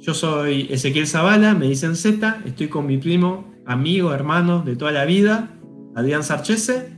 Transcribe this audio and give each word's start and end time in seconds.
Yo 0.00 0.14
soy 0.14 0.68
Ezequiel 0.70 1.08
Zavala, 1.08 1.54
me 1.54 1.66
dicen 1.66 1.96
Z, 1.96 2.42
estoy 2.46 2.68
con 2.68 2.86
mi 2.86 2.98
primo, 2.98 3.52
amigo, 3.66 4.14
hermano 4.14 4.62
de 4.62 4.76
toda 4.76 4.92
la 4.92 5.04
vida, 5.04 5.50
Adrián 5.96 6.22
Sarchese. 6.22 6.96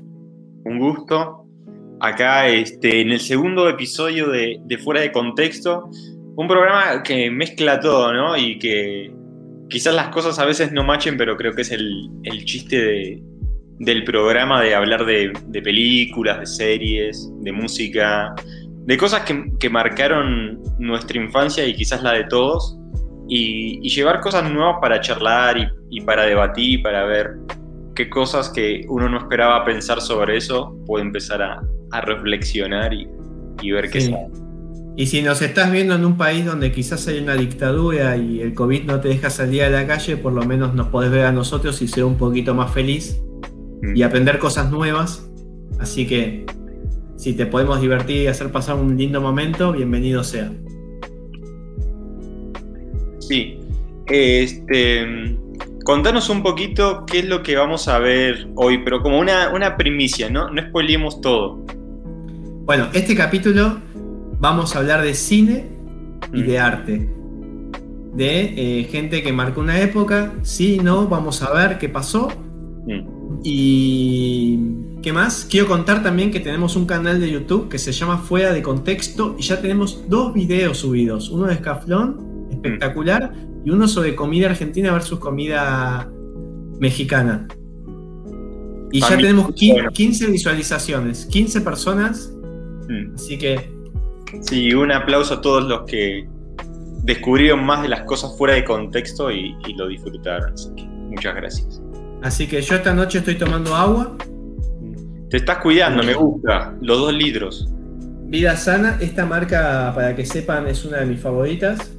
Un 0.65 0.79
gusto. 0.79 1.47
Acá 2.01 2.49
este, 2.49 3.01
en 3.01 3.11
el 3.11 3.21
segundo 3.21 3.71
episodio 3.71 4.29
de, 4.29 4.61
Fuera 4.85 5.01
de 5.01 5.13
Contexto, 5.13 5.89
un 6.37 6.47
programa 6.47 7.03
que 7.03 7.31
mezcla 7.31 7.81
todo, 7.81 8.13
¿no? 8.13 8.37
Y 8.37 8.59
que 8.59 9.11
quizás 9.71 9.95
las 9.95 10.09
cosas 10.09 10.39
a 10.39 10.45
veces 10.45 10.71
no 10.71 10.85
machen, 10.85 11.17
pero 11.17 11.39
creo 11.39 11.55
que 11.55 11.63
es 11.63 11.71
el, 11.71 12.11
chiste 12.45 13.23
del 13.79 14.05
programa 14.05 14.61
de 14.63 14.75
hablar 14.75 15.07
de, 15.07 15.33
películas, 15.65 16.41
de 16.41 16.47
series, 16.47 17.33
de 17.41 17.51
música, 17.51 18.35
de 18.85 18.97
cosas 18.99 19.23
que, 19.23 19.71
marcaron 19.71 20.63
nuestra 20.79 21.19
infancia 21.19 21.67
y 21.67 21.75
quizás 21.75 22.03
la 22.03 22.13
de 22.13 22.25
todos, 22.25 22.80
y, 23.31 23.89
llevar 23.89 24.21
cosas 24.21 24.51
nuevas 24.51 24.77
para 24.81 25.01
charlar 25.01 25.73
y, 25.89 26.01
para 26.01 26.25
debatir, 26.25 26.83
para 26.83 27.05
ver 27.05 27.37
qué 27.95 28.11
cosas 28.11 28.51
que 28.51 28.85
uno 28.89 29.09
no 29.09 29.19
esperaba 29.19 29.65
pensar 29.65 30.01
sobre 30.01 30.37
eso, 30.37 30.77
puede 30.87 31.05
empezar 31.05 31.41
a, 31.41 31.63
reflexionar 32.03 32.93
y, 32.93 33.09
ver 33.71 33.91
qué 33.91 34.01
sale. 34.01 34.29
Y 34.97 35.07
si 35.07 35.23
nos 35.23 35.41
estás 35.41 35.71
viendo 35.71 35.95
en 35.95 36.05
un 36.05 36.17
país 36.17 36.45
donde 36.45 36.73
quizás 36.73 37.07
hay 37.09 37.21
una 37.21 37.35
dictadura 37.35 38.17
y 38.17 38.41
el 38.41 38.53
COVID 38.53 38.85
no 38.85 39.01
te 39.01 39.09
deja 39.09 39.31
salir 39.31 39.63
a 39.63 39.71
la 39.71 39.87
calle, 39.87 40.17
por 40.17 40.33
lo 40.33 40.45
menos 40.45 40.75
nos 40.75 40.89
podés 40.89 41.11
ver 41.11 41.25
a 41.25 41.33
nosotros 41.33 41.81
y 41.81 41.89
ser 41.89 42.05
un 42.05 42.17
poquito 42.17 42.55
más 42.55 42.73
feliz 42.73 43.21
mm. 43.83 43.97
y 43.97 44.03
aprender 44.03 44.39
cosas 44.39 44.71
nuevas. 44.71 45.31
Así 45.79 46.07
que 46.07 46.45
si 47.17 47.35
te 47.35 47.47
podemos 47.47 47.81
divertir 47.81 48.23
y 48.23 48.27
hacer 48.27 48.51
pasar 48.51 48.77
un 48.77 48.97
lindo 48.97 49.21
momento, 49.21 49.73
bienvenido 49.73 50.25
sea. 50.25 50.51
Sí. 53.31 53.57
Este, 54.07 55.37
contanos 55.85 56.29
un 56.31 56.43
poquito 56.43 57.05
qué 57.07 57.21
es 57.21 57.27
lo 57.27 57.45
que 57.45 57.55
vamos 57.55 57.87
a 57.87 58.01
ver 58.01 58.49
hoy, 58.57 58.79
pero 58.79 59.03
como 59.03 59.21
una, 59.21 59.51
una 59.55 59.77
primicia, 59.77 60.29
¿no? 60.29 60.51
No 60.51 60.61
spoilemos 60.61 61.21
todo. 61.21 61.65
Bueno, 62.65 62.89
este 62.93 63.15
capítulo 63.15 63.79
vamos 64.41 64.75
a 64.75 64.81
hablar 64.81 65.03
de 65.03 65.15
cine 65.15 65.67
y 66.33 66.43
de 66.43 66.59
arte. 66.59 67.09
De 68.15 68.81
eh, 68.81 68.89
gente 68.91 69.23
que 69.23 69.33
marcó 69.33 69.61
una 69.61 69.81
época, 69.81 70.33
sí, 70.43 70.81
no, 70.83 71.07
vamos 71.07 71.41
a 71.45 71.53
ver 71.53 71.79
qué 71.79 71.89
pasó. 71.89 72.31
Mm. 72.85 73.43
Y 73.45 74.59
¿qué 75.03 75.13
más? 75.13 75.47
Quiero 75.49 75.69
contar 75.69 76.03
también 76.03 76.33
que 76.33 76.41
tenemos 76.41 76.75
un 76.75 76.85
canal 76.85 77.21
de 77.21 77.31
YouTube 77.31 77.69
que 77.69 77.79
se 77.79 77.93
llama 77.93 78.19
Fuera 78.19 78.53
de 78.53 78.61
Contexto 78.61 79.37
y 79.39 79.43
ya 79.43 79.61
tenemos 79.61 80.09
dos 80.09 80.35
videos 80.35 80.79
subidos. 80.79 81.31
Uno 81.31 81.47
de 81.47 81.55
Escaflón 81.55 82.30
espectacular, 82.63 83.33
y 83.65 83.71
uno 83.71 83.89
sobre 83.89 84.15
comida 84.15 84.51
argentina 84.51 84.93
versus 84.93 85.19
comida 85.19 86.11
mexicana. 86.79 87.47
Y 88.93 89.01
ya 89.01 89.17
tenemos 89.17 89.53
15 89.55 90.27
visualizaciones, 90.31 91.27
15 91.27 91.61
personas. 91.61 92.33
Mm. 92.89 93.15
Así 93.15 93.39
que. 93.39 93.71
Sí, 94.43 94.73
un 94.75 94.93
aplauso 94.93 95.35
a 95.35 95.41
todos 95.41 95.65
los 95.65 95.83
que 95.85 96.29
descubrieron 97.03 97.65
más 97.65 97.83
de 97.83 97.89
las 97.89 98.03
cosas 98.03 98.37
fuera 98.37 98.55
de 98.55 98.65
contexto 98.65 99.31
y, 99.31 99.55
lo 99.77 99.89
disfrutaron. 99.89 100.55
muchas 101.09 101.35
gracias. 101.35 101.83
Así 102.23 102.47
que 102.47 102.61
yo 102.61 102.75
esta 102.75 102.93
noche 102.93 103.19
estoy 103.19 103.37
tomando 103.37 103.75
agua. 103.75 104.17
Te 105.31 105.37
estás 105.37 105.59
cuidando, 105.59 106.03
me 106.03 106.15
gusta. 106.15 106.75
Los 106.81 106.99
dos 106.99 107.15
litros. 107.15 107.69
Vida 108.25 108.57
sana, 108.57 108.99
esta 109.01 109.25
marca, 109.25 109.93
para 109.95 110.15
que 110.15 110.27
sepan, 110.27 110.67
es 110.67 110.85
una 110.85 110.99
de 110.99 111.07
mis 111.07 111.21
favoritas. 111.21 111.93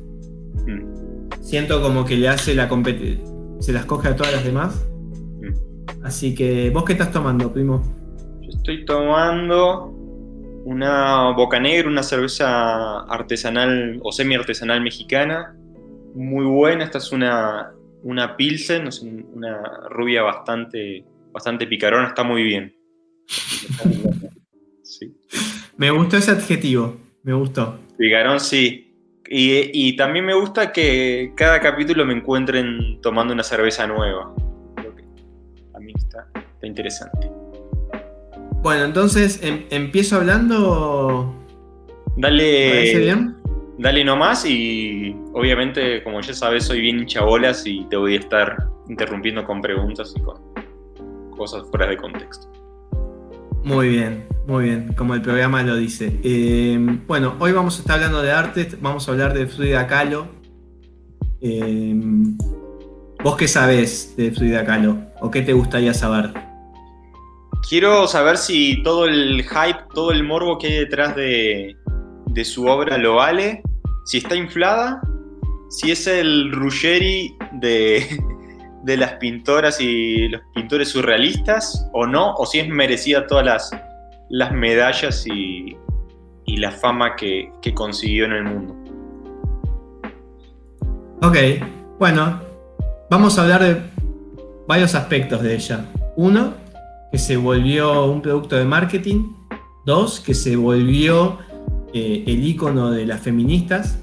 Siento 1.42 1.82
como 1.82 2.06
que 2.06 2.16
le 2.16 2.30
hace 2.30 2.56
la 2.56 2.70
competencia. 2.70 3.26
Se 3.60 3.74
las 3.74 3.86
coge 3.86 4.10
a 4.10 4.16
todas 4.16 4.32
las 4.34 4.44
demás. 4.44 4.88
Mm. 5.42 6.04
Así 6.04 6.34
que, 6.34 6.70
¿vos 6.70 6.86
qué 6.86 6.94
estás 6.94 7.12
tomando, 7.12 7.52
primo? 7.52 7.84
Yo 8.42 8.50
estoy 8.50 8.86
tomando 8.86 9.92
una 10.66 11.32
Boca 11.32 11.60
Negra, 11.60 11.90
una 11.90 12.04
cerveza 12.04 13.02
artesanal 13.02 14.00
o 14.04 14.12
semi-artesanal 14.12 14.82
mexicana. 14.82 15.56
Muy 16.14 16.46
buena. 16.46 16.86
Esta 16.86 17.00
es 17.00 17.12
una, 17.12 17.72
una 18.04 18.38
Pilsen, 18.38 18.88
una 19.34 19.62
rubia 19.90 20.22
bastante, 20.22 21.04
bastante 21.32 21.68
picarona. 21.68 22.08
Está 22.08 22.24
muy 22.24 22.44
bien. 22.44 22.76
Me 25.78 25.90
gustó 25.90 26.18
ese 26.18 26.32
adjetivo. 26.32 26.98
Me 27.24 27.34
gustó. 27.34 27.80
Picarón, 27.98 28.40
sí. 28.40 28.91
Y, 29.34 29.96
también 29.96 30.26
me 30.26 30.34
gusta 30.34 30.74
que 30.74 31.32
cada 31.36 31.62
capítulo 31.62 32.06
me 32.06 32.14
encuentren 32.14 33.00
tomando 33.02 33.34
una 33.34 33.44
cerveza 33.44 33.88
nueva. 33.88 34.34
Creo 34.76 34.94
que 34.94 35.04
a 35.74 35.80
mí 35.80 35.94
está, 35.96 36.28
interesante. 36.62 37.32
Bueno, 38.62 38.84
entonces 38.84 39.42
em, 39.42 39.64
empiezo 39.70 40.18
hablando. 40.18 41.34
Dale. 42.18 43.00
bien? 43.00 43.38
Dale 43.78 44.04
nomás 44.04 44.46
y 44.46 45.16
obviamente, 45.34 46.04
como 46.04 46.20
ya 46.20 46.34
sabes, 46.34 46.66
soy 46.66 46.82
bien 46.82 47.00
hinchabolas 47.00 47.66
y 47.66 47.86
te 47.86 47.96
voy 47.96 48.16
a 48.16 48.20
estar 48.20 48.58
interrumpiendo 48.90 49.46
con 49.46 49.62
preguntas 49.62 50.14
y 50.16 50.22
con 50.22 50.42
cosas 51.38 51.64
fuera 51.70 51.88
de 51.88 51.96
contexto. 51.96 52.61
Muy 53.64 53.90
bien, 53.90 54.26
muy 54.48 54.66
bien, 54.66 54.94
como 54.98 55.14
el 55.14 55.22
programa 55.22 55.62
lo 55.62 55.76
dice. 55.76 56.20
Eh, 56.24 56.80
bueno, 57.06 57.36
hoy 57.40 57.52
vamos 57.52 57.78
a 57.78 57.82
estar 57.82 57.96
hablando 57.96 58.24
de 58.24 58.32
arte, 58.32 58.68
vamos 58.82 59.08
a 59.08 59.12
hablar 59.12 59.36
de 59.36 59.46
Frida 59.46 59.86
Kahlo. 59.86 60.28
Eh, 61.42 61.96
¿Vos 63.24 63.38
qué 63.38 63.48
sabés 63.48 64.16
de 64.18 64.32
Frida 64.32 64.66
Kahlo? 64.66 64.98
¿O 65.22 65.30
qué 65.30 65.44
te 65.44 65.54
gustaría 65.54 65.94
saber? 65.94 66.34
Quiero 67.70 68.08
saber 68.08 68.38
si 68.38 68.82
todo 68.82 69.06
el 69.06 69.44
hype, 69.44 69.80
todo 69.94 70.12
el 70.12 70.24
morbo 70.24 70.58
que 70.58 70.68
hay 70.68 70.80
detrás 70.80 71.16
de, 71.16 71.78
de 72.26 72.46
su 72.46 72.66
obra 72.66 72.98
lo 72.98 73.16
vale, 73.16 73.62
si 74.06 74.18
está 74.18 74.36
inflada, 74.36 75.02
si 75.70 75.92
es 75.92 76.08
el 76.08 76.52
Ruggeri 76.52 77.38
de, 77.54 78.08
de 78.84 78.98
las 78.98 79.14
pintoras 79.14 79.80
y 79.80 80.28
los 80.28 80.42
pintores 80.54 80.90
surrealistas 80.90 81.88
o 81.94 82.06
no, 82.06 82.34
o 82.36 82.46
si 82.46 82.60
es 82.60 82.68
merecida 82.68 83.28
todas 83.28 83.46
las, 83.46 83.72
las 84.30 84.52
medallas 84.52 85.26
y, 85.28 85.78
la 86.58 86.72
fama 86.72 87.16
que, 87.16 87.50
consiguió 87.74 88.26
en 88.26 88.34
el 88.34 88.44
mundo. 88.44 88.76
Ok, 91.22 91.38
bueno, 91.98 92.42
vamos 93.10 93.40
a 93.40 93.44
hablar 93.44 93.64
de 93.64 93.82
varios 94.68 94.94
aspectos 94.94 95.42
de 95.42 95.56
ella. 95.56 95.86
Uno, 96.18 96.54
que 97.10 97.18
se 97.18 97.38
volvió 97.38 98.06
un 98.06 98.22
producto 98.22 98.58
de 98.58 98.66
marketing. 98.66 99.32
Dos, 99.86 100.20
que 100.20 100.34
se 100.34 100.58
volvió 100.58 101.40
eh, 101.94 102.26
el 102.28 102.46
icono 102.46 102.92
de 102.92 103.06
las 103.06 103.22
feministas. 103.22 103.98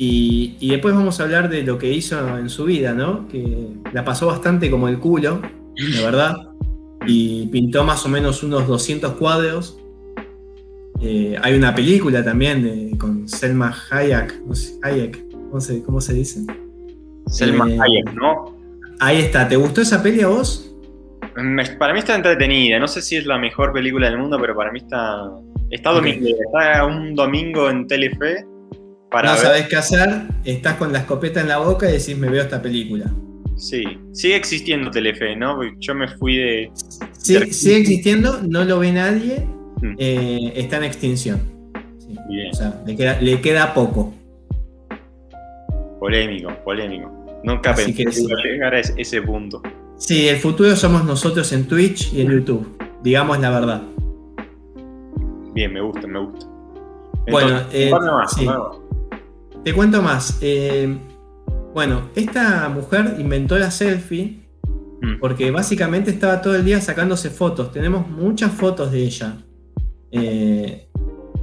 Y, 0.00 0.68
después 0.68 0.94
vamos 0.94 1.18
a 1.18 1.24
hablar 1.24 1.48
de 1.50 1.64
lo 1.64 1.76
que 1.76 1.92
hizo 1.92 2.38
en 2.38 2.48
su 2.48 2.64
vida, 2.64 2.94
¿no? 2.94 3.26
Que 3.26 3.66
la 3.92 4.04
pasó 4.04 4.28
bastante 4.28 4.70
como 4.70 4.88
el 4.88 5.00
culo, 5.00 5.42
de 5.74 6.02
verdad. 6.02 6.36
Y 7.04 7.46
pintó 7.46 7.82
más 7.82 8.06
o 8.06 8.08
menos 8.08 8.44
unos 8.44 8.68
200 8.68 9.14
cuadros. 9.14 9.76
Eh, 11.00 11.36
hay 11.42 11.54
una 11.54 11.74
película 11.74 12.24
también 12.24 12.96
con 12.96 13.28
Selma 13.28 13.74
Hayek, 13.90 14.40
no 14.46 14.54
sé, 14.54 14.78
Hayek, 14.82 15.20
¿cómo 15.84 16.00
se, 16.00 16.14
dice? 16.14 16.44
Selma 17.26 17.68
eh, 17.68 17.78
Hayek, 17.80 18.14
¿no? 18.14 18.56
Ahí 19.00 19.18
está, 19.18 19.48
¿te 19.48 19.56
gustó 19.56 19.80
esa 19.80 20.02
peli 20.02 20.20
a 20.20 20.28
vos? 20.28 20.74
Para 21.78 21.92
mí 21.92 22.00
está 22.00 22.16
entretenida, 22.16 22.78
no 22.80 22.88
sé 22.88 23.00
si 23.00 23.16
es 23.16 23.26
la 23.26 23.38
mejor 23.38 23.72
película 23.72 24.08
del 24.08 24.18
mundo, 24.18 24.38
pero 24.40 24.56
para 24.56 24.72
mí 24.72 24.78
está, 24.78 25.30
está, 25.70 25.92
está 26.00 26.84
un 26.84 27.14
domingo 27.14 27.70
en 27.70 27.86
Telefe 27.86 28.44
no 29.12 29.36
sabes 29.36 29.68
qué 29.68 29.76
hacer, 29.76 30.22
estás 30.44 30.76
con 30.76 30.92
la 30.92 31.00
escopeta 31.00 31.40
en 31.40 31.48
la 31.48 31.58
boca 31.58 31.88
y 31.88 31.92
decís, 31.92 32.16
me 32.16 32.28
veo 32.28 32.42
esta 32.42 32.60
película. 32.60 33.10
Sí, 33.56 33.82
sigue 34.12 34.36
existiendo 34.36 34.90
Telefe, 34.90 35.34
¿no? 35.34 35.60
Yo 35.80 35.94
me 35.94 36.06
fui 36.08 36.36
de... 36.36 36.70
Sí, 37.18 37.34
sigue 37.52 37.78
existiendo, 37.78 38.40
no 38.46 38.64
lo 38.64 38.78
ve 38.78 38.92
nadie, 38.92 39.46
mm. 39.82 39.94
eh, 39.98 40.52
está 40.54 40.76
en 40.76 40.84
extinción. 40.84 41.40
O 42.50 42.54
sea, 42.54 42.82
le 43.20 43.40
queda, 43.40 43.74
poco. 43.74 44.14
Polémico, 45.98 46.50
polémico. 46.64 47.10
Nunca 47.42 47.74
pensé 47.74 47.94
que, 47.94 48.10
llegar 48.10 48.74
a 48.74 48.80
ese 48.80 49.22
punto. 49.22 49.62
Sí, 49.96 50.28
el 50.28 50.36
futuro 50.36 50.76
somos 50.76 51.04
nosotros 51.04 51.52
en 51.52 51.66
Twitch 51.66 52.12
y 52.12 52.20
en 52.20 52.30
YouTube. 52.30 52.78
Digamos 53.02 53.40
la 53.40 53.50
verdad. 53.50 53.82
Bien, 55.54 55.72
me 55.72 55.80
gusta, 55.80 56.06
me 56.06 56.20
gusta. 56.20 56.46
bueno, 57.30 57.60
eh, 57.72 57.90
sí. 58.28 58.46
Te 59.64 59.72
cuento 59.74 60.02
más. 60.02 60.38
Eh, 60.40 60.98
bueno, 61.74 62.10
esta 62.14 62.68
mujer 62.68 63.16
inventó 63.18 63.58
la 63.58 63.70
selfie 63.70 64.40
mm. 65.00 65.20
porque 65.20 65.50
básicamente 65.50 66.10
estaba 66.10 66.40
todo 66.40 66.56
el 66.56 66.64
día 66.64 66.80
sacándose 66.80 67.30
fotos. 67.30 67.72
Tenemos 67.72 68.08
muchas 68.08 68.52
fotos 68.52 68.90
de 68.92 68.98
ella. 68.98 69.36
Eh, 70.10 70.88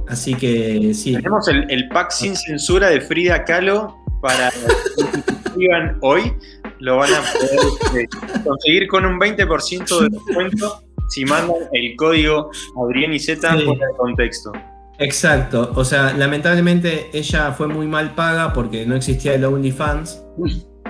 así 0.08 0.34
que 0.34 0.92
sí. 0.94 1.14
Tenemos 1.14 1.48
el, 1.48 1.88
pack 1.88 2.10
sin 2.10 2.36
censura 2.36 2.88
de 2.88 3.00
Frida 3.00 3.44
Kahlo 3.44 3.96
para 4.20 4.50
que 4.50 5.96
hoy, 6.00 6.32
lo 6.80 6.96
van 6.98 7.14
a 7.14 7.20
poder 7.20 7.58
este, 8.02 8.08
conseguir 8.44 8.88
con 8.88 9.06
un 9.06 9.18
20% 9.18 10.00
de 10.00 10.08
descuento 10.10 10.82
si 11.08 11.24
mandan 11.24 11.56
el 11.72 11.96
código 11.96 12.50
Adrián 12.84 13.12
y 13.12 13.18
Z 13.18 13.56
Sí. 13.56 13.64
fuera 13.64 13.86
de 13.86 13.96
contexto. 13.96 14.52
Exacto, 14.98 15.72
o 15.74 15.84
sea, 15.84 16.14
lamentablemente 16.14 17.10
ella 17.12 17.52
fue 17.52 17.68
muy 17.68 17.86
mal 17.86 18.14
paga 18.14 18.52
porque 18.52 18.86
no 18.86 18.94
existía 18.96 19.34
el 19.34 19.44
OnlyFans, 19.44 20.22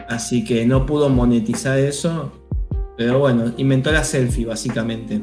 así 0.08 0.44
que 0.44 0.64
no 0.64 0.86
pudo 0.86 1.08
monetizar 1.08 1.76
eso, 1.78 2.32
pero 2.96 3.18
bueno, 3.18 3.52
inventó 3.56 3.90
la 3.90 4.04
selfie 4.04 4.46
básicamente. 4.46 5.20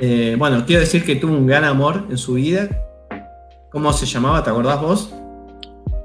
Eh, 0.00 0.36
bueno, 0.38 0.64
quiero 0.66 0.80
decir 0.80 1.04
que 1.04 1.16
tuvo 1.16 1.32
un 1.36 1.46
gran 1.46 1.64
amor 1.64 2.06
en 2.10 2.16
su 2.18 2.34
vida. 2.34 2.68
¿Cómo 3.70 3.92
se 3.92 4.06
llamaba? 4.06 4.42
¿Te 4.44 4.50
acordás 4.50 4.80
vos? 4.80 5.12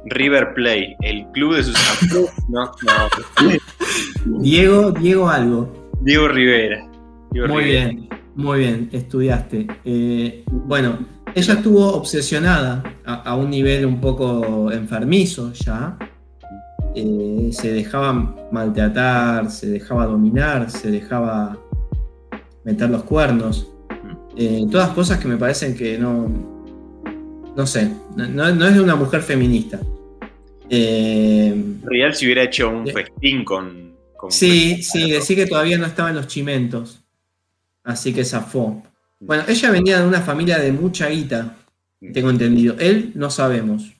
River 0.05 0.53
Play, 0.55 0.95
el 1.01 1.25
club 1.33 1.55
de 1.55 1.63
sus 1.63 1.75
amigos. 2.01 2.31
No, 2.49 2.65
no. 2.65 4.39
Diego, 4.41 4.91
Diego 4.91 5.29
algo. 5.29 5.91
Diego 6.01 6.27
Rivera. 6.27 6.87
Diego 7.31 7.47
Muy 7.47 7.63
Rivera. 7.63 7.89
bien, 7.89 8.09
muy 8.35 8.59
bien, 8.59 8.89
estudiaste. 8.91 9.67
Eh, 9.85 10.43
bueno, 10.47 10.97
ella 11.35 11.53
estuvo 11.53 11.93
obsesionada 11.93 12.83
a, 13.05 13.15
a 13.23 13.35
un 13.35 13.49
nivel 13.49 13.85
un 13.85 13.99
poco 14.01 14.71
enfermizo 14.71 15.53
ya. 15.53 15.97
Eh, 16.95 17.49
se 17.51 17.71
dejaba 17.71 18.13
maltratar, 18.51 19.49
se 19.51 19.67
dejaba 19.67 20.05
dominar, 20.05 20.69
se 20.71 20.89
dejaba 20.91 21.57
meter 22.63 22.89
los 22.89 23.03
cuernos. 23.03 23.67
Eh, 24.35 24.65
todas 24.71 24.89
cosas 24.89 25.19
que 25.19 25.27
me 25.27 25.37
parecen 25.37 25.75
que 25.75 25.97
no. 25.97 26.27
No 27.55 27.65
sé, 27.67 27.91
no, 28.15 28.47
es 28.47 28.73
de 28.73 28.81
una 28.81 28.95
mujer 28.95 29.21
feminista. 29.21 29.79
Eh, 30.69 31.53
Real 31.83 32.13
si 32.15 32.25
hubiera 32.25 32.43
hecho 32.43 32.69
un 32.69 32.87
Eh. 32.87 32.93
festín 32.93 33.43
con. 33.43 33.95
con 34.17 34.31
Sí, 34.31 34.81
sí, 34.81 35.11
decir 35.11 35.35
que 35.35 35.45
todavía 35.45 35.77
no 35.77 35.85
estaban 35.85 36.15
los 36.15 36.27
chimentos. 36.27 37.03
Así 37.83 38.13
que 38.13 38.23
zafó. 38.23 38.81
Bueno, 39.19 39.43
ella 39.47 39.71
venía 39.71 39.99
de 40.01 40.07
una 40.07 40.21
familia 40.21 40.59
de 40.59 40.71
mucha 40.71 41.07
guita, 41.09 41.55
tengo 42.13 42.29
entendido. 42.29 42.75
Él 42.79 43.11
no 43.15 43.29
sabemos. 43.29 43.93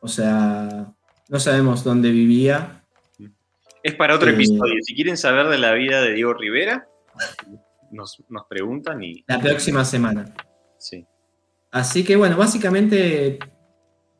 O 0.00 0.08
sea, 0.08 0.92
no 1.28 1.40
sabemos 1.40 1.82
dónde 1.82 2.10
vivía. 2.10 2.84
Es 3.82 3.94
para 3.94 4.14
otro 4.14 4.30
Eh. 4.30 4.34
episodio. 4.34 4.74
Si 4.82 4.94
quieren 4.94 5.16
saber 5.16 5.46
de 5.48 5.58
la 5.58 5.72
vida 5.74 6.00
de 6.00 6.12
Diego 6.12 6.34
Rivera, 6.34 6.88
nos, 7.90 8.22
nos 8.28 8.46
preguntan 8.46 9.02
y. 9.02 9.24
La 9.26 9.40
próxima 9.40 9.84
semana. 9.84 10.32
Sí. 10.78 11.04
Así 11.70 12.04
que 12.04 12.14
bueno, 12.16 12.36
básicamente 12.36 13.38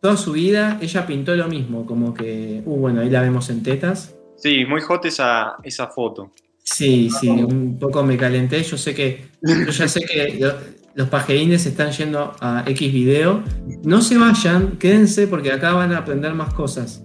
toda 0.00 0.16
su 0.16 0.32
vida 0.32 0.78
ella 0.82 1.06
pintó 1.06 1.34
lo 1.36 1.46
mismo, 1.48 1.86
como 1.86 2.12
que, 2.12 2.62
uh, 2.64 2.76
bueno, 2.76 3.00
ahí 3.00 3.08
la 3.10 3.20
vemos 3.22 3.48
en 3.50 3.62
tetas. 3.62 4.14
Sí, 4.36 4.64
muy 4.66 4.80
hot 4.80 5.04
esa, 5.04 5.56
esa 5.62 5.86
foto. 5.86 6.32
Sí, 6.64 7.10
sí, 7.20 7.28
un 7.28 7.78
poco 7.78 8.02
me 8.02 8.16
calenté. 8.16 8.62
Yo 8.62 8.76
sé 8.78 8.94
que, 8.94 9.26
yo 9.42 9.70
ya 9.70 9.86
sé 9.86 10.00
que 10.00 10.38
lo- 10.40 10.54
los 10.94 11.08
pajerines 11.08 11.66
están 11.66 11.90
yendo 11.92 12.34
a 12.40 12.64
X 12.66 12.92
video. 12.92 13.42
No 13.84 14.00
se 14.00 14.16
vayan, 14.16 14.78
quédense 14.78 15.26
porque 15.26 15.52
acá 15.52 15.72
van 15.74 15.92
a 15.92 15.98
aprender 15.98 16.32
más 16.34 16.54
cosas. 16.54 17.02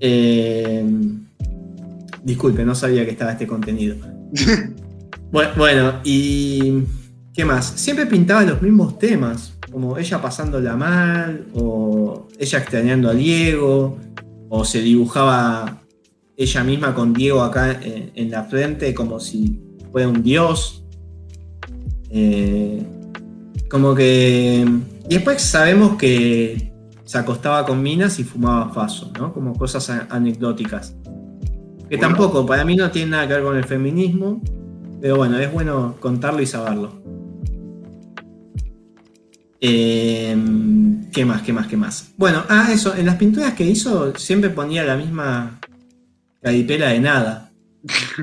Eh, 0.00 0.84
disculpe, 2.24 2.64
no 2.64 2.74
sabía 2.74 3.04
que 3.04 3.12
estaba 3.12 3.32
este 3.32 3.46
contenido. 3.46 3.96
Bu- 5.32 5.54
Bueno, 5.56 6.00
y 6.04 6.82
¿qué 7.34 7.44
más? 7.44 7.66
Siempre 7.66 8.06
pintaba 8.06 8.42
los 8.42 8.60
mismos 8.62 8.98
temas, 8.98 9.52
como 9.70 9.98
ella 9.98 10.20
pasándola 10.20 10.76
mal, 10.76 11.46
o 11.54 12.26
ella 12.38 12.58
extrañando 12.58 13.08
a 13.10 13.14
Diego, 13.14 13.98
o 14.48 14.64
se 14.64 14.80
dibujaba 14.80 15.82
ella 16.38 16.62
misma 16.62 16.94
con 16.94 17.12
Diego 17.12 17.42
acá 17.42 17.72
en, 17.82 18.12
en 18.14 18.30
la 18.30 18.44
frente 18.44 18.94
como 18.94 19.18
si 19.18 19.60
fuera 19.90 20.08
un 20.08 20.22
dios. 20.22 20.84
Eh, 22.10 22.80
como 23.68 23.92
que. 23.94 24.64
Y 25.10 25.14
después 25.14 25.42
sabemos 25.42 25.96
que 25.96 26.72
se 27.04 27.18
acostaba 27.18 27.66
con 27.66 27.82
minas 27.82 28.20
y 28.20 28.24
fumaba 28.24 28.72
faso, 28.72 29.10
¿no? 29.18 29.34
Como 29.34 29.52
cosas 29.54 29.90
anecdóticas. 30.10 30.94
Que 31.88 31.96
Bueno. 31.96 32.08
tampoco, 32.08 32.46
para 32.46 32.64
mí 32.64 32.76
no 32.76 32.88
tiene 32.92 33.10
nada 33.10 33.26
que 33.26 33.34
ver 33.34 33.42
con 33.42 33.56
el 33.56 33.64
feminismo, 33.64 34.40
pero 35.00 35.16
bueno, 35.16 35.38
es 35.38 35.52
bueno 35.52 35.96
contarlo 35.98 36.40
y 36.40 36.46
saberlo. 36.46 37.02
Eh, 39.60 40.36
¿Qué 41.12 41.24
más? 41.24 41.42
¿Qué 41.42 41.52
más? 41.52 41.66
¿Qué 41.66 41.76
más? 41.76 42.12
Bueno, 42.16 42.44
ah, 42.48 42.68
eso, 42.72 42.94
en 42.94 43.06
las 43.06 43.16
pinturas 43.16 43.54
que 43.54 43.64
hizo 43.64 44.14
siempre 44.14 44.50
ponía 44.50 44.84
la 44.84 44.96
misma 44.96 45.58
caripela 46.42 46.88
de 46.88 47.00
nada. 47.00 47.52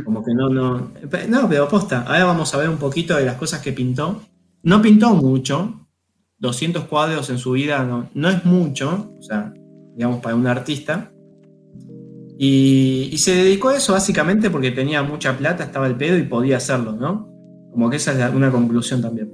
Como 0.04 0.24
que 0.24 0.34
no, 0.34 0.50
no. 0.50 0.92
No, 1.30 1.50
pero 1.50 1.68
posta. 1.68 2.02
Ahora 2.04 2.26
vamos 2.26 2.54
a 2.54 2.58
ver 2.58 2.70
un 2.70 2.78
poquito 2.78 3.16
de 3.16 3.26
las 3.26 3.36
cosas 3.36 3.62
que 3.62 3.72
pintó. 3.72 4.22
No 4.64 4.82
pintó 4.82 5.14
mucho. 5.16 5.82
200 6.40 6.84
cuadros 6.86 7.30
en 7.30 7.38
su 7.38 7.52
vida 7.52 7.84
no, 7.86 8.10
no 8.14 8.30
es 8.30 8.44
mucho. 8.46 9.14
O 9.18 9.22
sea, 9.22 9.54
digamos, 9.96 10.22
para 10.22 10.36
un 10.36 10.46
artista. 10.48 11.12
Y, 12.38 13.10
y 13.14 13.18
se 13.18 13.34
dedicó 13.36 13.70
a 13.70 13.78
eso 13.78 13.94
básicamente 13.94 14.50
porque 14.50 14.72
tenía 14.72 15.02
mucha 15.04 15.38
plata, 15.38 15.64
estaba 15.64 15.88
el 15.88 15.96
pedo 15.96 16.18
y 16.18 16.24
podía 16.24 16.58
hacerlo, 16.58 16.92
¿no? 16.92 17.30
Como 17.72 17.90
que 17.90 17.96
esa 17.96 18.12
es 18.12 18.18
la- 18.18 18.30
una 18.30 18.52
conclusión 18.52 19.02
también. 19.02 19.32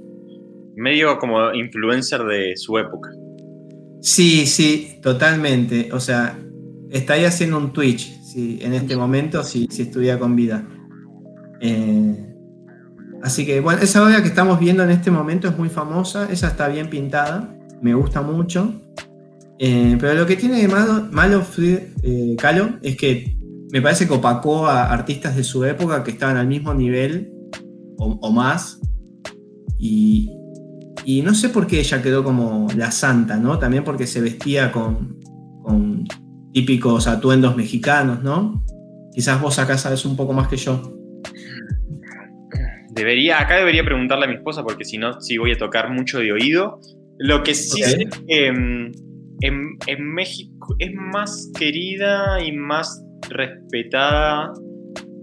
Medio 0.76 1.18
como 1.18 1.52
influencer 1.52 2.22
de 2.24 2.56
su 2.56 2.78
época. 2.78 3.10
Sí, 4.00 4.46
sí, 4.46 4.98
totalmente. 5.02 5.90
O 5.92 5.98
sea, 6.00 6.38
estaría 6.90 7.28
haciendo 7.28 7.58
un 7.58 7.72
Twitch 7.72 8.12
sí, 8.32 8.58
en 8.62 8.72
este 8.74 8.96
momento 8.96 9.44
si, 9.44 9.66
si 9.70 9.90
con 10.18 10.36
vida. 10.36 10.66
Eh, 11.60 12.34
así 13.22 13.44
que, 13.44 13.60
bueno, 13.60 13.82
esa 13.82 14.02
obra 14.02 14.22
que 14.22 14.28
estamos 14.28 14.58
viendo 14.58 14.82
en 14.82 14.90
este 14.90 15.10
momento 15.10 15.48
es 15.48 15.56
muy 15.56 15.68
famosa. 15.68 16.28
Esa 16.30 16.48
está 16.48 16.68
bien 16.68 16.88
pintada. 16.88 17.54
Me 17.82 17.94
gusta 17.94 18.22
mucho. 18.22 18.80
Eh, 19.58 19.96
pero 20.00 20.14
lo 20.14 20.26
que 20.26 20.36
tiene 20.36 20.60
de 20.60 20.68
malo, 20.68 21.08
malo 21.12 21.44
eh, 22.02 22.36
Kahlo 22.38 22.78
es 22.82 22.96
que 22.96 23.36
me 23.70 23.80
parece 23.80 24.08
que 24.08 24.14
opacó 24.14 24.66
a 24.66 24.92
artistas 24.92 25.36
de 25.36 25.44
su 25.44 25.64
época 25.64 26.02
que 26.02 26.10
estaban 26.10 26.36
al 26.36 26.48
mismo 26.48 26.74
nivel 26.74 27.32
o, 27.98 28.32
más. 28.32 28.80
Y, 29.78 30.30
y 31.04 31.22
no 31.22 31.34
sé 31.34 31.48
por 31.48 31.66
qué 31.66 31.80
ella 31.80 32.02
quedó 32.02 32.24
como 32.24 32.66
la 32.76 32.90
santa, 32.90 33.36
¿no? 33.36 33.58
También 33.58 33.84
porque 33.84 34.06
se 34.06 34.20
vestía 34.20 34.72
con 34.72 35.20
típicos 36.52 37.06
atuendos 37.06 37.56
mexicanos, 37.56 38.22
¿no? 38.22 38.64
Quizás 39.14 39.40
vos 39.40 39.58
acá 39.58 39.76
sabes 39.78 40.04
un 40.04 40.16
poco 40.16 40.32
más 40.32 40.48
que 40.48 40.56
yo. 40.56 40.80
Debería, 42.90 43.40
acá 43.40 43.56
debería 43.56 43.84
preguntarle 43.84 44.26
a 44.26 44.28
mi 44.28 44.34
esposa 44.34 44.62
porque 44.62 44.84
si 44.84 44.98
no, 44.98 45.20
sí 45.20 45.38
voy 45.38 45.52
a 45.52 45.58
tocar 45.58 45.90
mucho 45.90 46.18
de 46.18 46.32
oído. 46.32 46.78
Lo 47.18 47.42
que 47.42 47.54
sí 47.54 47.82
Ok. 47.82 47.88
sé 47.88 48.02
es 48.02 48.18
que 48.28 48.52
mm, 48.52 48.92
en, 49.40 49.68
en 49.86 50.14
México 50.14 50.74
es 50.78 50.92
más 50.94 51.50
querida 51.58 52.42
y 52.44 52.52
más 52.52 53.02
respetada 53.30 54.52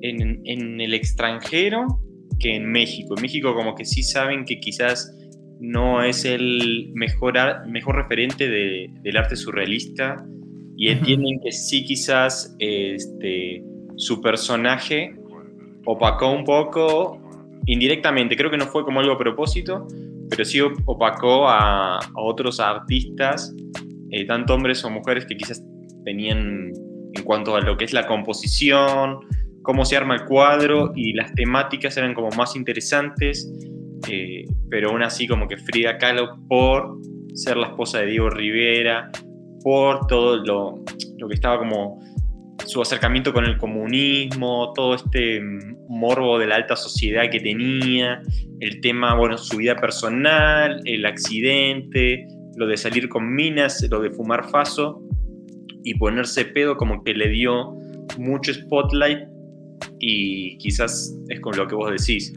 en, 0.02 0.42
en 0.46 0.82
el 0.82 0.94
extranjero 0.94 1.86
que 2.40 2.56
en 2.56 2.72
México. 2.72 3.14
En 3.18 3.22
México 3.22 3.54
como 3.54 3.76
que 3.76 3.86
sí 3.86 4.02
saben 4.02 4.46
que 4.46 4.60
quizás 4.60 5.16
no 5.60 6.02
es 6.04 6.26
el 6.26 6.90
mejor, 6.96 7.34
mejor 7.68 7.98
referente 7.98 8.48
de- 8.48 8.90
del 9.04 9.18
arte 9.18 9.36
surrealista 9.36 10.26
y 10.80 10.88
entienden 10.88 11.42
que 11.44 11.52
sí 11.52 11.84
quizás 11.84 12.56
este, 12.58 13.62
su 13.98 14.22
personaje 14.22 15.14
opacó 15.86 16.32
un 16.32 16.46
poco 16.46 17.20
indirectamente, 17.66 18.36
creo 18.38 18.50
que 18.50 18.58
no 18.58 18.66
fue 18.66 18.84
como 18.86 19.02
algo 19.02 19.12
a 19.14 19.18
propósito, 19.18 19.86
pero 20.30 20.46
sí 20.46 20.62
op- 20.62 20.80
opacó 20.86 21.50
a, 21.50 21.98
a 21.98 22.22
otros 22.22 22.60
artistas, 22.62 23.54
eh, 24.12 24.26
tanto 24.26 24.54
hombres 24.56 24.84
o 24.86 24.90
mujeres 24.90 25.26
que 25.26 25.36
quizás 25.36 25.62
tenían 26.06 26.72
en 27.14 27.24
cuanto 27.24 27.56
a 27.56 27.62
lo 27.62 27.76
que 27.76 27.86
es 27.86 27.94
la 27.94 28.08
composición, 28.08 29.20
cómo 29.64 29.84
se 29.84 29.98
arma 29.98 30.16
el 30.16 30.26
cuadro 30.26 30.94
y 30.96 31.14
las 31.14 31.34
temáticas 31.34 31.98
eran 31.98 32.14
como 32.14 32.30
más 32.38 32.56
interesantes, 32.56 33.52
eh, 34.10 34.46
pero 34.70 34.92
aún 34.92 35.04
así 35.04 35.28
como 35.28 35.48
que 35.48 35.58
Frida 35.58 35.98
Kahlo 35.98 36.38
por 36.48 36.98
ser 37.34 37.58
la 37.58 37.68
esposa 37.68 38.00
de 38.00 38.06
Diego 38.08 38.30
Rivera, 38.30 39.12
por 39.64 40.08
todo 40.08 40.38
lo, 40.38 40.84
lo 41.18 41.28
que 41.28 41.36
estaba 41.36 41.60
como 41.60 42.00
su 42.66 42.82
acercamiento 42.82 43.34
con 43.34 43.46
el 43.46 43.58
comunismo, 43.58 44.74
todo 44.74 44.96
este 44.96 45.42
mm, 45.42 45.88
morbo 45.90 46.38
de 46.38 46.48
la 46.48 46.56
alta 46.56 46.76
sociedad 46.76 47.30
que 47.32 47.40
tenía, 47.40 48.22
el 48.60 48.82
tema, 48.82 49.16
bueno, 49.16 49.38
su 49.38 49.58
vida 49.58 49.76
personal, 49.76 50.82
el 50.86 51.06
accidente, 51.06 52.28
lo 52.58 52.68
de 52.68 52.78
salir 52.78 53.10
con 53.10 53.34
minas, 53.34 53.86
lo 53.90 54.02
de 54.02 54.12
fumar 54.12 54.50
faso 54.50 55.02
y 55.84 55.96
ponerse 55.96 56.46
pedo 56.46 56.76
como 56.76 57.04
que 57.04 57.14
le 57.14 57.30
dio 57.30 57.76
mucho 58.18 58.54
spotlight 58.54 59.28
y 60.00 60.58
quizás 60.58 61.16
es 61.30 61.40
con 61.40 61.56
lo 61.56 61.68
que 61.68 61.76
vos 61.76 61.92
decís, 61.92 62.34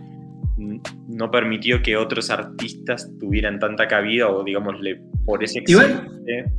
no 1.09 1.31
permitió 1.31 1.83
que 1.83 1.97
otros 1.97 2.31
artistas 2.31 3.11
tuvieran 3.19 3.59
tanta 3.59 3.87
cabida 3.89 4.29
o 4.29 4.45
digamos 4.45 4.81
le 4.81 5.01
por 5.25 5.43
ese 5.45 5.63
Igual, 5.67 6.09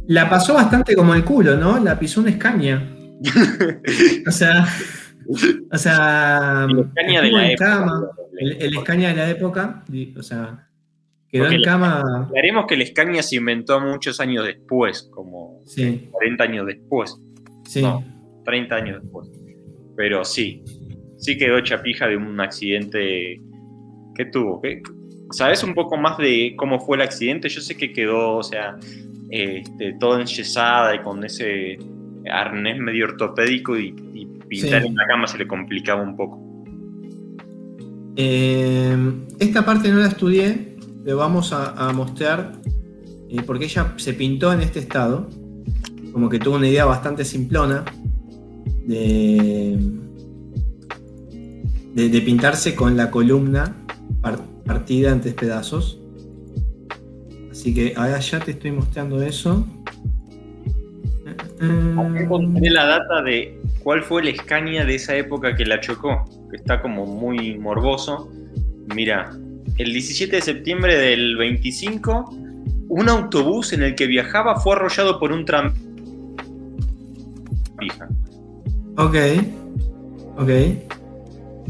la 0.07 0.29
pasó 0.29 0.53
bastante 0.53 0.95
como 0.95 1.13
el 1.15 1.23
culo, 1.23 1.55
¿no? 1.57 1.79
La 1.79 1.97
pisó 1.99 2.21
una 2.21 2.29
escaña. 2.31 2.89
o 4.27 4.31
sea, 4.31 4.65
o 5.71 5.77
sea, 5.77 6.67
El 6.69 6.85
Scania 6.91 7.21
de 7.21 7.31
la 7.31 7.45
en 7.45 7.51
época. 7.51 7.65
cama, 7.65 8.07
el, 8.39 8.51
el 8.61 8.73
Scania 8.79 9.09
de 9.09 9.15
la 9.15 9.29
época, 9.29 9.83
o 10.17 10.23
sea, 10.23 10.67
quedó 11.29 11.43
Porque 11.43 11.55
en 11.55 11.61
la- 11.61 11.67
cama, 11.67 12.25
Aclaremos 12.27 12.65
que 12.67 12.75
el 12.75 12.87
Scania 12.87 13.23
se 13.23 13.35
inventó 13.37 13.79
muchos 13.81 14.19
años 14.19 14.45
después, 14.45 15.03
como 15.11 15.61
sí, 15.65 16.07
40 16.11 16.43
años 16.43 16.67
después, 16.67 17.17
sí. 17.65 17.81
No. 17.81 18.03
30 18.45 18.75
años 18.75 19.01
después. 19.01 19.29
Pero 19.95 20.25
sí, 20.25 20.63
sí 21.17 21.37
quedó 21.37 21.57
hecha 21.59 21.81
pija 21.81 22.07
de 22.07 22.17
un 22.17 22.39
accidente 22.41 23.39
que 24.15 24.25
tuvo. 24.25 24.61
¿Qué- 24.61 24.81
¿Sabes 25.31 25.63
un 25.63 25.73
poco 25.73 25.97
más 25.97 26.17
de 26.19 26.53
cómo 26.57 26.79
fue 26.79 26.97
el 26.97 27.01
accidente? 27.03 27.49
Yo 27.49 27.59
sé 27.61 27.75
que 27.75 27.91
quedó, 27.91 28.37
o 28.37 28.43
sea, 28.43 28.77
este, 29.29 29.93
toda 29.99 30.21
enyesada 30.21 30.95
y 30.95 30.99
con 31.01 31.23
ese 31.23 31.77
arnés 32.31 32.77
medio 32.79 33.05
ortopédico 33.05 33.77
y, 33.77 33.95
y 34.13 34.25
pintar 34.47 34.81
Sí. 34.83 34.87
en 34.87 34.95
la 34.95 35.07
cama 35.07 35.25
se 35.27 35.37
le 35.39 35.47
complicaba 35.47 36.03
un 36.03 36.15
poco. 36.15 36.39
Eh, 38.15 38.95
esta 39.39 39.65
parte 39.65 39.89
no 39.89 39.97
la 39.99 40.07
estudié, 40.07 40.75
pero 41.03 41.17
vamos 41.17 41.51
a, 41.51 41.71
a 41.71 41.91
mostrar, 41.93 42.53
eh, 43.29 43.41
porque 43.45 43.65
ella 43.65 43.93
se 43.97 44.13
pintó 44.13 44.53
en 44.53 44.61
este 44.61 44.79
estado, 44.79 45.29
como 46.11 46.29
que 46.29 46.37
tuvo 46.37 46.57
una 46.57 46.67
idea 46.67 46.85
bastante 46.85 47.25
simplona 47.25 47.83
de, 48.85 49.79
de, 51.95 52.09
de 52.09 52.21
pintarse 52.21 52.75
con 52.75 52.95
la 52.95 53.09
columna 53.09 53.75
partida 54.65 55.11
en 55.11 55.21
tres 55.21 55.33
pedazos. 55.33 55.99
Así 57.51 57.73
que 57.73 57.93
ahora 57.95 58.19
ya 58.19 58.39
te 58.39 58.51
estoy 58.51 58.71
mostrando 58.71 59.21
eso. 59.21 59.65
Encontré 61.61 62.69
la 62.69 62.85
data 62.85 63.21
de 63.21 63.59
cuál 63.83 64.03
fue 64.03 64.21
el 64.21 64.35
Scania 64.35 64.85
de 64.85 64.95
esa 64.95 65.15
época 65.15 65.55
que 65.55 65.65
la 65.65 65.79
chocó, 65.79 66.25
que 66.49 66.57
está 66.57 66.81
como 66.81 67.05
muy 67.05 67.57
morboso. 67.57 68.31
Mira, 68.95 69.31
el 69.77 69.93
17 69.93 70.35
de 70.35 70.41
septiembre 70.41 70.97
del 70.97 71.37
25, 71.37 72.35
un 72.89 73.09
autobús 73.09 73.73
en 73.73 73.83
el 73.83 73.95
que 73.95 74.07
viajaba 74.07 74.59
fue 74.59 74.75
arrollado 74.75 75.19
por 75.19 75.31
un 75.31 75.45
tram. 75.45 75.73
Ok, 78.97 79.15
ok. 80.37 80.49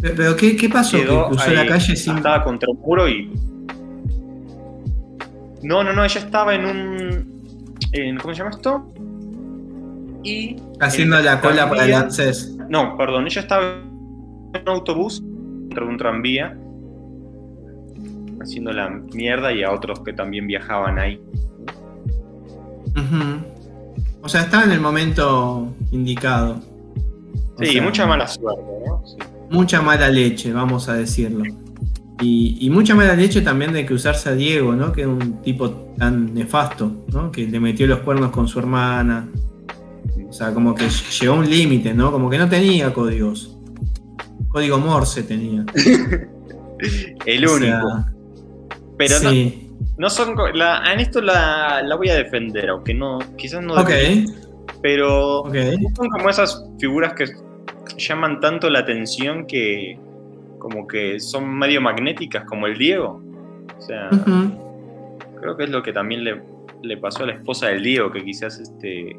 Pero, 0.03 0.36
¿qué, 0.36 0.55
qué 0.57 0.67
pasó? 0.69 0.98
¿Que 0.98 1.05
cruzó 1.05 1.50
ahí, 1.50 1.55
la 1.55 1.65
calle 1.65 1.95
sin, 1.95 2.17
Estaba 2.17 2.43
contra 2.43 2.69
un 2.69 2.79
muro 2.81 3.07
y. 3.07 3.31
No, 5.63 5.81
no, 5.83 5.93
no, 5.93 6.03
ella 6.03 6.19
estaba 6.19 6.53
en 6.55 6.65
un. 6.65 7.74
en- 7.93 8.17
¿Cómo 8.17 8.33
se 8.33 8.39
llama 8.39 8.51
esto? 8.51 8.93
Y. 10.24 10.57
haciendo 10.81 11.19
la 11.22 11.39
cola 11.39 11.69
para 11.69 11.86
el 11.86 11.93
ANSES? 11.93 12.57
No, 12.69 12.98
perdón, 12.98 13.27
ella 13.27 13.41
estaba 13.41 13.63
en 13.75 14.62
un 14.62 14.69
autobús 14.69 15.22
dentro 15.24 15.86
de 15.86 15.91
un 15.91 15.98
tranvía 15.98 16.57
haciendo 18.41 18.74
la 18.74 18.89
mierda 18.89 19.53
y 19.53 19.63
a 19.63 19.72
otros 19.72 20.01
que 20.01 20.12
también 20.12 20.45
viajaban 20.48 21.00
ahí. 21.00 21.22
O 24.22 24.27
sea, 24.29 24.41
estaba 24.41 24.63
en 24.63 24.72
el 24.72 24.79
momento 24.81 25.74
indicado. 25.91 26.60
O 27.55 27.63
Sí, 27.63 27.74
sea, 27.74 27.81
mucha 27.81 28.05
mala 28.05 28.27
suerte, 28.27 28.62
¿no? 28.86 29.01
Sí. 29.05 29.17
Mucha 29.53 29.81
mala 29.81 30.10
leche, 30.10 30.51
vamos 30.51 30.89
a 30.89 30.95
decirlo. 30.95 31.43
Y, 32.22 32.57
y 32.60 32.69
mucha 32.69 32.95
mala 32.95 33.15
leche 33.15 33.41
también 33.41 33.74
de 33.74 33.86
cruzarse 33.86 34.29
a 34.29 34.33
Diego, 34.33 34.74
¿no? 34.74 34.91
Que 34.91 35.01
es 35.01 35.07
un 35.07 35.41
tipo 35.41 35.69
tan 35.98 36.33
nefasto, 36.33 37.05
¿no? 37.12 37.31
Que 37.31 37.48
le 37.48 37.60
metió 37.60 37.86
los 37.88 38.00
cuernos 38.00 38.31
con 38.31 38.48
su 38.48 38.60
hermana. 38.60 39.27
O 40.29 40.33
sea, 40.33 40.53
como 40.53 40.74
que 40.75 40.86
llegó 41.19 41.33
a 41.36 41.38
un 41.38 41.50
límite, 41.50 41.93
¿no? 41.93 42.12
Como 42.12 42.29
que 42.29 42.38
no 42.38 42.50
tenía 42.50 42.93
códigos. 42.93 43.57
Código 44.50 44.77
Morse 44.79 45.24
tenía. 45.24 45.65
El 47.25 47.48
O 47.48 47.53
único. 47.55 47.65
sea, 47.65 48.13
Pero 48.98 49.19
no, 49.22 49.29
sí. 49.29 49.72
no 49.98 50.10
son. 50.10 50.36
La, 50.53 50.93
en 50.93 51.00
esto 51.00 51.22
la, 51.22 51.81
la 51.83 51.95
voy 51.95 52.10
a 52.10 52.15
defender, 52.15 52.69
aunque 52.69 52.93
no. 52.93 53.19
Quizás 53.38 53.63
no. 53.63 53.74
Ok, 53.74 53.88
debería, 53.89 54.25
Pero 54.81 55.41
ok. 55.41 55.55
son 55.95 56.10
como 56.10 56.29
esas 56.29 56.63
figuras 56.79 57.13
que 57.13 57.25
llaman 57.98 58.40
tanto 58.40 58.70
la 58.70 58.80
atención 58.80 59.46
que. 59.48 59.98
como 60.60 60.88
que 60.88 61.20
son 61.20 61.50
medio 61.58 61.82
magnéticas, 61.82 62.46
como 62.46 62.68
el 62.68 62.78
Diego. 62.78 63.22
O 63.78 63.82
sea. 63.82 64.10
Creo 65.40 65.58
que 65.58 65.66
es 65.66 65.70
lo 65.70 65.84
que 65.84 65.92
también 65.92 66.24
le, 66.24 66.42
le 66.84 66.98
pasó 66.98 67.24
a 67.24 67.28
la 67.28 67.34
esposa 67.34 67.68
del 67.68 67.84
Diego, 67.84 68.12
que 68.12 68.24
quizás 68.24 68.60
este, 68.62 69.18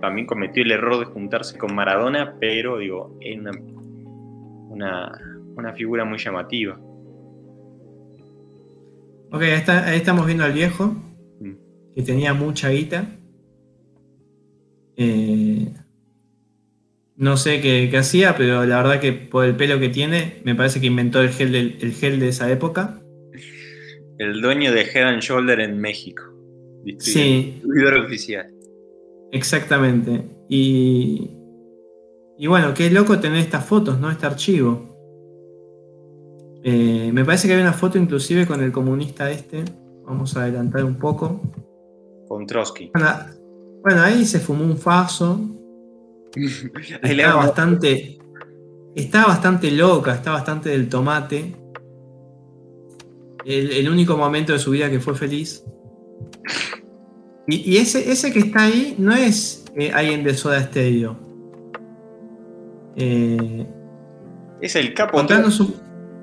también 0.00 0.26
cometió 0.26 0.62
el 0.62 0.70
error 0.70 0.98
de 1.00 1.06
juntarse 1.06 1.58
con 1.58 1.74
Maradona, 1.74 2.36
pero 2.38 2.78
digo, 2.78 3.16
es 3.20 3.36
una, 3.36 3.50
una, 4.68 5.20
una 5.56 5.72
figura 5.72 6.04
muy 6.04 6.18
llamativa. 6.18 6.78
Ok, 9.32 9.42
ahí, 9.42 9.50
está- 9.50 9.86
ahí 9.88 9.96
estamos 9.96 10.24
viendo 10.26 10.44
al 10.44 10.52
viejo, 10.52 10.94
Mm. 11.40 11.52
que 11.96 12.02
tenía 12.02 12.32
mucha 12.32 12.68
guita. 12.70 13.06
Eh, 14.96 15.68
no 17.16 17.36
sé 17.36 17.60
qué, 17.60 17.88
qué 17.90 17.96
hacía, 17.98 18.36
pero 18.36 18.64
la 18.66 18.76
verdad 18.82 19.00
que 19.00 19.12
por 19.12 19.44
el 19.44 19.56
pelo 19.56 19.78
que 19.80 19.88
tiene, 19.88 20.40
me 20.44 20.54
parece 20.54 20.80
que 20.80 20.86
inventó 20.86 21.20
el 21.20 21.30
gel, 21.30 21.52
del- 21.52 21.78
el 21.80 21.92
gel 21.92 22.20
de 22.20 22.28
esa 22.28 22.50
época. 22.50 23.00
El 24.18 24.40
dueño 24.40 24.72
de 24.72 24.82
Head 24.82 25.08
and 25.08 25.22
Shoulder 25.22 25.60
en 25.60 25.78
México. 25.80 26.22
Sí, 26.98 27.60
oficial. 28.04 28.46
exactamente. 29.32 30.24
Y, 30.48 31.30
y 32.38 32.46
bueno, 32.46 32.72
qué 32.74 32.90
loco 32.90 33.18
tener 33.18 33.38
estas 33.40 33.64
fotos, 33.64 33.98
¿no? 33.98 34.10
Este 34.10 34.26
archivo. 34.26 34.94
Eh, 36.62 37.10
me 37.12 37.24
parece 37.24 37.46
que 37.48 37.54
hay 37.54 37.60
una 37.60 37.72
foto 37.72 37.98
inclusive 37.98 38.46
con 38.46 38.62
el 38.62 38.72
comunista 38.72 39.30
este. 39.30 39.64
Vamos 40.04 40.36
a 40.36 40.42
adelantar 40.44 40.84
un 40.84 40.96
poco. 40.96 41.40
Con 42.28 42.46
Trotsky. 42.46 42.90
Bueno, 42.94 43.08
bueno, 43.82 44.02
ahí 44.02 44.24
se 44.24 44.38
fumó 44.40 44.64
un 44.64 44.78
faso. 44.78 45.40
Ahí 47.02 47.14
le 47.14 47.22
Está 47.22 47.34
bastante. 47.36 48.18
Está 48.94 49.26
bastante 49.26 49.70
loca, 49.70 50.14
está 50.14 50.32
bastante 50.32 50.70
del 50.70 50.88
tomate. 50.88 51.54
El, 53.44 53.70
el 53.72 53.88
único 53.88 54.16
momento 54.16 54.52
de 54.52 54.58
su 54.58 54.70
vida 54.70 54.90
que 54.90 55.00
fue 55.00 55.14
feliz. 55.14 55.62
Y, 57.46 57.72
y 57.72 57.76
ese, 57.76 58.10
ese 58.10 58.32
que 58.32 58.40
está 58.40 58.64
ahí 58.64 58.96
no 58.98 59.12
es 59.12 59.64
eh, 59.76 59.92
alguien 59.92 60.24
de 60.24 60.34
Soda 60.34 60.62
Stereo. 60.62 61.16
Eh, 62.96 63.66
Es 64.60 64.74
el 64.76 64.94
capo. 64.94 65.18
un- 65.20 65.26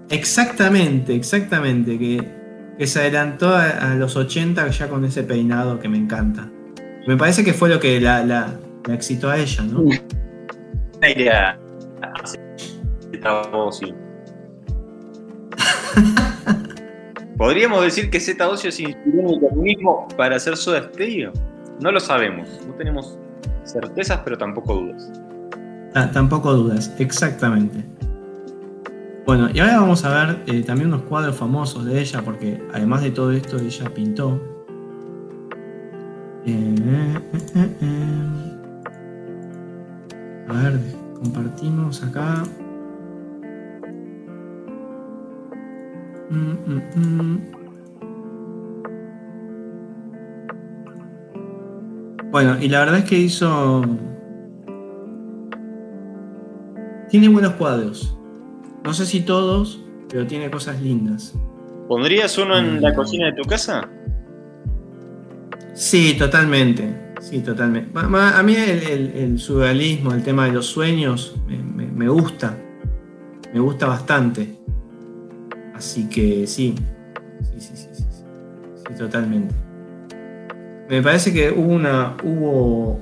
Exactamente, 0.10 1.15
exactamente. 1.15 1.98
Que, 1.98 2.27
que 2.77 2.88
se 2.88 3.00
adelantó 3.00 3.50
a, 3.50 3.91
a 3.91 3.96
los 3.96 4.15
80 4.15 4.67
ya 4.70 4.89
con 4.89 5.05
ese 5.05 5.24
peinado 5.24 5.79
que 5.79 5.88
me 5.88 5.98
encanta. 5.98 6.51
Me 7.08 7.15
parece 7.17 7.43
que 7.43 7.53
fue 7.53 7.70
lo 7.70 7.79
que 7.79 8.01
la, 8.01 8.25
la- 8.25 8.60
excitó 8.90 9.30
a 9.30 9.38
ella, 9.38 9.63
¿no? 9.63 9.84
aire 11.02 11.30
a- 11.32 11.60
a- 12.02 12.25
Z 12.25 13.42
Ocio. 13.54 13.96
¿Podríamos 17.38 17.84
decir 17.84 18.10
que 18.10 18.20
Z 18.20 18.48
Ocio 18.48 18.72
se 18.72 18.84
inspiró 18.84 19.20
en 19.22 19.30
el 19.30 19.40
comunismo 19.40 20.08
para 20.18 20.36
hacer 20.38 20.56
Soda 20.56 20.84
Stereo? 20.84 21.32
No 21.82 21.92
lo 21.92 22.00
sabemos, 22.00 22.48
no 22.68 22.74
tenemos 22.75 23.18
certezas, 23.66 24.20
pero 24.24 24.38
tampoco 24.38 24.75
dudas. 24.75 25.12
Ah, 25.96 26.10
tampoco 26.12 26.54
dudas, 26.54 26.94
exactamente. 27.00 27.84
Bueno, 29.25 29.50
y 29.54 29.60
ahora 29.60 29.80
vamos 29.80 30.04
a 30.06 30.25
ver 30.25 30.40
eh, 30.48 30.63
también 30.63 30.90
unos 30.90 31.04
cuadros 31.04 31.36
famosos 31.36 31.86
de 31.86 32.00
ella, 32.02 32.22
porque 32.24 32.62
además 32.74 33.02
de 33.02 33.12
todo 33.12 33.32
esto, 33.32 33.58
ella 33.58 33.90
pintó. 33.94 34.40
Eh, 36.46 36.75
eh, 36.78 37.20
eh, 37.56 37.78
eh. 37.82 38.52
A 40.53 40.62
ver, 40.62 40.79
compartimos 41.15 42.03
acá. 42.03 42.43
Mm, 46.29 46.53
mm, 46.67 46.81
mm. 46.95 47.41
Bueno, 52.29 52.57
y 52.62 52.67
la 52.69 52.79
verdad 52.81 53.00
es 53.00 53.05
que 53.05 53.17
hizo. 53.17 53.83
Tiene 57.10 57.29
buenos 57.29 57.53
cuadros. 57.53 58.15
No 58.83 58.93
sé 58.93 59.07
si 59.07 59.22
todos, 59.22 59.83
pero 60.10 60.27
tiene 60.27 60.51
cosas 60.51 60.79
lindas. 60.81 61.33
¿Pondrías 61.88 62.38
uno 62.38 62.57
en 62.57 62.79
la 62.81 62.93
cocina 62.93 63.25
de 63.27 63.33
tu 63.33 63.43
casa? 63.43 63.89
Sí, 65.74 66.15
totalmente. 66.17 67.02
Sí, 67.24 67.39
totalmente. 67.39 67.89
A 67.98 68.44
mí 68.44 68.53
el, 68.56 68.80
el- 68.84 69.12
el 69.15 69.39
surrealismo, 69.39 70.13
el 70.13 70.24
tema 70.24 70.46
de 70.46 70.51
los 70.51 70.65
sueños, 70.68 71.36
me, 71.48 71.58
me- 71.58 71.92
me 71.92 72.10
gusta. 72.10 72.58
Me 73.53 73.60
gusta 73.62 73.86
bastante. 73.88 74.56
Así 75.74 76.10
que 76.10 76.46
sí. 76.48 76.75
Sí, 77.42 77.60
sí, 77.60 77.75
sí, 77.77 77.88
sí. 77.94 78.94
Totalmente. 78.98 79.56
me 80.89 81.01
parece 81.01 81.34
que 81.34 81.50
hubo 81.51 81.72
una. 81.74 82.15
hubo 82.24 83.00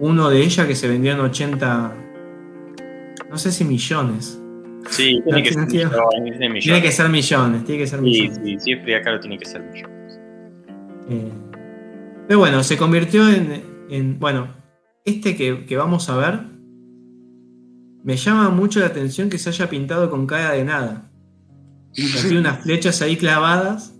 uno 0.00 0.28
de 0.28 0.40
ella 0.42 0.66
que 0.66 0.74
se 0.74 0.86
vendió 0.88 1.12
en 1.12 1.20
80. 1.20 1.94
No 3.30 3.38
sé 3.38 3.50
si 3.52 3.64
millones. 3.64 4.38
Sí, 4.90 5.22
tiene, 5.24 5.42
que, 5.42 5.52
ser 5.52 5.66
millones, 5.66 5.94
tiene 6.60 6.82
que 6.82 6.92
ser 6.92 7.08
millones. 7.08 7.64
Tiene 7.64 7.80
que 7.80 7.86
ser 7.86 8.00
millones. 8.02 8.36
Sí, 8.44 8.58
sí, 8.58 8.58
sí, 8.60 8.76
Frida 8.76 9.00
Kahlo 9.02 9.18
tiene 9.20 9.38
que 9.38 9.46
ser 9.46 9.62
millones. 9.62 10.20
Eh, 11.08 11.32
pero 12.26 12.38
bueno, 12.38 12.62
se 12.62 12.76
convirtió 12.76 13.28
en. 13.28 14.18
bueno, 14.18 14.48
este 15.04 15.36
que, 15.36 15.66
que 15.66 15.76
vamos 15.76 16.08
a 16.08 16.16
ver. 16.16 16.54
Me 18.02 18.16
llama 18.16 18.50
mucho 18.50 18.80
la 18.80 18.86
atención 18.86 19.30
que 19.30 19.38
se 19.38 19.48
haya 19.48 19.68
pintado 19.70 20.10
con 20.10 20.26
cara 20.26 20.52
de 20.52 20.64
nada. 20.64 21.10
Tiene 21.92 22.38
unas 22.38 22.58
flechas 22.62 23.00
ahí 23.00 23.16
clavadas. 23.16 23.94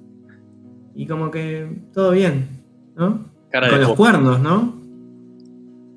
Y 0.95 1.07
como 1.07 1.31
que 1.31 1.83
todo 1.93 2.13
bien, 2.13 2.63
¿no? 2.97 3.33
con 3.51 3.81
los 3.81 3.95
cuernos, 3.95 4.41
¿no? 4.41 4.81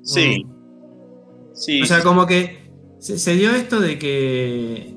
Sí. 0.02 0.46
sí. 1.52 1.82
O 1.82 1.86
sea, 1.86 2.02
como 2.02 2.26
que 2.26 2.58
se, 2.98 3.34
dio 3.34 3.50
esto 3.50 3.80
de 3.80 3.98
que 3.98 4.94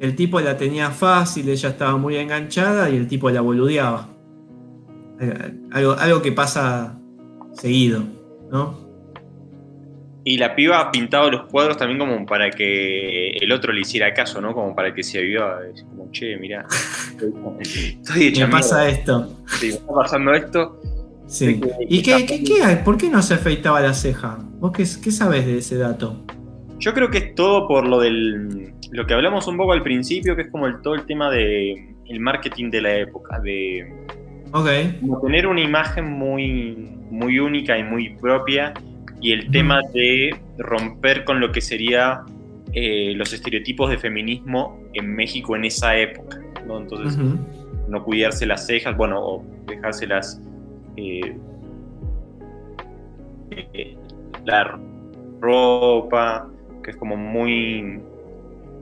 el 0.00 0.16
tipo 0.16 0.40
la 0.40 0.56
tenía 0.56 0.90
fácil, 0.90 1.48
ella 1.48 1.70
estaba 1.70 1.96
muy 1.96 2.16
enganchada 2.16 2.90
y 2.90 2.96
el 2.96 3.08
tipo 3.08 3.30
la 3.30 3.40
boludeaba. 3.40 4.09
Algo, 5.72 5.92
algo 5.92 6.22
que 6.22 6.32
pasa 6.32 6.98
seguido, 7.52 8.04
¿no? 8.50 8.90
Y 10.22 10.36
la 10.36 10.54
piba 10.54 10.80
ha 10.80 10.92
pintado 10.92 11.30
los 11.30 11.46
cuadros 11.46 11.78
también 11.78 11.98
como 11.98 12.26
para 12.26 12.50
que 12.50 13.30
el 13.30 13.50
otro 13.52 13.72
le 13.72 13.80
hiciera 13.80 14.12
caso, 14.12 14.40
¿no? 14.40 14.52
Como 14.52 14.74
para 14.74 14.94
que 14.94 15.02
se 15.02 15.18
aviva. 15.18 15.60
Es 15.74 15.82
como, 15.84 16.10
che, 16.10 16.36
mira, 16.36 16.66
estoy 17.70 18.26
hecha 18.26 18.46
Me 18.46 18.52
pasa 18.52 18.88
esto. 18.88 19.36
Sí, 19.46 19.68
me 19.68 19.72
está 19.72 19.92
pasando 19.94 20.34
esto. 20.34 20.80
Sí. 21.26 21.60
¿Y 21.88 22.02
qué, 22.02 22.26
qué, 22.26 22.42
qué, 22.42 22.80
por 22.84 22.98
qué 22.98 23.08
no 23.08 23.22
se 23.22 23.34
afeitaba 23.34 23.80
la 23.80 23.94
ceja? 23.94 24.38
¿Vos 24.58 24.72
qué, 24.72 24.84
qué 25.02 25.10
sabes 25.10 25.46
de 25.46 25.58
ese 25.58 25.78
dato? 25.78 26.24
Yo 26.78 26.92
creo 26.92 27.10
que 27.10 27.18
es 27.18 27.34
todo 27.34 27.66
por 27.66 27.86
lo 27.86 28.00
del. 28.00 28.74
Lo 28.90 29.06
que 29.06 29.14
hablamos 29.14 29.46
un 29.46 29.56
poco 29.56 29.72
al 29.72 29.82
principio, 29.82 30.34
que 30.34 30.42
es 30.42 30.50
como 30.50 30.66
el, 30.66 30.82
todo 30.82 30.96
el 30.96 31.06
tema 31.06 31.30
de 31.30 31.94
el 32.06 32.20
marketing 32.20 32.70
de 32.70 32.82
la 32.82 32.94
época. 32.96 33.38
De. 33.40 33.90
Como 35.00 35.20
tener 35.20 35.46
una 35.46 35.60
imagen 35.60 36.06
muy, 36.06 36.90
muy 37.10 37.38
única 37.38 37.78
y 37.78 37.84
muy 37.84 38.10
propia 38.16 38.74
y 39.20 39.32
el 39.32 39.50
tema 39.50 39.80
de 39.92 40.34
romper 40.58 41.24
con 41.24 41.40
lo 41.40 41.52
que 41.52 41.60
sería 41.60 42.22
eh, 42.72 43.12
los 43.16 43.32
estereotipos 43.32 43.90
de 43.90 43.98
feminismo 43.98 44.80
en 44.94 45.14
México 45.14 45.56
en 45.56 45.64
esa 45.64 45.96
época. 45.96 46.40
¿no? 46.66 46.78
Entonces, 46.78 47.18
no 47.88 48.04
cuidarse 48.04 48.46
las 48.46 48.66
cejas, 48.66 48.96
bueno, 48.96 49.20
o 49.20 49.44
dejárselas. 49.66 50.40
Eh, 50.96 51.36
eh, 53.50 53.96
la 54.44 54.78
ropa, 55.40 56.48
que 56.82 56.90
es 56.90 56.96
como 56.96 57.16
muy 57.16 58.00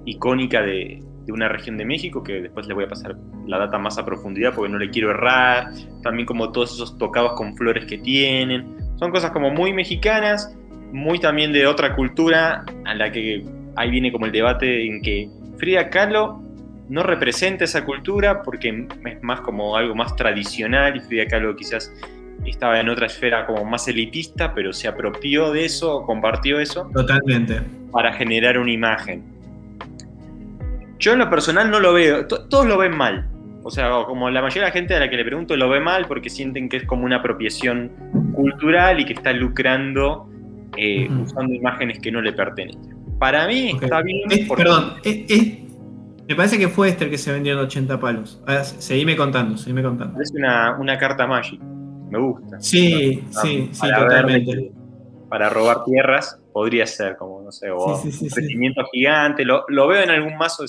icónica 0.05 0.63
de, 0.63 1.03
de, 1.29 1.33
una 1.33 1.49
región 1.49 1.77
de 1.77 1.85
México, 1.85 2.23
que 2.23 2.41
después 2.41 2.67
le 2.67 2.75
voy 2.75 2.85
a 2.85 2.89
pasar 2.89 3.17
la 3.47 3.59
data 3.59 3.79
más 3.79 3.99
a 3.99 4.05
profundidad 4.05 4.55
porque 4.55 4.73
no 4.73 4.79
le 4.79 4.91
quiero 4.91 5.11
errar. 5.11 5.71
También 6.03 6.27
como 6.27 6.51
todos 6.51 6.75
esos 6.75 6.99
tocados 6.99 7.35
con 7.35 7.57
flores 7.57 7.87
que 7.87 7.99
tienen. 7.99 8.77
Son 8.99 9.11
cosas 9.11 9.31
como 9.31 9.51
muy 9.51 9.73
mexicanas, 9.73 10.57
muy 10.93 11.21
también 11.21 11.53
de 11.53 11.67
otra 11.67 11.95
cultura, 11.95 12.65
a 12.85 12.95
la 12.95 13.13
que 13.13 13.45
ahí 13.77 13.91
viene 13.91 14.11
como 14.11 14.27
el 14.27 14.33
debate 14.33 14.87
en 14.87 15.03
que 15.03 15.31
Frida 15.59 15.91
Kahlo 15.91 16.43
no 16.89 17.03
representa 17.03 17.65
esa 17.65 17.85
cultura 17.85 18.43
porque 18.43 18.87
es 19.05 19.23
más 19.23 19.41
como 19.43 19.77
algo 19.77 19.95
más 19.95 20.17
tradicional 20.17 20.97
y 20.97 21.01
Frida 21.01 21.27
Kahlo 21.27 21.55
quizás 21.55 21.93
estaba 22.47 22.81
en 22.81 22.89
otra 22.89 23.07
esfera 23.07 23.47
como 23.47 23.65
más 23.65 23.89
elitista, 23.89 24.55
pero 24.55 24.73
se 24.73 24.89
apropió 24.89 25.53
de 25.53 25.65
eso, 25.65 26.03
compartió 26.03 26.61
eso. 26.61 26.89
Totalmente. 26.95 27.61
Para 27.91 28.13
generar 28.13 28.59
una 28.59 28.73
imagen. 28.73 29.38
Yo 30.99 31.13
en 31.13 31.21
lo 31.21 31.31
personal 31.31 31.71
no 31.71 31.81
lo 31.81 31.93
veo, 31.93 32.27
todos 32.27 32.67
lo 32.67 32.79
ven 32.79 32.97
mal. 32.97 33.29
O 33.63 33.71
sea, 33.71 33.91
como 34.07 34.31
la 34.31 34.41
mayoría 34.41 34.63
de 34.63 34.69
la 34.69 34.73
gente 34.73 34.95
a 34.95 35.01
la 35.01 35.11
que 35.11 35.17
le 35.17 35.25
pregunto 35.25 35.57
lo 35.57 35.69
ve 35.69 35.81
mal 35.81 36.07
porque 36.07 36.31
sienten 36.31 36.69
que 36.69 36.79
es 36.79 36.85
como 36.85 37.05
una 37.05 37.17
apropiación 37.17 37.93
cultural 38.35 39.01
y 39.01 39.05
que 39.05 39.13
está 39.13 39.33
lucrando 39.33 40.29
eh, 40.77 41.09
usando 41.23 41.53
imágenes 41.55 41.99
que 41.99 42.11
no 42.11 42.21
le 42.21 42.33
pertenecen. 42.33 42.97
Para 43.19 43.47
mí 43.47 43.77
está 43.81 44.01
bien. 44.03 44.47
Perdón, 44.57 44.95
me 46.29 46.35
parece 46.37 46.59
que 46.59 46.69
fue 46.69 46.91
este 46.91 47.05
el 47.05 47.11
que 47.11 47.19
se 47.19 47.33
vendió 47.33 47.55
en 47.55 47.61
80 47.61 47.99
palos. 47.99 48.41
seguime 48.79 49.17
contando, 49.17 49.57
seguime 49.57 49.83
contando. 49.83 50.21
Es 50.21 50.31
una, 50.33 50.77
una 50.79 50.99
carta 50.99 51.27
Magic. 51.27 51.61
Me 52.11 52.19
gusta. 52.19 52.61
Sí, 52.61 53.25
sí, 53.31 53.71
sí, 53.73 53.89
totalmente. 53.91 54.73
para 55.29 55.51
robar 55.51 55.85
tierras 55.85 56.41
podría 56.53 56.87
ser 56.87 57.17
como, 57.17 57.43
no 57.43 57.53
sé, 57.53 57.71
o 57.71 57.97
un 57.97 58.11
crecimiento 58.11 58.83
gigante. 58.93 59.45
Lo, 59.45 59.65
veo 59.69 60.03
en 60.03 60.11
algún 60.11 60.37
mazo 60.37 60.65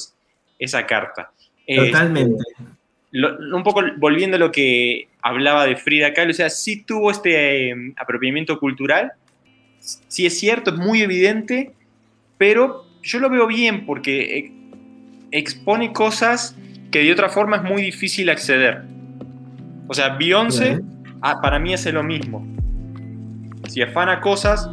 esa 0.59 0.85
carta. 0.85 1.31
Totalmente 1.67 2.43
un 3.11 3.63
poco 3.63 3.81
volviendo 3.97 4.37
a 4.37 4.39
lo 4.39 4.51
que 4.51 5.07
hablaba 5.21 5.65
de 5.65 5.75
Frida 5.75 6.13
Kahlo, 6.13 6.31
o 6.31 6.33
sea, 6.33 6.49
sí 6.49 6.83
tuvo 6.83 7.11
este 7.11 7.69
em, 7.69 7.93
apropiamiento 7.97 8.59
cultural, 8.59 9.13
sí 9.79 10.25
es 10.25 10.39
cierto, 10.39 10.71
es 10.71 10.77
muy 10.77 11.01
evidente, 11.01 11.73
pero 12.37 12.85
yo 13.01 13.19
lo 13.19 13.29
veo 13.29 13.47
bien 13.47 13.85
porque 13.85 14.37
eh, 14.37 14.51
expone 15.31 15.91
cosas 15.91 16.55
que 16.91 17.03
de 17.03 17.11
otra 17.11 17.29
forma 17.29 17.57
es 17.57 17.63
muy 17.63 17.81
difícil 17.81 18.29
acceder. 18.29 18.83
O 19.87 19.93
sea, 19.93 20.09
Beyoncé 20.09 20.81
ah, 21.21 21.41
para 21.41 21.59
mí 21.59 21.73
hace 21.73 21.91
lo 21.91 22.03
mismo. 22.03 22.45
Si 23.67 23.81
afana 23.81 24.21
cosas 24.21 24.69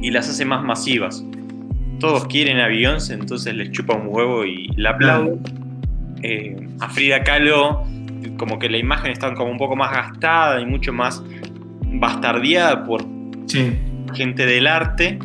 y 0.00 0.10
las 0.10 0.28
hace 0.28 0.44
más 0.44 0.62
masivas. 0.62 1.24
Todos 2.00 2.26
quieren 2.26 2.58
a 2.58 2.68
Beyoncé, 2.68 3.14
entonces 3.14 3.54
les 3.54 3.70
chupa 3.70 3.94
un 3.94 4.08
huevo 4.08 4.44
y 4.44 4.68
la 4.76 4.90
aplauden. 4.90 5.40
Eh, 6.22 6.56
a 6.80 6.88
Frida 6.88 7.22
Kahlo, 7.22 7.84
como 8.38 8.58
que 8.58 8.68
la 8.68 8.78
imagen 8.78 9.12
está 9.12 9.34
como 9.34 9.50
un 9.50 9.58
poco 9.58 9.76
más 9.76 9.92
gastada 9.92 10.60
y 10.60 10.66
mucho 10.66 10.92
más 10.92 11.22
bastardeada 11.84 12.84
por 12.84 13.04
gente 14.14 14.46
del 14.46 14.66
arte, 14.66 15.18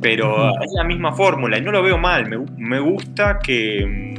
pero 0.00 0.50
es 0.60 0.72
la 0.74 0.84
misma 0.84 1.12
fórmula 1.12 1.58
y 1.58 1.62
no 1.62 1.70
lo 1.70 1.82
veo 1.82 1.98
mal. 1.98 2.28
Me, 2.56 2.80
gusta 2.80 3.38
que 3.38 4.16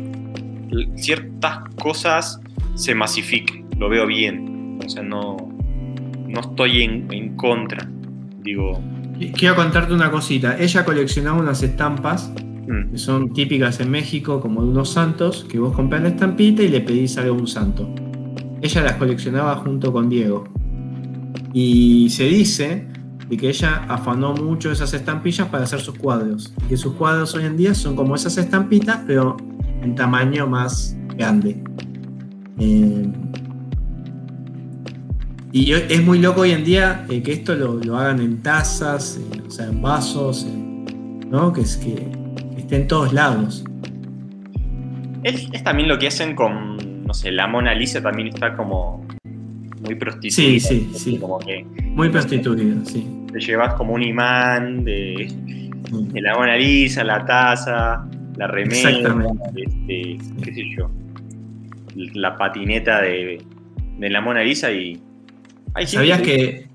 mm, 0.72 0.98
ciertas 0.98 1.60
cosas 1.82 2.39
se 2.76 2.96
masifiquen, 2.96 3.67
lo 3.78 3.89
veo 3.89 4.08
bien. 4.08 4.80
O 4.84 4.89
sea, 4.89 5.04
no, 5.04 5.38
no 6.28 6.39
estoy 6.39 6.84
en, 6.84 7.12
en 7.12 7.36
contra. 7.36 7.88
Digo. 8.41 8.82
Quiero 9.36 9.56
contarte 9.56 9.93
una 9.93 10.12
cosita. 10.12 10.58
Ella 10.60 10.84
coleccionaba 10.84 11.39
unas 11.39 11.62
estampas 11.63 12.32
Mm. 12.67 12.91
que 12.91 12.97
son 12.97 13.34
típicas 13.34 13.80
en 13.80 13.91
México, 13.91 14.39
como 14.39 14.62
de 14.63 14.69
unos 14.69 14.89
santos, 14.89 15.45
que 15.49 15.60
vos 15.60 15.76
compras 15.76 16.02
la 16.02 16.10
estampita 16.10 16.63
y 16.63 16.69
le 16.69 16.82
pedís 16.82 17.17
algo 17.17 17.36
a 17.36 17.38
un 17.38 17.47
santo. 17.47 17.93
Ella 18.62 18.84
las 18.84 18.93
coleccionaba 18.93 19.56
junto 19.58 19.91
con 19.91 20.10
Diego. 20.10 20.45
Y 21.54 22.10
se 22.10 22.23
dice 22.23 22.88
de 23.30 23.38
que 23.38 23.49
ella 23.49 23.86
afanó 23.89 24.34
mucho 24.34 24.71
esas 24.71 24.93
estampillas 24.93 25.47
para 25.49 25.65
hacer 25.65 25.82
sus 25.82 25.97
cuadros. 25.97 26.54
Y 26.65 26.69
que 26.69 26.78
sus 26.78 26.93
cuadros 26.93 27.36
hoy 27.36 27.45
en 27.45 27.58
día 27.58 27.73
son 27.73 27.95
como 27.95 28.15
esas 28.15 28.38
estampitas, 28.38 29.02
pero 29.06 29.36
en 29.82 29.95
tamaño 29.95 30.47
más 30.47 30.95
grande. 31.17 31.62
Eh, 32.60 33.12
y 35.54 35.72
es 35.72 36.04
muy 36.04 36.20
loco 36.20 36.42
hoy 36.42 36.52
en 36.52 36.66
día 36.66 37.06
eh, 37.10 37.22
que 37.22 37.32
esto 37.32 37.54
lo, 37.54 37.98
hagan 37.98 38.20
en 38.20 38.42
tazas, 38.42 39.22
o 39.48 39.52
sea, 39.52 39.68
en 39.68 39.82
vasos, 39.82 40.46
¿no? 41.30 41.54
Que 41.54 41.62
es 41.62 41.78
que 41.78 42.12
en 42.76 42.88
todos 42.88 43.13
lados. 43.13 43.63
Es, 45.24 45.63
también 45.63 45.88
lo 45.88 45.98
que 46.00 46.08
hacen 46.08 46.36
con, 46.36 47.06
no 47.06 47.13
sé, 47.13 47.32
la 47.32 47.48
Mona 47.48 47.74
Lisa 47.74 48.02
también 48.02 48.30
está 48.30 48.56
como 48.56 49.06
muy 49.82 49.96
prostituida. 49.96 50.60
Sí, 50.60 50.60
sí, 50.60 50.89
sí. 50.94 51.20
muy 51.92 52.10
prostituida, 52.10 52.84
sí. 52.86 53.08
Te 53.32 53.39
llevas 53.39 53.76
como 53.76 53.94
un 53.94 54.04
imán 54.04 54.84
de, 54.84 55.32
la 56.13 56.36
Mona 56.36 56.58
Lisa, 56.58 57.04
la 57.04 57.24
taza, 57.26 58.06
la 58.38 58.48
remera, 58.48 58.89
este, 59.56 60.18
qué 60.44 60.54
sé 60.54 60.63
yo, 60.76 60.89
la 62.16 62.36
patineta 62.36 63.02
de, 63.02 63.42
de 64.00 64.10
la 64.10 64.22
Mona 64.22 64.42
Lisa 64.42 64.72
y... 64.72 65.00
¿Sabías 65.86 66.22
que... 66.22 66.68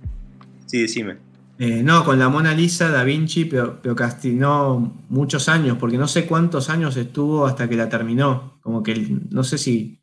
Sí, 0.66 0.82
decime. 0.82 1.16
Eh, 1.58 1.82
no, 1.82 2.04
con 2.04 2.18
la 2.18 2.28
Mona 2.28 2.54
Lisa 2.54 2.88
Da 2.90 3.02
Vinci, 3.02 3.50
castigó 3.96 4.92
muchos 5.08 5.48
años, 5.48 5.76
porque 5.78 5.98
no 5.98 6.06
sé 6.06 6.26
cuántos 6.26 6.70
años 6.70 6.96
estuvo 6.96 7.46
hasta 7.46 7.68
que 7.68 7.76
la 7.76 7.88
terminó. 7.88 8.58
Como 8.60 8.82
que 8.82 8.94
no 9.30 9.42
sé 9.42 9.58
si 9.58 10.00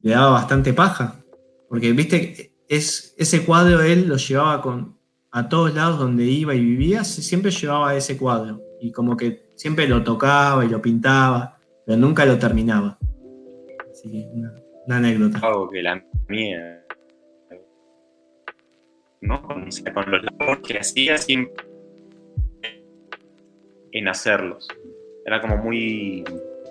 le 0.00 0.12
daba 0.12 0.30
bastante 0.30 0.72
paja. 0.72 1.16
Porque, 1.68 1.92
viste, 1.92 2.54
es, 2.68 3.14
ese 3.18 3.44
cuadro 3.44 3.82
él 3.82 4.08
lo 4.08 4.16
llevaba 4.16 4.62
con, 4.62 4.96
a 5.30 5.48
todos 5.48 5.74
lados 5.74 5.98
donde 5.98 6.24
iba 6.24 6.54
y 6.54 6.60
vivía, 6.60 7.04
siempre 7.04 7.50
llevaba 7.50 7.94
ese 7.94 8.16
cuadro. 8.16 8.62
Y 8.80 8.92
como 8.92 9.16
que 9.16 9.50
siempre 9.56 9.88
lo 9.88 10.02
tocaba 10.02 10.64
y 10.64 10.68
lo 10.68 10.80
pintaba, 10.80 11.58
pero 11.84 11.98
nunca 11.98 12.24
lo 12.24 12.38
terminaba. 12.38 12.98
Así 13.90 14.10
que 14.10 14.30
una, 14.32 14.96
anécdota. 14.96 15.40
Algo 15.42 15.68
que 15.68 15.82
la 15.82 16.02
mía 16.28 16.77
¿no? 19.20 19.42
Con, 19.42 19.64
los 19.66 20.22
labores 20.24 20.58
que 20.66 20.78
hacía 20.78 21.18
siempre 21.18 21.64
en 23.92 24.08
hacerlos. 24.08 24.68
Era 25.26 25.40
como 25.40 25.56
muy, 25.58 26.24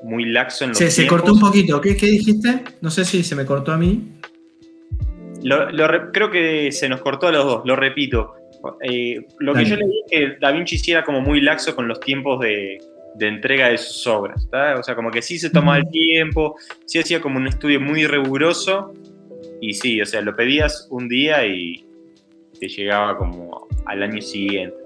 muy 0.04 0.26
laxo 0.26 0.64
en 0.64 0.72
los 0.72 0.78
Se, 0.78 0.90
se 0.90 1.08
cortó 1.08 1.34
un 1.34 1.40
poquito. 1.40 1.82
¿Qué, 1.82 1.96
¿Qué, 1.96 2.08
dijiste? 2.08 2.64
No 2.82 2.90
sé 2.90 3.06
si 3.06 3.24
se 3.24 3.36
me 3.36 3.46
cortó 3.46 3.72
a 3.72 3.78
mí. 3.78 4.20
creo 6.14 6.32
que 6.32 6.72
se 6.72 6.90
nos 6.90 7.02
cortó 7.02 7.28
a 7.28 7.32
los 7.32 7.46
dos, 7.46 7.62
lo 7.66 7.76
repito. 7.76 8.34
Eh, 8.82 9.26
lo 9.40 9.54
que 9.54 9.66
yo 9.66 9.76
le 9.76 9.86
dije 9.86 10.02
es 10.02 10.32
que 10.32 10.38
Da 10.40 10.52
Vinci 10.52 10.76
hiciera 10.76 11.04
como 11.04 11.22
muy 11.22 11.42
laxo 11.42 11.76
con 11.76 11.88
los 11.88 12.00
tiempos 12.00 12.40
de, 12.40 12.80
de 13.18 13.28
entrega 13.28 13.70
de 13.70 13.78
sus 13.78 14.06
obras. 14.08 14.48
O 14.78 14.84
sea, 14.84 14.96
como 14.96 15.12
que 15.12 15.22
sí 15.22 15.40
se 15.40 15.50
tomaba 15.50 15.78
el 15.78 15.90
tiempo, 15.90 16.56
sí 16.86 17.00
hacía 17.00 17.20
como 17.22 17.38
un 17.38 17.48
estudio 17.48 17.80
muy 17.80 18.06
riguroso 18.06 18.94
y 19.62 19.74
sí, 19.74 20.02
o 20.02 20.06
sea, 20.06 20.22
lo 20.22 20.36
pedías 20.36 20.88
un 20.92 21.08
día 21.08 21.46
y 21.46 21.87
te 22.60 22.68
llegaba 22.68 23.18
como 23.18 23.68
al 23.86 24.04
año 24.04 24.22
siguiente. 24.22 24.78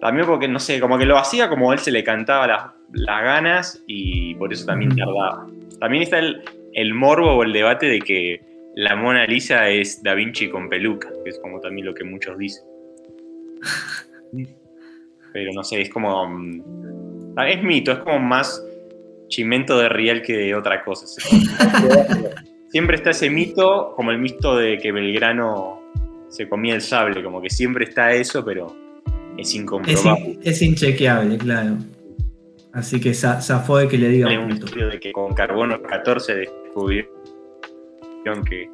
También 0.00 0.26
porque, 0.26 0.48
no 0.48 0.58
sé, 0.58 0.80
como 0.80 0.98
que 0.98 1.06
lo 1.06 1.16
hacía 1.16 1.48
como 1.48 1.72
él 1.72 1.78
se 1.78 1.90
le 1.90 2.04
cantaba 2.04 2.46
las, 2.46 3.22
ganas 3.22 3.82
y 3.86 4.34
por 4.34 4.52
eso 4.52 4.66
también 4.66 4.94
tardaba. 4.94 5.46
También 5.80 6.02
está 6.02 6.18
el, 6.18 6.42
el 6.74 6.94
morbo 6.94 7.32
o 7.32 7.42
el 7.42 7.52
debate 7.52 7.86
de 7.86 8.00
que 8.00 8.40
la 8.74 8.94
Mona 8.94 9.26
Lisa 9.26 9.68
es 9.70 10.02
Da 10.02 10.14
Vinci 10.14 10.50
con 10.50 10.68
peluca, 10.68 11.08
que 11.24 11.30
es 11.30 11.38
como 11.38 11.60
también 11.60 11.86
lo 11.86 11.94
que 11.94 12.04
muchos 12.04 12.36
dicen. 12.36 12.64
Pero 15.32 15.52
no 15.54 15.64
sé, 15.64 15.80
es 15.80 15.90
como 15.90 16.28
mm, 16.28 17.38
es 17.48 17.62
mito, 17.62 17.92
es 17.92 17.98
como 17.98 18.18
más 18.18 18.62
chimento 19.28 19.78
de 19.78 19.88
riel 19.88 20.22
que 20.22 20.36
de 20.36 20.54
otra 20.54 20.84
cosa. 20.84 21.06
siempre 22.68 22.96
está 22.96 23.10
ese 23.10 23.30
mito, 23.30 23.94
como 23.96 24.10
el 24.10 24.18
mito 24.18 24.56
de 24.56 24.78
que 24.78 24.92
Belgrano 24.92 25.75
se 26.28 26.48
comía 26.48 26.74
el 26.74 26.82
sable, 26.82 27.22
como 27.22 27.40
que 27.40 27.50
siempre 27.50 27.84
está 27.84 28.12
eso, 28.12 28.44
pero 28.44 28.74
es 29.36 29.54
incomprobable. 29.54 30.38
Es, 30.42 30.62
inchequeable, 30.62 31.38
claro. 31.38 31.76
Así 32.72 33.00
que 33.00 33.14
zafó 33.14 33.78
de 33.78 33.88
que 33.88 33.96
le 33.96 34.08
diga 34.08 34.28
Hay 34.28 34.36
un 34.36 34.52
estudio 34.52 34.88
de 34.88 35.00
que 35.00 35.12
con 35.12 35.34
carbono 35.34 35.80
14 35.82 36.34
descubrieron 36.34 37.08
que 38.48 38.68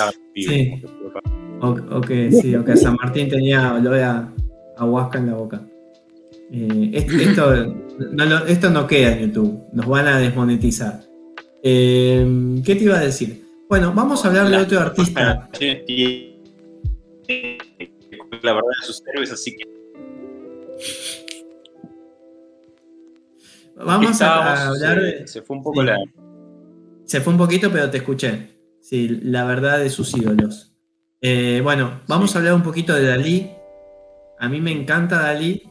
a 0.00 0.10
sí. 0.34 0.82
O, 1.60 1.70
o, 1.70 2.00
que 2.00 2.30
sí, 2.30 2.54
o 2.54 2.64
que 2.64 2.76
San 2.76 2.94
Martín 2.94 3.28
tenía 3.28 3.74
olor 3.74 3.98
a, 3.98 4.32
a 4.76 4.84
huasca 4.84 5.18
en 5.18 5.26
la 5.26 5.34
boca. 5.34 5.60
Eh, 6.52 6.90
esto, 6.94 7.74
no, 8.12 8.46
esto 8.46 8.70
no 8.70 8.86
queda 8.86 9.12
en 9.12 9.26
YouTube, 9.26 9.64
nos 9.72 9.86
van 9.86 10.06
a 10.06 10.18
desmonetizar. 10.18 11.00
Eh, 11.62 12.60
¿Qué 12.64 12.76
te 12.76 12.84
iba 12.84 12.96
a 12.96 13.00
decir? 13.00 13.47
Bueno, 13.68 13.92
vamos 13.94 14.24
a 14.24 14.28
hablar 14.28 14.48
de 14.48 14.56
otro 14.56 14.80
artista. 14.80 15.50
La 18.42 18.52
verdad 18.54 18.70
de 18.80 18.86
sus 18.86 19.02
héroes, 19.06 19.32
así 19.32 19.56
que. 19.56 19.64
Vamos 23.76 24.22
a 24.22 24.68
hablar. 24.68 25.26
Se 25.26 25.42
fue 25.42 25.56
un 25.56 25.62
poco 25.62 25.82
la. 25.82 25.98
Se 27.04 27.20
fue 27.20 27.32
un 27.32 27.38
poquito, 27.38 27.70
pero 27.70 27.90
te 27.90 27.98
escuché. 27.98 28.58
Sí, 28.80 29.20
la 29.22 29.44
verdad 29.44 29.78
de 29.80 29.90
sus 29.90 30.16
ídolos. 30.16 30.72
Eh, 31.20 31.60
bueno, 31.62 32.00
vamos 32.06 32.34
a 32.34 32.38
hablar 32.38 32.54
un 32.54 32.62
poquito 32.62 32.94
de 32.94 33.06
Dalí. 33.06 33.50
A 34.38 34.48
mí 34.48 34.60
me 34.60 34.72
encanta 34.72 35.20
Dalí 35.20 35.62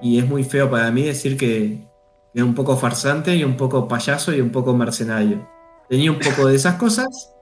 y 0.00 0.18
es 0.18 0.26
muy 0.26 0.42
feo 0.44 0.68
para 0.70 0.90
mí 0.90 1.02
decir 1.02 1.36
que 1.36 1.86
es 2.34 2.42
un 2.42 2.54
poco 2.54 2.76
farsante 2.76 3.36
y 3.36 3.44
un 3.44 3.56
poco 3.56 3.86
payaso 3.86 4.34
y 4.34 4.40
un 4.40 4.50
poco 4.50 4.74
mercenario. 4.74 5.48
Tenía 5.88 6.10
un 6.10 6.18
poco 6.18 6.48
de 6.48 6.56
esas 6.56 6.76
cosas, 6.76 7.33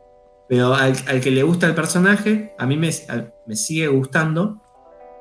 pero 0.52 0.74
al, 0.74 0.94
que 1.22 1.30
le 1.30 1.42
gusta 1.44 1.66
el 1.66 1.74
personaje, 1.74 2.52
a 2.58 2.66
mí 2.66 2.76
me, 2.76 2.90
me 3.46 3.56
sigue 3.56 3.88
gustando, 3.88 4.60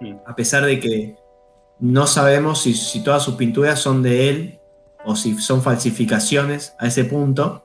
mm. 0.01 0.15
a 0.25 0.35
pesar 0.35 0.65
de 0.65 0.77
que 0.77 1.15
no 1.79 2.05
sabemos 2.05 2.63
si, 2.63 2.73
si, 2.73 3.01
todas 3.01 3.23
sus 3.23 3.35
pinturas 3.35 3.79
son 3.79 4.03
de 4.03 4.27
él 4.27 4.59
o 5.05 5.15
si 5.15 5.37
son 5.37 5.61
falsificaciones 5.61 6.73
a 6.79 6.87
ese 6.87 7.05
punto. 7.05 7.63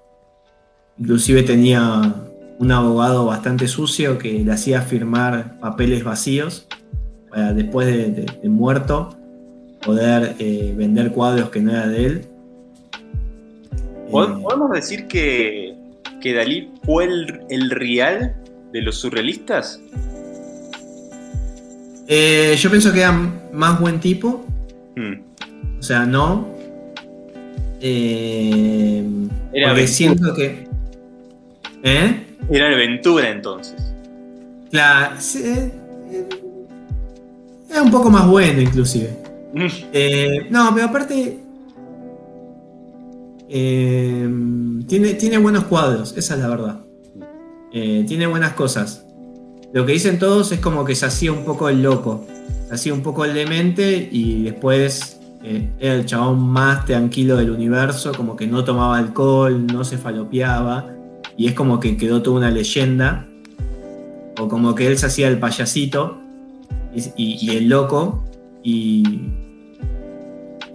Inclusive 0.96 1.42
tenía 1.42 2.14
un 2.60 2.70
abogado 2.70 3.26
bastante 3.26 3.66
sucio 3.66 4.16
que 4.16 4.44
le 4.44 4.52
hacía 4.52 4.80
firmar 4.82 5.58
papeles 5.58 6.04
vacíos 6.04 6.68
para 7.30 7.52
después 7.52 7.88
de 7.88 8.48
muerto 8.48 9.10
poder 9.84 10.36
eh, 10.38 10.72
vender 10.76 11.10
cuadros 11.10 11.50
que 11.50 11.60
no 11.60 11.72
era 11.72 11.88
de 11.88 12.06
él. 12.06 12.28
Eh, 13.72 14.10
¿Podemos 14.12 14.70
decir 14.70 15.08
que, 15.08 15.65
que 16.20 16.34
Dalí 16.34 16.70
fue 16.84 17.04
el, 17.04 17.70
real 17.70 18.36
de 18.72 18.82
los 18.82 18.98
surrealistas? 18.98 19.80
Eh, 22.08 22.54
yo 22.58 22.70
pienso 22.70 22.92
que 22.92 23.00
era 23.00 23.12
más 23.52 23.80
buen 23.80 24.00
tipo. 24.00 24.44
Hmm. 24.96 25.14
O 25.78 25.82
sea, 25.82 26.06
no. 26.06 26.54
era 27.80 29.68
porque 29.68 29.86
siento 29.86 30.34
que. 30.34 30.66
Era 31.82 32.68
el 32.68 32.76
Ventura 32.76 33.30
entonces. 33.30 33.74
Claro. 34.70 35.16
era 37.70 37.82
un 37.82 37.90
poco 37.90 38.10
más 38.10 38.26
bueno, 38.28 38.60
inclusive. 38.60 39.10
Eh, 39.92 40.46
no, 40.50 40.70
pero 40.74 40.86
aparte. 40.86 41.45
Eh, 43.48 44.28
tiene, 44.86 45.14
tiene 45.14 45.38
buenos 45.38 45.64
cuadros, 45.64 46.14
esa 46.16 46.34
es 46.34 46.40
la 46.40 46.48
verdad. 46.48 46.80
Eh, 47.72 48.04
tiene 48.06 48.26
buenas 48.26 48.54
cosas. 48.54 49.06
Lo 49.72 49.84
que 49.84 49.92
dicen 49.92 50.18
todos 50.18 50.52
es 50.52 50.60
como 50.60 50.84
que 50.84 50.94
se 50.94 51.06
hacía 51.06 51.32
un 51.32 51.44
poco 51.44 51.68
el 51.68 51.82
loco, 51.82 52.24
se 52.68 52.74
hacía 52.74 52.94
un 52.94 53.02
poco 53.02 53.24
el 53.24 53.34
demente 53.34 54.08
y 54.10 54.44
después 54.44 55.20
era 55.78 55.94
el 55.94 56.06
chabón 56.06 56.40
más 56.40 56.86
tranquilo 56.86 57.36
del 57.36 57.50
universo, 57.50 58.12
como 58.16 58.34
que 58.34 58.48
no 58.48 58.64
tomaba 58.64 58.98
alcohol, 58.98 59.64
no 59.66 59.84
se 59.84 59.96
falopeaba 59.96 60.90
y 61.36 61.46
es 61.46 61.52
como 61.52 61.78
que 61.78 61.96
quedó 61.96 62.20
toda 62.20 62.38
una 62.38 62.50
leyenda, 62.50 63.28
o 64.40 64.48
como 64.48 64.74
que 64.74 64.88
él 64.88 64.98
se 64.98 65.06
hacía 65.06 65.28
el 65.28 65.38
payasito 65.38 66.18
y 67.16 67.50
el 67.50 67.68
loco 67.68 68.24
y 68.62 69.04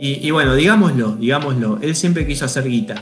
y, 0.04 0.32
bueno, 0.32 0.56
digámoslo, 0.56 1.16
digámoslo, 1.16 1.78
él 1.80 1.96
siempre 1.96 2.26
quiso 2.26 2.46
hacer 2.46 2.68
guita. 2.68 2.96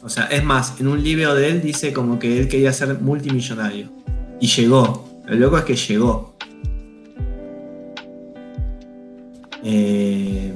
O 0.00 0.08
sea, 0.08 0.26
es 0.26 0.44
más, 0.44 0.78
en 0.78 0.86
un 0.86 1.02
libro 1.02 1.34
de 1.34 1.48
él 1.48 1.60
dice 1.60 1.92
como 1.92 2.20
que 2.20 2.38
él 2.38 2.46
quería 2.46 2.72
ser 2.72 3.00
multimillonario. 3.00 3.88
Y 4.40 4.46
llegó. 4.46 5.22
Lo 5.26 5.34
loco 5.34 5.58
es 5.58 5.64
que 5.64 5.74
llegó. 5.74 6.36
Eh, 9.64 10.52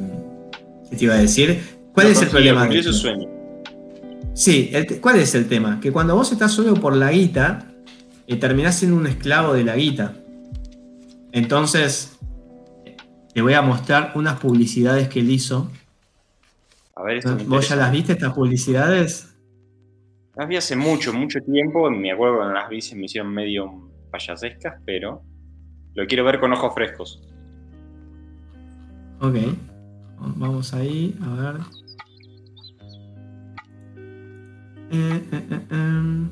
¿Qué 0.89 0.97
te 0.97 1.05
iba 1.05 1.15
a 1.15 1.19
decir? 1.19 1.61
¿Cuál 1.93 2.07
es 2.07 2.23
el 2.23 2.29
problema? 2.29 2.69
De 2.69 2.81
su 2.81 2.93
sueño. 2.93 3.29
Sí, 4.33 4.71
¿cuál 5.01 5.19
es 5.19 5.35
el 5.35 5.49
tema? 5.49 5.81
Que 5.81 5.91
cuando 5.91 6.15
vos 6.15 6.31
estás 6.31 6.53
solo 6.53 6.75
por 6.75 6.95
la 6.95 7.11
guita, 7.11 7.67
eh, 8.29 8.37
terminás 8.37 8.77
siendo 8.77 8.97
un 8.97 9.09
esclavo 9.09 9.55
de 9.55 9.65
la 9.65 9.75
guita. 9.75 10.15
Entonces, 11.33 12.20
te 13.33 13.43
voy 13.43 13.55
a 13.55 13.63
mostrar 13.63 14.13
unas 14.15 14.39
publicidades 14.41 15.09
que 15.09 15.21
él 15.21 15.31
hizo. 15.31 15.71
A 16.97 17.03
ver, 17.03 17.19
esto 17.19 17.37
¿Vos 17.47 17.69
ya 17.69 17.77
las 17.77 17.93
viste, 17.93 18.13
estas 18.13 18.33
publicidades? 18.33 19.37
Las 20.35 20.49
vi 20.49 20.57
hace 20.57 20.77
mucho, 20.77 21.13
mucho 21.13 21.41
tiempo. 21.41 21.91
Me 21.91 22.13
acuerdo 22.13 22.37
cuando 22.37 22.55
las 22.55 22.69
vi 22.69 22.81
se 22.81 22.97
me 22.97 23.07
hicieron 23.07 23.33
medio 23.33 23.91
payasescas, 24.11 24.81
pero 24.85 25.23
lo 25.95 26.07
quiero 26.07 26.25
ver 26.25 26.41
con 26.41 26.53
ojos 26.53 26.75
frescos. 26.75 27.23
Ok. 29.21 29.37
Vamos 30.19 30.75
ahí, 30.75 31.17
a 31.23 31.35
ver. 31.35 31.61
Eh, 34.93 35.23
eh, 35.33 35.61
eh. 35.71 36.29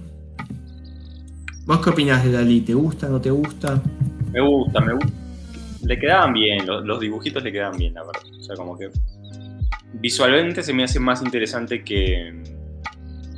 ¿Vos 1.64 1.80
qué 1.80 1.90
opinás 1.90 2.24
de 2.24 2.32
Dalí? 2.32 2.60
¿Te 2.62 2.74
gusta, 2.74 3.08
no 3.08 3.20
te 3.20 3.30
gusta? 3.30 3.80
Me 4.32 4.40
gusta, 4.40 4.80
me 4.80 4.94
gusta 4.94 5.17
le 5.84 5.98
quedaban 5.98 6.32
bien, 6.32 6.66
los, 6.66 7.00
dibujitos 7.00 7.42
le 7.42 7.52
quedaban 7.52 7.78
bien, 7.78 7.94
la 7.94 8.04
verdad. 8.04 8.22
O 8.38 8.42
sea, 8.42 8.56
como 8.56 8.76
que 8.76 8.90
visualmente 9.94 10.62
se 10.62 10.72
me 10.72 10.84
hace 10.84 11.00
más 11.00 11.22
interesante 11.22 11.82
que, 11.82 12.42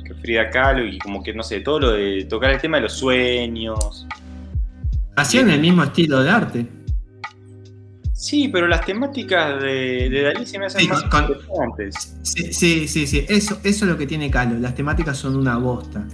que 0.05 0.13
Frida 0.15 0.49
Kahlo 0.49 0.85
y 0.85 0.97
como 0.99 1.23
que, 1.23 1.33
no 1.33 1.43
sé, 1.43 1.61
todo 1.61 1.79
lo 1.79 1.91
de 1.91 2.25
tocar 2.25 2.51
el 2.51 2.59
tema 2.59 2.77
de 2.77 2.83
los 2.83 2.93
sueños. 2.93 4.07
Hacían 5.15 5.49
el 5.49 5.61
mismo 5.61 5.83
estilo 5.83 6.23
de 6.23 6.29
arte. 6.29 6.67
Sí, 8.13 8.49
pero 8.49 8.67
las 8.67 8.85
temáticas 8.85 9.61
de, 9.61 10.31
Dalí 10.33 10.45
se 10.45 10.59
me 10.59 10.67
hacen 10.67 10.87
más 10.87 11.03
interesantes. 11.03 12.15
Sí, 12.21 12.53
sí, 12.53 12.87
sí, 12.87 13.07
sí, 13.07 13.25
Eso, 13.27 13.59
eso 13.63 13.85
es 13.85 13.91
lo 13.91 13.97
que 13.97 14.05
tiene 14.05 14.29
Kahlo. 14.29 14.59
Las 14.59 14.75
temáticas 14.75 15.17
son 15.17 15.35
una 15.35 15.57
bosta. 15.57 16.07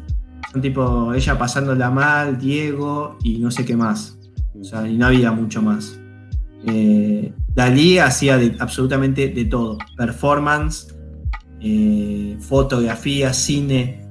Son 0.51 0.61
tipo 0.61 1.13
ella 1.13 1.37
pasándola 1.37 1.89
mal, 1.91 2.39
Diego 2.39 3.17
y 3.23 3.39
no 3.39 3.51
sé 3.51 3.65
qué 3.65 3.75
más. 3.75 4.17
O 4.59 4.63
sea, 4.63 4.87
y 4.87 4.97
no 4.97 5.07
había 5.07 5.31
mucho 5.33 5.61
más. 5.61 5.99
Eh, 6.65 7.31
Dalí 7.53 7.97
hacía 7.97 8.39
absolutamente 8.59 9.29
de 9.29 9.45
todo, 9.45 9.77
performance, 9.95 10.95
eh, 11.59 12.37
fotografía, 12.39 13.33
cine, 13.33 14.05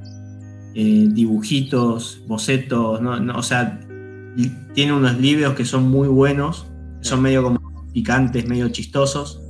eh, 0.74 1.08
dibujitos, 1.10 2.22
bocetos, 2.26 3.00
o 3.00 3.42
sea, 3.42 3.80
tiene 4.74 4.92
unos 4.92 5.18
libros 5.18 5.54
que 5.54 5.64
son 5.64 5.88
muy 5.88 6.08
buenos, 6.08 6.66
son 7.00 7.22
medio 7.22 7.42
como 7.42 7.60
picantes, 7.92 8.46
medio 8.46 8.68
chistosos. 8.68 9.40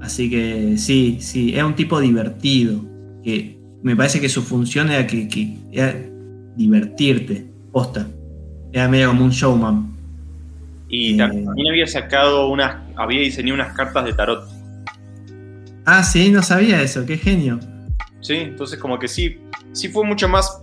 Así 0.00 0.30
que 0.30 0.78
sí, 0.78 1.18
sí, 1.20 1.54
es 1.54 1.62
un 1.62 1.74
tipo 1.74 2.00
divertido, 2.00 2.80
que 3.22 3.60
me 3.82 3.94
parece 3.94 4.20
que 4.20 4.28
su 4.28 4.42
función 4.42 4.90
era 4.90 5.06
que, 5.06 5.28
que 5.28 5.58
era 5.70 5.94
divertirte, 6.56 7.46
posta. 7.72 8.06
Era 8.72 8.88
medio 8.88 9.08
como 9.08 9.24
un 9.24 9.30
showman. 9.30 9.92
Y 10.92 11.14
Eh. 11.14 11.16
también 11.16 11.68
había 11.68 11.86
sacado 11.88 12.48
unas, 12.50 12.76
había 12.96 13.20
diseñado 13.20 13.54
unas 13.54 13.74
cartas 13.74 14.04
de 14.04 14.12
tarot. 14.12 14.44
Ah, 15.86 16.04
sí, 16.04 16.30
no 16.30 16.42
sabía 16.42 16.80
eso, 16.82 17.04
qué 17.06 17.16
genio. 17.16 17.58
Sí, 18.20 18.34
entonces 18.34 18.78
como 18.78 18.98
que 18.98 19.08
sí, 19.08 19.40
sí 19.72 19.88
fue 19.88 20.04
mucho 20.04 20.28
más 20.28 20.60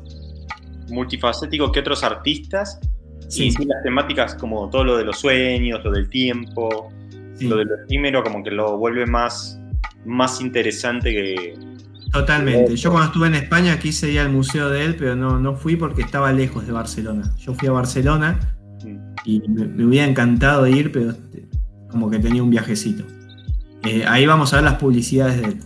multifacético 0.90 1.72
que 1.72 1.80
otros 1.82 2.04
artistas. 2.04 2.80
Sí, 3.28 3.48
Y 3.48 3.52
sí, 3.52 3.66
las 3.66 3.84
temáticas 3.84 4.36
como 4.36 4.70
todo 4.70 4.84
lo 4.84 4.98
de 4.98 5.04
los 5.04 5.20
sueños, 5.20 5.84
lo 5.84 5.92
del 5.92 6.10
tiempo, 6.10 6.92
sí, 7.36 7.48
lo 7.48 7.58
de 7.58 7.66
lo 7.66 7.76
efímero, 7.84 8.24
como 8.24 8.44
que 8.44 8.52
lo 8.52 8.78
vuelve 8.78 9.06
más, 9.06 9.60
más 10.06 10.40
interesante 10.42 11.12
que. 11.12 11.54
totalmente. 12.12 12.76
Yo 12.76 12.92
cuando 12.92 13.08
estuve 13.08 13.28
en 13.28 13.36
España 13.36 13.78
quise 13.80 14.12
ir 14.12 14.20
al 14.20 14.30
museo 14.30 14.70
de 14.70 14.86
él, 14.86 14.96
pero 14.96 15.16
no, 15.16 15.40
no 15.40 15.56
fui 15.56 15.76
porque 15.76 16.02
estaba 16.02 16.32
lejos 16.32 16.66
de 16.66 16.72
Barcelona. 16.72 17.32
Yo 17.38 17.54
fui 17.56 17.68
a 17.68 17.72
Barcelona 17.72 18.40
y 19.30 19.48
me, 19.48 19.68
me 19.68 19.86
hubiera 19.86 20.08
encantado 20.08 20.66
ir, 20.66 20.92
pero 20.92 21.12
este, 21.12 21.48
como 21.92 22.10
que 22.10 22.18
tenía 22.18 22.42
un 22.42 22.50
viajecito. 22.50 23.04
Eh, 23.84 24.04
ahí 24.08 24.26
vamos 24.26 24.52
a 24.54 24.58
ver 24.58 24.66
las 24.66 24.76
publicidades 24.76 25.38
de 25.42 25.48
él. 25.50 25.60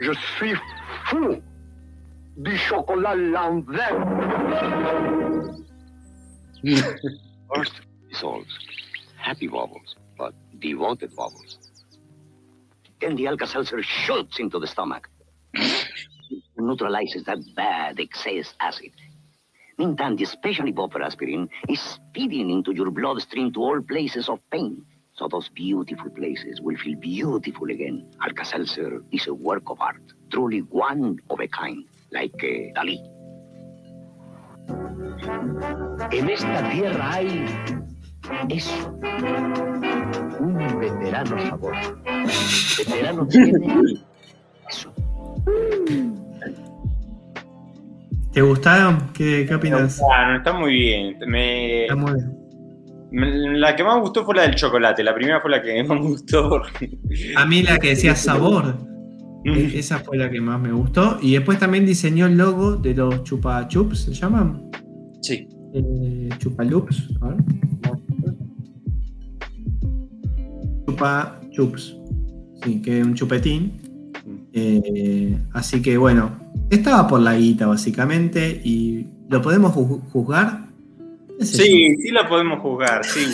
Je 0.00 0.14
suis 0.38 0.56
fou 1.10 1.42
du 2.36 2.56
chocolat. 2.56 3.18
First 7.48 7.74
dissolves 8.08 8.58
happy 9.16 9.48
wobbles, 9.48 9.96
but 10.16 10.32
devoted 10.60 11.10
wobbles. 11.16 11.57
Then 13.00 13.16
the 13.16 13.26
Alka-Seltzer 13.26 13.82
shoots 13.82 14.38
into 14.38 14.58
the 14.58 14.66
stomach. 14.66 15.08
Neutralizes 16.56 17.24
that 17.24 17.38
bad 17.54 18.00
excess 18.00 18.54
acid. 18.60 18.92
Meantime, 19.78 20.16
the 20.16 20.24
special 20.24 20.66
aspirin 21.02 21.48
is 21.68 21.80
speeding 21.80 22.50
into 22.50 22.74
your 22.74 22.90
bloodstream 22.90 23.52
to 23.52 23.60
all 23.60 23.80
places 23.80 24.28
of 24.28 24.40
pain. 24.50 24.84
So 25.14 25.28
those 25.28 25.48
beautiful 25.48 26.10
places 26.10 26.60
will 26.60 26.76
feel 26.76 26.96
beautiful 26.98 27.70
again. 27.70 28.10
Alka-Seltzer 28.20 29.02
is 29.12 29.26
a 29.28 29.34
work 29.34 29.64
of 29.68 29.80
art, 29.80 30.02
truly 30.30 30.60
one 30.60 31.20
of 31.30 31.40
a 31.40 31.48
kind, 31.48 31.84
like 32.12 32.34
uh, 32.42 32.74
Dalí. 32.74 32.98
En 36.12 36.30
esta 36.30 36.70
tierra 36.70 37.12
hay 37.12 37.46
eso, 38.48 38.98
un 40.40 40.78
veterano 40.80 41.38
sabor. 41.48 41.74
Veterano 42.78 43.26
tiene 43.28 43.84
eso. 44.68 44.92
¿Te 48.32 48.42
gustaron? 48.42 49.10
¿Qué, 49.14 49.46
qué 49.48 49.54
opinas? 49.54 50.00
No, 50.00 50.36
está 50.36 50.52
muy 50.52 50.72
bien. 50.72 51.16
Me, 51.26 51.82
Está 51.84 51.96
muy 51.96 52.12
bien. 53.10 53.60
la 53.60 53.74
que 53.74 53.82
más 53.82 53.96
me 53.96 54.00
gustó 54.02 54.24
fue 54.24 54.34
la 54.36 54.42
del 54.42 54.54
chocolate. 54.54 55.02
La 55.02 55.14
primera 55.14 55.40
fue 55.40 55.50
la 55.50 55.62
que 55.62 55.82
más 55.82 56.00
me 56.00 56.06
gustó. 56.08 56.62
A 57.36 57.46
mí 57.46 57.62
la 57.62 57.78
que 57.78 57.88
decía 57.90 58.14
sabor, 58.14 58.76
e- 59.44 59.72
esa 59.78 59.98
fue 60.00 60.18
la 60.18 60.30
que 60.30 60.40
más 60.40 60.60
me 60.60 60.70
gustó. 60.72 61.18
Y 61.20 61.32
después 61.34 61.58
también 61.58 61.86
diseñó 61.86 62.26
el 62.26 62.36
logo 62.36 62.76
de 62.76 62.94
los 62.94 63.24
chupa 63.24 63.66
chups, 63.66 64.00
¿se 64.04 64.12
llaman? 64.12 64.70
Sí. 65.22 65.48
Eh, 65.74 66.28
chupalups. 66.38 67.08
a 67.22 67.28
ver. 67.28 67.36
Chupa 70.98 71.40
chups. 71.52 71.96
Sí, 72.64 72.82
que 72.82 73.00
es 73.00 73.06
un 73.06 73.14
chupetín. 73.14 73.72
Eh, 74.52 75.38
así 75.52 75.80
que 75.80 75.96
bueno, 75.96 76.36
estaba 76.70 77.06
por 77.06 77.20
la 77.20 77.36
guita 77.36 77.66
básicamente 77.68 78.60
y 78.64 79.06
lo 79.28 79.40
podemos 79.40 79.72
ju- 79.74 80.00
juzgar. 80.10 80.66
¿Qué 81.38 81.44
sé 81.44 81.62
Sí, 81.62 81.96
sí 82.02 82.10
la 82.10 82.28
podemos 82.28 82.58
jugar, 82.60 83.04
sí. 83.04 83.26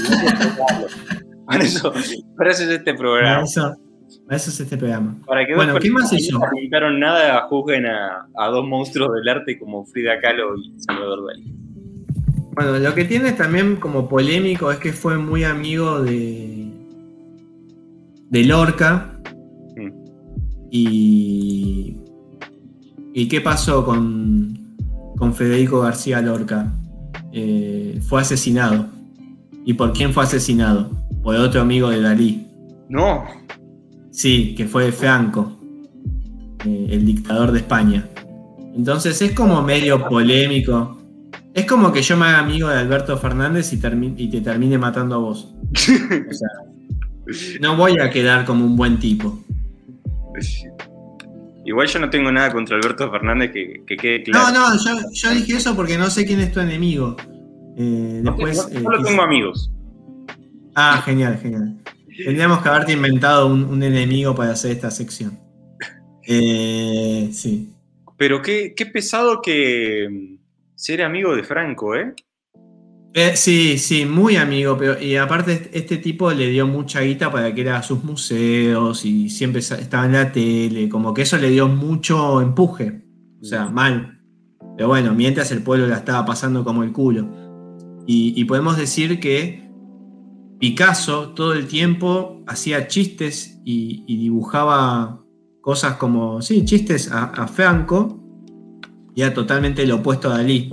Para 1.46 1.64
eso, 1.64 1.92
para 2.36 2.50
eso 2.50 2.62
es 2.64 2.68
este. 2.70 2.92
Para 2.92 2.98
programa. 2.98 3.42
eso, 3.44 3.76
para 4.26 4.36
eso 4.36 4.50
es 4.50 4.60
este 4.60 4.76
programa. 4.76 5.16
Para 5.26 5.46
que 5.46 5.54
Bueno, 5.54 5.78
¿qué 5.78 5.90
más 5.90 6.10
que 6.10 6.16
hizo? 6.16 6.38
no 6.38 6.44
pintaron 6.54 7.00
nada 7.00 7.40
juzguen 7.48 7.86
a, 7.86 8.28
a 8.36 8.48
dos 8.48 8.66
monstruos 8.68 9.10
del 9.14 9.26
arte 9.28 9.58
como 9.58 9.86
Frida 9.86 10.20
Kahlo 10.20 10.54
y 10.58 10.74
Salvador 10.80 11.26
Dalí. 11.28 11.54
Bueno, 12.54 12.78
lo 12.78 12.94
que 12.94 13.04
tiene 13.06 13.32
también 13.32 13.76
como 13.76 14.06
polémico 14.08 14.70
es 14.70 14.78
que 14.78 14.92
fue 14.92 15.16
muy 15.16 15.44
amigo 15.44 16.02
de. 16.02 16.63
De 18.34 18.44
Lorca. 18.44 19.20
Mm. 19.76 19.90
Y. 20.70 21.96
¿Y 23.16 23.28
qué 23.28 23.40
pasó 23.40 23.84
con, 23.84 24.76
con 25.16 25.34
Federico 25.34 25.80
García 25.80 26.20
Lorca? 26.20 26.72
Eh, 27.32 28.00
fue 28.06 28.20
asesinado. 28.22 28.86
¿Y 29.64 29.74
por 29.74 29.92
quién 29.92 30.12
fue 30.12 30.24
asesinado? 30.24 30.90
Por 31.22 31.36
otro 31.36 31.60
amigo 31.60 31.90
de 31.90 32.00
Dalí. 32.02 32.46
No, 32.88 33.24
Sí, 34.10 34.54
que 34.56 34.66
fue 34.66 34.92
Franco, 34.92 35.58
eh, 36.64 36.86
el 36.90 37.04
dictador 37.06 37.50
de 37.50 37.58
España. 37.60 38.08
Entonces 38.76 39.20
es 39.22 39.32
como 39.32 39.60
medio 39.62 40.08
polémico. 40.08 40.98
Es 41.52 41.66
como 41.66 41.92
que 41.92 42.02
yo 42.02 42.16
me 42.16 42.26
haga 42.26 42.40
amigo 42.40 42.68
de 42.68 42.78
Alberto 42.78 43.16
Fernández 43.16 43.72
y, 43.72 43.76
termi- 43.78 44.14
y 44.16 44.28
te 44.28 44.40
termine 44.40 44.76
matando 44.78 45.14
a 45.16 45.18
vos. 45.18 45.54
O 45.72 46.32
sea, 46.32 46.48
no 47.60 47.76
voy 47.76 47.98
a 47.98 48.10
quedar 48.10 48.44
como 48.44 48.64
un 48.64 48.76
buen 48.76 48.98
tipo. 48.98 49.38
igual 51.64 51.86
yo 51.88 51.98
no 51.98 52.10
tengo 52.10 52.30
nada 52.30 52.52
contra 52.52 52.76
Alberto 52.76 53.10
Fernández 53.10 53.50
que, 53.52 53.82
que 53.86 53.96
quede 53.96 54.18
No, 54.26 54.46
claro. 54.46 54.52
no, 54.52 54.84
yo, 54.84 55.08
yo 55.12 55.30
dije 55.30 55.56
eso 55.56 55.74
porque 55.74 55.96
no 55.96 56.10
sé 56.10 56.24
quién 56.26 56.40
es 56.40 56.52
tu 56.52 56.60
enemigo. 56.60 57.16
Eh, 57.76 58.20
No, 58.22 58.32
después. 58.32 58.56
no- 58.56 58.78
eh, 58.78 58.82
solo 58.82 59.02
tengo 59.02 59.22
amigos. 59.22 59.70
Ah, 60.74 61.02
genial, 61.04 61.38
genial. 61.40 61.76
Tendríamos 62.24 62.62
que 62.62 62.68
haberte 62.68 62.92
inventado 62.92 63.46
un, 63.46 63.64
un 63.64 63.82
enemigo 63.82 64.34
para 64.34 64.52
hacer 64.52 64.72
esta 64.72 64.90
sección. 64.90 65.38
Eh, 66.26 67.28
sí. 67.32 67.70
Pero 68.16 68.40
qué, 68.42 68.74
qué 68.76 68.86
pesado 68.86 69.40
que 69.42 70.08
mm, 70.10 70.38
ser 70.76 71.02
amigo 71.02 71.34
de 71.34 71.42
Franco, 71.42 71.94
¿eh? 71.96 72.14
Eh, 73.16 73.36
sí, 73.36 73.78
sí, 73.78 74.04
muy 74.06 74.34
amigo, 74.34 74.76
pero 74.76 75.00
y 75.00 75.14
aparte 75.14 75.70
este 75.72 75.98
tipo 75.98 76.32
le 76.32 76.48
dio 76.48 76.66
mucha 76.66 77.00
guita 77.00 77.30
para 77.30 77.54
que 77.54 77.60
era 77.60 77.78
a 77.78 77.82
sus 77.84 78.02
museos 78.02 79.04
y 79.04 79.30
siempre 79.30 79.60
estaba 79.60 80.06
en 80.06 80.14
la 80.14 80.32
tele, 80.32 80.88
como 80.88 81.14
que 81.14 81.22
eso 81.22 81.38
le 81.38 81.48
dio 81.50 81.68
mucho 81.68 82.40
empuje, 82.40 83.04
o 83.40 83.44
sea, 83.44 83.66
mal. 83.66 84.20
Pero 84.76 84.88
bueno, 84.88 85.14
mientras 85.14 85.52
el 85.52 85.62
pueblo 85.62 85.86
la 85.86 85.98
estaba 85.98 86.26
pasando 86.26 86.64
como 86.64 86.82
el 86.82 86.90
culo. 86.90 87.30
Y, 88.04 88.34
y 88.34 88.44
podemos 88.46 88.76
decir 88.76 89.20
que 89.20 89.70
Picasso 90.58 91.34
todo 91.34 91.52
el 91.52 91.68
tiempo 91.68 92.42
hacía 92.48 92.88
chistes 92.88 93.60
y, 93.64 94.02
y 94.08 94.16
dibujaba 94.16 95.24
cosas 95.60 95.98
como, 95.98 96.42
sí, 96.42 96.64
chistes 96.64 97.12
a, 97.12 97.26
a 97.26 97.46
Franco, 97.46 98.20
y 99.14 99.22
era 99.22 99.32
totalmente 99.32 99.84
el 99.84 99.92
opuesto 99.92 100.32
a 100.32 100.38
Dalí. 100.38 100.68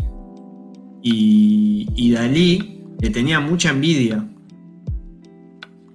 Y, 1.04 1.88
y 1.96 2.12
Dalí 2.12 2.80
le 3.00 3.10
tenía 3.10 3.40
mucha 3.40 3.70
envidia 3.72 4.28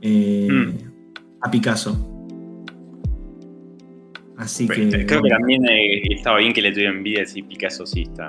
eh, 0.03 0.49
Mm. 0.51 0.71
a 1.43 1.51
Picasso. 1.51 2.13
Así 4.37 4.67
Pero 4.67 4.91
que. 4.91 5.07
Creo 5.07 5.23
que 5.23 5.31
también 5.31 5.65
eh, 5.67 6.03
estaba 6.11 6.39
bien 6.39 6.53
que 6.53 6.61
le 6.63 6.73
tuviera 6.73 6.93
envidia 6.93 7.25
si 7.27 7.43
Picasso 7.43 7.87
sí 7.87 8.03
está. 8.03 8.29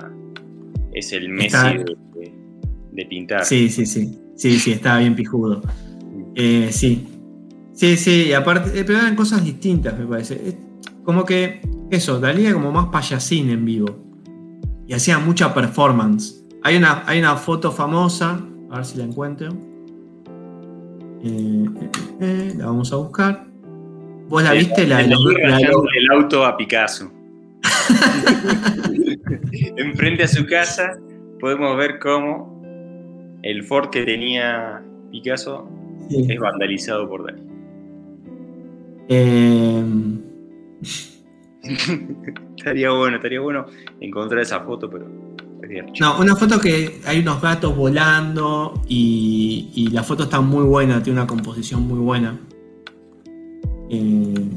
Es 0.93 1.11
el 1.13 1.29
Messi 1.29 1.47
Está- 1.47 1.73
de, 1.73 1.83
de- 1.83 2.33
de 2.93 3.05
pintar. 3.05 3.45
Sí, 3.45 3.69
sí, 3.69 3.85
sí. 3.85 4.17
Sí, 4.35 4.57
sí, 4.59 4.71
estaba 4.71 4.99
bien 4.99 5.15
pijudo. 5.15 5.61
Eh, 6.35 6.69
sí. 6.71 7.05
Sí, 7.73 7.95
sí, 7.97 8.27
y 8.29 8.33
aparte, 8.33 8.83
pero 8.85 8.99
eran 8.99 9.15
cosas 9.15 9.43
distintas, 9.43 9.97
me 9.99 10.05
parece. 10.07 10.35
Es 10.35 10.55
como 11.03 11.25
que, 11.25 11.61
eso, 11.91 12.19
Dalí 12.19 12.45
era 12.45 12.53
como 12.53 12.71
más 12.71 12.87
payasín 12.87 13.49
en 13.49 13.65
vivo. 13.65 14.03
Y 14.87 14.93
hacía 14.93 15.19
mucha 15.19 15.53
performance. 15.53 16.36
Hay 16.63 16.77
una, 16.77 17.03
hay 17.05 17.19
una 17.19 17.35
foto 17.35 17.71
famosa, 17.71 18.41
a 18.69 18.75
ver 18.75 18.85
si 18.85 18.97
la 18.97 19.03
encuentro. 19.05 19.49
Eh, 21.23 21.65
eh, 21.81 21.89
eh, 22.21 22.53
la 22.57 22.65
vamos 22.67 22.91
a 22.93 22.97
buscar. 22.97 23.47
¿Vos 24.27 24.43
la 24.43 24.51
viste? 24.53 24.85
La, 24.85 25.01
la 25.01 25.15
rayando 25.43 25.85
el 25.97 26.11
auto 26.11 26.45
a 26.45 26.57
Picasso. 26.57 27.11
Enfrente 29.77 30.23
a 30.23 30.27
su 30.27 30.45
casa 30.45 30.97
podemos 31.39 31.77
ver 31.77 31.99
cómo 31.99 32.61
el 33.43 33.63
Ford 33.63 33.89
que 33.89 34.03
tenía 34.03 34.83
Picasso 35.11 35.69
sí. 36.09 36.25
es 36.29 36.39
vandalizado 36.39 37.07
por 37.07 37.25
Dalí. 37.25 37.41
Eh, 39.09 39.83
estaría 42.57 42.91
bueno, 42.91 43.17
estaría 43.17 43.39
bueno 43.39 43.65
encontrar 44.01 44.41
esa 44.41 44.59
foto, 44.61 44.89
pero 44.89 45.07
no, 45.99 46.19
una 46.19 46.35
foto 46.35 46.59
que 46.59 47.01
hay 47.05 47.19
unos 47.19 47.41
gatos 47.41 47.75
volando 47.75 48.81
y, 48.87 49.69
y, 49.73 49.87
la 49.87 50.03
foto 50.03 50.23
está 50.23 50.41
muy 50.41 50.63
buena, 50.63 51.01
tiene 51.01 51.19
una 51.19 51.27
composición 51.27 51.87
muy 51.87 51.99
buena. 51.99 52.39
Eh, 53.89 54.49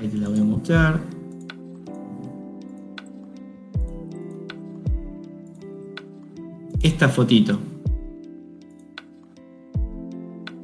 ahí 0.00 0.08
te 0.08 0.16
la 0.16 0.28
voy 0.28 0.38
a 0.38 0.44
mostrar. 0.44 1.00
Esta 6.82 7.08
fotito. 7.08 7.58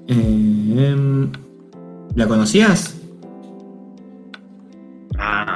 Eh, 0.07 1.29
¿La 2.15 2.29
conocías? 2.29 3.01
Ah. 5.19 5.54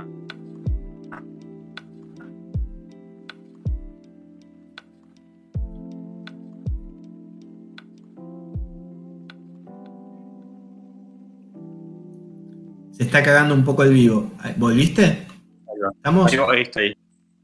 Está 13.09 13.23
cagando 13.23 13.55
un 13.55 13.65
poco 13.65 13.83
el 13.83 13.93
vivo. 13.93 14.31
¿Volviste? 14.57 15.03
Ahí 15.03 15.79
va. 15.83 15.91
¿Estamos? 15.95 16.31
Ahí, 16.31 16.39
va, 16.39 16.53
ahí 16.53 16.63
está 16.63 16.81
ahí. 16.81 16.97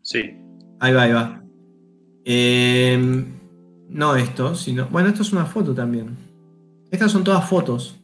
Sí. 0.03 0.37
Ahí 0.81 0.93
va, 0.93 1.03
ahí 1.03 1.13
va. 1.13 1.43
Eh, 2.25 3.25
no 3.89 4.17
esto, 4.17 4.55
sino. 4.55 4.87
Bueno, 4.87 5.09
esto 5.09 5.23
es 5.23 5.33
una 5.33 5.47
foto 5.47 5.75
también. 5.75 6.17
Estas 6.91 7.11
son 7.11 7.25
todas 7.25 7.49
fotos. 7.49 8.01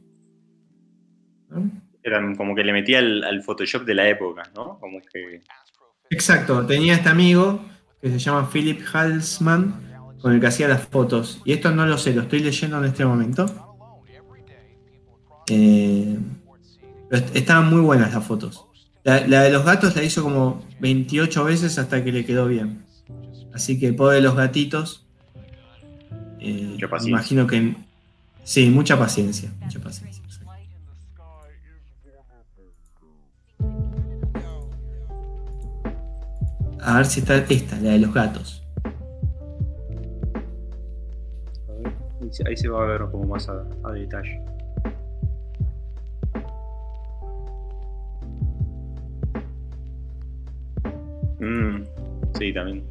Eran 2.02 2.34
como 2.34 2.54
que 2.54 2.64
le 2.64 2.72
metía 2.72 2.98
al, 2.98 3.22
al, 3.22 3.42
Photoshop 3.42 3.84
de 3.84 3.94
la 3.94 4.08
época, 4.08 4.42
¿no? 4.54 4.78
Como 4.78 5.00
que. 5.00 5.42
Exacto, 6.10 6.66
tenía 6.66 6.94
este 6.94 7.08
amigo 7.08 7.60
que 8.00 8.10
se 8.10 8.18
llama 8.18 8.48
Philip 8.50 8.80
Halsman, 8.92 10.16
con 10.20 10.32
el 10.32 10.40
que 10.40 10.46
hacía 10.46 10.68
las 10.68 10.88
fotos. 10.88 11.42
Y 11.44 11.52
esto 11.52 11.70
no 11.70 11.86
lo 11.86 11.98
sé, 11.98 12.14
lo 12.14 12.22
estoy 12.22 12.40
leyendo 12.40 12.78
en 12.78 12.84
este 12.86 13.04
momento. 13.04 13.46
Eh, 15.48 16.16
estaban 17.10 17.70
muy 17.70 17.80
buenas 17.80 18.14
las 18.14 18.24
fotos. 18.24 18.66
La, 19.02 19.26
la, 19.26 19.42
de 19.42 19.50
los 19.50 19.64
gatos 19.64 19.96
la 19.96 20.02
hizo 20.02 20.22
como 20.22 20.64
28 20.80 21.44
veces 21.44 21.78
hasta 21.78 22.04
que 22.04 22.12
le 22.12 22.24
quedó 22.24 22.46
bien. 22.46 22.84
Así 23.52 23.78
que 23.78 23.92
pobre 23.92 24.20
los 24.20 24.36
gatitos. 24.36 25.06
Eh, 26.38 26.78
me 26.78 27.08
imagino 27.08 27.46
que. 27.46 27.74
Sí, 28.44 28.70
mucha 28.70 28.98
paciencia. 28.98 29.50
Mucha 29.60 29.80
paciencia. 29.80 30.20
A 36.82 36.96
ver 36.96 37.06
si 37.06 37.20
está 37.20 37.36
esta, 37.36 37.76
la 37.76 37.90
de 37.90 37.98
los 37.98 38.12
gatos. 38.12 38.62
Ahí 42.46 42.56
se 42.56 42.68
va 42.68 42.84
a 42.84 42.86
ver 42.86 43.02
un 43.02 43.10
poco 43.10 43.26
más 43.26 43.48
a, 43.48 43.64
a 43.84 43.92
detalle. 43.92 44.40
Mm, 51.40 51.84
sí, 52.38 52.52
también. 52.52 52.84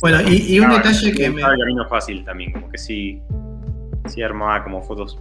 Bueno, 0.00 0.20
y, 0.28 0.54
y 0.54 0.60
un 0.60 0.70
detalle 0.70 1.12
que 1.12 1.30
me. 1.30 1.42
El 1.42 1.58
camino 1.58 1.86
fácil 1.88 2.24
también, 2.24 2.52
como 2.52 2.70
que 2.70 2.78
sí. 2.78 3.20
Sí 4.06 4.22
armaba 4.22 4.64
como 4.64 4.82
fotos. 4.82 5.18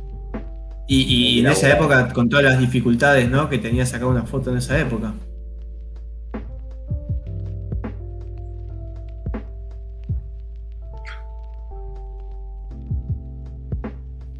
Y, 0.88 1.36
y 1.36 1.40
en 1.40 1.48
esa 1.48 1.72
época, 1.72 2.12
con 2.14 2.30
todas 2.30 2.46
las 2.46 2.60
dificultades, 2.60 3.30
¿no? 3.30 3.50
Que 3.50 3.60
tenía 3.60 3.86
sacar 3.86 4.08
una 4.08 4.24
foto 4.24 4.50
en 4.52 4.58
esa 4.58 4.80
época. 4.80 5.14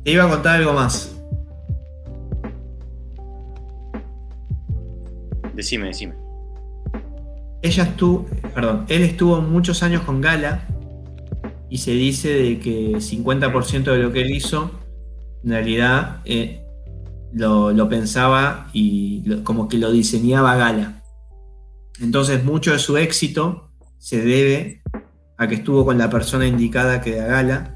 Te 0.04 0.12
iba 0.12 0.24
a 0.24 0.30
contar 0.30 0.56
algo 0.56 0.74
más. 0.74 1.16
Decime, 5.54 5.88
decime. 5.88 6.19
Ella 7.62 7.84
estuvo, 7.84 8.26
perdón, 8.54 8.86
él 8.88 9.02
estuvo 9.02 9.42
muchos 9.42 9.84
años 9.84 10.04
con 10.04 10.22
Gala 10.22 10.66
y 11.70 11.78
se 11.80 11.92
dice 11.92 12.30
de 12.30 12.60
que 12.60 12.94
50% 12.98 13.84
de 13.84 13.98
lo 13.98 14.12
que 14.12 14.22
él 14.22 14.32
hizo 14.32 14.72
en 15.44 15.52
realidad 15.52 16.22
eh, 16.26 16.62
lo, 17.34 17.90
pensaba 17.90 18.70
y 18.74 19.30
como 19.44 19.68
que 19.68 19.78
lo 19.78 19.92
diseñaba 19.92 20.56
Gala. 20.56 21.04
Entonces 22.02 22.44
mucho 22.44 22.72
de 22.72 22.80
su 22.80 22.98
éxito 22.98 23.70
se 23.98 24.22
debe 24.22 24.82
a 25.38 25.48
que 25.48 25.56
estuvo 25.56 25.86
con 25.86 25.98
la 25.98 26.10
persona 26.10 26.48
indicada 26.48 27.02
que 27.02 27.18
era 27.18 27.28
Gala, 27.28 27.76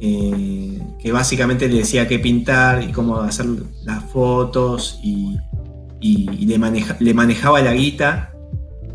eh, 0.00 0.80
que 1.00 1.12
básicamente 1.12 1.68
le 1.68 1.78
decía 1.78 2.06
qué 2.06 2.18
pintar 2.18 2.82
y 2.82 2.92
cómo 2.92 3.16
hacer 3.20 3.46
las 3.84 4.04
fotos 4.04 5.00
y, 5.02 5.36
y, 6.00 6.30
y 6.38 6.46
le, 6.46 6.58
maneja, 6.58 6.96
le, 7.00 7.14
manejaba 7.14 7.60
la 7.60 7.74
guita 7.74 8.32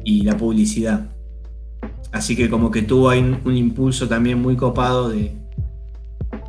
y 0.04 0.24
la 0.24 0.38
publicidad. 0.38 1.08
Así 2.12 2.36
que 2.36 2.50
como 2.50 2.72
que 2.72 2.84
tuvo 2.84 3.10
ahí 3.10 3.20
un, 3.20 3.42
un 3.44 3.58
impulso 3.58 4.08
también 4.08 4.42
muy 4.42 4.56
copado 4.56 5.10
de, 5.10 5.32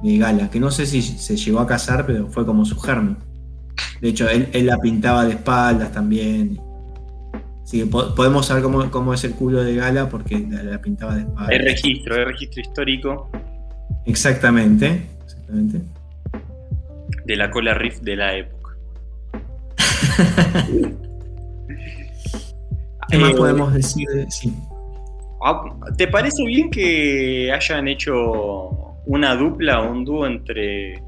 de, 0.03 0.19
Gala, 0.19 0.51
que 0.51 0.61
no 0.61 0.71
sé 0.71 0.87
si 0.87 1.03
se 1.03 1.37
llegó 1.37 1.61
a 1.61 1.67
casar, 1.67 2.07
pero 2.07 2.29
fue 2.29 2.45
como 2.45 2.65
su 2.65 2.79
germen. 2.79 3.17
De 4.01 4.11
hecho, 4.11 4.29
él, 4.29 4.49
él 4.53 4.67
la 4.67 4.79
pintaba 4.79 5.25
de 5.25 5.33
espaldas 5.33 5.93
también. 5.93 6.61
Así 7.63 7.81
que 7.81 7.87
po 7.87 8.15
podemos 8.15 8.47
saber 8.47 8.63
cómo, 8.63 8.91
cómo, 8.91 9.15
es 9.15 9.25
el 9.25 9.33
culo 9.33 9.65
de 9.65 9.75
Gala 9.75 10.09
porque 10.11 10.39
la, 10.39 10.63
la 10.63 10.81
pintaba 10.81 11.15
de 11.15 11.23
espaldas. 11.23 11.49
Hay 11.49 11.59
registro, 11.59 12.15
hay 12.15 12.25
registro 12.25 12.61
histórico. 12.61 13.31
Exactamente, 14.05 15.07
exactamente. 15.25 15.81
De 17.25 17.37
la 17.37 17.51
cola 17.51 17.73
riff 17.73 18.01
de 18.01 18.17
la 18.17 18.37
época. 18.37 18.64
¿Qué 23.09 23.19
más 23.19 23.33
eh, 23.33 23.37
podemos 23.37 23.73
decir? 23.75 24.07
Sí. 24.29 24.53
¿Te 25.97 26.09
parece 26.09 26.45
bien 26.45 26.71
que 26.71 27.53
hayan 27.53 27.87
hecho 27.89 28.97
una 29.07 29.37
dupla 29.37 29.83
o 29.83 29.91
un 29.91 30.05
dúo 30.05 30.27
entre 30.27 31.03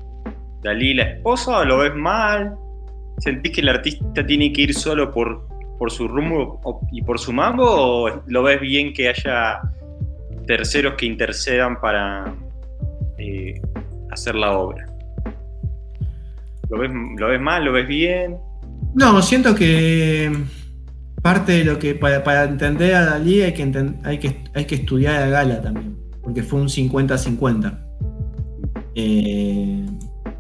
Dalí 0.63 0.91
y 0.91 0.95
la 0.95 1.05
esposa? 1.05 1.61
¿O 1.61 1.65
lo 1.65 1.79
ves 1.79 1.95
mal? 1.95 2.57
¿Sentís 3.19 3.53
que 3.53 3.63
el 3.63 3.71
artista 3.71 4.27
tiene 4.27 4.53
que 4.53 4.63
ir 4.63 4.75
solo 4.75 5.11
por, 5.11 5.49
por 5.79 5.91
su 5.91 6.07
rumbo 6.07 6.61
y 6.93 7.03
por 7.03 7.19
su 7.19 7.33
mambo? 7.33 7.65
¿O 7.65 8.23
lo 8.27 8.43
ves 8.43 8.61
bien 8.61 8.93
que 8.93 9.09
haya 9.09 9.61
terceros 10.47 10.95
que 10.95 11.07
intercedan 11.07 11.81
para 11.81 12.35
eh, 13.17 13.61
hacer 14.11 14.35
la 14.35 14.59
obra? 14.59 14.87
¿Lo 16.69 16.79
ves, 16.79 16.91
¿Lo 17.17 17.29
ves 17.29 17.41
mal? 17.41 17.65
¿Lo 17.65 17.73
ves 17.73 17.87
bien? 17.87 18.37
No, 18.95 19.21
siento 19.23 19.55
que 19.55 20.33
parte 21.23 21.53
de 21.53 21.65
lo 21.65 21.79
que 21.79 21.95
para, 21.95 22.23
para 22.23 22.45
entender 22.45 22.95
a 22.95 23.05
Dalí 23.05 23.43
hay 23.43 23.53
que, 23.53 23.93
hay, 24.05 24.19
que, 24.19 24.45
hay 24.55 24.65
que 24.65 24.77
estudiar 24.77 25.23
a 25.23 25.29
Gala 25.29 25.61
también, 25.61 25.97
porque 26.23 26.43
fue 26.43 26.61
un 26.61 26.69
50-50. 26.69 27.79
Eh, 28.95 29.87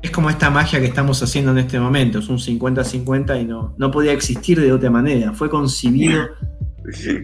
es 0.00 0.10
como 0.10 0.30
esta 0.30 0.48
magia 0.48 0.78
que 0.78 0.86
estamos 0.86 1.22
haciendo 1.22 1.50
en 1.50 1.58
este 1.58 1.80
momento, 1.80 2.20
es 2.20 2.28
un 2.28 2.38
50-50 2.38 3.42
y 3.42 3.44
no, 3.44 3.74
no 3.76 3.90
podía 3.90 4.12
existir 4.12 4.60
de 4.60 4.72
otra 4.72 4.90
manera, 4.90 5.32
fue 5.32 5.50
concibido 5.50 6.28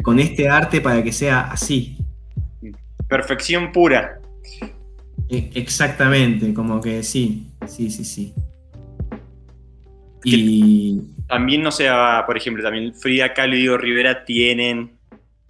con 0.03 0.19
este 0.19 0.49
arte 0.49 0.81
para 0.81 1.03
que 1.03 1.13
sea 1.13 1.43
así. 1.43 1.99
Perfección 3.09 3.71
pura. 3.73 4.21
E 5.29 5.51
exactamente, 5.55 6.53
como 6.53 6.81
que 6.81 7.03
sí, 7.03 7.53
sí, 7.67 7.91
sí, 7.91 8.05
sí. 8.05 8.35
Y 10.25 11.01
también, 11.33 11.63
no 11.63 11.73
sé, 11.73 11.89
por 12.27 12.37
ejemplo, 12.37 12.63
también 12.63 12.95
Frida 12.95 13.33
Kahlo 13.33 13.57
y 13.57 13.61
Diego 13.61 13.79
Rivera 13.79 14.23
tienen 14.23 14.99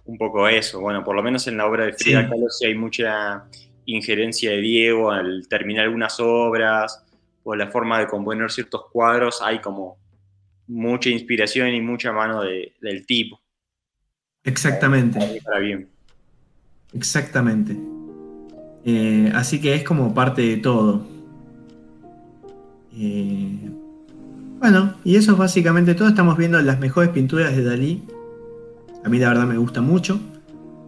un 0.05 0.17
poco 0.17 0.47
eso. 0.47 0.79
Bueno, 0.79 1.03
por 1.03 1.13
lo 1.13 1.21
menos 1.21 1.45
en 1.47 1.57
la 1.57 1.65
obra 1.65 1.85
de 1.85 1.91
Frida 1.91 2.23
sí. 2.23 2.29
Kahlo 2.29 2.49
sí 2.49 2.65
hay 2.67 2.75
mucha 2.75 3.43
injerencia 3.85 4.51
de 4.51 4.61
Diego 4.61 5.11
al 5.11 5.45
terminar 5.49 5.83
algunas 5.83 6.17
obras 6.21 7.03
o 7.43 7.53
la 7.53 7.67
forma 7.67 7.99
de 7.99 8.07
componer 8.07 8.49
ciertos 8.49 8.85
cuadros, 8.93 9.41
hay 9.41 9.59
como 9.59 9.97
mucha 10.67 11.09
inspiración 11.09 11.67
y 11.73 11.81
mucha 11.81 12.13
mano 12.13 12.41
de, 12.41 12.73
del 12.79 13.05
tipo. 13.05 13.41
Exactamente. 14.45 15.41
Para 15.43 15.59
bien. 15.59 15.89
Exactamente. 16.93 17.75
Eh, 18.85 19.29
así 19.35 19.59
que 19.59 19.75
es 19.75 19.83
como 19.83 20.13
parte 20.13 20.43
de 20.43 20.57
todo. 20.57 21.05
Eh, 22.95 23.69
bueno, 24.63 24.93
y 25.03 25.17
eso 25.17 25.33
es 25.33 25.37
básicamente 25.37 25.93
todo. 25.93 26.07
Estamos 26.07 26.37
viendo 26.37 26.61
las 26.61 26.79
mejores 26.79 27.09
pinturas 27.09 27.53
de 27.53 27.65
Dalí. 27.65 28.01
A 29.03 29.09
mí 29.09 29.19
la 29.19 29.27
verdad 29.27 29.45
me 29.45 29.57
gusta 29.57 29.81
mucho. 29.81 30.17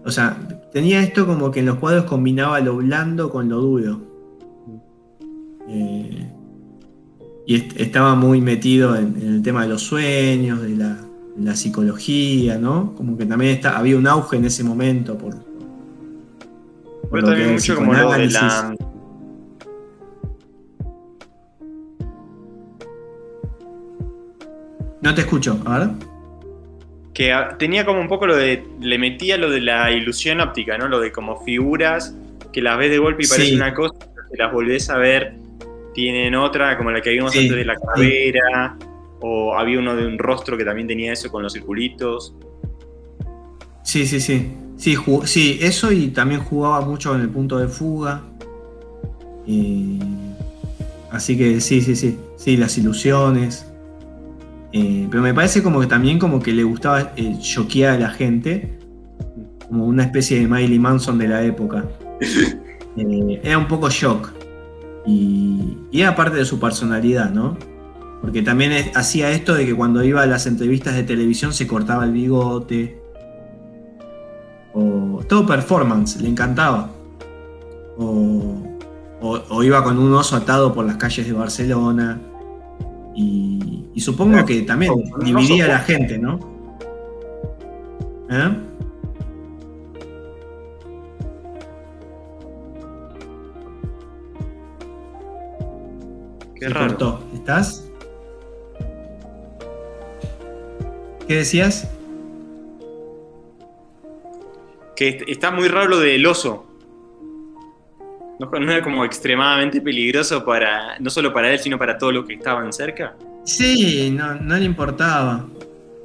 O 0.05 0.11
sea, 0.11 0.37
tenía 0.71 1.01
esto 1.01 1.27
como 1.27 1.51
que 1.51 1.59
en 1.59 1.65
los 1.65 1.75
cuadros 1.75 2.05
combinaba 2.05 2.61
lo 2.61 2.77
blando 2.77 3.29
con 3.29 3.49
lo 3.49 3.59
duro. 3.59 3.99
Eh, 5.67 6.31
y 7.45 7.55
est- 7.55 7.77
estaba 7.77 8.15
muy 8.15 8.39
metido 8.39 8.95
en, 8.95 9.13
en 9.21 9.33
el 9.35 9.41
tema 9.41 9.63
de 9.63 9.67
los 9.67 9.81
sueños, 9.81 10.61
de 10.61 10.69
la, 10.77 10.93
de 11.35 11.43
la 11.43 11.55
psicología, 11.57 12.57
¿no? 12.57 12.93
Como 12.95 13.17
que 13.17 13.25
también 13.25 13.55
está, 13.55 13.77
había 13.77 13.97
un 13.97 14.07
auge 14.07 14.37
en 14.37 14.45
ese 14.45 14.63
momento 14.63 15.17
por, 15.17 15.35
por 15.35 15.43
Pero 17.11 17.21
lo 17.23 17.27
también 17.27 17.47
que 17.49 17.53
mucho 17.55 17.75
como 17.75 17.93
lo 17.93 18.09
de 18.13 18.27
la. 18.29 18.73
No 25.05 25.13
te 25.15 25.21
escucho, 25.21 25.61
a 25.65 25.79
ver. 25.79 25.89
Que 27.13 27.31
a- 27.31 27.57
tenía 27.57 27.85
como 27.85 28.01
un 28.01 28.07
poco 28.09 28.27
lo 28.27 28.35
de. 28.35 28.65
Le 28.81 28.97
metía 28.97 29.37
lo 29.37 29.49
de 29.49 29.61
la 29.61 29.91
ilusión 29.91 30.41
óptica, 30.41 30.77
¿no? 30.77 30.87
Lo 30.89 30.99
de 30.99 31.11
como 31.13 31.41
figuras 31.45 32.13
que 32.51 32.61
las 32.61 32.77
ves 32.77 32.89
de 32.89 32.97
golpe 32.97 33.23
y 33.23 33.27
parece 33.27 33.49
Sí. 33.49 33.55
una 33.55 33.73
cosa, 33.73 33.93
pero 33.99 34.27
que 34.31 34.37
las 34.37 34.51
volvés 34.51 34.89
a 34.89 34.97
ver, 34.97 35.35
tienen 35.93 36.35
otra, 36.35 36.77
como 36.77 36.91
la 36.91 37.01
que 37.01 37.11
vimos 37.11 37.31
Sí, 37.31 37.39
antes 37.39 37.55
de 37.55 37.65
la 37.65 37.75
sí. 37.75 37.81
calavera. 37.85 38.77
O 39.21 39.57
había 39.57 39.79
uno 39.79 39.95
de 39.95 40.05
un 40.05 40.17
rostro 40.19 40.57
que 40.57 40.65
también 40.65 40.87
tenía 40.87 41.13
eso 41.13 41.31
con 41.31 41.41
los 41.43 41.53
circulitos. 41.53 42.33
Sí, 43.83 44.05
sí, 44.05 44.19
sí. 44.19 44.51
Sí, 44.77 45.57
eso 45.61 45.91
y 45.91 46.07
también 46.09 46.41
jugaba 46.41 46.81
mucho 46.81 47.11
con 47.11 47.21
el 47.21 47.29
punto 47.29 47.57
de 47.57 47.67
fuga. 47.69 48.21
Así 51.11 51.37
que 51.37 51.61
sí, 51.61 51.81
sí, 51.81 51.95
sí. 51.95 52.17
Sí, 52.35 52.57
las 52.57 52.77
ilusiones. 52.77 53.71
Eh, 54.77 55.07
pero 55.09 55.23
me 55.23 55.33
parece 55.33 55.63
como 55.63 55.79
que 55.79 55.87
también 55.87 56.19
como 56.19 56.41
que 56.41 56.51
le 56.51 56.63
gustaba 56.65 57.13
eh, 57.15 57.37
choquear 57.39 57.93
a 57.95 57.97
la 57.97 58.09
gente. 58.09 58.77
Como 59.69 59.85
una 59.85 60.03
especie 60.03 60.37
de 60.39 60.47
Miley 60.49 60.79
Manson 60.79 61.17
de 61.17 61.27
la 61.29 61.41
época. 61.43 61.85
Eh, 62.97 63.41
era 63.43 63.57
un 63.57 63.67
poco 63.67 63.89
shock. 63.89 64.31
Y, 65.05 65.77
y 65.91 65.99
era 65.99 66.15
parte 66.15 66.37
de 66.37 66.45
su 66.45 66.61
personalidad, 66.61 67.29
¿no? 67.29 67.57
Porque 68.21 68.41
también 68.41 68.71
es- 68.71 68.95
hacía 68.95 69.31
esto 69.31 69.53
de 69.53 69.65
que 69.65 69.75
cuando 69.75 70.01
iba 70.01 70.21
a 70.21 70.25
las 70.25 70.47
entrevistas 70.47 70.95
de 70.95 71.03
televisión 71.03 71.51
se 71.53 71.67
cortaba 71.67 72.05
el 72.05 72.13
bigote. 72.13 72.97
O 74.73 75.19
todo 75.27 75.45
performance, 75.45 76.21
le 76.21 76.29
encantaba. 76.29 76.89
O, 77.97 78.63
o- 79.21 79.41
o 79.49 79.63
iba 79.63 79.83
con 79.83 79.97
un 79.99 80.13
oso 80.13 80.37
atado 80.37 80.73
por 80.73 80.85
las 80.85 80.95
calles 80.95 81.25
de 81.27 81.33
Barcelona. 81.33 82.19
Y, 83.15 83.85
y 83.93 83.99
supongo 84.01 84.45
que 84.45 84.61
también 84.63 84.91
dividía 85.23 85.65
a 85.65 85.67
la 85.69 85.79
gente, 85.79 86.17
¿no? 86.17 86.39
¿Eh? 88.29 88.57
Qué 96.55 96.67
Se 96.67 96.69
raro. 96.69 96.87
cortó. 96.87 97.19
¿Estás? 97.33 97.89
¿Qué 101.27 101.35
decías? 101.37 101.89
Que 104.95 105.09
est- 105.09 105.23
está 105.27 105.51
muy 105.51 105.67
raro 105.67 105.89
lo 105.89 105.99
del 105.99 106.25
oso. 106.25 106.65
¿No, 108.39 108.49
era 108.57 108.81
como 108.81 109.05
extremadamente 109.05 109.79
peligroso 109.79 110.43
para. 110.43 110.99
no 110.99 111.09
solo 111.09 111.33
para 111.33 111.51
él, 111.51 111.59
sino 111.59 111.77
para 111.77 111.97
todos 111.97 112.13
los 112.13 112.25
que 112.25 112.33
estaban 112.33 112.71
cerca? 112.73 113.15
Sí, 113.45 114.11
no, 114.11 114.35
no 114.35 114.57
le 114.57 114.65
importaba. 114.65 115.45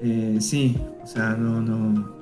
Eh, 0.03 0.37
sí, 0.41 0.77
o 1.03 1.07
sea, 1.07 1.31
no, 1.31 1.61
no. 1.61 2.21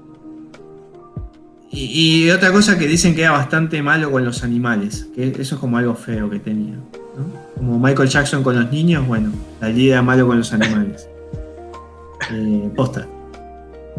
Y, 1.70 2.24
y 2.24 2.30
otra 2.30 2.50
cosa 2.50 2.78
que 2.78 2.86
dicen 2.86 3.14
que 3.14 3.22
era 3.22 3.32
bastante 3.32 3.82
malo 3.82 4.10
con 4.10 4.24
los 4.24 4.42
animales, 4.42 5.08
que 5.14 5.28
eso 5.28 5.56
es 5.56 5.60
como 5.60 5.76
algo 5.76 5.94
feo 5.94 6.30
que 6.30 6.38
tenía. 6.38 6.74
¿no? 6.74 7.54
Como 7.56 7.78
Michael 7.78 8.08
Jackson 8.08 8.42
con 8.42 8.58
los 8.58 8.70
niños, 8.72 9.06
bueno, 9.06 9.30
Dalí 9.60 9.90
era 9.90 10.00
malo 10.00 10.26
con 10.26 10.38
los 10.38 10.52
animales. 10.52 11.08
Eh, 12.30 12.70
posta. 12.76 13.06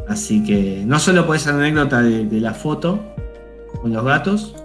Así 0.08 0.44
que 0.44 0.84
no 0.86 1.00
solo 1.00 1.26
por 1.26 1.38
esa 1.38 1.52
anécdota 1.52 2.02
de, 2.02 2.26
de 2.26 2.40
la 2.42 2.54
foto 2.54 3.00
con 3.82 3.92
los 3.92 4.04
gatos, 4.04 4.56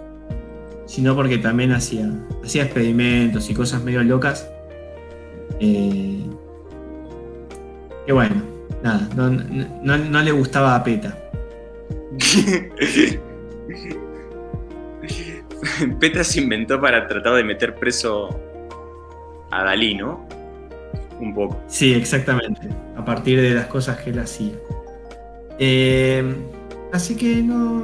sino 0.85 1.15
porque 1.15 1.37
también 1.37 1.71
hacía, 1.71 2.09
hacía 2.43 2.63
experimentos 2.63 3.49
y 3.49 3.53
cosas 3.53 3.83
medio 3.83 4.03
locas. 4.03 4.49
Eh, 5.59 6.19
que 8.05 8.13
bueno, 8.13 8.35
nada, 8.83 9.07
no, 9.15 9.29
no- 9.29 10.21
le 10.21 10.31
gustaba 10.31 10.75
a 10.75 10.83
PETA. 10.83 11.17
PETA 15.99 16.23
se 16.23 16.41
inventó 16.41 16.79
para 16.79 17.07
tratar 17.07 17.35
de 17.35 17.43
meter 17.43 17.75
preso 17.75 18.39
a 19.51 19.63
Dalí, 19.63 19.95
¿no? 19.95 20.27
Un 21.19 21.33
poco. 21.33 21.61
Sí, 21.67 21.93
exactamente, 21.93 22.69
a 22.95 23.03
partir 23.05 23.41
de 23.41 23.51
las 23.51 23.67
cosas 23.67 23.97
que 23.99 24.09
él 24.11 24.19
hacía. 24.19 24.53
Eh, 25.59 26.35
así 26.91 27.15
que 27.15 27.35
no, 27.41 27.83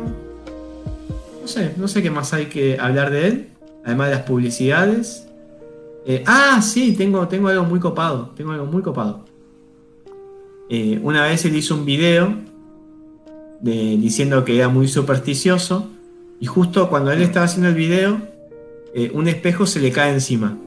no 1.42 1.48
sé, 1.48 1.74
no 1.78 1.88
sé 1.88 2.02
qué 2.04 2.12
más 2.12 2.34
hay 2.34 2.46
que 2.48 2.78
hablar 2.80 3.12
de 3.12 3.28
él, 3.28 3.48
además 3.84 4.10
de 4.10 4.16
las 4.16 4.24
publicidades. 4.24 5.28
Eh, 6.06 6.24
ah, 6.26 6.62
sí, 6.62 6.94
tengo, 6.94 7.28
tengo 7.28 7.48
algo 7.50 7.64
muy 7.64 7.80
copado, 7.80 8.32
tengo 8.36 8.52
algo 8.52 8.66
muy 8.66 8.82
copado. 8.82 9.26
Eh, 10.70 11.00
una 11.04 11.24
vez 11.24 11.44
él 11.46 11.56
hizo 11.56 11.76
un 11.76 11.86
video 11.86 12.34
de- 13.60 13.98
diciendo 13.98 14.44
que 14.46 14.58
era 14.58 14.70
muy 14.70 14.88
supersticioso 14.88 15.90
y 16.40 16.46
justo 16.46 16.90
cuando 16.90 17.12
él 17.12 17.22
estaba 17.22 17.46
haciendo 17.46 17.70
el 17.70 17.76
video, 17.76 18.20
eh, 18.96 19.12
un 19.14 19.28
espejo 19.28 19.66
se 19.66 19.80
le 19.80 19.92
cae 19.92 20.14
encima. 20.14 20.58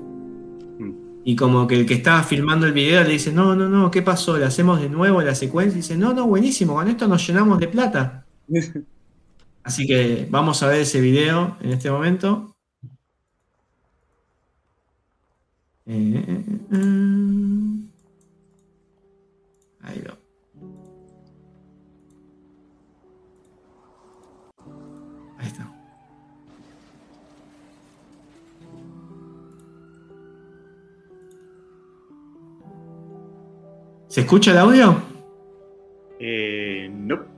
Y 1.27 1.37
como 1.37 1.67
que 1.67 1.75
el 1.81 1.87
que 1.87 1.95
estaba 1.95 2.23
filmando 2.23 2.67
el 2.67 2.75
video 2.75 3.03
le 3.03 3.11
dice, 3.11 3.33
no, 3.33 3.57
no, 3.57 3.67
no, 3.69 3.91
¿qué 3.91 4.03
pasó? 4.03 4.37
¿Le 4.37 4.45
hacemos 4.45 4.79
de 4.81 4.91
nuevo 4.91 5.23
la 5.23 5.35
secuencia? 5.35 5.79
Y 5.79 5.81
dice, 5.81 5.97
no, 5.97 6.13
no, 6.13 6.27
buenísimo, 6.27 6.75
con 6.75 6.87
esto 6.87 7.09
nos 7.09 7.27
llenamos 7.27 7.59
de 7.59 7.69
plata. 7.69 8.25
Así 9.65 9.87
que 9.87 10.27
vamos 10.31 10.63
a 10.63 10.69
ver 10.69 10.83
ese 10.83 11.01
video 11.01 11.57
en 11.63 11.71
este 11.71 11.91
momento. 11.91 12.55
Eh, 15.87 16.25
eh, 16.29 16.45
eh. 16.73 17.89
Ahí 19.81 20.03
va. 20.03 20.19
Ahí 25.39 25.47
está. 25.47 25.71
¿Se 34.09 34.21
escucha 34.21 34.53
el 34.53 34.59
audio? 34.59 35.03
Eh, 36.21 36.89
no. 36.93 37.34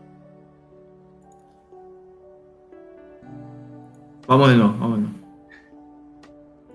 Vamos 4.28 4.48
de 4.50 4.56
nuevo, 4.56 4.72
vamos 4.78 4.96
de 4.98 5.02
nuevo. 5.02 5.16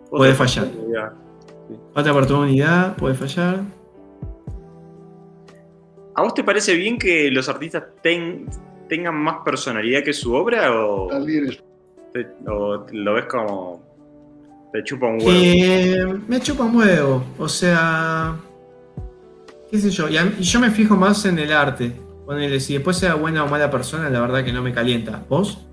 Puede 0.09 0.33
fallar. 0.33 0.67
Otra 1.95 2.11
oportunidad, 2.11 2.95
puede 2.97 3.15
fallar. 3.15 3.61
¿A 6.15 6.21
vos 6.23 6.33
te 6.33 6.43
parece 6.43 6.75
bien 6.75 6.97
que 6.97 7.31
los 7.31 7.47
artistas 7.47 7.83
ten- 8.01 8.47
tengan 8.89 9.15
más 9.15 9.37
personalidad 9.45 10.03
que 10.03 10.11
su 10.13 10.33
obra 10.33 10.71
o, 10.75 11.07
te- 12.13 12.27
o 12.47 12.85
lo 12.91 13.13
ves 13.13 13.25
como 13.25 13.81
te 14.73 14.83
chupa 14.83 15.07
un 15.07 15.15
huevo? 15.21 15.31
Eh, 15.33 16.19
me 16.27 16.39
chupa 16.41 16.65
un 16.65 16.75
huevo, 16.75 17.23
o 17.39 17.47
sea, 17.47 18.35
qué 19.69 19.77
sé 19.79 19.89
yo, 19.89 20.09
y, 20.09 20.17
a- 20.17 20.33
y 20.37 20.43
yo 20.43 20.59
me 20.59 20.69
fijo 20.71 20.95
más 20.97 21.23
en 21.25 21.39
el 21.39 21.53
arte. 21.53 21.93
Ponele, 22.25 22.59
si 22.59 22.73
después 22.73 22.97
sea 22.97 23.15
buena 23.15 23.43
o 23.45 23.47
mala 23.47 23.71
persona, 23.71 24.09
la 24.09 24.19
verdad 24.21 24.43
que 24.43 24.51
no 24.53 24.61
me 24.61 24.73
calienta. 24.73 25.23
¿Vos? 25.29 25.65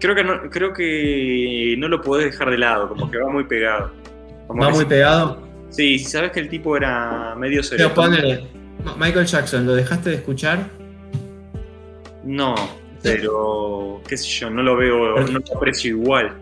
Creo 0.00 0.14
que 0.14 0.22
no, 0.24 0.48
creo 0.50 0.72
que 0.72 1.74
no 1.78 1.88
lo 1.88 2.00
podés 2.00 2.26
dejar 2.32 2.50
de 2.50 2.58
lado, 2.58 2.88
como 2.88 3.10
que 3.10 3.18
va 3.18 3.30
muy 3.30 3.44
pegado. 3.44 3.90
Como 4.46 4.62
¿Va 4.62 4.70
muy 4.70 4.80
si- 4.80 4.84
pegado? 4.86 5.42
Sí, 5.70 5.98
si 5.98 6.04
sabes 6.06 6.30
que 6.32 6.40
el 6.40 6.48
tipo 6.48 6.76
era 6.76 7.34
medio 7.36 7.56
Pero 7.56 7.88
serio. 7.88 7.94
ponele, 7.94 8.44
Michael 8.98 9.26
Jackson, 9.26 9.66
¿lo 9.66 9.74
dejaste 9.74 10.10
de 10.10 10.16
escuchar? 10.16 10.70
No, 12.24 12.54
pero 13.02 14.00
qué 14.08 14.16
sé 14.16 14.28
yo, 14.28 14.50
no 14.50 14.62
lo 14.62 14.76
veo, 14.76 15.14
Porque- 15.16 15.32
no 15.32 15.38
lo 15.40 15.56
aprecio 15.56 15.90
igual. 15.96 16.32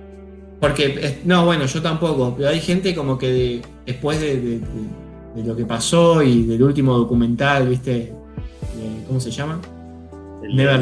Porque, 0.61 1.19
no, 1.25 1.45
bueno, 1.45 1.67
yo 1.67 1.83
tampoco, 1.83 2.35
pero 2.37 2.49
hay 2.49 2.61
gente 2.61 2.95
como 2.95 3.19
que 3.19 3.29
de- 3.31 3.63
después 3.85 4.21
de, 4.21 4.41
de- 4.41 4.61
lo 5.45 5.55
que 5.55 5.67
pasó 5.67 6.23
y 6.23 6.45
del 6.45 6.63
último 6.63 6.97
documental, 6.97 7.69
¿viste? 7.69 8.13
¿Cómo 9.07 9.21
se 9.21 9.31
llama? 9.31 9.61
El- 10.43 10.57
Never 10.57 10.81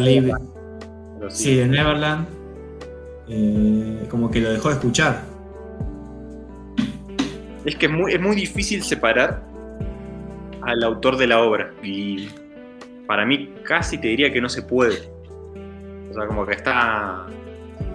pero 1.19 1.31
Sí, 1.31 1.57
de 1.57 1.67
Neverland. 1.67 2.27
Eh, 3.29 4.07
como 4.11 4.31
que 4.31 4.41
lo 4.41 4.51
dejó 4.53 4.69
de 4.69 4.75
escuchar. 4.75 5.23
Es 7.65 7.77
que 7.77 7.87
es 7.87 7.93
muy, 7.93 8.13
es 8.13 8.21
muy 8.21 8.37
difícil 8.37 8.83
separar 8.83 9.43
al 10.63 10.83
autor 10.83 11.17
de 11.17 11.27
la 11.27 11.41
obra. 11.43 11.73
Y 11.83 12.29
para 13.07 13.25
mí 13.25 13.51
casi 13.65 13.99
te 13.99 14.09
diría 14.09 14.33
que 14.33 14.41
no 14.41 14.49
se 14.49 14.63
puede. 14.63 14.99
O 16.11 16.15
sea, 16.15 16.27
como 16.27 16.45
que 16.47 16.55
está. 16.55 17.27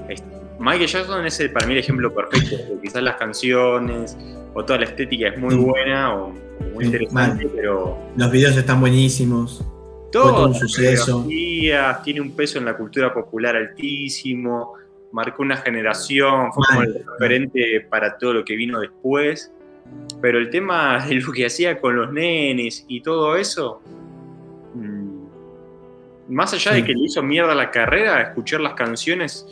es- 0.10 0.24
Michael 0.60 0.88
Jackson 0.88 1.26
es 1.26 1.40
el- 1.40 1.52
para 1.52 1.68
mí 1.68 1.74
el 1.74 1.80
ejemplo 1.80 2.14
perfecto. 2.14 2.56
quizás 2.82 3.04
las 3.04 3.16
canciones 3.18 4.18
o 4.54 4.66
toda 4.66 4.80
la 4.80 4.86
estética 4.86 5.28
es 5.30 5.38
muy 5.40 5.52
Sí. 5.54 5.58
buena 5.58 6.16
o 6.16 6.30
muy 6.74 6.84
Sí, 6.86 6.86
interesante, 6.86 7.46
mal. 7.46 7.54
pero 7.56 7.98
Los 8.18 8.32
videos 8.32 8.58
están 8.58 8.80
buenísimos. 8.82 9.64
todo 10.12 10.34
todo 10.34 10.48
un 10.48 10.56
suceso. 10.56 11.26
tiene 12.04 12.22
un 12.22 12.32
peso 12.32 12.58
en 12.58 12.66
la 12.66 12.76
cultura 12.76 13.14
popular 13.14 13.56
altísimo, 13.56 14.74
marcó 15.12 15.41
una 15.41 15.57
generación, 15.57 16.51
fue 16.53 16.64
como 16.68 16.82
el 16.84 17.03
referente 17.05 17.86
para 17.89 18.18
todo 18.18 18.34
lo 18.34 18.45
que 18.45 18.55
vino 18.55 18.80
después. 18.80 19.51
Pero 20.22 20.38
el 20.38 20.49
tema 20.49 21.03
de 21.05 21.16
lo 21.16 21.32
que 21.32 21.45
hacía 21.47 21.80
con 21.82 21.95
los 21.95 22.12
nenes 22.12 22.86
y 22.88 23.01
todo 23.01 23.36
eso, 23.36 23.82
mm, 24.76 26.34
más 26.34 26.53
allá 26.53 26.74
de 26.74 26.84
que 26.84 26.93
le 26.93 27.05
hizo 27.05 27.24
mierda 27.24 27.55
la 27.55 27.72
carrera, 27.72 28.22
escuchar 28.22 28.62
las 28.62 28.74
canciones 28.74 29.47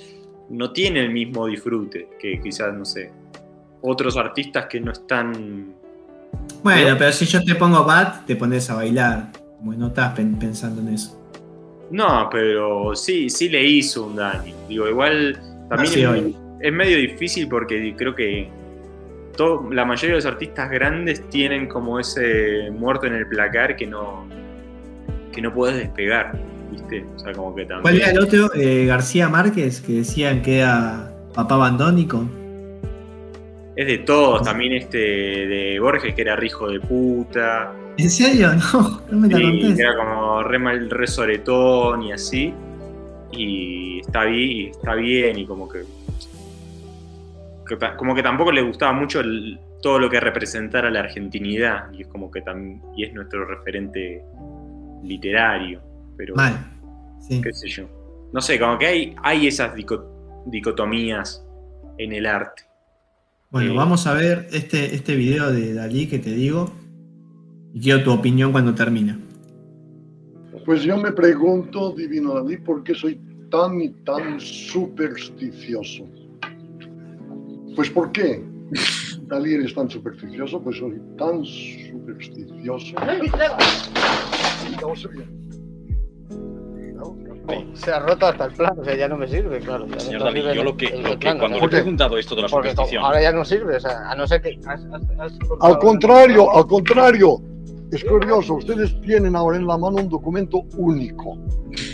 no 0.50 0.72
tiene 0.72 1.02
el 1.02 1.12
mismo 1.12 1.48
disfrute 1.48 2.08
que 2.20 2.40
quizás, 2.40 2.74
no 2.74 2.86
sé, 2.86 3.12
otros 3.82 4.16
artistas 4.18 4.68
que 4.68 4.80
no 4.80 4.92
están 4.92 5.74
Bueno, 6.64 6.96
Pero- 7.00 7.12
si 7.14 7.26
yo 7.26 7.44
te 7.44 7.56
pongo 7.56 7.84
Bat, 7.84 8.26
te 8.26 8.36
pones 8.36 8.70
a 8.70 8.76
bailar. 8.76 9.32
Como 9.58 9.74
no 9.74 9.88
estás 9.88 10.14
pen- 10.14 10.38
pensando 10.38 10.82
en 10.82 10.90
eso. 10.90 11.17
No, 11.92 12.28
pero 12.32 12.96
sí, 12.96 13.30
sí 13.30 13.50
le 13.50 13.64
hizo 13.64 14.06
un 14.08 14.16
daño. 14.16 14.54
Digo, 14.68 14.88
igual 14.88 15.40
también 15.70 16.36
es, 16.60 16.74
medio 16.74 16.98
difícil 16.98 17.48
porque 17.48 17.94
creo 17.98 18.14
que 18.16 18.50
todo- 19.36 19.72
la 19.72 19.86
mayoría 19.86 20.10
de 20.12 20.16
los 20.16 20.26
artistas 20.26 20.70
grandes 20.70 21.28
tienen 21.30 21.68
como 21.68 22.00
ese 22.00 22.70
muerto 22.72 23.06
en 23.08 23.14
el 23.14 23.28
placar 23.28 23.76
que 23.76 23.86
no, 23.86 24.28
que 25.32 25.42
no 25.42 25.54
puedes 25.54 25.78
despegar, 25.78 26.38
¿viste? 26.72 27.06
O 27.16 27.20
sea, 27.20 27.32
como 27.34 27.56
que 27.56 27.62
también. 27.66 27.82
¿Cuál 27.82 27.96
era 27.98 28.12
el 28.12 28.20
otro? 28.20 28.54
Eh, 28.56 28.86
García 28.86 29.30
Márquez, 29.30 29.82
que 29.82 29.94
decían 29.94 30.42
que 30.42 30.60
era 30.60 31.14
papá 31.34 31.56
abandónico. 31.56 32.26
Es 33.76 33.86
de 33.86 34.00
todos, 34.00 34.42
también 34.42 34.74
este 34.74 34.98
de 34.98 35.80
Borges 35.80 36.16
que 36.16 36.22
era 36.24 36.44
hijo 36.44 36.68
de 36.68 36.80
puta. 36.80 37.72
¿En 37.98 38.10
serio? 38.10 38.50
No, 38.74 39.02
no 39.12 39.18
me 39.20 39.28
la 39.30 39.42
contés. 39.42 39.80
era 39.80 39.96
como 39.96 40.44
re 40.44 40.60
mal, 40.60 40.90
re 40.90 41.08
soretón 41.08 42.04
y 42.04 42.12
así. 42.12 42.54
Y 43.32 44.00
está 44.00 44.26
bien, 44.26 44.72
está 44.72 44.96
bien 44.96 45.38
y 45.40 45.46
como 45.46 45.68
que, 45.68 45.84
como 47.98 48.16
que 48.16 48.24
tampoco 48.24 48.52
le 48.52 48.62
gustaba 48.62 48.94
mucho 48.94 49.20
el- 49.20 49.60
todo 49.82 50.00
lo 50.00 50.10
que 50.10 50.20
representara 50.20 50.90
la 50.90 51.02
argentinidad 51.02 51.92
y 51.94 52.02
es 52.02 52.08
como 52.08 52.32
que 52.32 52.44
tam- 52.44 52.82
y 52.96 53.04
es 53.04 53.14
nuestro 53.14 53.46
referente 53.46 54.24
literario, 55.04 55.82
pero 56.18 56.36
Mal. 56.36 56.58
Sí. 57.20 57.42
qué 57.42 57.54
sé 57.54 57.68
yo. 57.68 57.84
No 58.34 58.42
sé, 58.42 58.60
como 58.60 58.78
que 58.78 58.88
hay, 58.88 59.16
hay 59.24 59.48
esas 59.48 59.76
dico- 59.76 60.44
dicotomías 60.48 61.46
en 61.98 62.14
el 62.14 62.26
arte. 62.26 62.64
Bueno, 63.52 63.74
Eh, 63.74 63.76
vamos 63.76 64.08
a 64.08 64.14
ver 64.14 64.48
este, 64.52 64.96
este 64.96 65.16
video 65.16 65.52
de 65.52 65.74
Dalí 65.74 66.08
que 66.08 66.20
te 66.20 66.32
digo. 66.32 66.72
Y 67.78 67.80
quiero 67.80 68.04
tu 68.04 68.12
opinión 68.12 68.52
cuando 68.52 68.74
termina. 68.74 69.20
Pues 70.66 70.82
yo 70.82 70.98
me 70.98 71.12
pregunto, 71.12 71.92
Divino 71.92 72.34
Dalí, 72.34 72.58
¿por 72.58 72.84
qué 72.84 72.96
soy 72.96 73.22
tan 73.52 73.80
y 73.80 73.90
tan 74.04 74.40
supersticioso? 74.40 76.06
Pues 77.76 77.92
¿por 77.92 78.12
qué? 78.12 78.44
Dalí 79.28 79.54
eres 79.54 79.76
tan 79.76 79.92
supersticioso, 79.92 80.60
pues 80.60 80.78
soy 80.78 81.00
tan 81.20 81.46
supersticioso. 81.46 82.96
Se 87.76 87.92
ha 87.92 88.00
roto 88.00 88.26
hasta 88.26 88.46
el 88.46 88.54
plan, 88.54 88.74
o 88.80 88.84
sea, 88.84 88.96
ya 88.96 89.08
no 89.08 89.18
me 89.18 89.28
sirve, 89.28 89.60
claro. 89.60 89.86
ya 89.88 90.00
Señor 90.00 90.22
no 90.24 90.32
sirve 90.32 90.56
yo 90.56 90.64
lo 90.64 90.76
que, 90.76 90.90
lo 91.00 91.12
que 91.12 91.18
plan, 91.18 91.38
cuando 91.38 91.58
o 91.58 91.60
le 91.62 91.66
he 91.68 91.70
preguntado 91.70 92.18
esto 92.18 92.36
de 92.36 92.42
la 92.42 92.50
superstición, 92.50 93.04
ahora 93.06 93.22
ya 93.22 93.32
no 93.32 93.46
sirve, 93.46 93.76
o 93.76 93.80
sea, 93.80 94.10
a 94.10 94.16
no 94.16 94.26
ser 94.26 94.42
que 94.42 94.60
has- 94.66 94.84
has- 94.86 95.20
has 95.20 95.38
Al 95.62 95.78
contrario, 95.78 96.52
al 96.56 96.66
contrario. 96.66 97.40
Es 97.92 98.04
curioso, 98.04 98.56
ustedes 98.56 99.00
tienen 99.02 99.36
ahora 99.36 99.58
en 99.58 99.66
la 99.66 99.78
mano 99.78 99.98
un 99.98 100.10
documento 100.10 100.64
único. 100.76 101.38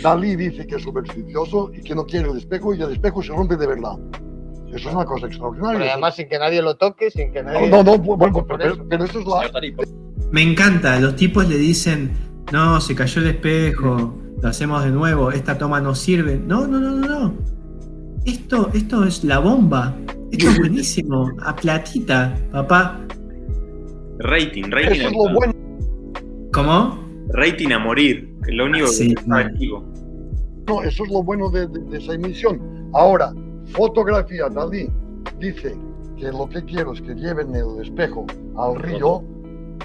Dalí 0.02 0.34
dice 0.34 0.66
que 0.66 0.74
es 0.76 0.82
supersticioso 0.82 1.70
y 1.72 1.82
que 1.82 1.94
no 1.94 2.04
quiere 2.04 2.30
el 2.30 2.38
espejo 2.38 2.74
y 2.74 2.82
el 2.82 2.92
espejo 2.92 3.22
se 3.22 3.32
rompe 3.32 3.56
de 3.56 3.66
verdad. 3.66 3.96
Eso 4.74 4.88
es 4.88 4.94
una 4.94 5.04
cosa 5.04 5.26
extraordinaria. 5.26 5.78
Pero 5.78 5.90
además 5.92 6.16
sin 6.16 6.28
que 6.28 6.38
nadie 6.38 6.60
lo 6.62 6.74
toque, 6.76 7.10
sin 7.12 7.32
que 7.32 7.44
nadie... 7.44 7.68
No, 7.70 7.84
no, 7.84 7.96
bueno, 7.96 8.32
Por 8.32 8.58
pero, 8.58 8.74
eso. 8.74 8.84
pero 8.88 9.04
eso 9.04 9.20
es 9.20 9.26
la, 9.26 9.60
Me 10.32 10.42
encanta, 10.42 10.98
los 10.98 11.14
tipos 11.14 11.48
le 11.48 11.56
dicen, 11.56 12.10
no, 12.52 12.80
se 12.80 12.96
cayó 12.96 13.22
el 13.22 13.28
espejo, 13.28 14.18
lo 14.42 14.48
hacemos 14.48 14.82
de 14.82 14.90
nuevo, 14.90 15.30
esta 15.30 15.56
toma 15.56 15.80
no 15.80 15.94
sirve. 15.94 16.40
No, 16.44 16.66
no, 16.66 16.80
no, 16.80 16.90
no, 16.90 17.06
no. 17.06 17.34
Esto, 18.24 18.70
esto 18.74 19.04
es 19.04 19.22
la 19.22 19.38
bomba. 19.38 19.96
Esto 20.32 20.48
es 20.48 20.58
buenísimo. 20.58 21.30
A 21.44 21.54
platita, 21.54 22.36
papá. 22.50 23.00
Rating, 24.18 24.70
rating, 24.70 25.00
eso 25.00 25.08
es 25.08 25.12
lo 25.12 25.34
bueno. 25.34 25.63
¿Cómo? 26.54 27.02
rating 27.30 27.72
a 27.72 27.78
morir, 27.78 28.32
que 28.44 28.50
es 28.50 28.56
lo 28.56 28.66
único 28.66 28.86
Sí, 28.86 29.08
que 29.14 29.20
estaba 29.20 29.42
mal. 29.42 29.46
activo. 29.46 29.84
No, 30.68 30.82
eso 30.82 31.04
es 31.04 31.10
lo 31.10 31.22
bueno 31.22 31.50
de, 31.50 31.66
de- 31.66 31.80
de 31.80 31.98
esa 31.98 32.12
emisión. 32.14 32.60
Ahora, 32.92 33.32
fotografía, 33.72 34.48
Dalí 34.48 34.88
dice 35.40 35.74
que 36.16 36.26
lo 36.30 36.48
que 36.48 36.62
quiero 36.64 36.92
es 36.92 37.00
que 37.02 37.14
lleven 37.14 37.54
el 37.54 37.80
espejo 37.82 38.24
al 38.56 38.76
río 38.76 39.22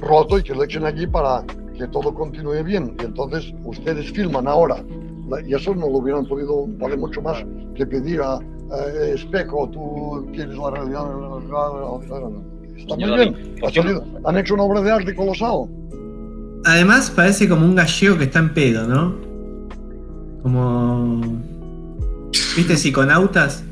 roto 0.02 0.38
y 0.38 0.44
que 0.44 0.54
lo 0.54 0.64
echen 0.64 0.86
allí 0.86 1.08
para 1.08 1.44
que 1.78 1.88
todo 1.88 2.14
continúe 2.14 2.64
bien. 2.64 2.96
Y 3.02 3.06
entonces 3.06 3.52
ustedes 3.64 4.12
filman 4.12 4.48
ahora. 4.48 4.84
La- 5.30 5.42
Y 5.42 5.54
eso 5.54 5.74
no 5.74 5.88
lo 5.88 5.98
hubieran 5.98 6.26
podido, 6.26 6.66
vale 6.78 6.98
mucho 6.98 7.22
más 7.22 7.44
que 7.76 7.86
pedir 7.86 8.22
a 8.22 8.38
eh, 8.38 9.14
espejo, 9.16 9.68
tú 9.70 10.28
quieres 10.34 10.56
la 10.58 10.70
realidad. 10.70 11.06
Está 12.78 12.96
muy 12.96 13.06
bien. 13.06 13.34
Dalí, 13.34 13.56
Ha 13.58 13.62
¿por 13.62 13.72
qué 13.72 13.80
no- 13.80 13.84
salido- 13.84 14.04
han 14.26 14.38
hecho 14.38 14.54
una 14.54 14.64
obra 14.64 14.82
de 14.82 14.92
arte 14.92 15.16
colosal. 15.16 15.68
Además 16.66 17.10
parece 17.12 17.48
como 17.48 17.66
un 17.66 17.76
gallego 17.76 18.18
que 18.18 18.26
está 18.26 18.40
en 18.40 18.54
pedo, 18.54 18.88
¿no? 18.88 19.16
Como... 20.42 21.22
¿Viste 22.56 22.76
psiconautas? 22.78 23.64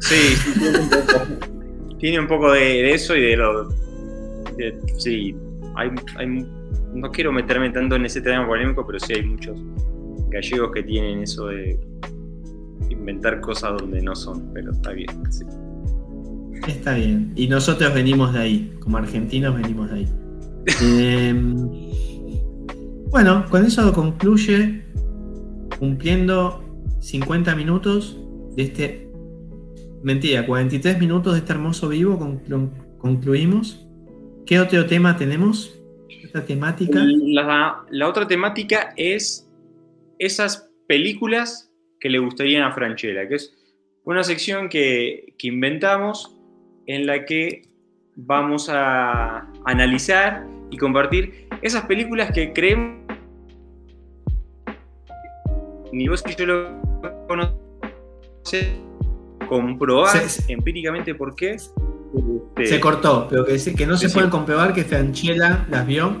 Sí, 0.00 0.14
sí, 0.36 0.52
tiene 0.58 0.78
un 0.80 0.88
poco, 0.88 1.24
tiene 1.98 2.20
un 2.20 2.26
poco 2.28 2.52
de, 2.52 2.60
de 2.60 2.94
eso 2.94 3.14
y 3.16 3.20
de 3.22 3.36
lo. 3.36 3.68
de- 3.68 4.78
sí, 4.98 5.34
hay, 5.76 5.90
hay- 6.16 6.46
no 6.94 7.10
quiero 7.10 7.32
meterme 7.32 7.70
tanto 7.70 7.96
en 7.96 8.04
ese 8.06 8.20
tema 8.20 8.46
polémico, 8.46 8.86
pero 8.86 8.98
sí 9.00 9.14
hay 9.14 9.22
muchos 9.24 9.58
gallegos 10.28 10.72
que 10.72 10.82
tienen 10.82 11.22
eso 11.22 11.46
de 11.46 11.78
inventar 12.90 13.40
cosas 13.40 13.72
donde 13.78 14.02
no 14.02 14.14
son, 14.14 14.50
pero 14.52 14.72
está 14.72 14.92
bien. 14.92 15.08
sí. 15.30 15.44
Está 16.68 16.94
bien. 16.94 17.32
Y 17.34 17.48
nosotros 17.48 17.92
venimos 17.92 18.32
de 18.34 18.38
ahí. 18.38 18.72
Como 18.80 18.96
argentinos 18.98 19.54
venimos 19.56 19.90
de 19.90 19.96
ahí. 19.96 20.08
Eh, 20.80 21.34
bueno, 23.12 23.44
con 23.50 23.64
eso 23.64 23.92
concluye 23.92 24.82
cumpliendo 25.78 26.64
50 27.00 27.54
minutos 27.54 28.18
de 28.56 28.62
este. 28.64 29.08
Mentira, 30.02 30.44
43 30.46 30.98
minutos 30.98 31.34
de 31.34 31.38
este 31.40 31.52
hermoso 31.52 31.88
vivo. 31.88 32.18
conclu- 32.18 32.70
concluimos. 32.98 33.86
¿Qué 34.46 34.58
otro 34.58 34.86
tema 34.86 35.16
tenemos? 35.16 35.78
Esta 36.24 36.44
temática. 36.44 37.00
La, 37.04 37.84
la 37.90 38.08
otra 38.08 38.26
temática 38.26 38.92
es 38.96 39.48
esas 40.18 40.68
películas 40.88 41.70
que 42.00 42.10
le 42.10 42.18
gustarían 42.18 42.62
a 42.64 42.72
Franchella, 42.72 43.28
que 43.28 43.36
es 43.36 43.54
una 44.04 44.24
sección 44.24 44.68
que, 44.68 45.34
que 45.38 45.48
inventamos 45.48 46.36
en 46.86 47.06
la 47.06 47.24
que 47.24 47.62
vamos 48.16 48.68
a 48.68 49.48
analizar 49.64 50.44
y 50.70 50.76
compartir 50.76 51.46
esas 51.62 51.84
películas 51.86 52.32
que 52.32 52.52
creemos 52.52 53.01
ni 55.92 56.08
vos 56.08 56.24
ni 56.26 56.34
yo 56.34 56.46
lo 56.46 56.80
conocemos, 57.28 57.56
comprobar 59.48 60.28
Se- 60.28 60.52
empíricamente 60.52 61.14
por 61.14 61.34
qué. 61.34 61.52
Este, 61.52 62.66
Se 62.66 62.80
cortó, 62.80 63.26
pero 63.30 63.44
que, 63.44 63.56
que 63.74 63.86
no 63.86 63.96
se 63.96 64.08
sí. 64.08 64.14
pueden 64.14 64.30
comprobar 64.30 64.74
que 64.74 64.84
Franchella 64.84 65.66
las 65.70 65.86
vio. 65.86 66.14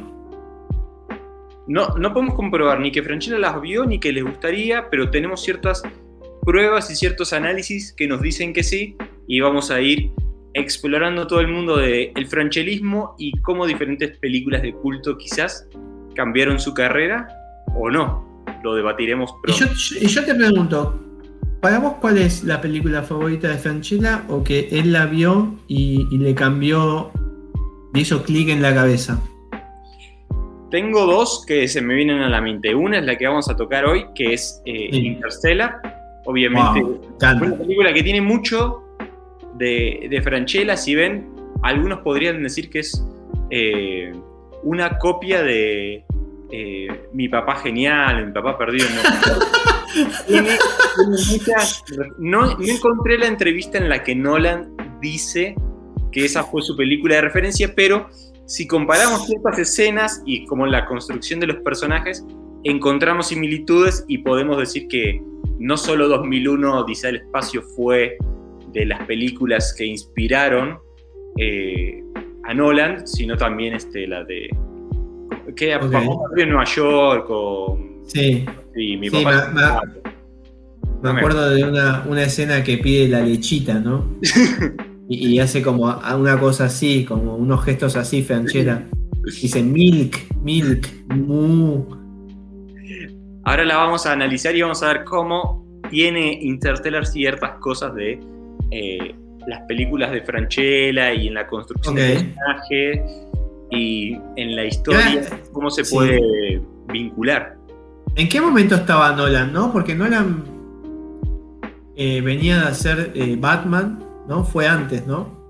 No, 1.68 1.88
no 1.96 2.12
podemos 2.12 2.34
comprobar 2.34 2.80
ni 2.80 2.90
que 2.90 3.02
Franchella 3.02 3.38
las 3.38 3.60
vio 3.60 3.84
ni 3.84 3.98
que 4.00 4.12
les 4.12 4.24
gustaría, 4.24 4.88
pero 4.90 5.10
tenemos 5.10 5.42
ciertas 5.42 5.82
pruebas 6.44 6.90
y 6.90 6.96
ciertos 6.96 7.32
análisis 7.32 7.92
que 7.92 8.08
nos 8.08 8.20
dicen 8.20 8.52
que 8.52 8.62
sí, 8.64 8.96
y 9.28 9.40
vamos 9.40 9.70
a 9.70 9.80
ir 9.80 10.10
explorando 10.54 11.26
todo 11.26 11.40
el 11.40 11.48
mundo 11.48 11.76
del 11.76 12.26
franchelismo 12.26 13.14
y 13.18 13.32
cómo 13.42 13.64
diferentes 13.66 14.18
películas 14.18 14.60
de 14.62 14.72
culto 14.74 15.16
quizás 15.16 15.66
cambiaron 16.14 16.58
su 16.58 16.74
carrera 16.74 17.28
o 17.74 17.90
no. 17.90 18.31
Lo 18.62 18.74
debatiremos 18.74 19.30
Y 19.30 19.42
pronto. 19.52 19.64
yo, 19.74 19.96
y 20.00 20.06
yo 20.06 20.24
te 20.24 20.34
pregunto, 20.34 20.98
¿para 21.60 21.78
vos 21.78 21.94
cuál 22.00 22.18
es 22.18 22.44
la 22.44 22.60
película 22.60 23.02
favorita 23.02 23.48
de 23.48 23.58
Franchella 23.58 24.24
o 24.28 24.42
que 24.44 24.68
él 24.70 24.92
la 24.92 25.06
vio 25.06 25.54
y, 25.68 26.06
y 26.10 26.18
le 26.18 26.34
cambió, 26.34 27.10
le 27.94 28.00
hizo 28.00 28.22
clic 28.22 28.48
en 28.48 28.62
la 28.62 28.74
cabeza? 28.74 29.20
Tengo 30.70 31.04
dos 31.04 31.44
que 31.46 31.68
se 31.68 31.82
me 31.82 31.94
vienen 31.94 32.20
a 32.22 32.30
la 32.30 32.40
mente. 32.40 32.74
Una 32.74 32.98
es 32.98 33.04
la 33.04 33.16
que 33.18 33.26
vamos 33.26 33.48
a 33.50 33.56
tocar 33.56 33.84
hoy, 33.84 34.06
que 34.14 34.32
es 34.32 34.62
eh, 34.64 34.88
Sí. 34.90 35.06
Interstellar, 35.06 35.80
obviamente. 36.24 36.80
Wow, 36.80 37.00
una 37.20 37.58
película 37.58 37.92
que 37.92 38.02
tiene 38.02 38.22
mucho 38.22 38.82
de, 39.58 40.06
de 40.08 40.22
Franchella, 40.22 40.76
si 40.78 40.94
ven, 40.94 41.28
algunos 41.62 41.98
podrían 41.98 42.42
decir 42.42 42.70
que 42.70 42.78
es 42.78 43.06
eh, 43.50 44.12
una 44.62 44.96
copia 44.98 45.42
de 45.42 46.06
eh, 46.52 47.08
Mi 47.12 47.28
papá 47.28 47.56
genial, 47.56 48.26
Mi 48.26 48.32
papá 48.32 48.56
perdido. 48.58 48.86
No, 48.94 49.02
Tiene- 50.26 50.56
tiene 50.96 51.16
muchas- 51.30 51.84
no, 52.18 52.56
no 52.56 52.64
encontré 52.66 53.18
la 53.18 53.26
entrevista 53.26 53.78
en 53.78 53.88
la 53.88 54.02
que 54.02 54.14
Nolan 54.14 54.74
dice 55.00 55.54
que 56.12 56.24
esa 56.24 56.44
fue 56.44 56.62
su 56.62 56.76
película 56.76 57.16
de 57.16 57.22
referencia, 57.22 57.72
pero 57.74 58.08
si 58.46 58.66
comparamos 58.66 59.26
ciertas 59.26 59.58
escenas 59.58 60.22
y 60.26 60.44
como 60.46 60.66
la 60.66 60.84
construcción 60.86 61.40
de 61.40 61.46
los 61.46 61.56
personajes, 61.58 62.24
encontramos 62.64 63.28
similitudes 63.28 64.04
y 64.08 64.18
podemos 64.18 64.58
decir 64.58 64.88
que 64.88 65.20
no 65.58 65.76
solo 65.76 66.08
2001 66.08 66.80
Odisea 66.80 67.12
del 67.12 67.22
Espacio 67.22 67.62
fue 67.62 68.16
de 68.72 68.84
las 68.86 69.04
películas 69.06 69.74
que 69.76 69.84
inspiraron 69.86 70.78
eh, 71.38 72.02
a 72.44 72.52
Nolan, 72.54 73.06
sino 73.06 73.36
también 73.36 73.74
este, 73.74 74.06
la 74.06 74.24
de 74.24 74.48
que 75.54 75.76
Ok. 75.76 75.82
Papá 75.90 76.04
en 76.36 76.48
Nueva 76.48 76.64
York 76.64 77.26
o 77.30 77.78
Sí, 78.06 78.44
y 78.76 78.96
mi 78.96 79.08
Sí, 79.10 79.22
papá 79.24 79.50
me- 81.02 81.10
acuerdo 81.10 81.50
de 81.50 81.64
una, 81.64 82.04
una 82.08 82.22
escena 82.24 82.62
que 82.62 82.78
pide 82.78 83.08
la 83.08 83.20
lechita, 83.20 83.74
¿no? 83.74 84.18
Y, 85.08 85.34
y 85.34 85.38
hace 85.40 85.62
como 85.62 85.84
una 86.16 86.38
cosa 86.38 86.66
así, 86.66 87.04
como 87.04 87.34
unos 87.36 87.64
gestos 87.64 87.96
así, 87.96 88.22
Franchella. 88.22 88.88
Dice 89.24 89.62
milk, 89.62 90.16
milk, 90.42 90.88
mu. 91.08 91.84
Ahora 93.44 93.64
la 93.64 93.76
vamos 93.76 94.06
a 94.06 94.12
analizar 94.12 94.54
y 94.56 94.62
vamos 94.62 94.82
a 94.82 94.88
ver 94.92 95.04
cómo 95.04 95.66
tiene 95.90 96.38
Interstellar 96.40 97.04
ciertas 97.04 97.58
cosas 97.58 97.94
de 97.94 98.20
eh, 98.70 99.14
las 99.46 99.60
películas 99.66 100.12
de 100.12 100.22
Franchella 100.22 101.12
y 101.12 101.26
en 101.28 101.34
la 101.34 101.46
construcción 101.48 101.94
Ok. 101.94 102.00
del 102.00 102.26
personaje 102.32 103.04
y 103.74 104.18
en 104.36 104.56
la 104.56 104.64
historia, 104.66 105.22
Ya, 105.22 105.40
cómo 105.52 105.70
se 105.70 105.84
sí. 105.84 105.94
puede 105.94 106.60
vincular. 106.92 107.56
¿En 108.14 108.28
qué 108.28 108.40
momento 108.40 108.74
estaba 108.74 109.12
Nolan, 109.16 109.52
no? 109.52 109.72
Porque 109.72 109.94
Nolan 109.94 110.44
eh, 111.96 112.20
venía 112.20 112.58
de 112.60 112.66
hacer 112.68 113.12
eh, 113.14 113.36
Batman, 113.38 114.04
¿no? 114.28 114.44
Fue 114.44 114.66
antes, 114.66 115.06
¿no? 115.06 115.40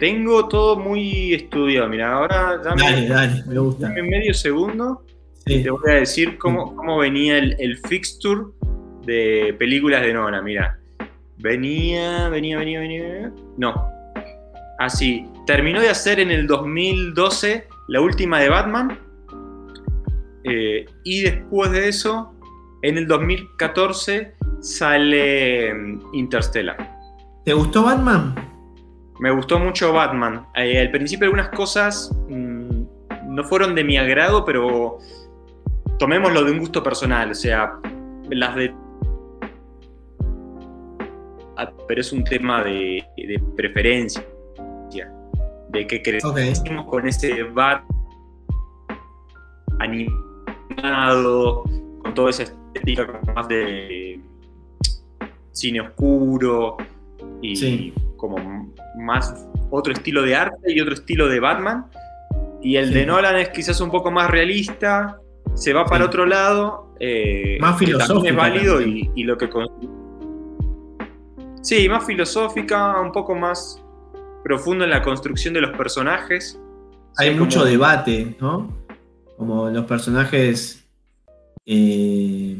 Tengo 0.00 0.48
todo 0.48 0.76
muy 0.78 1.34
estudiado, 1.34 1.88
mira, 1.88 2.12
ahora 2.14 2.58
dame, 2.64 2.82
Dale, 2.82 3.08
dale, 3.08 3.44
me 3.46 3.58
gusta. 3.58 3.88
dame 3.88 4.02
medio 4.02 4.32
segundo 4.32 5.04
y 5.46 5.62
te 5.62 5.70
voy 5.70 5.90
a 5.90 5.94
decir 5.96 6.38
cómo, 6.38 6.74
cómo 6.74 6.98
venía 6.98 7.36
el, 7.38 7.54
el 7.58 7.76
fixture 7.78 8.42
de 9.04 9.54
películas 9.58 10.02
de 10.02 10.14
Nolan, 10.14 10.42
mira. 10.44 10.78
Venía, 11.38 12.28
venía, 12.28 12.58
venía, 12.58 12.80
venía. 12.80 13.32
No. 13.56 13.88
Así, 14.80 15.26
terminó 15.46 15.78
de 15.78 15.90
hacer 15.90 16.20
en 16.20 16.30
el 16.30 16.46
2012 16.46 17.68
la 17.88 18.00
última 18.00 18.40
de 18.40 18.48
Batman. 18.48 18.98
eh, 20.44 20.86
y 21.04 21.20
después 21.20 21.70
de 21.70 21.88
eso, 21.88 22.32
en 22.80 22.96
el 22.96 23.06
2014 23.06 24.32
sale 24.60 25.74
mm, 25.74 26.00
Interstellar. 26.14 26.98
¿Te 27.44 27.52
gustó 27.52 27.82
Batman? 27.84 28.34
Me 29.18 29.30
gustó 29.30 29.58
mucho 29.58 29.92
Batman. 29.92 30.46
Eh, 30.56 30.80
al 30.80 30.90
principio 30.90 31.26
algunas 31.26 31.50
cosas 31.50 32.10
mm, 32.30 32.82
no 33.28 33.44
fueron 33.44 33.74
de 33.74 33.84
mi 33.84 33.98
agrado, 33.98 34.46
pero 34.46 34.96
tomémoslo 35.98 36.42
de 36.42 36.52
un 36.52 36.58
gusto 36.58 36.82
personal. 36.82 37.32
O 37.32 37.34
sea, 37.34 37.74
las 38.30 38.54
de... 38.56 38.74
Ah, 41.58 41.70
Pero 41.86 42.00
es 42.00 42.10
un 42.12 42.24
tema 42.24 42.64
de, 42.64 43.04
de 43.18 43.42
preferencia. 43.54 44.24
De 45.72 45.86
que 45.86 46.02
crecimos 46.02 46.86
con 46.86 47.06
ese 47.06 47.42
Bat 47.44 47.84
animado, 50.76 51.64
con 52.02 52.14
toda 52.14 52.30
esa 52.30 52.42
estética 52.44 53.20
más 53.34 53.48
de 53.48 54.20
cine 55.52 55.80
oscuro 55.80 56.76
y 57.42 57.56
Sí. 57.56 57.92
como 58.16 58.36
más 58.98 59.46
otro 59.70 59.92
estilo 59.92 60.22
de 60.22 60.34
arte 60.34 60.72
y 60.72 60.80
otro 60.80 60.94
estilo 60.94 61.28
de 61.28 61.40
Batman. 61.40 61.86
Y 62.62 62.76
el 62.76 62.88
Sí. 62.88 62.94
de 62.94 63.06
Nolan 63.06 63.36
es 63.36 63.48
quizás 63.50 63.80
un 63.80 63.90
poco 63.90 64.10
más 64.10 64.30
realista, 64.30 65.18
se 65.54 65.72
va 65.72 65.84
para 65.86 66.04
otro 66.04 66.26
lado. 66.26 66.88
eh, 67.02 67.56
Más 67.62 67.78
filosófica 67.78 68.28
es 68.28 68.36
válido 68.36 68.82
y, 68.82 69.10
y 69.14 69.24
lo 69.24 69.38
que... 69.38 69.48
con- 69.48 69.66
Sí, 71.62 71.88
más 71.88 72.04
filosófica, 72.04 73.00
un 73.00 73.10
poco 73.10 73.34
más 73.34 73.82
profundo 74.44 74.84
en 74.84 74.90
la 74.90 75.02
construcción 75.02 75.54
de 75.54 75.60
los 75.60 75.76
personajes. 75.76 76.58
Hay 77.16 77.30
Sí, 77.32 77.38
mucho 77.38 77.58
como- 77.60 77.70
debate, 77.70 78.36
¿no? 78.40 78.76
Como 79.36 79.68
los 79.70 79.84
personajes. 79.86 80.76
eh, 81.66 82.56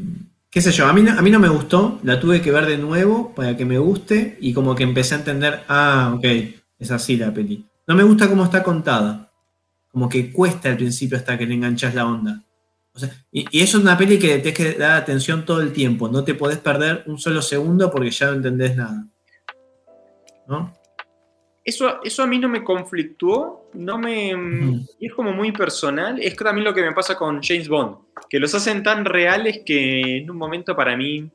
qué 0.49 0.61
sé 0.61 0.71
yo, 0.71 0.85
a 0.87 0.93
mí, 0.93 1.01
no, 1.01 1.17
a 1.17 1.21
mí 1.21 1.29
no 1.31 1.39
me 1.39 1.49
gustó, 1.49 1.99
la 2.03 2.19
tuve 2.19 2.41
que 2.41 2.51
ver 2.51 2.65
de 2.65 2.77
nuevo 2.77 3.33
para 3.35 3.57
que 3.57 3.65
me 3.65 3.77
guste 3.77 4.37
y 4.39 4.53
como 4.53 4.73
que 4.75 4.83
empecé 4.83 5.15
a 5.15 5.19
entender, 5.19 5.63
ah, 5.67 6.13
ok, 6.15 6.25
es 6.79 6.91
así 6.91 7.17
la 7.17 7.33
peli. 7.33 7.65
No 7.87 7.95
me 7.95 8.03
gusta 8.03 8.29
cómo 8.29 8.43
está 8.45 8.63
contada, 8.63 9.31
como 9.91 10.07
que 10.07 10.31
cuesta 10.31 10.69
al 10.69 10.77
principio 10.77 11.17
hasta 11.17 11.37
que 11.37 11.45
le 11.45 11.55
enganchas 11.55 11.93
la 11.95 12.05
onda. 12.05 12.41
O 12.93 12.99
sea, 12.99 13.09
y, 13.31 13.45
y 13.51 13.61
eso 13.61 13.77
es 13.77 13.83
una 13.83 13.97
peli 13.97 14.17
que 14.19 14.27
le 14.27 14.39
tienes 14.39 14.53
que 14.57 14.73
dar 14.79 14.91
atención 14.91 15.45
todo 15.45 15.61
el 15.61 15.73
tiempo, 15.73 16.07
no 16.09 16.23
te 16.23 16.35
podés 16.35 16.57
perder 16.59 17.03
un 17.07 17.17
solo 17.17 17.41
segundo 17.41 17.89
porque 17.91 18.11
ya 18.11 18.27
no 18.27 18.33
entendés 18.33 18.75
nada. 18.77 19.07
¿No? 20.47 20.73
Eso, 21.63 22.01
eso 22.03 22.23
a 22.23 22.27
mí 22.27 22.39
no 22.39 22.49
me 22.49 22.63
conflictuó, 22.63 23.69
no 23.75 23.97
me, 23.99 24.31
es 24.99 25.13
como 25.13 25.31
muy 25.31 25.51
personal. 25.51 26.19
Es 26.19 26.35
también 26.35 26.65
lo 26.65 26.73
que 26.73 26.81
me 26.81 26.91
pasa 26.91 27.15
con 27.15 27.39
James 27.41 27.69
Bond, 27.69 27.97
que 28.29 28.39
los 28.39 28.53
hacen 28.55 28.81
tan 28.81 29.05
reales 29.05 29.61
que 29.65 30.17
en 30.17 30.31
un 30.31 30.37
momento 30.37 30.75
para 30.75 30.97
mí 30.97 31.29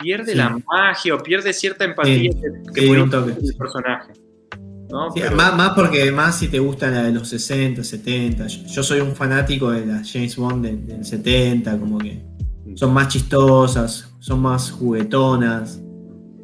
pierde 0.00 0.32
Sí. 0.32 0.38
la 0.38 0.58
magia 0.72 1.14
o 1.14 1.22
pierde 1.22 1.52
cierta 1.52 1.84
empatía 1.84 2.32
Sí, 2.32 2.40
que, 2.74 2.90
un 2.90 3.10
toque. 3.10 3.32
el 3.32 3.56
personaje. 3.56 4.12
¿no? 4.90 5.08
Pero- 5.14 5.36
más, 5.36 5.54
más 5.56 5.70
porque 5.76 6.10
más 6.10 6.38
si 6.38 6.48
te 6.48 6.58
gustan 6.58 6.94
la 6.94 7.02
de 7.02 7.12
los 7.12 7.28
60, 7.28 7.84
70. 7.84 8.46
Yo, 8.46 8.66
yo 8.66 8.82
soy 8.82 9.00
un 9.00 9.14
fanático 9.14 9.70
de 9.70 9.84
las 9.86 10.10
James 10.10 10.34
Bond 10.36 10.64
del, 10.64 10.86
del 10.86 11.04
70, 11.04 11.78
como 11.78 11.98
que 11.98 12.22
son 12.74 12.92
más 12.94 13.08
chistosas, 13.08 14.12
son 14.18 14.40
más 14.40 14.70
juguetonas. 14.70 15.80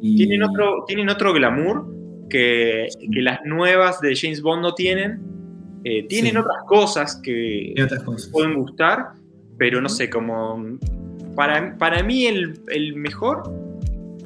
Y, 0.01 0.15
tienen, 0.17 0.43
otro, 0.43 0.83
tienen 0.85 1.09
otro 1.09 1.33
glamour 1.33 1.87
que, 2.29 2.87
que 3.13 3.21
las 3.21 3.39
nuevas 3.45 4.01
de 4.01 4.15
James 4.15 4.41
Bond 4.41 4.61
no 4.61 4.73
tienen. 4.73 5.21
Eh, 5.83 6.07
tienen 6.07 6.31
Sí. 6.33 6.37
otras 6.39 6.63
cosas 6.67 7.15
que, 7.23 7.75
otras 7.83 8.01
cosas. 8.03 8.29
pueden 8.31 8.55
gustar, 8.55 9.09
pero 9.57 9.79
no 9.81 9.87
sé, 9.89 10.09
como 10.09 10.65
para, 11.35 11.77
para 11.77 12.01
mí 12.01 12.25
el, 12.25 12.59
el 12.69 12.95
mejor, 12.95 13.43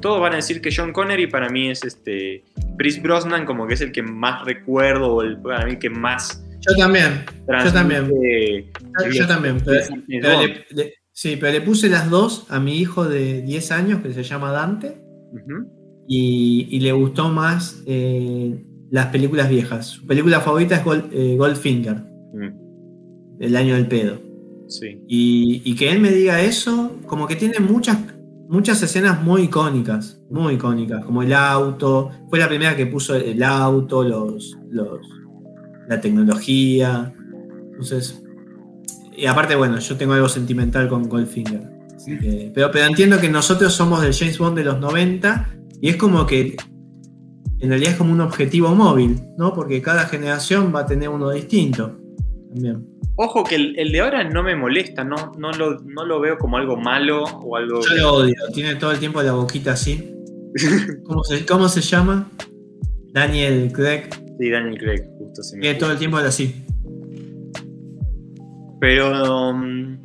todos 0.00 0.20
van 0.22 0.32
a 0.32 0.36
decir 0.36 0.62
que 0.62 0.70
John 0.74 0.92
Connery 0.94 1.26
para 1.26 1.50
mí 1.50 1.68
es 1.68 1.84
este 1.84 2.42
Chris 2.78 3.02
Brosnan 3.02 3.44
como 3.44 3.66
que 3.66 3.74
es 3.74 3.82
el 3.82 3.92
que 3.92 4.02
más 4.02 4.42
recuerdo 4.46 5.16
o 5.16 5.22
el, 5.22 5.36
para 5.36 5.66
mí 5.66 5.76
que 5.78 5.90
más 5.90 6.42
Yo 6.66 6.74
también, 6.78 7.24
yo 7.46 7.72
también. 7.72 8.08
yo, 8.08 9.10
yo 9.10 9.26
también. 9.26 9.58
Pero, 9.62 9.80
James 9.86 10.04
pero 10.22 10.36
Bond. 10.38 10.48
le, 10.48 10.66
le- 10.84 10.94
sí, 11.12 11.36
pero 11.38 11.52
le 11.52 11.60
puse 11.60 11.90
las 11.90 12.08
dos 12.08 12.46
a 12.48 12.58
mi 12.58 12.78
hijo 12.78 13.06
de 13.06 13.42
10 13.42 13.70
años 13.72 14.00
que 14.02 14.14
se 14.14 14.22
llama 14.22 14.50
Dante 14.52 14.96
Ujú. 15.32 15.70
Y, 16.12 16.66
y 16.70 16.80
le 16.80 16.90
gustó 16.90 17.28
más 17.28 17.82
eh, 17.86 18.64
las 18.90 19.06
películas 19.06 19.48
viejas. 19.48 19.86
Su 19.86 20.06
película 20.06 20.40
favorita 20.40 20.74
es 20.74 20.84
Gold- 20.84 21.08
eh, 21.12 21.36
Goldfinger, 21.36 22.02
Mm, 22.32 23.42
El 23.42 23.56
año 23.56 23.74
del 23.76 23.86
pedo. 23.86 24.18
sí. 24.66 25.00
Y, 25.08 25.62
y 25.64 25.74
que 25.76 25.90
él 25.92 26.00
me 26.00 26.10
diga 26.10 26.40
eso, 26.42 26.96
como 27.06 27.26
que 27.28 27.36
tiene 27.36 27.58
muchas, 27.60 27.96
muchas 28.48 28.82
escenas 28.82 29.22
muy 29.22 29.42
icónicas, 29.42 30.20
muy 30.30 30.54
icónicas, 30.54 31.04
como 31.04 31.22
el 31.22 31.32
auto, 31.32 32.10
fue 32.28 32.38
la 32.40 32.48
primera 32.48 32.74
que 32.76 32.86
puso 32.86 33.14
el 33.14 33.42
auto, 33.44 34.02
los, 34.04 34.56
los, 34.70 34.98
la 35.88 36.00
tecnología. 36.00 37.12
Entonces, 37.70 38.20
y 39.16 39.26
aparte, 39.26 39.54
bueno, 39.56 39.78
yo 39.78 39.96
tengo 39.96 40.12
algo 40.14 40.28
sentimental 40.28 40.88
con 40.88 41.08
Goldfinger. 41.08 41.68
así 41.94 42.18
que- 42.18 42.50
pero, 42.54 42.70
pero 42.72 42.86
entiendo 42.86 43.18
que 43.20 43.28
nosotros 43.28 43.72
somos 43.74 44.02
del 44.02 44.12
James 44.14 44.38
Bond 44.38 44.56
de 44.58 44.64
los 44.64 44.80
90 44.80 45.54
y 45.80 45.88
es 45.88 45.96
como 45.96 46.26
que 46.26 46.56
en 47.60 47.68
realidad 47.68 47.92
es 47.92 47.98
como 47.98 48.12
un 48.12 48.20
objetivo 48.20 48.74
móvil, 48.74 49.20
¿no? 49.36 49.52
Porque 49.52 49.82
cada 49.82 50.06
generación 50.06 50.72
va 50.74 50.80
a 50.80 50.86
tener 50.86 51.08
uno 51.08 51.30
distinto. 51.30 51.98
También. 52.52 52.86
Ojo 53.16 53.44
que 53.44 53.56
el, 53.56 53.78
el 53.78 53.92
de 53.92 54.00
ahora 54.00 54.24
no 54.24 54.42
me 54.42 54.56
molesta, 54.56 55.04
no, 55.04 55.32
no, 55.36 55.52
lo, 55.52 55.78
no 55.80 56.06
lo 56.06 56.20
veo 56.20 56.38
como 56.38 56.56
algo 56.56 56.76
malo 56.76 57.24
o 57.24 57.56
algo... 57.56 57.82
Yo 57.82 57.94
lo 57.96 58.12
odio, 58.14 58.34
tiene 58.54 58.76
todo 58.76 58.92
el 58.92 58.98
tiempo 58.98 59.22
la 59.22 59.32
boquita 59.32 59.72
así. 59.72 60.14
¿Cómo 61.04 61.22
se, 61.22 61.44
cómo 61.44 61.68
se 61.68 61.82
llama? 61.82 62.30
Daniel 63.12 63.70
Craig. 63.72 64.08
Sí, 64.38 64.50
Daniel 64.50 64.78
Craig, 64.78 65.02
justo 65.18 65.42
se 65.42 65.56
me 65.56 65.62
Tiene 65.62 65.78
todo 65.78 65.92
el 65.92 65.98
tiempo 65.98 66.16
así. 66.16 66.64
Pero 68.80 69.50
um, 69.50 69.98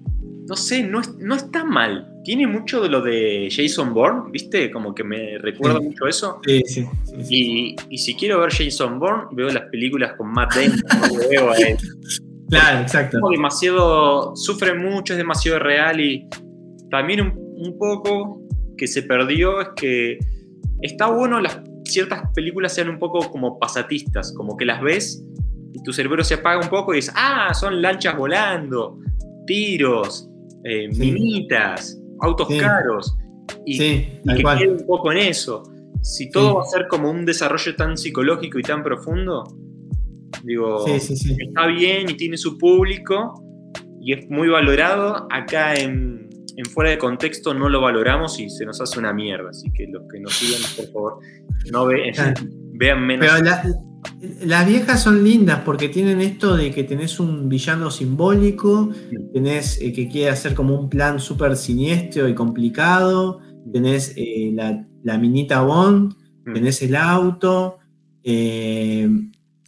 no 0.48 0.56
sé, 0.56 0.84
no, 0.84 1.02
es- 1.02 1.16
no 1.18 1.36
está 1.36 1.64
mal. 1.64 2.12
Tiene 2.24 2.48
mucho 2.48 2.82
de 2.82 2.90
lo 2.90 3.02
de 3.02 3.50
Jason 3.52 3.94
Bourne, 3.94 4.32
¿viste? 4.32 4.72
Como 4.72 4.94
que 4.96 5.04
me 5.04 5.38
recuerda 5.40 5.80
Sí. 5.80 5.86
mucho 5.86 6.08
eso. 6.08 6.40
Sí, 6.46 6.62
sí, 6.66 6.86
sí, 7.04 7.24
sí. 7.24 7.36
Y, 7.36 7.76
y 7.90 7.98
si 7.98 8.16
quiero 8.16 8.40
ver 8.42 8.52
Jason 8.52 9.00
Bourne, 9.00 9.26
veo 9.32 9.50
las 9.50 9.64
películas 9.70 10.14
con 10.18 10.32
Matt 10.32 10.56
Damon, 10.56 10.82
no 11.24 11.30
veo 11.30 11.52
a 11.52 11.56
él. 11.58 11.78
Claro, 12.50 12.82
exacto. 12.82 13.20
como 13.20 13.32
demasiado, 13.32 14.36
sufre 14.36 14.74
mucho, 14.76 15.14
es 15.14 15.18
demasiado 15.18 15.60
real 15.60 16.00
y 16.00 16.28
también 16.92 17.22
un, 17.22 17.34
un 17.38 17.78
poco 17.80 18.42
que 18.78 18.88
se 18.88 19.02
perdió 19.04 19.62
es 19.62 19.70
que 19.76 20.20
está 20.82 21.08
bueno 21.08 21.40
las 21.42 21.60
ciertas 21.86 22.22
películas 22.36 22.74
sean 22.74 22.90
un 22.90 23.00
poco 23.00 23.32
como 23.32 23.58
pasatistas, 23.58 24.32
como 24.36 24.58
que 24.58 24.66
las 24.66 24.82
ves 24.82 25.24
y 25.74 25.82
tu 25.84 25.92
cerebro 25.94 26.24
se 26.24 26.36
apaga 26.36 26.60
un 26.62 26.70
poco 26.70 26.94
y 26.94 26.98
dices, 26.98 27.14
ah, 27.18 27.52
son 27.54 27.82
lanchas 27.82 28.16
volando, 28.18 29.00
tiros, 29.48 30.30
eh, 30.66 30.88
Sí. 30.92 31.12
minitas, 31.12 31.98
autos 32.22 32.48
Sí. 32.50 32.58
caros. 32.58 33.16
Y, 33.66 33.78
Sí, 33.78 34.08
y 34.24 34.34
que 34.36 34.44
quede 34.44 34.70
un 34.72 34.86
poco 34.86 35.12
en 35.12 35.20
eso. 35.20 35.64
Si 36.02 36.30
todo 36.30 36.56
va 36.56 36.62
a 36.64 36.66
ser 36.66 36.88
como 36.88 37.10
un 37.10 37.26
desarrollo 37.26 37.76
tan 37.76 37.98
psicológico 37.98 38.60
y 38.60 38.62
tan 38.64 38.84
profundo, 38.84 39.44
digo, 40.44 40.86
está 40.88 41.68
bien 41.68 42.10
y 42.10 42.14
tiene 42.16 42.38
su 42.38 42.58
público 42.58 43.42
y 44.02 44.14
es 44.14 44.30
muy 44.30 44.48
valorado. 44.50 45.28
Acá 45.32 45.74
en, 45.76 46.30
en 46.58 46.66
Fuera 46.66 46.92
de 46.92 46.98
Contexto 46.98 47.54
no 47.54 47.70
lo 47.70 47.82
valoramos 47.82 48.40
y 48.40 48.50
se 48.50 48.66
nos 48.66 48.80
hace 48.82 49.00
una 49.00 49.14
mierda. 49.14 49.50
Así 49.50 49.72
que 49.74 49.88
los 49.92 50.04
que 50.12 50.20
nos 50.20 50.34
sigan, 50.34 50.62
por 50.76 50.86
favor, 50.94 51.20
no 51.72 51.86
ve- 51.86 52.12
vean 52.74 53.06
menos. 53.06 53.28
Pero 53.32 53.44
la- 53.44 53.64
las 54.44 54.68
viejas 54.68 55.02
son 55.04 55.24
lindas 55.24 55.62
porque 55.66 55.90
tienen 55.90 56.22
esto 56.22 56.56
de 56.56 56.72
que 56.72 56.84
tenés 56.84 57.20
un 57.20 57.48
villano 57.50 57.90
simbólico, 57.92 58.90
tenés 59.34 59.80
eh, 59.82 59.92
que 59.94 60.08
quiere 60.08 60.30
hacer 60.32 60.54
como 60.54 60.80
un 60.80 60.90
plan 60.90 61.20
súper 61.20 61.56
siniestro 61.56 62.28
y 62.28 62.34
complicado, 62.36 63.40
tenés 63.72 64.14
eh, 64.16 64.52
la, 64.54 64.86
la 65.04 65.18
minita 65.18 65.62
Bond, 65.62 66.14
Mm. 66.48 66.54
tenés 66.54 66.82
el 66.84 66.96
auto 66.96 67.78
eh, 68.24 69.10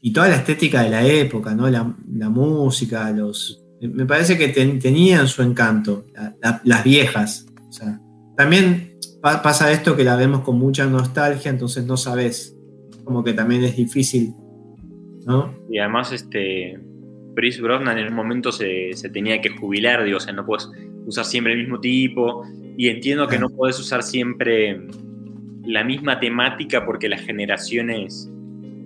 y 0.02 0.14
toda 0.14 0.28
la 0.30 0.36
estética 0.36 0.84
de 0.84 0.90
la 0.90 1.06
época, 1.06 1.56
¿no? 1.56 1.70
La, 1.70 1.96
la 2.14 2.30
música, 2.30 3.10
los. 3.12 3.64
Me 3.82 4.06
parece 4.06 4.38
que 4.38 4.50
ten- 4.50 4.80
tenían 4.80 5.28
su 5.28 5.42
encanto, 5.44 6.06
la- 6.14 6.36
la- 6.42 6.62
las 6.64 6.84
viejas. 6.84 7.46
O 7.68 7.72
sea, 7.72 8.00
también 8.36 8.98
pa- 9.22 9.42
pasa 9.42 9.72
esto 9.72 9.96
que 9.96 10.04
la 10.04 10.16
vemos 10.16 10.42
con 10.42 10.58
mucha 10.60 10.86
nostalgia, 10.86 11.50
entonces 11.52 11.86
no 11.86 11.98
sabes. 11.98 12.57
Como 13.08 13.24
que 13.24 13.32
también 13.32 13.64
es 13.64 13.78
difícil, 13.78 14.34
¿no? 15.26 15.54
Y 15.70 15.80
además, 15.80 16.12
este. 16.12 16.78
Chris 17.36 17.62
Brosnan 17.62 17.98
en 18.00 18.08
un 18.08 18.16
momento 18.16 18.52
se, 18.52 18.92
se 18.94 19.10
tenía 19.10 19.40
que 19.40 19.50
jubilar, 19.50 20.04
digo, 20.04 20.18
o 20.18 20.20
sea, 20.20 20.34
no 20.34 20.44
puedes 20.46 20.68
usar 21.06 21.24
siempre 21.24 21.54
el 21.54 21.60
mismo 21.60 21.80
tipo. 21.80 22.44
Y 22.76 22.90
entiendo 22.90 23.28
que 23.28 23.40
no 23.40 23.48
puedes 23.50 23.80
usar 23.80 24.04
siempre 24.04 24.82
la 25.64 25.84
misma 25.86 26.20
temática 26.20 26.84
porque 26.86 27.08
las 27.08 27.22
generaciones 27.22 28.30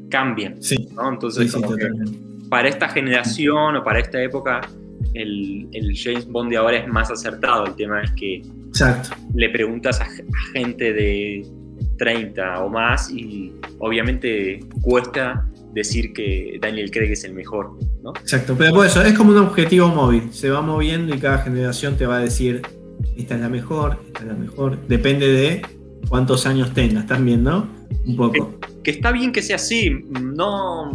cambian, 0.09 0.61
Sí, 0.61 0.75
¿no? 0.95 1.09
Entonces, 1.13 1.43
sí, 1.43 1.49
sí, 1.57 1.63
como 1.63 1.75
que 1.75 1.85
totalmente. 1.85 2.19
para 2.49 2.67
esta 2.69 2.89
generación 2.89 3.77
o 3.77 3.83
para 3.83 3.99
esta 3.99 4.21
época, 4.21 4.61
el, 5.15 5.67
el 5.71 5.97
James 5.97 6.27
Bond 6.27 6.51
de 6.51 6.57
ahora 6.57 6.77
es 6.77 6.87
más 6.87 7.09
acertado. 7.09 7.65
El 7.65 7.75
tema 7.75 8.01
es 8.03 8.11
que 8.11 8.43
Exacto. 8.67 9.15
le 9.33 9.49
preguntas 9.49 9.99
a, 10.01 10.03
a 10.03 10.51
gente 10.53 10.91
de 10.93 11.45
30 12.01 12.63
o 12.63 12.69
más 12.69 13.11
y 13.11 13.53
obviamente 13.77 14.59
cuesta 14.81 15.45
decir 15.71 16.13
que 16.13 16.57
Daniel 16.59 16.89
Craig 16.89 17.11
es 17.11 17.23
el 17.25 17.33
mejor, 17.35 17.77
¿no? 18.01 18.11
Exacto, 18.19 18.55
pero 18.57 18.73
por 18.73 18.87
eso 18.87 19.03
es 19.03 19.15
como 19.15 19.33
un 19.33 19.37
objetivo 19.37 19.87
móvil, 19.89 20.33
se 20.33 20.49
va 20.49 20.63
moviendo 20.63 21.13
y 21.13 21.19
cada 21.19 21.37
generación 21.43 21.97
te 21.97 22.07
va 22.07 22.17
a 22.17 22.19
decir, 22.21 22.63
esta 23.15 23.35
es 23.35 23.41
la 23.41 23.49
mejor, 23.49 23.99
esta 24.07 24.21
es 24.21 24.25
la 24.25 24.33
mejor, 24.33 24.79
depende 24.87 25.27
de 25.27 25.61
cuántos 26.09 26.47
años 26.47 26.73
tengas 26.73 27.05
también, 27.05 27.43
¿no? 27.43 27.69
Un 28.07 28.15
poco. 28.15 28.55
Que 28.83 28.89
está 28.89 29.11
bien 29.11 29.31
que 29.31 29.43
sea 29.43 29.57
así, 29.57 29.91
no, 30.09 30.91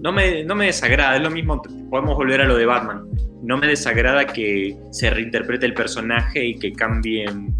no, 0.00 0.12
me, 0.12 0.44
no 0.44 0.54
me 0.54 0.66
desagrada, 0.66 1.16
es 1.16 1.22
lo 1.22 1.30
mismo, 1.30 1.60
podemos 1.90 2.14
volver 2.14 2.40
a 2.40 2.44
lo 2.44 2.56
de 2.56 2.66
Batman, 2.66 3.02
no 3.42 3.58
me 3.58 3.66
desagrada 3.66 4.26
que 4.26 4.76
se 4.92 5.10
reinterprete 5.10 5.66
el 5.66 5.74
personaje 5.74 6.46
y 6.46 6.56
que 6.56 6.70
cambien 6.72 7.52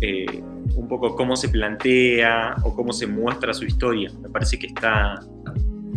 eh, 0.00 0.26
un 0.76 0.88
poco 0.88 1.16
cómo 1.16 1.36
se 1.36 1.48
plantea 1.48 2.54
o 2.62 2.74
cómo 2.74 2.92
se 2.92 3.06
muestra 3.06 3.52
su 3.54 3.64
historia. 3.64 4.10
Me 4.22 4.28
parece 4.28 4.58
que 4.58 4.68
está, 4.68 5.20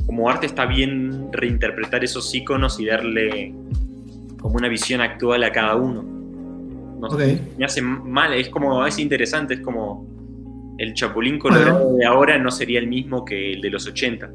como 0.06 0.30
arte 0.30 0.46
está 0.46 0.66
bien 0.66 1.32
reinterpretar 1.32 2.04
esos 2.04 2.34
iconos 2.34 2.80
y 2.80 2.86
darle 2.86 3.54
como 4.40 4.56
una 4.56 4.70
visión 4.70 5.02
actual 5.02 5.44
a 5.44 5.52
cada 5.52 5.76
uno. 5.76 6.04
No 7.00 7.10
sé, 7.12 7.42
me 7.58 7.66
hace 7.66 7.82
mal, 7.82 8.34
es 8.34 8.50
como, 8.50 8.86
es 8.86 9.00
interesante, 9.00 9.56
es 9.56 9.60
como 9.62 10.08
el 10.78 10.94
Chapulín 10.94 11.40
Colorado 11.40 11.84
Bueno. 11.84 11.98
de 11.98 12.06
ahora 12.06 12.38
no 12.38 12.50
sería 12.52 12.80
el 12.80 12.88
mismo 12.88 13.24
que 13.24 13.54
el 13.54 13.62
de 13.62 13.70
los 13.70 13.86
80. 13.86 14.30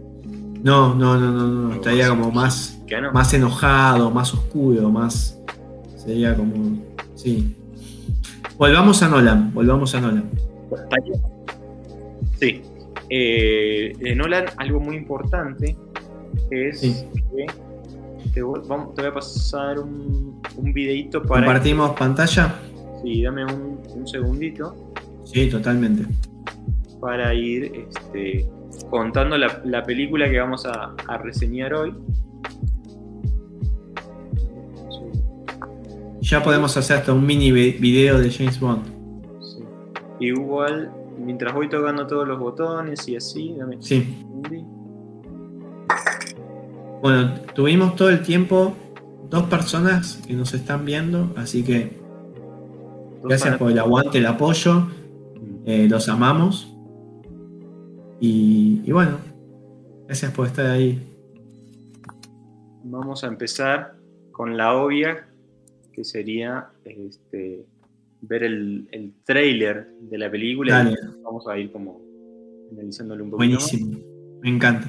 No, 0.62 0.94
no, 0.94 1.18
no, 1.18 1.30
no, 1.30 1.46
no, 1.46 1.74
estaría 1.74 2.08
como 2.08 2.30
más, 2.30 2.82
más 3.12 3.34
enojado, 3.34 4.10
más 4.10 4.32
oscuro, 4.32 4.90
más... 4.90 5.38
Sería 5.96 6.34
como... 6.34 6.78
Sí. 7.14 7.54
Volvamos 8.58 9.02
a 9.02 9.08
Nolan, 9.08 9.52
volvamos 9.52 9.94
a 9.94 10.00
Nolan. 10.00 10.30
Sí. 12.38 12.62
Eh, 13.10 13.92
de 13.98 14.14
Nolan, 14.14 14.44
algo 14.56 14.80
muy 14.80 14.96
importante 14.96 15.76
es 16.50 16.80
Sí. 16.80 16.94
que 17.36 17.46
te 18.32 18.42
voy, 18.42 18.60
vamos- 18.66 18.94
te 18.94 19.02
voy 19.02 19.10
a 19.10 19.14
pasar 19.14 19.78
un, 19.78 20.40
un 20.56 20.72
videito 20.72 21.22
para. 21.22 21.44
¿Compartimos 21.44 21.90
pantalla? 21.92 22.54
Sí, 23.02 23.22
dame 23.22 23.44
un, 23.44 23.80
un 23.94 24.06
segundito 24.08 24.92
Sí, 25.24 25.48
totalmente. 25.50 26.04
para 27.00 27.34
ir 27.34 27.86
este, 27.88 28.46
contando 28.90 29.36
la, 29.36 29.60
la 29.64 29.82
película 29.82 30.30
que 30.30 30.38
vamos 30.38 30.64
a, 30.66 30.94
a 31.06 31.18
reseñar 31.18 31.74
hoy. 31.74 31.92
Ya 36.30 36.42
podemos 36.42 36.74
hacer 36.76 36.96
hasta 36.98 37.12
un 37.12 37.26
mini 37.26 37.52
vi- 37.52 37.72
video 37.72 38.18
de 38.18 38.30
James 38.30 38.58
Bond. 38.58 38.82
Sí. 39.42 39.62
Igual, 40.20 40.90
mientras 41.18 41.52
voy 41.54 41.68
tocando 41.68 42.06
todos 42.06 42.26
los 42.26 42.38
botones 42.38 43.06
y 43.08 43.16
así, 43.16 43.54
dame 43.58 43.76
Sí. 43.80 44.24
Bueno, 47.02 47.34
tuvimos 47.54 47.94
todo 47.96 48.08
el 48.08 48.22
tiempo 48.22 48.74
dos 49.28 49.42
personas 49.44 50.22
que 50.26 50.32
nos 50.32 50.54
están 50.54 50.86
viendo, 50.86 51.30
así 51.36 51.62
que 51.62 51.98
gracias 53.22 53.58
por 53.58 53.70
el 53.70 53.78
aguante, 53.78 54.18
el 54.18 54.26
apoyo, 54.26 54.86
eh, 55.66 55.86
los 55.90 56.08
amamos. 56.08 56.74
Y, 58.20 58.80
y 58.86 58.92
bueno, 58.92 59.18
gracias 60.06 60.32
por 60.32 60.46
estar 60.46 60.66
ahí. 60.66 61.06
Vamos 62.84 63.22
a 63.24 63.26
empezar 63.26 63.96
con 64.32 64.56
la 64.56 64.74
obvia, 64.74 65.28
que 65.94 66.04
sería 66.04 66.68
este, 66.84 67.64
ver 68.20 68.42
el, 68.42 68.88
el 68.90 69.12
trailer 69.24 69.86
de 70.00 70.18
la 70.18 70.30
película. 70.30 70.78
Dale. 70.84 70.90
y 70.92 71.22
vamos 71.22 71.46
a 71.48 71.58
ir 71.58 71.70
como 71.70 72.00
analizándole 72.72 73.22
un 73.22 73.30
poquito. 73.30 73.54
más. 73.54 73.70
Buenísimo, 73.70 73.98
me 74.42 74.48
encanta. 74.50 74.88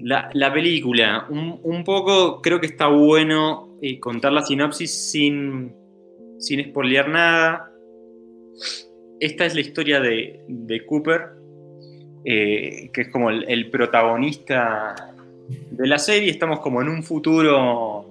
La, 0.00 0.30
la 0.32 0.52
película, 0.52 1.26
un, 1.28 1.60
un 1.62 1.84
poco 1.84 2.40
creo 2.40 2.58
que 2.58 2.66
está 2.66 2.86
bueno 2.88 3.76
eh, 3.82 4.00
contar 4.00 4.32
la 4.32 4.42
sinopsis 4.42 4.90
sin, 5.10 5.74
sin 6.38 6.64
spoilear 6.64 7.08
nada. 7.08 7.70
Esta 9.20 9.44
es 9.44 9.54
la 9.54 9.60
historia 9.60 10.00
de, 10.00 10.42
de 10.48 10.86
Cooper, 10.86 11.20
eh, 12.24 12.90
que 12.94 13.02
es 13.02 13.08
como 13.08 13.28
el, 13.28 13.44
el 13.48 13.68
protagonista 13.70 14.94
de 15.70 15.86
la 15.86 15.98
serie. 15.98 16.30
Estamos 16.30 16.60
como 16.60 16.80
en 16.80 16.88
un 16.88 17.02
futuro 17.02 18.06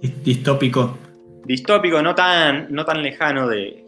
Distópico. 0.00 0.98
distópico, 1.44 2.02
no 2.02 2.14
tan, 2.14 2.66
no 2.70 2.84
tan 2.84 3.02
lejano 3.02 3.48
de, 3.48 3.84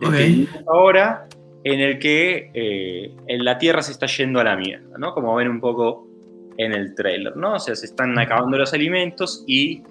que 0.00 0.46
ahora, 0.66 1.28
en 1.62 1.80
el 1.80 1.98
que 1.98 2.50
eh, 2.54 3.14
en 3.26 3.44
la 3.44 3.58
Tierra 3.58 3.82
se 3.82 3.92
está 3.92 4.06
yendo 4.06 4.40
a 4.40 4.44
la 4.44 4.56
mierda, 4.56 4.98
¿no? 4.98 5.12
Como 5.14 5.34
ven 5.34 5.48
un 5.48 5.60
poco 5.60 6.08
en 6.56 6.72
el 6.72 6.94
trailer, 6.94 7.36
¿no? 7.36 7.54
O 7.54 7.58
sea, 7.58 7.74
se 7.74 7.86
están 7.86 8.18
acabando 8.18 8.58
los 8.58 8.72
alimentos 8.72 9.44
y 9.46 9.82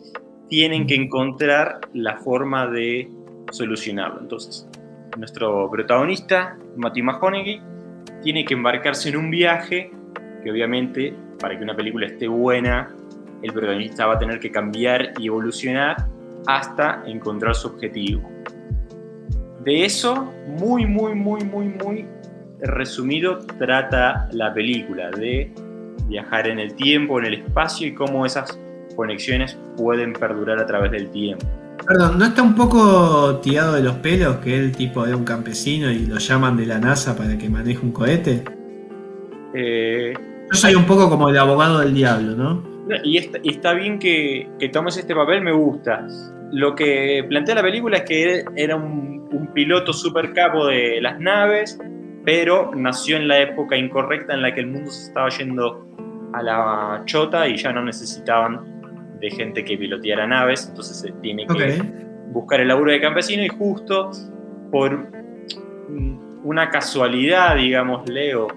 tienen 0.50 0.88
que 0.88 0.96
encontrar 0.96 1.82
la 1.94 2.18
forma 2.18 2.68
de 2.68 3.10
solucionarlo. 3.52 4.22
Entonces, 4.22 4.68
nuestro 5.18 5.70
protagonista, 5.70 6.58
Matthew 6.78 7.06
McConaughey, 7.06 7.62
tiene 8.22 8.46
que 8.46 8.54
embarcarse 8.54 9.10
en 9.10 9.18
un 9.18 9.30
viaje 9.30 9.92
que 10.44 10.52
obviamente, 10.52 11.16
para 11.40 11.58
que 11.58 11.64
una 11.64 11.76
película 11.76 12.06
esté 12.06 12.28
buena, 12.28 12.94
el 13.44 13.54
protagonista 13.54 14.08
va 14.08 14.16
a 14.16 14.20
tener 14.20 14.40
que 14.40 14.50
cambiar 14.52 15.14
y 15.20 15.28
evolucionar 15.28 16.08
hasta 16.48 17.04
encontrar 17.06 17.54
su 17.56 17.68
objetivo. 17.68 18.30
De 19.64 19.86
eso, 19.86 20.32
muy, 20.48 20.86
muy, 20.86 21.14
muy, 21.14 21.44
muy, 21.44 21.66
muy 21.68 22.06
resumido, 22.62 23.40
trata 23.60 24.28
la 24.32 24.54
película, 24.54 25.10
de 25.12 25.54
viajar 26.08 26.48
en 26.48 26.60
el 26.60 26.74
tiempo, 26.76 27.20
en 27.20 27.26
el 27.26 27.34
espacio 27.36 27.88
y 27.88 27.94
cómo 27.94 28.26
esas 28.26 28.58
conexiones 28.96 29.58
pueden 29.78 30.14
perdurar 30.14 30.60
a 30.60 30.66
través 30.66 30.92
del 30.92 31.10
tiempo. 31.12 31.46
Perdón, 31.86 32.18
¿no 32.18 32.26
está 32.26 32.42
un 32.42 32.56
poco 32.56 33.38
tirado 33.42 33.74
de 33.74 33.84
los 33.84 33.96
pelos 33.98 34.38
que 34.38 34.58
él 34.58 34.72
tipo 34.72 35.06
de 35.06 35.16
un 35.16 35.26
campesino 35.26 35.92
y 35.92 36.06
lo 36.06 36.18
llaman 36.18 36.56
de 36.56 36.66
la 36.66 36.80
NASA 36.80 37.16
para 37.16 37.38
que 37.38 37.50
maneje 37.50 37.80
un 37.84 37.92
cohete? 37.92 38.44
Eh, 39.54 40.14
Yo 40.52 40.58
soy 40.58 40.76
un 40.76 40.86
poco 40.86 41.10
como 41.10 41.30
el 41.30 41.38
abogado 41.38 41.80
del 41.80 41.94
diablo, 41.94 42.36
¿no? 42.36 42.73
Y, 43.04 43.18
está, 43.18 43.40
y 43.42 43.50
está 43.50 43.74
bien 43.74 44.00
que, 44.00 44.50
que 44.60 44.70
tomes 44.70 44.98
este 44.98 45.16
papel, 45.16 45.42
me 45.42 45.52
gusta. 45.52 46.06
Lo 46.52 46.76
que 46.76 47.26
plantea 47.28 47.56
la 47.56 47.62
película 47.62 47.98
es 47.98 48.04
que 48.04 48.24
él 48.24 48.46
era 48.56 48.76
un, 48.76 49.28
un 49.32 49.48
piloto 49.54 49.94
super 49.94 50.34
capo 50.34 50.68
de 50.68 51.02
las 51.02 51.20
naves, 51.20 51.80
pero 52.24 52.72
nació 52.76 53.18
en 53.18 53.28
la 53.28 53.40
época 53.40 53.76
incorrecta 53.76 54.34
en 54.34 54.42
la 54.42 54.54
que 54.54 54.62
el 54.62 54.68
mundo 54.68 54.92
se 54.92 55.08
estaba 55.08 55.30
yendo 55.30 55.88
a 56.34 56.42
la 56.42 57.02
chota 57.06 57.48
y 57.48 57.58
ya 57.58 57.72
no 57.72 57.84
necesitaban 57.84 59.18
de 59.20 59.30
gente 59.30 59.64
que 59.64 59.78
piloteara 59.78 60.28
naves, 60.28 60.68
entonces 60.68 61.00
se 61.00 61.12
tiene 61.22 61.48
que 61.48 61.82
buscar 62.32 62.60
el 62.60 62.68
laburo 62.68 62.92
de 62.92 63.00
campesino 63.00 63.44
y 63.44 63.48
justo 63.48 64.12
por 64.72 65.08
una 66.44 66.70
casualidad, 66.70 67.56
digamos, 67.56 68.10
Leo, 68.10 68.48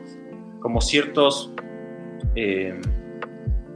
como 0.60 0.80
ciertos 0.80 1.52
eh, 2.34 2.80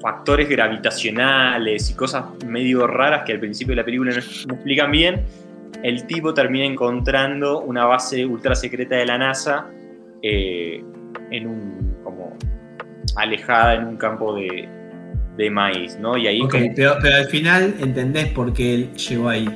factores 0.00 0.48
gravitacionales 0.48 1.90
y 1.90 1.94
cosas 1.94 2.24
medio 2.46 2.86
raras 2.86 3.22
que 3.26 3.32
al 3.32 3.40
principio 3.40 3.72
de 3.72 3.76
la 3.76 3.84
película 3.84 4.12
no, 4.12 4.54
explican 4.54 4.90
bien, 4.90 5.24
el 5.82 6.06
tipo 6.06 6.32
termina 6.34 6.64
encontrando 6.64 7.60
una 7.60 7.84
base 7.86 8.24
ultra 8.26 8.54
secreta 8.54 8.96
de 8.96 9.06
la 9.06 9.18
NASA 9.18 9.66
eh, 10.22 10.82
en 11.30 11.46
un 11.46 11.96
como 12.02 12.36
alejada 13.16 13.74
en 13.74 13.84
un 13.86 13.96
campo 13.96 14.34
de, 14.34 14.68
de 15.36 15.50
maíz, 15.50 15.98
¿no? 15.98 16.16
Y 16.16 16.26
ahí 16.26 16.40
Ok, 16.42 16.50
como- 16.52 16.72
pero, 16.74 16.92
pero 17.00 17.16
al 17.16 17.26
final 17.26 17.74
entendés 17.80 18.28
por 18.28 18.52
qué 18.52 18.74
él 18.74 18.92
llegó 18.94 19.28
ahí. 19.28 19.48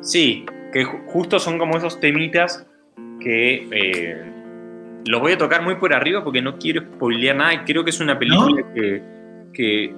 Sí, 0.00 0.44
que 0.72 0.84
ju- 0.84 1.04
justo 1.06 1.38
son 1.38 1.58
como 1.58 1.76
esos 1.76 2.00
temitas 2.00 2.66
que 3.20 3.68
eh, 3.70 4.22
los 5.06 5.20
voy 5.20 5.32
a 5.32 5.38
tocar 5.38 5.62
muy 5.62 5.76
por 5.76 5.92
arriba 5.94 6.24
porque 6.24 6.42
no 6.42 6.58
quiero 6.58 6.82
spoilear 6.82 7.36
nada 7.36 7.54
y 7.54 7.58
creo 7.58 7.84
que 7.84 7.90
es 7.90 8.00
una 8.00 8.18
película 8.18 8.62
que, 8.74 9.02
que 9.52 9.94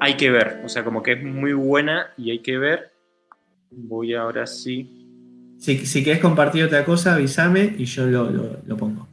hay 0.00 0.14
que 0.16 0.30
ver. 0.30 0.60
O 0.64 0.68
sea, 0.68 0.84
como 0.84 1.02
que 1.02 1.12
es 1.12 1.22
muy 1.22 1.52
buena 1.52 2.08
y 2.16 2.30
hay 2.30 2.38
que 2.40 2.58
ver. 2.58 2.90
Voy 3.70 4.14
ahora 4.14 4.46
sí. 4.46 4.96
Si, 5.58 5.84
si 5.86 6.02
querés 6.02 6.20
compartir 6.20 6.64
otra 6.64 6.84
cosa, 6.84 7.14
avísame 7.14 7.74
y 7.78 7.84
yo 7.84 8.06
lo, 8.06 8.30
lo- 8.30 8.56
lo 8.66 8.76
pongo. 8.76 9.06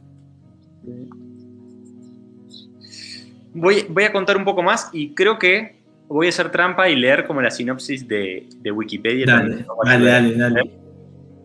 Voy, 3.54 3.84
voy 3.88 4.04
a 4.04 4.12
contar 4.12 4.36
un 4.36 4.44
poco 4.44 4.62
más 4.62 4.88
y 4.92 5.14
creo 5.14 5.38
que 5.38 5.76
voy 6.06 6.26
a 6.26 6.30
hacer 6.30 6.50
trampa 6.50 6.88
y 6.88 6.96
leer 6.96 7.26
como 7.26 7.42
la 7.42 7.50
sinopsis 7.50 8.06
de, 8.06 8.46
de 8.60 8.70
Wikipedia. 8.70 9.26
Dale, 9.26 9.64
dale, 9.84 10.34
dale. 10.36 10.70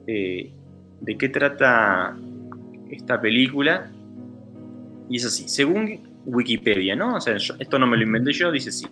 eh, 0.07 0.51
de 1.01 1.17
qué 1.17 1.29
trata 1.29 2.15
esta 2.89 3.19
película. 3.19 3.89
Y 5.09 5.17
es 5.17 5.25
así, 5.25 5.47
según 5.49 5.99
Wikipedia, 6.25 6.95
¿no? 6.95 7.15
O 7.15 7.21
sea, 7.21 7.37
yo- 7.37 7.55
esto 7.59 7.77
no 7.79 7.87
me 7.87 7.97
lo 7.97 8.03
inventé 8.03 8.31
yo, 8.33 8.51
dice 8.51 8.69
así. 8.69 8.85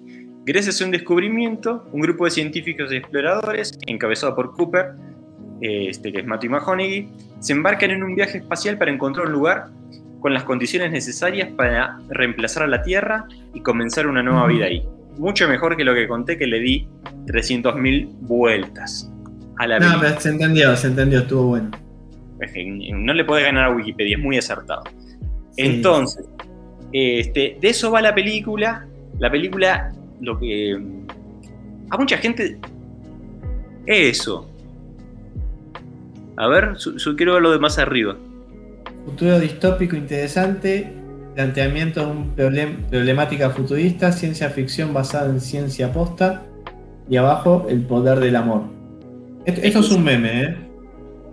Gracias 0.46 0.82
a 0.82 0.86
un 0.86 0.92
descubrimiento, 0.92 1.88
un 1.92 2.02
grupo 2.02 2.26
de 2.26 2.32
científicos 2.32 2.92
y 2.92 2.96
exploradores, 2.98 3.78
encabezado 3.88 4.36
por 4.36 4.54
Cooper, 4.54 4.92
este, 5.62 6.12
que 6.12 6.20
es 6.22 6.26
Matthew 6.26 6.52
McConaughey, 6.52 7.10
se 7.40 7.54
embarcan 7.54 7.92
en 7.92 8.04
un 8.04 8.16
viaje 8.16 8.40
espacial 8.40 8.78
para 8.78 8.92
encontrar 8.92 9.28
un 9.28 9.34
lugar 9.34 9.68
con 10.20 10.34
las 10.34 10.44
condiciones 10.44 10.92
necesarias 10.92 11.50
para 11.56 12.00
reemplazar 12.10 12.64
a 12.64 12.68
la 12.68 12.82
Tierra 12.84 13.26
y 13.54 13.62
comenzar 13.62 14.08
una 14.08 14.22
nueva 14.24 14.48
vida 14.48 14.66
ahí. 14.66 14.84
Mucho 15.18 15.48
mejor 15.48 15.78
que 15.78 15.84
lo 15.84 15.94
que 15.94 16.08
conté, 16.08 16.38
que 16.38 16.48
le 16.48 16.60
di 16.60 16.88
300.000 17.28 18.08
vueltas 18.22 19.12
a 19.58 19.68
la 19.68 19.76
No, 19.80 19.86
película. 19.88 20.10
pero 20.10 20.22
se 20.22 20.30
entendió, 20.30 20.76
se 20.76 20.88
entendió, 20.88 21.20
estuvo 21.20 21.44
bueno. 21.48 21.70
No 22.96 23.14
le 23.14 23.24
puede 23.26 23.44
ganar 23.44 23.66
a 23.66 23.76
Wikipedia, 23.76 24.18
es 24.18 24.24
muy 24.24 24.38
acertado. 24.38 24.84
Sí. 25.52 25.62
Entonces, 25.64 26.26
este, 26.94 27.58
de 27.60 27.70
eso 27.70 27.92
va 27.92 28.02
la 28.02 28.14
película. 28.16 28.86
La 29.20 29.30
película, 29.32 29.92
lo 30.20 30.40
que. 30.40 30.80
A 31.90 31.98
mucha 31.98 32.18
gente. 32.18 32.58
Eso. 33.86 34.48
A 36.38 36.48
ver, 36.48 36.74
su- 36.78 36.98
su- 37.00 37.16
quiero 37.16 37.34
ver 37.34 37.42
lo 37.44 37.52
de 37.52 37.60
más 37.60 37.78
arriba. 37.78 38.16
Futuro 39.06 39.40
distópico 39.40 39.96
interesante, 39.96 40.92
planteamiento 41.36 42.16
de 42.36 42.46
una 42.46 42.88
problemática 42.90 43.50
futurista, 43.50 44.12
ciencia 44.12 44.50
ficción 44.50 44.94
basada 44.94 45.30
en 45.30 45.42
ciencia 45.42 45.92
posta 45.92 46.44
y 47.10 47.18
abajo 47.18 47.66
el 47.70 47.82
poder 47.82 48.20
del 48.20 48.36
amor. 48.36 48.64
Esto, 49.46 49.62
esto 49.64 49.80
es 49.80 49.92
un 49.92 50.04
meme, 50.04 50.42
¿eh? 50.44 50.58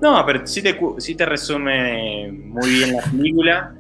No, 0.01 0.25
pero 0.25 0.47
sí 0.47 0.63
te, 0.63 0.79
sí 0.99 1.15
te 1.15 1.27
resume 1.27 2.33
muy 2.33 2.71
bien 2.71 2.93
la 2.95 3.03
película. 3.03 3.75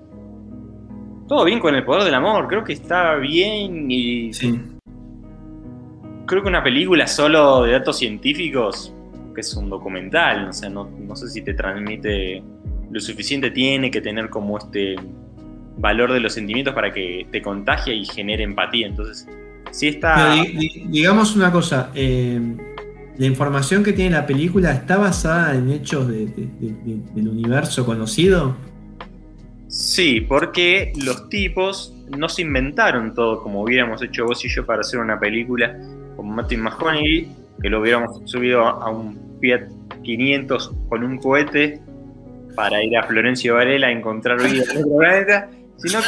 Todo 1.28 1.44
bien 1.44 1.60
con 1.60 1.74
el 1.74 1.84
poder 1.84 2.04
del 2.04 2.14
amor, 2.14 2.48
creo 2.48 2.64
que 2.64 2.72
está 2.72 3.14
bien 3.16 3.90
y 3.90 4.32
Sí. 4.32 4.58
creo 6.26 6.42
que 6.42 6.48
una 6.48 6.62
película 6.62 7.06
solo 7.06 7.62
de 7.62 7.72
datos 7.72 7.98
científicos, 7.98 8.92
que 9.34 9.42
es 9.42 9.54
un 9.54 9.68
documental, 9.70 10.48
o 10.48 10.52
sea, 10.52 10.68
no, 10.70 10.88
no 11.06 11.14
sé 11.16 11.28
si 11.28 11.42
te 11.42 11.54
transmite 11.54 12.42
lo 12.90 13.00
suficiente, 13.00 13.50
tiene 13.50 13.90
que 13.90 14.00
tener 14.00 14.30
como 14.30 14.56
este 14.58 14.96
valor 15.76 16.12
de 16.12 16.20
los 16.20 16.32
sentimientos 16.32 16.74
para 16.74 16.92
que 16.92 17.26
te 17.30 17.40
contagie 17.42 17.94
y 17.94 18.04
genere 18.06 18.42
empatía. 18.44 18.86
Entonces, 18.86 19.28
sí 19.70 19.88
está... 19.88 20.14
Pero 20.16 20.42
di- 20.42 20.56
di- 20.56 20.84
digamos 20.88 21.36
una 21.36 21.52
cosa, 21.52 21.90
eh, 21.94 22.40
la 23.18 23.26
información 23.26 23.84
que 23.84 23.92
tiene 23.92 24.10
la 24.12 24.26
película 24.26 24.72
está 24.72 24.96
basada 24.96 25.54
en 25.54 25.70
hechos 25.70 26.08
de- 26.08 26.26
de- 26.26 26.48
de- 26.60 26.72
de- 26.84 27.00
del 27.14 27.28
universo 27.28 27.84
conocido. 27.86 28.56
Sí, 29.78 30.20
porque 30.22 30.92
los 31.04 31.28
tipos 31.28 31.94
no 32.16 32.28
se 32.28 32.42
inventaron 32.42 33.14
todo 33.14 33.40
como 33.40 33.62
hubiéramos 33.62 34.02
hecho 34.02 34.24
vos 34.24 34.44
y 34.44 34.48
yo 34.48 34.66
para 34.66 34.80
hacer 34.80 34.98
una 34.98 35.20
película 35.20 35.78
con 36.16 36.30
Matthew 36.30 36.64
McConaughey, 36.64 37.28
que 37.62 37.70
lo 37.70 37.80
hubiéramos 37.80 38.20
subido 38.24 38.66
a 38.66 38.90
un 38.90 39.38
Fiat 39.40 39.68
500 40.02 40.74
con 40.88 41.04
un 41.04 41.18
cohete 41.18 41.80
para 42.56 42.82
ir 42.82 42.98
a 42.98 43.04
Florencio 43.04 43.54
Varela 43.54 43.86
a 43.86 43.92
encontrar 43.92 44.42
vida 44.42 44.64
en 44.68 44.78
otro 44.78 44.98
planeta, 44.98 45.48
sino 45.76 46.00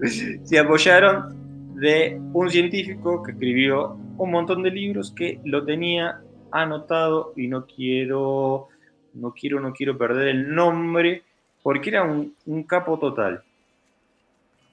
que 0.00 0.40
se 0.42 0.58
apoyaron 0.58 1.76
de 1.76 2.20
un 2.32 2.50
científico 2.50 3.22
que 3.22 3.30
escribió 3.30 3.96
un 4.16 4.32
montón 4.32 4.64
de 4.64 4.72
libros 4.72 5.12
que 5.12 5.40
lo 5.44 5.64
tenía 5.64 6.22
anotado 6.50 7.34
y 7.36 7.46
no 7.46 7.66
quiero, 7.66 8.66
no 9.14 9.32
quiero, 9.32 9.60
no 9.60 9.72
quiero 9.72 9.96
perder 9.96 10.26
el 10.26 10.52
nombre 10.52 11.22
porque 11.62 11.90
era 11.90 12.02
un, 12.02 12.34
un 12.46 12.62
capo 12.62 12.98
total. 12.98 13.42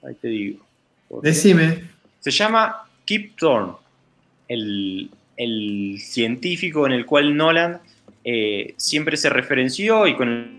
Ahí 0.06 0.14
te 0.14 0.28
digo. 0.28 0.64
Porque 1.08 1.28
Decime. 1.28 1.84
Se 2.20 2.30
llama 2.30 2.82
Kip 3.04 3.36
Thorne, 3.36 3.72
el, 4.48 5.10
el 5.36 5.96
científico 6.00 6.86
en 6.86 6.92
el 6.92 7.06
cual 7.06 7.36
Nolan 7.36 7.80
eh, 8.24 8.74
siempre 8.76 9.16
se 9.16 9.30
referenció 9.30 10.06
y 10.06 10.14
con 10.16 10.28
el 10.28 10.56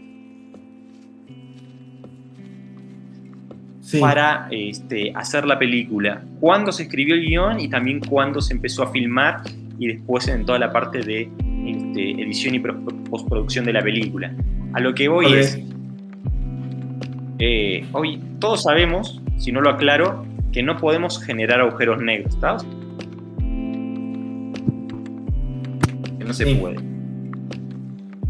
Sí. 3.82 4.00
para 4.02 4.50
este, 4.52 5.14
hacer 5.16 5.46
la 5.46 5.58
película. 5.58 6.22
Cuándo 6.42 6.74
se 6.74 6.84
escribió 6.84 7.16
el 7.16 7.22
guion 7.26 7.60
y 7.62 7.70
también 7.70 8.02
cuándo 8.02 8.42
se 8.42 8.54
empezó 8.54 8.84
a 8.84 8.92
filmar 8.92 9.42
y 9.80 9.88
después 9.88 10.28
en 10.28 10.46
toda 10.46 10.60
la 10.60 10.74
parte 10.74 11.00
de 11.00 11.30
este, 11.66 12.12
edición 12.22 12.56
y 12.56 12.60
pro- 12.60 12.78
postproducción 13.10 13.64
de 13.64 13.72
la 13.72 13.82
película. 13.82 14.36
A 14.74 14.82
lo 14.82 14.94
que 14.94 15.08
voy 15.08 15.28
Ok. 15.28 15.32
es, 15.36 15.60
eh, 17.40 17.86
hoy 17.94 18.22
todos 18.40 18.64
sabemos, 18.64 19.22
si 19.38 19.52
no 19.52 19.62
lo 19.62 19.70
aclaro, 19.70 20.26
que 20.52 20.64
no 20.64 20.78
podemos 20.78 21.22
generar 21.24 21.60
agujeros 21.62 22.02
negros, 22.02 22.34
¿está? 22.34 22.58
Que 26.18 26.24
no 26.26 26.34
se 26.34 26.46
Sí. 26.46 26.56
puede. 26.56 26.78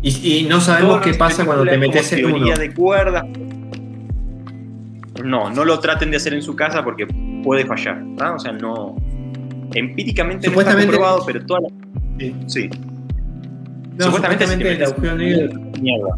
Y, 0.02 0.40
y 0.40 0.44
no 0.48 0.60
sabemos 0.62 1.02
qué 1.02 1.14
pasa 1.14 1.46
cuando 1.46 1.66
te 1.66 1.78
metes 1.78 2.12
en 2.14 2.26
uno. 2.26 2.36
teoría 2.36 2.56
de 2.56 2.74
cuerdas. 2.74 3.24
No, 5.24 5.50
no 5.50 5.66
lo 5.66 5.80
traten 5.80 6.12
de 6.12 6.18
hacer 6.18 6.34
en 6.34 6.42
su 6.44 6.56
casa 6.56 6.84
porque 6.84 7.08
puede 7.44 7.66
fallar, 7.66 8.04
¿tá? 8.18 8.36
O 8.36 8.40
sea, 8.40 8.52
no. 8.52 8.96
Empíricamente 9.74 10.48
no 10.48 10.52
está 10.60 10.72
Supuestamente- 10.72 10.86
comprobado, 10.98 11.24
pero 11.26 11.46
toda 11.46 11.62
la. 11.62 11.68
Sí. 12.20 12.36
Sí. 12.48 12.70
No, 13.98 14.06
supuestamente, 14.06 14.46
supuestamente 14.46 14.72
el 14.72 14.84
agujero 14.84 15.16
negro. 15.16 15.62
Mierda. 15.82 16.10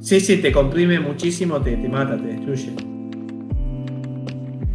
Sí, 0.00 0.18
sí, 0.18 0.38
te 0.38 0.50
comprime 0.50 0.98
muchísimo, 0.98 1.60
te, 1.60 1.76
te 1.76 1.88
mata, 1.88 2.16
te 2.16 2.28
destruye. 2.28 2.72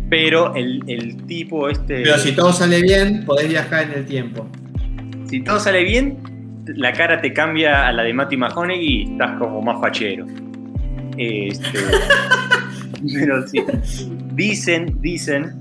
Pero 0.10 0.54
el, 0.56 0.84
el 0.88 1.26
tipo 1.26 1.68
este. 1.68 2.04
Pero 2.04 2.18
si 2.20 2.32
todo 2.34 2.54
sale 2.54 2.82
bien, 2.82 3.26
podés 3.26 3.50
viajar 3.50 3.86
en 3.86 4.00
el 4.00 4.06
tiempo. 4.06 4.48
si 5.28 5.42
todo 5.42 5.60
sale 5.60 5.84
bien, 5.84 6.20
la 6.68 6.94
cara 6.94 7.22
te 7.22 7.34
cambia 7.34 7.88
a 7.88 7.92
la 7.92 8.04
de 8.04 8.14
Matty 8.14 8.38
McConaughey 8.38 8.86
y 8.86 9.12
estás 9.12 9.40
como 9.40 9.62
más 9.64 9.82
fachero. 9.82 10.28
Este, 11.18 11.80
pero 13.14 13.48
sí. 13.48 13.64
Dicen, 14.34 15.02
dicen 15.02 15.54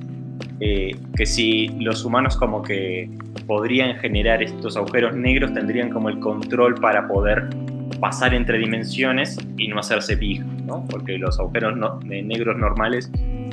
eh, 0.61 0.95
que 1.17 1.25
si 1.25 1.69
los 1.81 2.05
humanos 2.05 2.37
como 2.37 2.63
que 2.63 3.09
podrían 3.47 3.97
generar 3.97 4.43
estos 4.43 4.77
agujeros 4.77 5.17
negros, 5.17 5.55
tendrían 5.55 5.89
como 5.91 6.11
el 6.11 6.19
control 6.19 6.75
para 6.75 7.09
poder 7.09 7.49
pasar 8.05 8.35
entre 8.35 8.59
dimensiones 8.59 9.39
y 9.57 9.67
no 9.69 9.79
hacerse 9.79 10.15
pija, 10.19 10.45
¿no? 10.67 10.85
Porque 10.91 11.17
los 11.17 11.41
agujeros 11.41 11.75
no- 11.75 11.99
de 12.01 12.21
negros 12.23 12.55
normales 12.59 13.11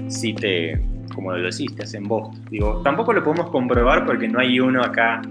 sí 0.08 0.34
te, 0.34 0.78
como 1.16 1.32
lo 1.32 1.42
decís, 1.42 1.74
te 1.74 1.84
hacen 1.84 2.04
bosta. 2.04 2.38
Digo, 2.50 2.82
tampoco 2.84 3.14
lo 3.14 3.24
podemos 3.24 3.50
comprobar 3.50 4.06
porque 4.06 4.28
no 4.28 4.40
hay 4.40 4.60
uno 4.60 4.84
acá 4.84 5.22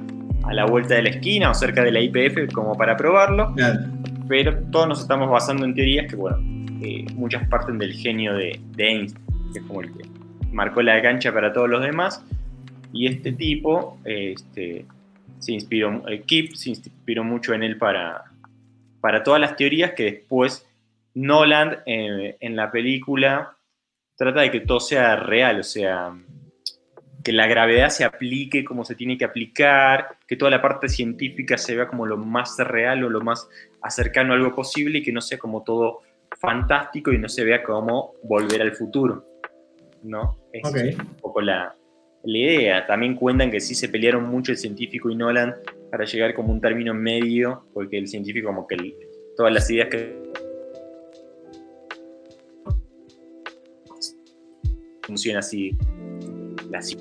a 0.45 0.55
la 0.55 0.64
vuelta 0.64 0.95
de 0.95 1.03
la 1.03 1.11
esquina 1.11 1.51
o 1.51 1.55
cerca 1.55 1.85
de 1.85 1.93
la 1.93 2.01
IPF 2.01 2.51
como 2.55 2.75
para 2.79 2.97
probarlo, 2.97 3.53
Claro. 3.57 3.81
pero 4.27 4.57
todos 4.71 4.89
nos 4.89 5.01
estamos 5.03 5.29
basando 5.31 5.66
en 5.66 5.75
teorías 5.75 6.07
que, 6.09 6.16
bueno, 6.16 6.39
eh, 6.83 7.05
muchas 7.14 7.47
parten 7.49 7.77
del 7.77 7.93
genio 7.93 8.33
de, 8.35 8.59
de 8.75 8.89
Einstein, 8.89 9.27
que 9.53 9.59
es 9.59 9.64
como 9.66 9.83
el 9.83 9.93
que 9.93 10.05
marcó 10.51 10.81
la 10.81 11.03
cancha 11.03 11.31
para 11.31 11.53
todos 11.53 11.68
los 11.68 11.83
demás. 11.83 12.25
Y 12.95 13.07
este 13.07 13.33
tipo, 13.33 13.99
eh, 14.07 14.33
este, 14.35 14.87
se 15.41 15.53
inspiró, 15.53 16.09
el 16.09 16.23
Kip 16.23 16.55
se 16.55 16.71
inspiró 16.71 17.23
mucho 17.23 17.53
en 17.53 17.62
él 17.64 17.77
para, 17.77 18.25
para 19.01 19.22
todas 19.22 19.40
las 19.40 19.57
teorías 19.57 19.92
que 19.92 20.05
después 20.05 20.66
Nolan 21.14 21.78
eh, 21.86 22.36
en 22.40 22.57
la 22.57 22.70
película 22.70 23.57
trata 24.16 24.42
de 24.42 24.51
que 24.51 24.61
todo 24.61 24.80
sea 24.80 25.16
real, 25.16 25.61
o 25.61 25.64
sea, 25.64 26.12
que 27.24 27.32
la 27.32 27.46
gravedad 27.46 27.88
se 27.90 28.05
aplique 28.05 28.64
como 28.64 28.84
se 28.84 28.94
tiene 28.94 29.18
que 29.18 29.24
aplicar, 29.24 30.18
que 30.26 30.36
toda 30.36 30.51
la 30.51 30.62
parte 30.62 30.88
científica 30.88 31.59
se 31.59 31.74
vea 31.74 31.86
como 31.88 32.07
lo 32.07 32.16
más 32.16 32.57
real 32.59 33.05
o 33.05 33.11
lo 33.11 33.20
más 33.20 33.48
acercano 33.82 34.32
a 34.32 34.36
algo 34.36 34.55
posible 34.55 34.98
y 34.98 35.03
que 35.03 35.12
no 35.12 35.20
sea 35.20 35.38
como 35.38 35.62
todo 35.62 36.01
fantástico 36.38 37.12
y 37.12 37.18
no 37.18 37.28
se 37.28 37.44
vea 37.44 37.62
como 37.62 38.14
volver 38.22 38.62
al 38.62 38.72
futuro. 38.72 39.26
¿No? 40.03 40.38
Es 40.53 40.66
Ok. 40.66 40.98
un 40.98 41.16
poco 41.16 41.40
la, 41.42 41.74
la 42.22 42.38
idea. 42.38 42.86
También 42.86 43.14
cuentan 43.16 43.51
que 43.51 43.61
sí 43.61 43.74
se 43.74 43.88
pelearon 43.88 44.24
mucho 44.28 44.53
el 44.53 44.59
científico 44.59 45.11
y 45.11 45.16
Nolan 45.16 45.57
para 45.91 46.05
llegar 46.05 46.34
como 46.34 46.53
un 46.53 46.61
término 46.61 46.95
medio, 46.95 47.64
porque 47.74 47.99
el 47.99 48.07
científico 48.07 48.49
como 48.49 48.66
que 48.66 48.76
todas 49.36 49.53
las 49.53 49.68
ideas 49.70 49.88
que 49.88 50.20
funciona 55.03 55.41
así 55.41 55.76
ci- 56.70 56.99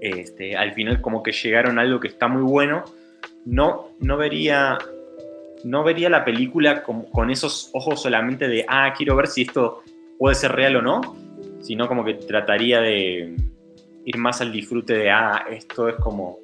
este, 0.00 0.56
al 0.56 0.72
final 0.72 1.00
como 1.00 1.22
que 1.22 1.32
llegaron 1.32 1.78
a 1.78 1.82
algo 1.82 1.98
que 2.00 2.08
está 2.08 2.28
muy 2.28 2.42
bueno 2.42 2.84
no 3.44 3.88
no 4.00 4.16
vería 4.16 4.78
no 5.64 5.82
vería 5.82 6.08
la 6.10 6.24
película 6.24 6.82
con 6.82 7.30
esos 7.30 7.70
ojos 7.72 8.02
solamente 8.02 8.46
de 8.46 8.64
ah 8.68 8.92
quiero 8.96 9.16
ver 9.16 9.26
si 9.26 9.42
esto 9.42 9.82
puede 10.18 10.34
ser 10.34 10.52
real 10.52 10.76
o 10.76 10.82
no 10.82 11.00
sino 11.60 11.88
como 11.88 12.04
que 12.04 12.14
trataría 12.14 12.80
de 12.80 13.34
ir 14.04 14.18
más 14.18 14.40
al 14.40 14.52
disfrute 14.52 14.94
de 14.94 15.10
ah 15.10 15.46
esto 15.50 15.88
es 15.88 15.96
como 15.96 16.38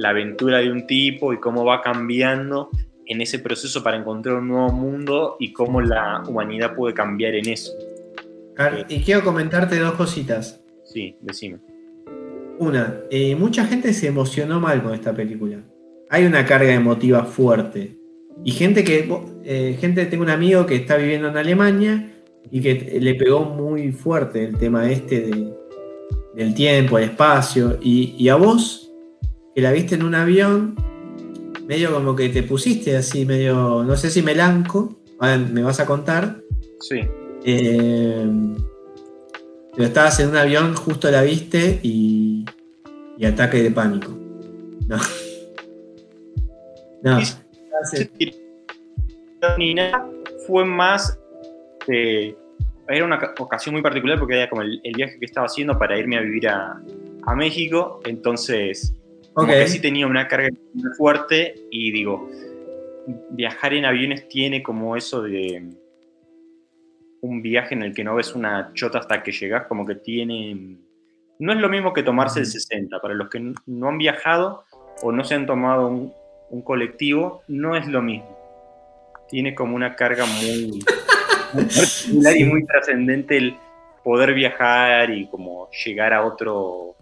la 0.00 0.10
aventura 0.10 0.58
de 0.58 0.70
un 0.72 0.86
tipo 0.86 1.32
y 1.32 1.38
cómo 1.38 1.64
va 1.64 1.82
cambiando 1.82 2.70
en 3.06 3.20
ese 3.20 3.38
proceso 3.38 3.82
para 3.82 3.96
encontrar 3.96 4.36
un 4.36 4.48
nuevo 4.48 4.72
mundo 4.72 5.36
y 5.38 5.52
cómo 5.52 5.80
la 5.80 6.22
humanidad 6.26 6.74
puede 6.74 6.94
cambiar 6.94 7.34
en 7.34 7.48
eso. 7.48 7.72
Car- 8.54 8.86
Y 8.88 9.00
quiero 9.00 9.22
comentarte 9.22 9.78
dos 9.78 9.92
cositas. 9.94 10.60
Sí, 10.84 11.16
decime. 11.20 11.58
Una, 12.58 13.00
eh, 13.10 13.34
mucha 13.36 13.64
gente 13.66 13.92
se 13.92 14.06
emocionó 14.08 14.60
mal 14.60 14.82
con 14.82 14.94
esta 14.94 15.12
película. 15.14 15.58
Hay 16.08 16.24
una 16.24 16.44
carga 16.44 16.72
emotiva 16.72 17.24
fuerte. 17.24 17.96
Y 18.44 18.52
gente 18.52 18.84
que, 18.84 19.08
eh, 19.44 19.76
gente, 19.80 20.06
tengo 20.06 20.22
un 20.24 20.30
amigo 20.30 20.64
que 20.66 20.76
está 20.76 20.96
viviendo 20.96 21.28
en 21.28 21.36
Alemania 21.36 22.12
y 22.50 22.60
que 22.60 22.98
le 23.00 23.14
pegó 23.16 23.40
muy 23.44 23.92
fuerte 23.92 24.44
el 24.44 24.56
tema 24.56 24.90
este 24.90 25.20
de- 25.20 25.52
del 26.34 26.54
tiempo, 26.54 26.96
el 26.98 27.04
espacio. 27.04 27.78
Y, 27.82 28.14
y 28.18 28.28
a 28.28 28.36
vos, 28.36 28.79
que 29.60 29.64
la 29.66 29.72
viste 29.72 29.94
en 29.94 30.04
un 30.04 30.14
avión, 30.14 30.74
medio 31.66 31.92
como 31.92 32.16
que 32.16 32.30
te 32.30 32.42
pusiste 32.42 32.96
así, 32.96 33.26
medio, 33.26 33.84
no 33.84 33.94
sé 33.94 34.08
si 34.10 34.22
melanco, 34.22 34.96
ahora 35.18 35.36
me 35.36 35.62
vas 35.62 35.80
a 35.80 35.84
contar. 35.86 36.40
Sí. 36.80 37.00
Eh, 37.44 38.26
pero 39.74 39.84
estabas 39.86 40.18
en 40.20 40.30
un 40.30 40.36
avión, 40.38 40.74
justo 40.74 41.10
la 41.10 41.20
viste 41.22 41.78
y, 41.82 42.44
y 43.18 43.24
ataque 43.26 43.62
de 43.62 43.70
pánico. 43.70 44.16
No. 44.88 44.96
No. 47.02 47.18
Ni 49.58 49.74
nada, 49.74 50.06
fue 50.46 50.64
más. 50.66 51.18
eh, 51.88 52.36
era 52.88 53.04
una 53.06 53.18
ca- 53.18 53.34
ocasión 53.38 53.74
muy 53.74 53.80
particular 53.82 54.18
porque 54.18 54.34
era 54.34 54.50
como 54.50 54.60
el, 54.62 54.80
el 54.84 54.92
viaje 54.94 55.18
que 55.18 55.24
estaba 55.24 55.46
haciendo 55.46 55.78
para 55.78 55.96
irme 55.98 56.18
a 56.18 56.20
vivir 56.20 56.48
a, 56.48 56.78
a 57.26 57.34
México. 57.34 58.00
Entonces, 58.04 58.94
como 59.32 59.46
Ok. 59.48 59.58
que 59.58 59.68
sí 59.68 59.80
tenía 59.80 60.06
una 60.06 60.28
carga 60.28 60.48
fuerte 60.96 61.54
y 61.70 61.92
digo, 61.92 62.28
viajar 63.30 63.74
en 63.74 63.84
aviones 63.84 64.28
tiene 64.28 64.62
como 64.62 64.96
eso 64.96 65.22
de 65.22 65.70
un 67.22 67.42
viaje 67.42 67.74
en 67.74 67.82
el 67.82 67.94
que 67.94 68.04
no 68.04 68.14
ves 68.14 68.34
una 68.34 68.72
chota 68.74 68.98
hasta 68.98 69.22
que 69.22 69.32
llegas, 69.32 69.66
como 69.66 69.86
que 69.86 69.96
tiene... 69.96 70.78
No 71.38 71.52
es 71.52 71.58
lo 71.58 71.68
mismo 71.68 71.92
que 71.92 72.02
tomarse 72.02 72.40
el 72.40 72.46
60. 72.46 73.00
Para 73.00 73.14
los 73.14 73.28
que 73.30 73.52
no 73.66 73.88
han 73.88 73.98
viajado 73.98 74.64
o 75.02 75.10
no 75.12 75.24
se 75.24 75.34
han 75.34 75.46
tomado 75.46 75.88
un, 75.88 76.12
un 76.50 76.62
colectivo, 76.62 77.42
no 77.48 77.76
es 77.76 77.86
lo 77.86 78.02
mismo. 78.02 78.36
Tiene 79.28 79.54
como 79.54 79.74
una 79.76 79.96
carga 79.96 80.26
muy, 80.26 80.82
muy 81.54 81.64
particular 81.64 82.36
y 82.36 82.44
muy 82.46 82.66
trascendente 82.66 83.36
el 83.38 83.56
poder 84.04 84.34
viajar 84.34 85.10
y 85.10 85.28
como 85.28 85.70
llegar 85.84 86.12
a 86.12 86.24
otro 86.24 86.96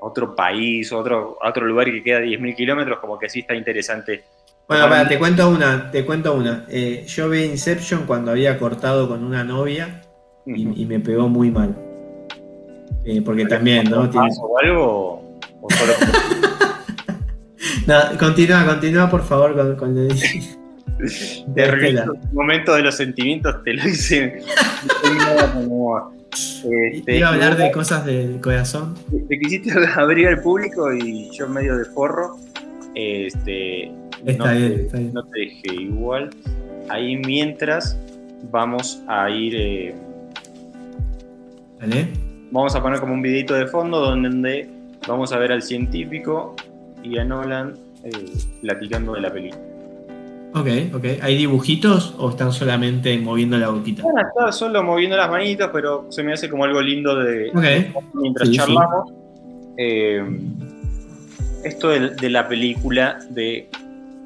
otro 0.00 0.34
país, 0.34 0.92
otro, 0.92 1.38
otro 1.42 1.66
lugar 1.66 1.86
que 1.86 2.02
queda 2.02 2.18
a 2.18 2.22
10.000 2.22 2.54
kilómetros, 2.56 2.98
como 3.00 3.18
que 3.18 3.28
sí 3.28 3.40
está 3.40 3.54
interesante. 3.54 4.24
Bueno, 4.68 4.88
para, 4.88 5.06
te 5.08 5.18
cuento 5.18 5.48
una, 5.48 5.90
te 5.90 6.04
cuento 6.04 6.34
una. 6.34 6.64
Eh, 6.68 7.04
yo 7.06 7.28
vi 7.28 7.44
Inception 7.44 8.04
cuando 8.06 8.32
había 8.32 8.58
cortado 8.58 9.08
con 9.08 9.22
una 9.24 9.44
novia 9.44 10.02
y, 10.44 10.82
y 10.82 10.86
me 10.86 10.98
pegó 11.00 11.28
muy 11.28 11.50
mal. 11.50 11.76
Eh, 13.04 13.22
porque 13.24 13.46
también, 13.46 13.88
¿no? 13.88 14.10
Tiene- 14.10 14.28
¿O 14.40 14.58
algo? 14.58 15.38
¿O 15.60 15.68
solo- 15.70 15.92
No, 17.86 17.94
continúa, 18.18 18.64
continúa 18.66 19.08
por 19.08 19.22
favor 19.22 19.54
con, 19.54 19.76
con 19.76 19.94
lo 19.94 20.02
de- 20.02 20.14
momento 22.32 22.74
de 22.74 22.82
los 22.82 22.96
sentimientos, 22.96 23.62
te 23.62 23.74
lo 23.74 23.88
hice. 23.88 24.40
como, 25.54 26.15
este, 26.92 27.16
Iba 27.18 27.28
a 27.28 27.32
hablar 27.34 27.56
de 27.56 27.70
cosas 27.72 28.04
del 28.04 28.40
corazón. 28.40 28.94
Te 29.28 29.38
quisiste 29.38 29.70
abrir 29.96 30.28
al 30.28 30.40
público 30.40 30.92
y 30.92 31.30
yo 31.36 31.48
medio 31.48 31.76
de 31.76 31.84
forro. 31.86 32.36
Este, 32.94 33.90
Está 34.24 34.52
no, 34.52 34.58
bien, 34.58 34.74
te, 34.76 34.82
está 34.86 34.98
bien. 34.98 35.12
no 35.14 35.24
te 35.24 35.40
dejé 35.40 35.74
igual. 35.82 36.30
Ahí 36.88 37.16
mientras 37.16 37.98
vamos 38.50 39.02
a 39.08 39.28
ir. 39.30 39.54
eh, 39.56 39.94
¿Vale? 41.80 42.08
vamos 42.50 42.74
a 42.74 42.82
poner 42.82 43.00
como 43.00 43.12
un 43.12 43.22
videito 43.22 43.54
de 43.54 43.66
fondo 43.66 44.00
donde 44.00 44.68
vamos 45.06 45.32
a 45.32 45.38
ver 45.38 45.52
al 45.52 45.62
científico 45.62 46.54
y 47.02 47.18
a 47.18 47.24
Nolan 47.24 47.74
eh, 48.04 48.10
platicando 48.62 49.12
de 49.14 49.20
la 49.20 49.32
película. 49.32 49.62
Ok, 50.54 50.68
ok. 50.94 51.04
¿Hay 51.22 51.36
dibujitos 51.36 52.14
o 52.18 52.30
están 52.30 52.52
solamente 52.52 53.18
moviendo 53.18 53.58
la 53.58 53.68
boquita? 53.68 54.02
Van 54.04 54.18
a 54.18 54.28
estar 54.28 54.52
solo 54.52 54.82
moviendo 54.82 55.16
las 55.16 55.30
manitos, 55.30 55.68
pero 55.72 56.06
se 56.10 56.22
me 56.22 56.32
hace 56.32 56.48
como 56.48 56.64
algo 56.64 56.80
lindo 56.80 57.14
de 57.22 57.50
Ok. 57.50 58.04
mientras 58.14 58.48
Sí, 58.48 58.54
sí. 58.54 58.58
charlamos. 58.60 59.12
Eh, 59.76 60.22
esto 61.64 61.88
de, 61.90 62.10
de 62.10 62.30
la 62.30 62.48
película 62.48 63.18
de 63.30 63.68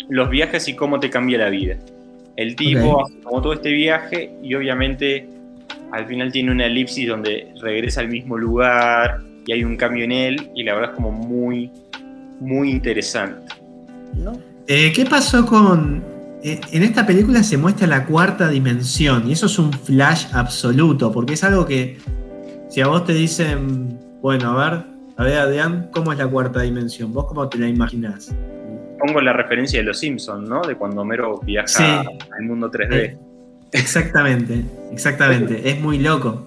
los 0.09 0.31
viajes 0.31 0.69
y 0.69 0.75
cómo 0.75 1.01
te 1.01 1.11
cambia 1.11 1.39
la 1.39 1.49
vida. 1.51 1.77
El 2.37 2.55
tipo 2.55 3.05
hace 3.05 3.21
como 3.23 3.43
todo 3.43 3.53
este 3.55 3.71
viaje 3.73 4.33
y 4.43 4.55
obviamente 4.55 5.29
al 5.93 6.07
final 6.07 6.31
tiene 6.31 6.53
una 6.53 6.67
elipsis 6.67 7.09
donde 7.09 7.53
regresa 7.61 8.01
al 8.03 8.09
mismo 8.09 8.39
lugar 8.39 9.21
y 9.47 9.53
hay 9.53 9.65
un 9.65 9.77
cambio 9.77 10.05
en 10.05 10.13
él 10.13 10.51
y 10.55 10.63
la 10.63 10.75
verdad 10.75 10.91
es 10.91 10.97
como 10.97 11.11
muy, 11.11 11.71
muy 12.39 12.71
interesante. 12.71 13.53
Eh, 14.73 14.93
¿Qué 14.95 15.05
pasó 15.05 15.45
con.? 15.45 16.05
eh, 16.45 16.61
en 16.71 16.83
esta 16.85 17.05
película 17.05 17.43
se 17.43 17.59
muestra 17.59 17.87
la 17.89 18.07
cuarta 18.07 18.49
dimensión 18.49 19.29
y 19.29 19.33
eso 19.33 19.47
es 19.47 19.59
un 19.59 19.73
flash 19.73 20.27
absoluto, 20.33 21.11
porque 21.13 21.33
es 21.35 21.43
algo 21.45 21.67
que. 21.67 21.99
Si 22.69 22.81
a 22.81 22.87
vos 22.87 23.05
te 23.05 23.13
dicen, 23.13 23.99
bueno, 24.23 24.51
a 24.57 24.71
ver, 24.71 24.85
a 25.17 25.25
ver, 25.25 25.39
Adrián, 25.39 25.89
¿cómo 25.93 26.13
es 26.13 26.19
la 26.19 26.29
cuarta 26.29 26.61
dimensión? 26.61 27.13
¿Vos 27.13 27.27
cómo 27.27 27.49
te 27.49 27.59
la 27.59 27.67
imaginás? 27.67 28.33
Pongo 29.01 29.21
la 29.21 29.33
referencia 29.33 29.81
de 29.81 29.87
los 29.87 29.99
Simpsons, 29.99 30.49
¿no? 30.49 30.63
De 30.63 30.77
cuando 30.77 31.01
Homero 31.01 31.41
viaja 31.41 31.69
Sí. 31.69 31.83
al 32.39 32.43
mundo 32.45 32.71
3D. 32.71 32.95
Eh, 32.95 33.19
exactamente, 33.73 34.63
exactamente. 34.93 35.69
es 35.69 35.81
muy 35.81 35.99
loco. 35.99 36.47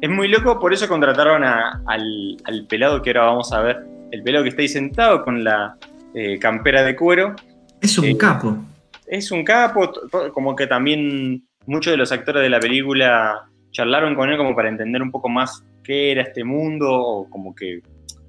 Es 0.00 0.08
muy 0.10 0.28
loco, 0.28 0.60
por 0.60 0.72
eso 0.72 0.86
contrataron 0.86 1.42
a- 1.42 1.82
al, 1.86 2.36
al 2.44 2.66
pelado 2.68 3.02
que 3.02 3.10
ahora 3.10 3.24
vamos 3.24 3.52
a 3.52 3.60
ver. 3.62 3.80
El 4.12 4.22
pelado 4.22 4.44
que 4.44 4.50
está 4.50 4.62
ahí 4.62 4.68
sentado 4.68 5.24
con 5.24 5.42
la 5.42 5.76
eh, 6.14 6.38
campera 6.38 6.82
de 6.84 6.94
cuero. 6.96 7.34
Es 7.80 7.98
un 7.98 8.04
Eh, 8.06 8.16
capo. 8.16 8.56
Es 9.06 9.30
un 9.30 9.44
capo, 9.44 9.92
como 10.32 10.54
que 10.56 10.66
también 10.66 11.44
muchos 11.66 11.90
de 11.92 11.96
los 11.96 12.12
actores 12.12 12.42
de 12.42 12.48
la 12.48 12.60
película 12.60 13.42
charlaron 13.70 14.14
con 14.14 14.30
él 14.30 14.36
como 14.38 14.54
para 14.54 14.68
entender 14.68 15.02
un 15.02 15.10
poco 15.10 15.28
más 15.28 15.64
qué 15.84 16.12
era 16.12 16.22
este 16.22 16.44
mundo, 16.44 16.88
o 16.90 17.28
como 17.30 17.54
que 17.54 17.80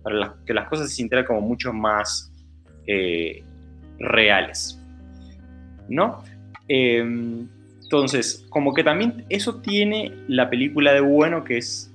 para 0.01 0.15
las- 0.15 0.31
que 0.45 0.53
las 0.53 0.67
cosas 0.67 0.89
se 0.89 0.95
sintieran 0.95 1.25
como 1.25 1.41
mucho 1.41 1.71
más 1.73 2.29
eh, 2.87 3.43
reales. 3.99 4.77
¿No? 5.87 6.23
Eh, 6.67 6.99
entonces, 7.83 8.45
como 8.49 8.73
que 8.73 8.83
también 8.83 9.25
eso 9.29 9.61
tiene 9.61 10.11
la 10.27 10.49
película 10.49 10.91
de 10.93 11.01
bueno, 11.01 11.43
que 11.43 11.57
es. 11.57 11.89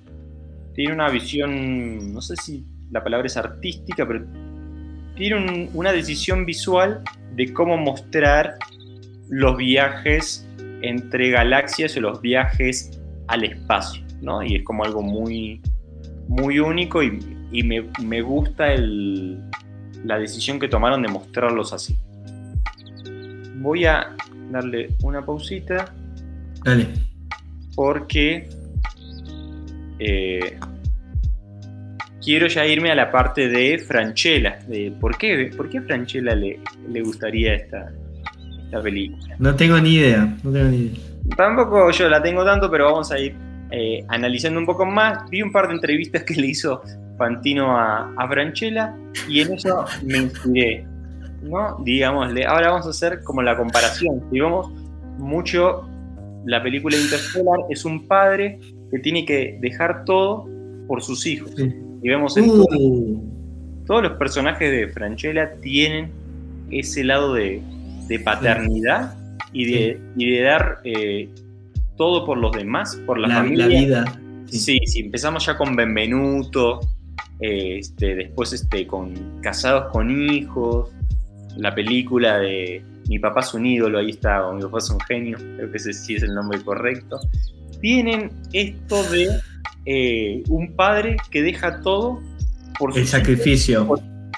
Tiene 0.74 0.92
una 0.94 1.08
visión, 1.10 2.12
no 2.12 2.20
sé 2.22 2.36
si 2.36 2.64
la 2.90 3.02
palabra 3.02 3.26
es 3.26 3.36
artística, 3.36 4.06
pero 4.06 4.24
tiene 5.18 5.36
un- 5.36 5.70
una 5.74 5.92
decisión 5.92 6.46
visual 6.46 7.02
de 7.34 7.52
cómo 7.52 7.76
mostrar 7.76 8.54
los 9.28 9.56
viajes 9.58 10.46
entre 10.80 11.30
galaxias 11.30 11.96
o 11.96 12.00
los 12.00 12.20
viajes 12.22 12.98
al 13.26 13.44
espacio, 13.44 14.02
¿no? 14.22 14.42
Y 14.42 14.56
es 14.56 14.64
como 14.64 14.84
algo 14.84 15.02
muy, 15.02 15.60
muy 16.28 16.60
único 16.60 17.02
y, 17.02 17.18
y 17.52 17.62
me, 17.64 17.84
me 18.02 18.22
gusta 18.22 18.72
el- 18.72 19.38
la 20.04 20.18
decisión 20.18 20.58
que 20.60 20.68
tomaron 20.68 21.02
de 21.02 21.08
mostrarlos 21.08 21.72
así. 21.72 21.98
Voy 23.56 23.84
a 23.84 24.14
darle 24.50 24.90
una 25.02 25.26
pausita 25.26 25.92
Dale. 26.64 26.86
porque 27.74 28.48
eh, 29.98 30.58
quiero 32.22 32.46
ya 32.46 32.66
irme 32.66 32.90
a 32.90 32.94
la 32.94 33.10
parte 33.10 33.48
de 33.48 33.78
Franchella. 33.78 34.58
De 34.66 34.92
por, 35.00 35.16
qué, 35.16 35.50
¿Por 35.56 35.68
qué 35.68 35.80
Franchella 35.82 36.34
le, 36.34 36.60
le 36.88 37.02
gustaría 37.02 37.54
esta, 37.54 37.92
esta 38.64 38.82
película? 38.82 39.36
No 39.38 39.54
tengo 39.54 39.78
ni 39.80 39.94
idea. 39.94 40.36
No 40.42 40.52
tengo 40.52 40.68
ni 40.68 40.76
idea. 40.76 41.00
Tampoco 41.36 41.90
yo 41.90 42.08
la 42.08 42.22
tengo 42.22 42.44
tanto, 42.44 42.70
pero 42.70 42.86
vamos 42.86 43.10
a 43.12 43.18
ir 43.18 43.34
eh, 43.70 44.04
analizando 44.08 44.58
un 44.58 44.66
poco 44.66 44.86
más. 44.86 45.28
Vi 45.30 45.42
un 45.42 45.52
par 45.52 45.68
de 45.68 45.74
entrevistas 45.74 46.22
que 46.22 46.34
le 46.34 46.48
hizo 46.48 46.82
Fantino 47.16 47.76
a, 47.76 48.12
a 48.16 48.28
Franchella 48.28 48.94
y 49.28 49.40
en 49.40 49.54
eso 49.54 49.84
me 50.04 50.18
inspiré. 50.18 50.86
¿no? 51.42 51.76
Digámosle, 51.84 52.46
ahora 52.46 52.70
vamos 52.70 52.86
a 52.86 52.90
hacer 52.90 53.22
como 53.22 53.42
la 53.42 53.56
comparación. 53.56 54.22
Si 54.30 54.40
vemos 54.40 54.72
mucho 55.18 55.88
la 56.46 56.62
película 56.62 56.96
Interstellar, 56.96 57.58
es 57.68 57.84
un 57.84 58.06
padre 58.06 58.58
que 58.90 58.98
tiene 59.00 59.24
que 59.24 59.58
dejar 59.60 60.04
todo 60.04 60.48
por 60.86 61.02
sus 61.02 61.26
hijos. 61.26 61.52
Sí. 61.56 61.87
Y 62.02 62.08
vemos 62.08 62.36
en 62.36 62.46
todo- 62.46 62.66
Uh, 62.70 63.22
todos 63.86 64.02
los 64.02 64.12
personajes 64.12 64.70
de 64.70 64.88
Franchella 64.88 65.52
tienen 65.60 66.10
ese 66.70 67.02
lado 67.04 67.34
de, 67.34 67.62
de 68.06 68.18
paternidad 68.20 69.14
y 69.52 69.64
de, 69.64 70.00
y 70.16 70.30
de 70.30 70.40
dar 70.42 70.78
eh, 70.84 71.28
todo 71.96 72.26
por 72.26 72.36
los 72.38 72.52
demás, 72.52 72.96
por 73.06 73.18
la, 73.18 73.28
la, 73.28 73.34
familia. 73.36 73.66
la 73.66 73.80
vida. 73.80 74.18
Sí. 74.46 74.58
Sí, 74.58 74.78
sí, 74.86 75.00
empezamos 75.00 75.44
ya 75.46 75.56
con 75.56 75.74
Benvenuto, 75.76 76.80
eh, 77.40 77.78
este, 77.78 78.14
después 78.14 78.52
este, 78.52 78.86
con 78.86 79.14
Casados 79.42 79.90
con 79.92 80.10
Hijos, 80.10 80.90
la 81.56 81.74
película 81.74 82.38
de 82.38 82.82
Mi 83.08 83.18
papá 83.18 83.40
es 83.40 83.52
un 83.54 83.64
ídolo, 83.66 83.98
ahí 83.98 84.10
está, 84.10 84.46
o 84.46 84.54
Mi 84.54 84.62
papá 84.62 84.78
es 84.78 84.90
un 84.90 85.00
genio, 85.00 85.38
creo 85.56 85.70
que 85.70 85.76
ese 85.78 85.92
sí 85.94 86.14
es 86.14 86.22
el 86.22 86.34
nombre 86.34 86.60
correcto. 86.62 87.18
Tienen 87.80 88.30
esto 88.52 89.02
de 89.10 89.28
eh, 89.86 90.42
un 90.48 90.74
padre 90.74 91.16
que 91.30 91.42
deja 91.42 91.80
todo 91.80 92.20
por 92.78 92.96
El 92.96 93.06
sacrificio. 93.06 93.88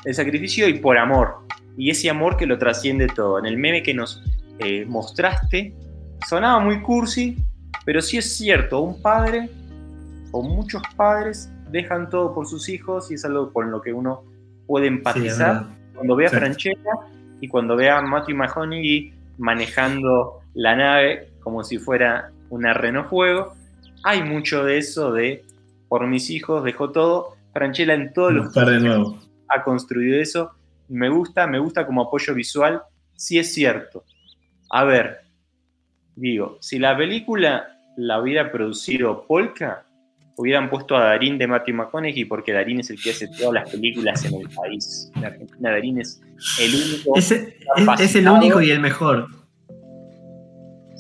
el 0.04 0.14
sacrificio 0.14 0.68
y 0.68 0.74
por 0.78 0.98
amor. 0.98 1.36
Y 1.76 1.90
ese 1.90 2.10
amor 2.10 2.36
que 2.36 2.46
lo 2.46 2.58
trasciende 2.58 3.06
todo. 3.08 3.38
En 3.38 3.46
el 3.46 3.56
meme 3.56 3.82
que 3.82 3.94
nos 3.94 4.22
eh, 4.58 4.84
mostraste, 4.86 5.74
sonaba 6.28 6.60
muy 6.60 6.82
cursi, 6.82 7.36
pero 7.84 8.00
sí 8.02 8.18
es 8.18 8.36
cierto, 8.36 8.80
un 8.80 9.00
padre 9.00 9.48
o 10.32 10.42
muchos 10.42 10.82
padres 10.96 11.50
dejan 11.70 12.10
todo 12.10 12.34
por 12.34 12.46
sus 12.46 12.68
hijos 12.68 13.10
y 13.10 13.14
es 13.14 13.24
algo 13.24 13.52
con 13.52 13.70
lo 13.70 13.80
que 13.80 13.92
uno 13.92 14.24
puede 14.66 14.86
empatizar 14.88 15.66
cuando 15.94 16.14
ve 16.16 16.26
a 16.26 16.30
Sí. 16.30 16.36
Franchella 16.36 16.92
y 17.40 17.48
cuando 17.48 17.76
ve 17.76 17.88
a 17.90 18.00
Matthew 18.02 18.36
McConaughey 18.36 19.12
manejando 19.38 20.40
la 20.54 20.76
nave 20.76 21.28
como 21.40 21.64
si 21.64 21.78
fuera 21.78 22.30
una 22.50 22.74
Renault 22.74 23.08
Fuego. 23.08 23.54
Hay 24.04 24.22
mucho 24.22 24.64
de 24.64 24.78
eso 24.78 25.12
de 25.12 25.44
por 25.88 26.06
mis 26.06 26.30
hijos 26.30 26.62
dejo 26.62 26.90
todo. 26.90 27.36
Franchella 27.52 27.94
en 27.94 28.12
todos 28.12 28.32
los 28.32 28.54
de 28.54 28.80
nuevo. 28.80 29.18
ha 29.48 29.64
construido 29.64 30.20
eso. 30.20 30.52
Me 30.88 31.08
gusta, 31.08 31.46
me 31.46 31.58
gusta 31.58 31.84
como 31.84 32.02
apoyo 32.02 32.32
visual. 32.34 32.82
Sí 33.16 33.38
es 33.38 33.52
cierto. 33.52 34.04
A 34.70 34.84
ver, 34.84 35.22
digo, 36.14 36.58
si 36.60 36.78
la 36.78 36.96
película 36.96 37.76
la 37.96 38.20
hubiera 38.20 38.52
producido 38.52 39.26
Polka, 39.26 39.84
hubieran 40.36 40.70
puesto 40.70 40.96
a 40.96 41.06
Darín 41.06 41.38
de 41.38 41.48
Matthew 41.48 41.74
McConaughey 41.74 42.24
porque 42.24 42.52
Darín 42.52 42.80
es 42.80 42.90
el 42.90 43.02
que 43.02 43.10
hace 43.10 43.26
todas 43.26 43.52
las 43.52 43.70
películas 43.70 44.24
en 44.24 44.34
el 44.40 44.48
país. 44.48 45.10
En 45.16 45.24
Argentina 45.24 45.70
Darín 45.70 46.00
es 46.00 46.22
el 46.60 46.74
único. 46.74 47.16
Es 47.98 48.14
el 48.14 48.28
único 48.28 48.62
y 48.62 48.70
el 48.70 48.78
mejor. 48.78 49.39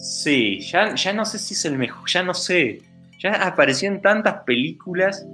Sí, 0.00 0.60
ya, 0.60 0.94
ya 0.94 1.12
no 1.12 1.24
sé 1.24 1.38
si 1.38 1.54
es 1.54 1.64
el 1.64 1.76
mejor, 1.76 2.08
ya 2.08 2.22
no 2.22 2.34
sé. 2.34 2.82
Ya 3.18 3.34
apareció 3.46 3.88
en 3.88 4.00
tantas 4.00 4.42
películas 4.44 5.26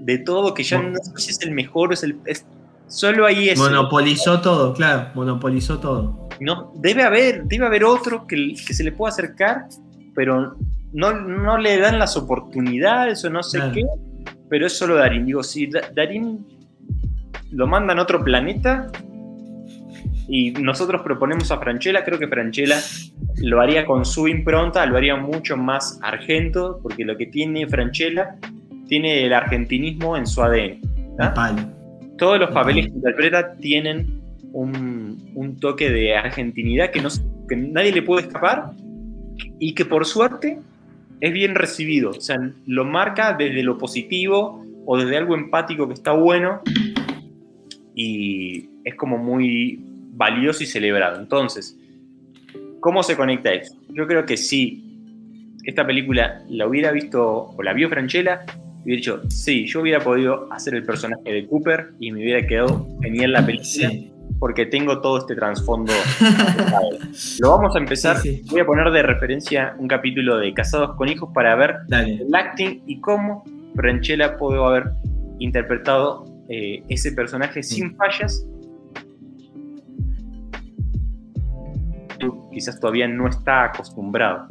de 0.00 0.18
todo 0.18 0.54
que 0.54 0.62
ya 0.62 0.80
no 0.80 0.96
sé 0.98 1.12
si 1.16 1.30
es 1.30 1.40
el 1.42 1.50
mejor 1.52 1.90
o 1.90 1.92
es 1.94 2.02
el... 2.02 2.16
es- 2.26 2.46
solo 2.86 3.26
ahí 3.26 3.48
es... 3.48 3.58
Monopolizó 3.58 4.40
todo, 4.40 4.72
claro. 4.74 5.08
Monopolizó 5.14 5.78
todo. 5.78 6.28
No, 6.40 6.72
debe 6.76 7.02
haber, 7.02 7.44
debe 7.44 7.66
haber 7.66 7.84
otro 7.84 8.26
que, 8.26 8.54
que 8.66 8.74
se 8.74 8.84
le 8.84 8.92
pueda 8.92 9.12
acercar, 9.12 9.66
pero 10.14 10.56
no, 10.92 11.12
no 11.12 11.58
le 11.58 11.78
dan 11.78 11.98
las 11.98 12.16
oportunidades 12.16 13.24
o 13.24 13.30
no 13.30 13.42
sé 13.42 13.58
Claro. 13.58 13.72
qué, 13.72 13.82
pero 14.48 14.66
es 14.66 14.76
solo 14.78 14.94
Darín. 14.96 15.26
Digo, 15.26 15.42
si 15.42 15.66
Da- 15.66 15.90
Darín 15.94 16.46
lo 17.50 17.66
mandan 17.66 17.98
a 17.98 18.02
otro 18.02 18.22
planeta 18.24 18.90
y 20.28 20.52
nosotros 20.52 21.02
proponemos 21.02 21.50
a 21.50 21.58
Franchella, 21.58 22.04
creo 22.04 22.18
que 22.18 22.28
Franchella 22.28 22.80
lo 23.36 23.60
haría 23.60 23.84
con 23.84 24.04
su 24.04 24.26
impronta, 24.26 24.86
lo 24.86 24.96
haría 24.96 25.16
mucho 25.16 25.56
más 25.56 25.98
argento, 26.02 26.78
porque 26.82 27.04
lo 27.04 27.16
que 27.16 27.26
tiene 27.26 27.66
Franchella 27.66 28.36
tiene 28.88 29.26
el 29.26 29.32
argentinismo 29.32 30.16
en 30.16 30.26
su 30.26 30.42
ADN. 30.42 30.80
palo. 31.34 31.62
Todos 32.16 32.38
los 32.38 32.50
papeles 32.50 32.86
que 32.86 32.92
interpreta 32.92 33.54
tienen 33.56 34.20
un, 34.52 35.30
un 35.34 35.56
toque 35.58 35.90
de 35.90 36.16
argentinidad 36.16 36.90
que, 36.90 37.02
no, 37.02 37.08
que 37.48 37.56
nadie 37.56 37.92
le 37.92 38.02
puede 38.02 38.26
escapar 38.26 38.70
y 39.58 39.74
que 39.74 39.84
por 39.84 40.06
suerte 40.06 40.58
es 41.20 41.32
bien 41.32 41.54
recibido. 41.54 42.10
O 42.10 42.20
sea, 42.20 42.38
lo 42.66 42.84
marca 42.84 43.34
desde 43.34 43.62
lo 43.62 43.76
positivo 43.78 44.64
o 44.86 44.96
desde 44.96 45.16
algo 45.16 45.34
empático 45.34 45.88
que 45.88 45.94
está 45.94 46.12
bueno 46.12 46.60
y 47.94 48.68
es 48.84 48.94
como 48.94 49.18
muy 49.18 49.80
valioso 50.16 50.62
y 50.62 50.66
celebrado. 50.66 51.18
Entonces, 51.20 51.76
¿cómo 52.80 53.02
se 53.02 53.16
conecta 53.16 53.52
eso? 53.52 53.76
Yo 53.90 54.06
creo 54.06 54.24
que 54.26 54.36
si 54.36 54.82
esta 55.64 55.86
película 55.86 56.42
la 56.48 56.66
hubiera 56.66 56.92
visto 56.92 57.50
o 57.56 57.62
la 57.62 57.72
vio 57.72 57.88
Franchella, 57.88 58.44
hubiera 58.84 58.98
dicho, 58.98 59.22
sí, 59.28 59.66
yo 59.66 59.80
hubiera 59.80 60.00
podido 60.00 60.52
hacer 60.52 60.74
el 60.74 60.84
personaje 60.84 61.32
de 61.32 61.46
Cooper 61.46 61.92
y 62.00 62.12
me 62.12 62.20
hubiera 62.22 62.46
quedado 62.46 62.86
genial 63.02 63.32
la 63.32 63.44
película 63.46 63.88
Sí. 63.90 64.10
porque 64.38 64.66
tengo 64.66 65.00
todo 65.00 65.18
este 65.18 65.34
trasfondo. 65.34 65.92
Lo 67.40 67.50
vamos 67.56 67.74
a 67.74 67.78
empezar. 67.78 68.18
Sí, 68.18 68.42
sí. 68.44 68.50
Voy 68.50 68.60
a 68.60 68.66
poner 68.66 68.90
de 68.90 69.02
referencia 69.02 69.74
un 69.78 69.88
capítulo 69.88 70.36
de 70.38 70.52
Casados 70.52 70.96
con 70.96 71.08
Hijos 71.08 71.30
para 71.34 71.54
ver 71.56 71.76
Dale. 71.88 72.14
el 72.26 72.34
acting 72.34 72.82
y 72.86 73.00
cómo 73.00 73.44
Franchella 73.74 74.36
pudo 74.36 74.66
haber 74.66 74.84
interpretado 75.38 76.26
eh, 76.48 76.82
ese 76.88 77.12
personaje 77.12 77.62
sin 77.62 77.96
fallas. 77.96 78.46
Tú 82.24 82.50
Quizás 82.52 82.78
todavía 82.80 83.06
no 83.08 83.28
está 83.28 83.64
acostumbrado. 83.64 84.46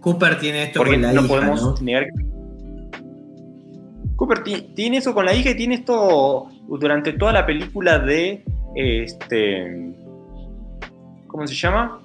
Cooper 0.00 0.38
tiene 0.38 0.64
esto 0.64 0.78
Porque 0.80 0.92
con 0.94 1.02
la 1.02 1.12
no 1.12 1.20
hija, 1.20 1.28
podemos 1.28 1.62
¿no? 1.62 1.74
negar 1.84 2.04
que. 2.06 2.32
Cooper 4.16 4.42
ti- 4.44 4.72
tiene 4.74 4.98
eso 4.98 5.14
con 5.14 5.24
la 5.26 5.34
hija 5.34 5.50
y 5.50 5.56
tiene 5.56 5.76
esto 5.76 6.48
durante 6.68 7.12
toda 7.14 7.32
la 7.32 7.46
película 7.46 7.98
de. 7.98 8.44
Este. 8.74 9.94
¿Cómo 11.26 11.46
se 11.46 11.54
llama? 11.54 12.00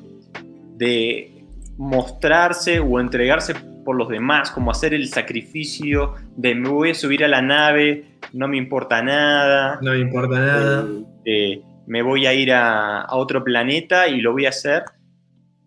De 0.77 1.43
mostrarse 1.77 2.79
o 2.79 2.99
entregarse 2.99 3.53
por 3.85 3.95
los 3.95 4.09
demás, 4.09 4.51
como 4.51 4.71
hacer 4.71 4.93
el 4.93 5.07
sacrificio 5.07 6.15
de 6.35 6.55
me 6.55 6.69
voy 6.69 6.89
a 6.91 6.93
subir 6.93 7.23
a 7.23 7.27
la 7.27 7.41
nave, 7.41 8.05
no 8.33 8.47
me 8.47 8.57
importa 8.57 9.01
nada. 9.01 9.79
No 9.81 9.91
me 9.91 9.99
importa 9.99 10.39
nada. 10.39 10.85
eh, 11.25 11.61
me 11.87 12.01
voy 12.03 12.25
a 12.27 12.33
ir 12.33 12.51
a, 12.53 13.01
a 13.01 13.15
otro 13.15 13.43
planeta 13.43 14.07
y 14.07 14.21
lo 14.21 14.33
voy 14.33 14.45
a 14.45 14.49
hacer 14.49 14.83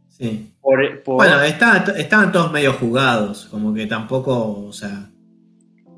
Sí. 0.09 0.53
por, 0.61 1.03
por- 1.03 1.17
Bueno, 1.17 1.41
estaban, 1.43 1.83
estaban 1.97 2.31
todos 2.31 2.53
medio 2.53 2.75
jugados, 2.75 3.47
como 3.51 3.73
que 3.75 3.87
tampoco, 3.87 4.67
o 4.67 4.73
sea, 4.73 5.11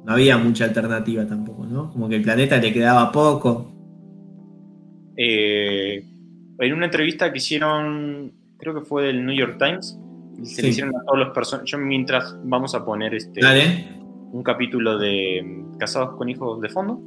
no 0.04 0.12
había 0.12 0.38
mucha 0.38 0.64
alternativa 0.64 1.26
tampoco, 1.26 1.66
¿no? 1.66 1.90
Como 1.90 2.08
que 2.08 2.16
el 2.16 2.22
planeta 2.22 2.56
le 2.58 2.72
quedaba 2.72 3.10
poco. 3.12 3.68
eh, 5.16 6.04
en 6.58 6.72
una 6.72 6.86
entrevista 6.86 7.30
que 7.32 7.38
hicieron, 7.38 8.32
creo 8.58 8.74
que 8.74 8.80
fue 8.82 9.04
del 9.06 9.24
New 9.26 9.34
York 9.36 9.56
Times, 9.58 9.98
Se 10.44 10.46
Sí. 10.56 10.62
le 10.62 10.68
hicieron 10.68 10.96
a 10.96 11.04
todos 11.04 11.18
los 11.18 11.28
personajes. 11.34 11.70
Yo 11.70 11.78
mientras 11.78 12.34
vamos 12.42 12.74
a 12.74 12.84
poner 12.84 13.14
este 13.14 13.40
Dale. 13.40 13.86
un 14.32 14.42
capítulo 14.42 14.96
de 14.98 15.42
mm, 15.44 15.76
Casados 15.76 16.16
con 16.16 16.28
Hijos 16.30 16.60
de 16.62 16.68
fondo 16.70 16.98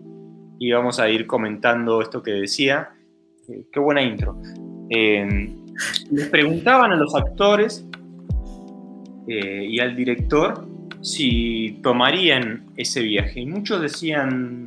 y 0.60 0.72
vamos 0.72 1.00
a 1.00 1.10
ir 1.10 1.26
comentando 1.26 2.02
esto 2.02 2.22
que 2.22 2.32
decía. 2.32 2.90
Qué 3.72 3.80
buena 3.80 4.02
intro. 4.02 4.40
Eh, 4.90 5.50
les 6.12 6.28
preguntaban 6.30 6.92
a 6.92 6.96
los 6.96 7.14
actores 7.16 7.86
eh, 9.28 9.66
y 9.70 9.80
al 9.80 9.96
director 9.96 10.68
si 11.02 11.80
tomarían 11.84 12.66
ese 12.78 13.02
viaje. 13.02 13.42
Y 13.42 13.46
muchos 13.46 13.82
decían 13.82 14.66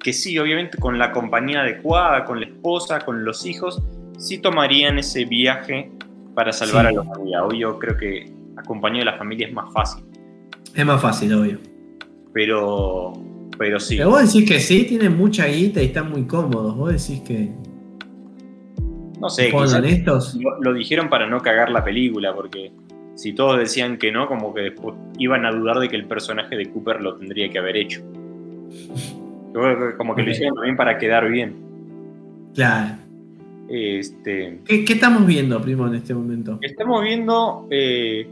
que 0.00 0.12
sí, 0.12 0.38
obviamente 0.38 0.76
con 0.78 0.98
la 0.98 1.12
compañía 1.12 1.60
adecuada, 1.62 2.24
con 2.24 2.40
la 2.40 2.46
esposa, 2.46 3.00
con 3.00 3.24
los 3.24 3.46
hijos, 3.46 3.82
sí 4.18 4.38
tomarían 4.38 4.98
ese 4.98 5.24
viaje 5.24 5.90
para 6.34 6.52
salvar 6.52 6.90
Sí. 6.90 6.96
a 6.96 7.02
familia. 7.02 7.44
Hoy 7.44 7.60
yo 7.60 7.78
creo 7.78 7.96
que 7.96 8.30
acompañado 8.56 9.00
de 9.00 9.04
la 9.06 9.16
familia 9.18 9.46
es 9.46 9.52
más 9.54 9.72
fácil. 9.72 10.04
Es 10.74 10.84
más 10.84 11.00
fácil, 11.00 11.32
obvio. 11.32 11.58
Pero, 12.32 13.12
pero 13.56 13.78
sí. 13.80 13.96
Pero 13.96 14.10
vos 14.10 14.32
decís 14.32 14.48
que 14.48 14.58
sí, 14.60 14.84
tienen 14.84 15.16
mucha 15.16 15.46
guita 15.46 15.80
y 15.82 15.86
están 15.86 16.10
muy 16.10 16.24
cómodos. 16.26 16.76
Vos 16.76 16.90
decís 16.92 17.22
que 17.26 17.50
No 19.24 19.30
sé, 19.30 19.50
honestos. 19.54 20.34
lo, 20.34 20.60
lo 20.60 20.74
dijeron 20.74 21.08
para 21.08 21.26
no 21.26 21.40
cagar 21.40 21.70
la 21.70 21.82
película, 21.82 22.34
porque 22.34 22.72
si 23.14 23.32
todos 23.32 23.58
decían 23.58 23.96
que 23.96 24.12
no, 24.12 24.26
como 24.26 24.52
que 24.52 24.60
después 24.60 24.94
iban 25.18 25.46
a 25.46 25.50
dudar 25.50 25.78
de 25.78 25.88
que 25.88 25.96
el 25.96 26.04
personaje 26.04 26.54
de 26.56 26.66
Cooper 26.70 27.00
lo 27.00 27.16
tendría 27.16 27.48
que 27.48 27.58
haber 27.58 27.78
hecho. 27.78 28.02
Como 29.96 30.14
que 30.14 30.22
lo 30.24 30.30
hicieron 30.30 30.56
también 30.56 30.76
para 30.76 30.98
quedar 30.98 31.30
bien. 31.30 31.54
Claro. 32.54 32.96
Este, 33.70 34.60
¿Qué, 34.66 34.84
qué 34.84 34.92
estamos 34.92 35.26
viendo, 35.26 35.58
primo, 35.62 35.86
en 35.86 35.94
este 35.94 36.12
momento? 36.12 36.58
estamos 36.60 37.02
viendo 37.02 37.66
eh, 37.70 38.28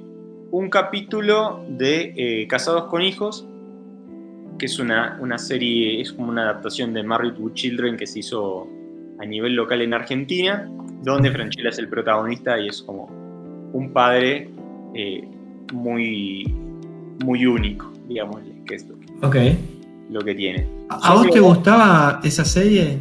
un 0.50 0.68
capítulo 0.68 1.64
de 1.70 2.12
eh, 2.16 2.46
Casados 2.48 2.84
con 2.90 3.00
Hijos, 3.00 3.48
que 4.58 4.66
es 4.66 4.78
una, 4.78 5.18
una 5.22 5.38
serie, 5.38 6.02
es 6.02 6.12
como 6.12 6.28
una 6.28 6.42
adaptación 6.42 6.92
de 6.92 7.02
Married 7.02 7.32
with 7.38 7.54
Children 7.54 7.96
que 7.96 8.06
se 8.06 8.18
hizo 8.18 8.68
a 9.22 9.26
nivel 9.26 9.54
local 9.54 9.80
en 9.82 9.94
Argentina, 9.94 10.68
donde 11.02 11.30
Franchella 11.30 11.68
es 11.70 11.78
el 11.78 11.88
protagonista 11.88 12.58
y 12.58 12.68
es 12.68 12.82
como 12.82 13.08
un 13.72 13.90
padre 13.92 14.50
eh, 14.94 15.24
muy, 15.72 16.44
muy 17.24 17.46
único, 17.46 17.92
digamos, 18.08 18.40
que 18.66 18.74
es 18.74 18.86
Ok. 19.22 19.36
lo 20.10 20.20
que 20.20 20.34
tiene. 20.34 20.66
¿A 20.90 21.12
a 21.12 21.14
vos 21.14 21.30
te 21.30 21.40
gustaba 21.40 22.20
esa 22.24 22.44
serie? 22.44 23.00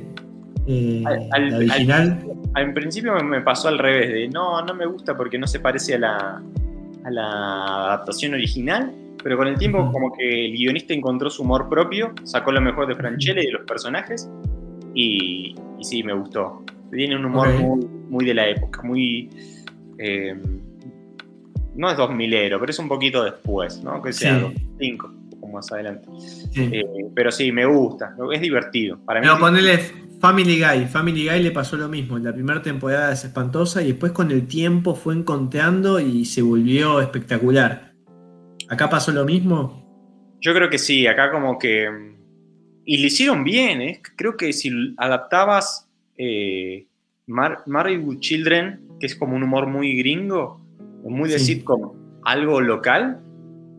Eh, 0.68 1.04
Al- 1.06 1.28
al- 1.32 1.50
la 1.50 1.58
original. 1.58 2.20
En 2.56 2.74
principio 2.74 3.16
me- 3.24 3.42
pasó 3.42 3.68
al 3.68 3.80
revés, 3.80 4.10
de 4.14 4.28
no, 4.30 4.62
no 4.64 4.74
me 4.76 4.86
gusta 4.86 5.18
porque 5.18 5.40
no 5.40 5.48
se 5.48 5.60
parece 5.60 5.96
a 5.96 6.00
la, 6.00 6.42
a 7.04 7.10
la 7.12 7.64
adaptación 7.88 8.34
original, 8.36 8.92
pero 9.24 9.38
con 9.38 9.48
el 9.48 9.58
tiempo 9.58 9.82
Ujú. 9.82 9.92
como 9.92 10.14
que 10.14 10.46
el 10.46 10.52
guionista 10.54 10.94
encontró 10.94 11.30
su 11.32 11.42
humor 11.44 11.68
propio, 11.68 12.12
sacó 12.24 12.52
lo 12.52 12.62
mejor 12.62 12.88
de 12.88 12.96
Franchella 12.96 13.42
y 13.42 13.48
de 13.48 13.52
los 13.54 13.66
personajes, 13.66 14.30
y, 14.94 15.56
y 15.80 15.84
sí, 15.84 16.04
me 16.04 16.14
gustó. 16.14 16.64
Tiene 16.92 17.16
un 17.16 17.26
humor 17.26 17.50
muy, 17.54 17.88
muy 18.10 18.26
de 18.26 18.34
la 18.34 18.48
época, 18.50 18.82
muy... 18.84 19.30
eh, 19.98 20.36
no 21.76 21.90
es 21.90 21.98
2000ero, 21.98 22.60
pero 22.60 22.70
es 22.70 22.80
un 22.80 22.90
poquito 22.90 23.24
después, 23.24 23.82
¿no? 23.84 24.02
Que 24.02 24.12
sea 24.12 24.36
Sí. 24.36 24.42
2005, 24.42 25.08
un 25.08 25.30
poco 25.30 25.48
más 25.48 25.72
adelante. 25.72 26.08
Sí. 26.20 26.70
Eh, 26.72 26.86
pero 27.16 27.32
sí, 27.32 27.52
me 27.52 27.66
gusta, 27.66 28.14
es 28.34 28.42
divertido. 28.42 29.00
Para 29.06 29.22
mí 29.22 29.28
ponele 29.40 29.78
Family 30.20 30.60
Guy. 30.62 30.86
Family 30.88 31.28
Guy 31.30 31.42
le 31.44 31.52
pasó 31.52 31.78
lo 31.78 31.88
mismo. 31.88 32.20
La 32.20 32.34
primera 32.34 32.62
temporada 32.62 33.14
es 33.14 33.24
espantosa 33.24 33.82
y 33.82 33.88
después 33.88 34.12
con 34.12 34.32
el 34.32 34.48
tiempo 34.48 34.96
fue 34.96 35.16
encontrando 35.16 36.00
y 36.00 36.26
se 36.26 36.42
volvió 36.42 37.00
espectacular. 37.00 37.94
¿Acá 38.70 38.90
pasó 38.90 39.12
lo 39.12 39.24
mismo? 39.26 40.36
Yo 40.42 40.54
creo 40.54 40.70
que 40.70 40.78
sí, 40.78 41.08
acá 41.08 41.32
como 41.32 41.58
que... 41.58 41.88
Y 42.86 42.98
lo 42.98 43.08
hicieron 43.08 43.44
bien, 43.44 43.82
¿eh? 43.82 44.02
Creo 44.16 44.36
que 44.38 44.52
si 44.54 44.94
adaptabas 44.98 45.88
eh, 46.18 46.88
Mar 47.28 47.60
Married 47.68 48.02
with 48.04 48.20
Children, 48.20 48.80
que 49.00 49.06
es 49.06 49.16
como 49.16 49.36
un 49.36 49.44
humor 49.44 49.68
muy 49.68 49.98
gringo, 49.98 50.60
muy 51.04 51.30
de 51.30 51.40
Sí. 51.40 51.56
sitcom, 51.56 51.94
algo 52.24 52.60
local, 52.62 53.20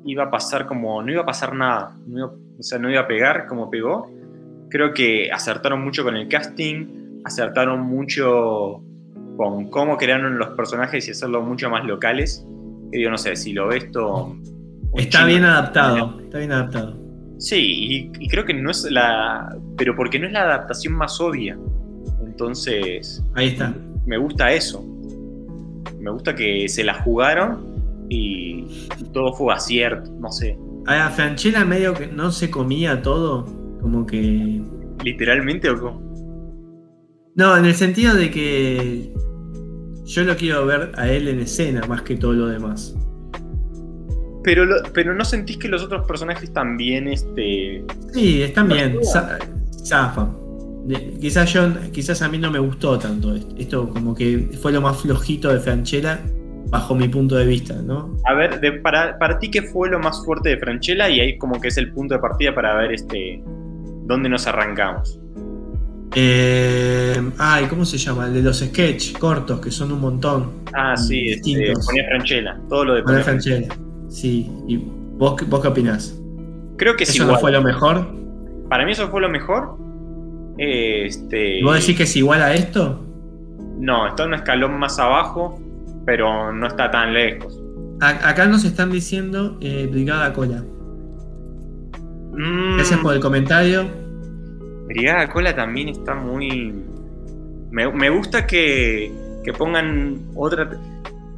iba 0.05 0.25
a 0.25 0.31
pasar 0.31 0.67
como... 0.67 1.03
No 1.03 1.13
iba 1.13 1.23
a 1.23 1.27
pasar 1.27 1.55
nada. 1.55 1.97
no 2.07 2.19
iba- 2.19 2.33
o 2.59 2.63
sea, 2.63 2.79
no 2.79 2.91
iba 2.91 3.01
a 3.01 3.07
pegar 3.09 3.47
como 3.47 3.71
pegó. 3.71 4.09
Creo 4.71 4.93
que 4.95 5.31
acertaron 5.33 5.83
mucho 5.83 6.05
con 6.05 6.17
el 6.17 6.29
casting, 6.29 7.21
acertaron 7.25 7.81
mucho 7.81 8.83
con 9.37 9.69
cómo 9.71 9.97
crearon 9.97 10.39
los 10.39 10.51
personajes 10.51 11.09
y 11.09 11.11
hacerlo 11.11 11.43
mucho 11.43 11.71
más 11.71 11.85
locales. 11.85 12.45
Yo 12.93 13.11
no 13.11 13.19
sé, 13.19 13.35
si 13.37 13.53
lo 13.53 13.69
ves 13.69 13.85
esto... 13.85 14.37
Está 14.95 15.19
chino- 15.19 15.27
bien 15.27 15.45
adaptado. 15.45 16.21
Está 16.21 16.39
bien 16.39 16.53
adaptado. 16.53 17.02
Sí, 17.39 17.57
y, 17.59 18.13
y 18.25 18.29
creo 18.29 18.45
que 18.45 18.55
no 18.55 18.71
es 18.71 18.85
la. 18.91 19.57
Pero 19.77 19.95
porque 19.97 20.19
no 20.19 20.27
es 20.27 20.33
la 20.33 20.43
adaptación 20.43 20.95
más 20.95 21.21
obvia. 21.21 21.59
Entonces, 22.25 23.23
Ahí 23.35 23.49
está. 23.49 23.75
me 24.07 24.17
gusta 24.17 24.53
eso. 24.53 24.85
Me 26.01 26.11
gusta 26.11 26.35
que 26.35 26.69
se 26.69 26.83
la 26.85 26.95
jugaron 27.03 28.07
y, 28.09 28.67
y 28.99 29.05
todo 29.13 29.33
fue 29.33 29.53
acierto. 29.55 30.11
No 30.21 30.31
sé, 30.31 30.57
A 30.87 31.11
Franchella 31.11 31.65
medio 31.65 31.95
que 31.95 32.07
no 32.07 32.31
se 32.31 32.51
comía 32.51 33.03
todo. 33.03 33.45
Como 33.81 34.07
que. 34.07 34.63
literalmente 35.05 35.69
o 35.71 35.79
cómo? 35.81 36.01
No, 37.35 37.57
en 37.57 37.65
el 37.65 37.75
sentido 37.75 38.15
de 38.15 38.31
que. 38.31 39.13
Yo 40.05 40.25
lo 40.25 40.37
quiero 40.37 40.67
ver 40.67 40.93
a 40.97 41.09
él 41.11 41.29
en 41.29 41.41
escena 41.41 41.81
más 41.87 42.03
que 42.03 42.17
todo 42.17 42.33
lo 42.33 42.47
demás. 42.49 42.95
Pero, 44.45 44.65
lo- 44.65 44.83
pero 44.93 45.15
no 45.15 45.25
sentís 45.25 45.57
que 45.57 45.69
los 45.69 45.83
otros 45.83 46.07
personajes 46.07 46.53
también, 46.53 47.09
este. 47.09 47.85
Sí, 48.13 48.43
están 48.43 48.69
bien. 48.69 48.99
Zafan. 49.85 50.37
Quizás 51.21 51.53
yo, 51.53 51.69
quizás 51.93 52.23
a 52.23 52.29
mí 52.29 52.39
no 52.39 52.51
me 52.51 52.59
gustó 52.59 52.99
tanto 52.99 53.35
esto. 53.37 53.55
Esto 53.57 53.89
como 53.89 54.15
que 54.15 54.49
fue 54.61 54.73
lo 54.73 54.81
más 54.81 55.01
flojito 55.01 55.53
de 55.53 55.61
Franchella 55.61 56.19
bajo 56.71 56.95
mi 56.95 57.07
punto 57.09 57.37
de 57.37 57.47
vista, 57.47 57.75
¿no? 57.75 58.17
A 58.27 58.35
ver, 58.35 58.59
de- 58.61 58.73
para, 58.73 59.17
para 59.19 59.39
ti, 59.39 59.49
¿qué 59.51 59.63
fue 59.63 59.89
lo 59.91 60.01
más 60.01 60.25
fuerte 60.25 60.49
de 60.51 60.57
Franchella? 60.59 61.09
Y 61.09 61.21
ahí 61.21 61.39
como 61.39 61.61
que 61.61 61.69
es 61.69 61.77
el 61.77 61.93
punto 61.93 62.15
de 62.15 62.21
partida 62.21 62.55
para 62.55 62.75
ver 62.77 62.93
este. 62.93 63.43
dónde 64.07 64.29
nos 64.29 64.47
arrancamos. 64.49 65.21
Eh, 66.15 67.15
ay, 67.39 67.65
¿cómo 67.67 67.85
se 67.85 67.97
llama? 67.97 68.27
El 68.27 68.35
de 68.35 68.43
los 68.43 68.59
sketch 68.61 69.17
cortos, 69.19 69.61
que 69.61 69.71
son 69.71 69.93
un 69.93 70.01
montón. 70.01 70.51
Ah, 70.75 70.97
sí, 70.97 71.29
este, 71.31 71.73
ponía 71.87 72.05
Franchella. 72.09 72.61
Todo 72.69 72.85
lo 72.85 72.95
de 72.95 73.03
ponía 73.03 73.23
Franchella. 73.23 73.69
Sí. 74.13 74.51
¿Y 74.69 74.77
vos, 75.17 75.35
qué- 75.39 75.45
vos 75.47 75.61
qué 75.61 75.69
opinás? 75.69 76.19
Creo 76.77 76.97
que 76.97 77.05
es 77.05 77.11
¿Eso 77.11 77.23
igual. 77.23 77.35
no 77.35 77.41
fue 77.41 77.53
lo 77.53 77.63
mejor? 77.63 78.07
Para 78.69 78.85
mí 78.85 78.93
eso 78.93 79.09
fue 79.09 79.21
lo 79.21 79.29
mejor. 79.29 79.77
Este, 80.59 81.59
¿Y 81.59 81.63
vos 81.63 81.75
decís 81.81 81.97
que 81.97 82.03
es 82.05 82.17
igual 82.17 82.43
a 82.43 82.55
esto? 82.55 83.05
No, 83.79 84.07
está 84.07 84.27
un 84.27 84.35
escalón 84.35 84.79
más 84.79 84.99
abajo, 84.99 85.59
pero 86.05 86.53
no 86.53 86.67
está 86.67 86.91
tan 86.91 87.15
lejos. 87.15 87.59
A- 88.01 88.29
acá 88.29 88.47
nos 88.47 88.65
están 88.65 88.91
diciendo 88.91 89.57
eh, 89.61 89.89
Brigada 89.91 90.33
Cola. 90.33 90.63
Mm, 92.33 92.77
Gracias 92.77 93.01
por 93.01 93.15
el 93.15 93.21
comentario. 93.21 93.85
Brigada 94.87 95.29
Cola 95.29 95.55
también 95.55 95.89
está 95.89 96.15
muy... 96.15 96.75
Me, 97.71 97.91
me 97.93 98.11
gusta 98.11 98.47
que, 98.47 99.13
que 99.45 99.53
pongan 99.53 100.19
otra... 100.35 100.69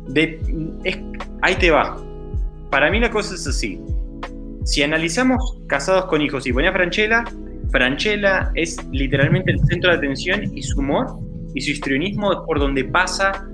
De, 0.09 0.41
es- 0.85 0.99
ahí 1.43 1.55
te 1.57 1.71
va. 1.71 1.97
Para 2.75 2.91
mí 2.91 2.99
la 2.99 3.09
cosa 3.09 3.37
es 3.37 3.47
así. 3.47 3.81
Si 4.65 4.83
analizamos 4.83 5.61
Casados 5.69 6.07
con 6.07 6.21
Hijos 6.21 6.45
y 6.45 6.53
ponía 6.53 6.73
Franchella, 6.73 7.23
Franchella 7.71 8.51
es 8.57 8.85
literalmente 8.91 9.53
el 9.53 9.61
centro 9.61 9.93
de 9.93 9.99
atención 9.99 10.51
y 10.53 10.61
su 10.61 10.81
humor 10.81 11.07
y 11.55 11.61
su 11.61 11.71
histrionismo 11.71 12.33
es 12.33 12.39
por 12.45 12.59
donde 12.59 12.83
pasa 12.83 13.49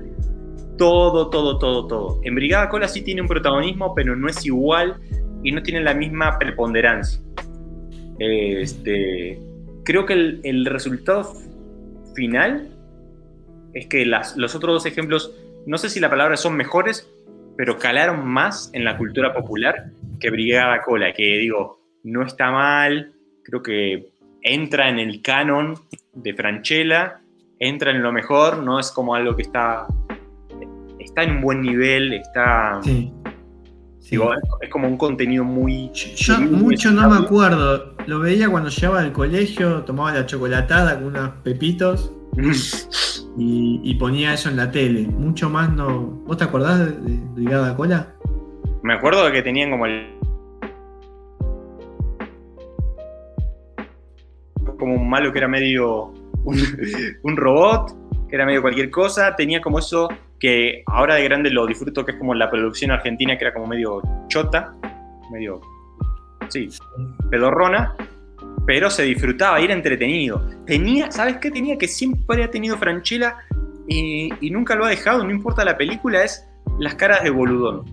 todo, 0.79 1.29
todo, 1.29 1.59
todo, 1.59 1.87
todo. 1.87 2.21
En 2.25 2.35
Brigada 2.35 2.71
Cola 2.71 2.89
sí 2.89 3.03
tiene 3.03 3.21
un 3.21 3.29
protagonismo, 3.29 3.95
pero 3.95 4.17
no 4.17 4.27
es 4.27 4.47
igual 4.47 4.99
y 5.43 5.53
no 5.53 5.63
tiene 5.63 5.83
la 5.83 5.93
misma 5.93 6.39
preponderancia. 6.39 7.21
Este, 8.19 9.39
creo 9.85 10.07
que 10.07 10.15
el, 10.15 10.65
resultado 10.65 11.35
final 12.15 12.71
es 13.75 13.87
que 13.87 14.07
los 14.07 14.55
otros 14.55 14.77
dos 14.77 14.87
ejemplos, 14.87 15.35
no 15.67 15.77
sé 15.77 15.91
si 15.91 16.01
la 16.01 16.09
palabra 16.09 16.39
son 16.39 16.57
mejores, 16.57 17.07
pero 17.61 17.79
calaron 17.79 18.27
más 18.27 18.71
en 18.73 18.87
la 18.87 18.97
cultura 18.97 19.35
popular 19.35 19.91
que 20.19 20.31
Brigada 20.31 20.81
Cola, 20.81 21.13
que 21.13 21.37
digo, 21.37 21.79
no 22.05 22.23
está 22.23 22.51
mal, 22.51 23.13
creo 23.45 23.63
que 23.63 24.15
entra 24.41 24.89
en 24.89 24.99
el 24.99 25.21
canon 25.21 25.75
de 26.15 26.33
Franchella, 26.33 27.21
entra 27.59 27.91
en 27.91 28.03
lo 28.03 28.13
mejor, 28.13 28.63
no 28.63 28.81
es 28.81 28.91
como 28.91 29.15
algo 29.15 29.37
que 29.37 29.43
está, 29.43 29.87
está 30.99 31.25
en 31.25 31.33
un 31.33 31.43
buen 31.43 31.61
nivel, 31.61 32.15
está, 32.15 32.81
Sí. 32.83 33.13
Digo, 34.11 34.33
es, 34.33 34.41
es 34.63 34.71
como 34.71 34.89
un 34.89 34.97
contenido 34.97 35.45
muy... 35.45 35.91
Yo 35.93 36.41
muy 36.41 36.49
mucho 36.49 36.91
no 36.91 37.11
me 37.11 37.27
acuerdo. 37.27 37.95
Lo 38.07 38.21
veía 38.21 38.49
cuando 38.49 38.71
llegaba 38.71 39.01
al 39.01 39.13
colegio, 39.13 39.85
tomaba 39.85 40.15
la 40.15 40.25
chocolatada 40.25 40.95
con 40.95 41.09
unos 41.09 41.31
pepitos 41.45 42.11
y, 43.37 43.95
ponía 43.95 44.35
eso 44.35 44.49
en 44.49 44.57
la 44.57 44.71
tele. 44.71 45.07
Mucho 45.07 45.49
más 45.51 45.73
no. 45.73 46.01
¿Vos 46.27 46.37
te 46.37 46.45
acordás 46.45 46.79
de, 46.79 47.13
de 47.37 47.75
Cola? 47.77 48.15
Me 48.83 48.95
acuerdo 48.95 49.25
de 49.25 49.33
que 49.33 49.43
tenían 49.43 49.71
como 49.71 49.87
el. 49.87 50.19
Como 54.79 54.95
un 54.95 55.09
malo 55.09 55.33
que 55.33 55.39
era 55.39 55.49
medio. 55.49 56.13
Un, 56.45 56.59
un 57.23 57.37
robot, 57.37 57.95
que 58.29 58.37
era 58.37 58.47
medio 58.47 58.63
cualquier 58.63 58.91
cosa. 58.91 59.35
Tenía 59.37 59.61
como 59.61 59.79
eso 59.79 60.09
que 60.39 60.83
ahora 60.87 61.17
de 61.17 61.25
grande 61.25 61.51
lo 61.51 61.67
disfruto, 61.67 62.05
que 62.05 62.13
es 62.13 62.19
como 62.19 62.35
la 62.35 62.51
producción 62.51 62.91
argentina, 62.91 63.37
que 63.37 63.45
era 63.45 63.55
como 63.55 63.67
medio 63.67 64.03
chota, 64.29 64.75
medio. 65.31 65.61
Sí, 66.49 66.69
pedorrona. 67.31 67.95
Pero 68.71 68.89
se 68.89 69.03
disfrutaba 69.03 69.59
era 69.59 69.75
entretenido. 69.75 70.47
Tenía, 70.65 71.11
¿sabes 71.11 71.39
qué 71.39 71.51
tenía? 71.51 71.77
Que 71.77 71.89
siempre 71.89 72.45
ha 72.45 72.51
tenido 72.53 72.79
Franchella 72.79 73.39
y, 73.89 74.29
y 74.41 74.51
nunca 74.51 74.77
lo 74.77 74.85
ha 74.85 74.91
dejado, 74.91 75.25
no 75.25 75.31
importa 75.33 75.65
la 75.65 75.77
película, 75.77 76.23
es 76.23 76.47
las 76.79 76.95
caras 76.95 77.25
de 77.25 77.31
boludón. 77.31 77.85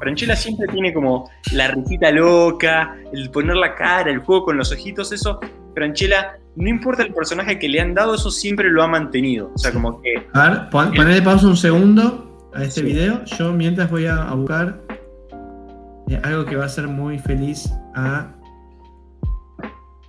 Franchella 0.00 0.34
siempre 0.34 0.66
tiene 0.72 0.92
como 0.92 1.30
la 1.52 1.68
risita 1.68 2.10
loca, 2.10 2.96
el 3.12 3.30
poner 3.30 3.54
la 3.54 3.76
cara, 3.76 4.10
el 4.10 4.18
juego 4.18 4.46
con 4.46 4.56
los 4.56 4.72
ojitos, 4.72 5.12
eso. 5.12 5.38
Franchella, 5.72 6.36
no 6.56 6.68
importa 6.68 7.04
el 7.04 7.14
personaje 7.14 7.56
que 7.56 7.68
le 7.68 7.80
han 7.80 7.94
dado, 7.94 8.16
eso 8.16 8.32
siempre 8.32 8.68
lo 8.70 8.82
ha 8.82 8.88
mantenido. 8.88 9.52
O 9.54 9.58
sea, 9.58 9.70
como 9.70 10.02
que. 10.02 10.14
A 10.32 10.50
ver, 10.50 10.68
pon, 10.68 10.92
ponele 10.94 11.22
pausa 11.22 11.46
un 11.46 11.56
segundo 11.56 12.50
a 12.52 12.64
este 12.64 12.80
Sí. 12.80 12.86
video. 12.88 13.24
Yo 13.38 13.52
mientras 13.52 13.88
voy 13.88 14.06
a, 14.06 14.16
a 14.16 14.34
buscar 14.34 14.80
eh, 16.08 16.20
algo 16.24 16.44
que 16.44 16.56
va 16.56 16.64
a 16.64 16.66
hacer 16.66 16.88
muy 16.88 17.20
feliz 17.20 17.70
a. 17.94 18.32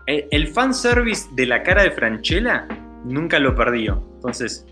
El, 0.07 0.25
el 0.31 0.47
fanservice 0.47 1.27
de 1.33 1.45
la 1.47 1.63
cara 1.63 1.83
de 1.83 1.91
Franchella 1.91 2.67
nunca 3.05 3.39
lo 3.39 3.55
perdió. 3.55 4.01
Entonces, 4.15 4.65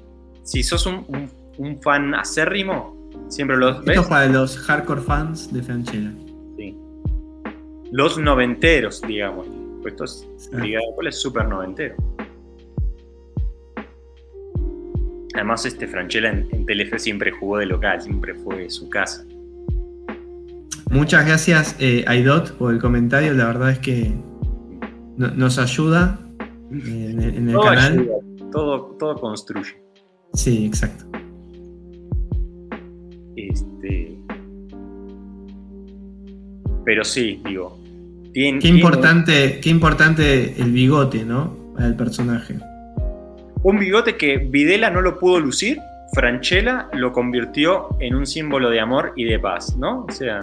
si 0.43 0.63
sos 0.63 0.85
un, 0.85 1.05
un- 1.07 1.29
un 1.57 1.81
fan 1.81 2.13
acérrimo, 2.15 3.09
siempre 3.29 3.57
lo 3.57 3.69
Esto 3.69 3.83
ves. 3.85 3.99
es 3.99 4.07
para 4.07 4.25
los 4.27 4.57
hardcore 4.57 5.01
fans 5.01 5.53
de 5.53 5.61
Franchella. 5.63 6.11
Sí. 6.57 6.75
Los 7.91 8.17
noventeros, 8.17 9.01
digamos. 9.01 9.47
Pues 9.81 9.93
esto 9.93 10.03
es, 10.05 10.27
Sí. 10.37 10.73
Es 11.07 11.21
súper 11.21 11.47
noventero. 11.47 11.95
Además, 15.35 15.65
este 15.65 15.87
Franchella 15.87 16.29
en, 16.29 16.47
en 16.51 16.65
Telefe 16.65 16.99
siempre 16.99 17.31
jugó 17.31 17.57
de 17.57 17.65
local, 17.65 18.01
siempre 18.01 18.35
fue 18.35 18.69
su 18.69 18.89
casa. 18.89 19.25
Muchas 20.91 21.25
gracias, 21.25 21.75
eh, 21.79 22.03
Aidot, 22.07 22.53
por 22.57 22.71
el 22.73 22.79
comentario. 22.79 23.33
La 23.33 23.45
verdad 23.45 23.71
es 23.71 23.79
que 23.79 24.13
nos 25.17 25.57
ayuda 25.59 26.19
en 26.71 27.21
el, 27.21 27.35
en 27.37 27.47
el 27.49 27.53
Todo 27.55 27.63
canal. 27.65 27.93
ayuda, 27.99 28.15
todo, 28.51 28.81
todo 28.99 29.15
construye. 29.15 29.81
Sí, 30.33 30.65
exacto. 30.65 31.05
Este. 33.35 34.17
Pero 36.85 37.03
sí, 37.03 37.41
digo. 37.45 37.77
tiene- 38.33 38.57
Qué 38.59 38.63
tiene 38.63 38.77
importante, 38.79 39.59
qué 39.61 39.69
importante 39.69 40.61
el 40.61 40.71
bigote, 40.71 41.23
¿no? 41.25 41.55
Para 41.75 41.87
el 41.87 41.95
personaje. 41.95 42.55
Un 43.63 43.79
bigote 43.79 44.17
que 44.17 44.37
Videla 44.37 44.89
no 44.89 45.01
lo 45.01 45.17
pudo 45.19 45.39
lucir, 45.39 45.79
Franchella 46.13 46.89
lo 46.93 47.11
convirtió 47.13 47.89
en 47.99 48.15
un 48.15 48.25
símbolo 48.25 48.69
de 48.69 48.79
amor 48.79 49.13
y 49.15 49.23
de 49.25 49.39
paz, 49.39 49.75
¿no? 49.77 50.05
O 50.07 50.11
sea. 50.11 50.41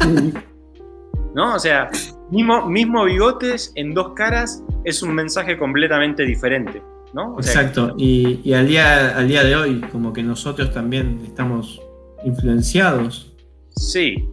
¿No? 1.34 1.54
O 1.54 1.58
sea, 1.58 1.88
mismo, 2.32 2.66
mismo 2.68 3.04
bigotes 3.04 3.72
en 3.76 3.94
dos 3.94 4.14
caras 4.14 4.64
es 4.84 5.02
un 5.02 5.14
mensaje 5.14 5.56
completamente 5.58 6.24
diferente, 6.24 6.82
¿no? 7.14 7.34
O 7.36 7.42
sea, 7.42 7.60
Exacto. 7.62 7.94
Y, 7.98 8.40
y 8.42 8.54
al, 8.54 8.66
día, 8.66 9.16
al 9.16 9.28
día 9.28 9.44
de 9.44 9.54
hoy, 9.54 9.80
como 9.92 10.12
que 10.12 10.22
nosotros 10.22 10.72
también 10.72 11.20
estamos 11.24 11.80
influenciados. 12.24 13.32
Sí. 13.76 14.28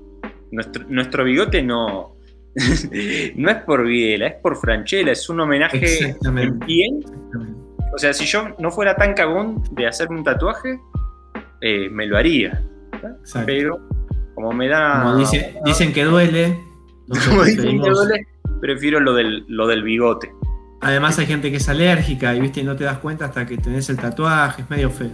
Nuestro, 0.51 0.85
nuestro 0.89 1.23
bigote 1.23 1.61
no. 1.61 2.15
no 3.35 3.51
es 3.51 3.57
por 3.63 3.85
Videla, 3.85 4.27
es 4.27 4.35
por 4.41 4.55
Franchella, 4.57 5.11
es 5.11 5.29
un 5.29 5.39
homenaje 5.39 5.77
en 5.77 5.83
Exactamente. 5.83 6.65
Exactamente. 6.67 7.59
O 7.93 7.97
sea, 7.97 8.13
si 8.13 8.25
yo 8.25 8.55
no 8.59 8.71
fuera 8.71 8.95
tan 8.95 9.13
cagón 9.13 9.63
de 9.71 9.87
hacerme 9.87 10.17
un 10.17 10.23
tatuaje, 10.23 10.79
eh, 11.61 11.89
me 11.89 12.05
lo 12.07 12.17
haría. 12.17 12.63
Pero 13.45 13.79
como 14.35 14.51
me 14.51 14.67
da. 14.67 15.03
Como 15.03 15.17
dice- 15.17 15.55
dicen 15.65 15.93
que 15.93 16.03
duele. 16.03 16.68
Entonces 17.09 17.29
como 17.29 17.43
dicen 17.43 17.57
que 17.63 17.69
preferimos- 17.71 18.07
duele, 18.07 18.27
prefiero 18.61 18.99
lo 18.99 19.13
del, 19.13 19.45
lo 19.47 19.67
del 19.67 19.83
bigote. 19.83 20.31
Además 20.81 21.19
hay 21.19 21.25
gente 21.25 21.51
que 21.51 21.57
es 21.57 21.67
alérgica 21.67 22.33
y 22.35 22.39
viste 22.39 22.61
y 22.61 22.63
no 22.63 22.75
te 22.75 22.85
das 22.85 22.99
cuenta 22.99 23.25
hasta 23.25 23.45
que 23.45 23.57
tenés 23.57 23.89
el 23.89 23.97
tatuaje, 23.97 24.61
es 24.61 24.69
medio 24.69 24.89
feo. 24.89 25.09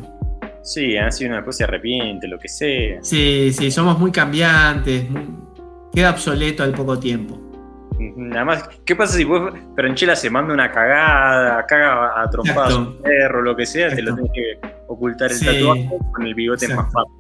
Sí, 0.64 0.98
así 0.98 1.26
uno 1.26 1.36
después 1.36 1.58
se 1.58 1.64
arrepiente, 1.64 2.28
lo 2.28 2.38
que 2.40 2.48
sea. 2.48 3.00
Sí, 3.02 3.52
sí, 3.54 3.72
somos 3.72 3.98
muy 4.00 4.12
cambiantes, 4.12 5.10
muy- 5.10 5.28
queda 5.94 6.12
obsoleto 6.12 6.64
al 6.64 6.74
poco 6.74 7.00
tiempo. 7.00 7.40
Nada 8.18 8.44
más, 8.46 8.70
¿qué 8.84 8.96
pasa 8.96 9.16
si 9.18 9.24
vos, 9.24 9.54
Franchella 9.76 10.16
se 10.16 10.30
manda 10.30 10.54
una 10.54 10.70
cagada, 10.72 11.66
caga 11.66 12.22
a 12.22 12.30
trompadas 12.30 12.74
a 12.74 12.78
un 12.78 12.84
Exacto. 12.84 13.04
perro, 13.04 13.42
lo 13.42 13.56
que 13.56 13.66
sea, 13.66 13.90
te 13.90 14.02
lo 14.02 14.12
Exacto. 14.12 14.32
tienes 14.34 14.60
que 14.62 14.68
ocultar 14.88 15.32
el 15.32 15.38
Sí. 15.38 15.46
tatuaje 15.46 15.90
con 16.12 16.26
el 16.26 16.36
bigote 16.36 16.66
Exacto. 16.66 16.84
más 16.84 16.94
fácil. 16.94 17.14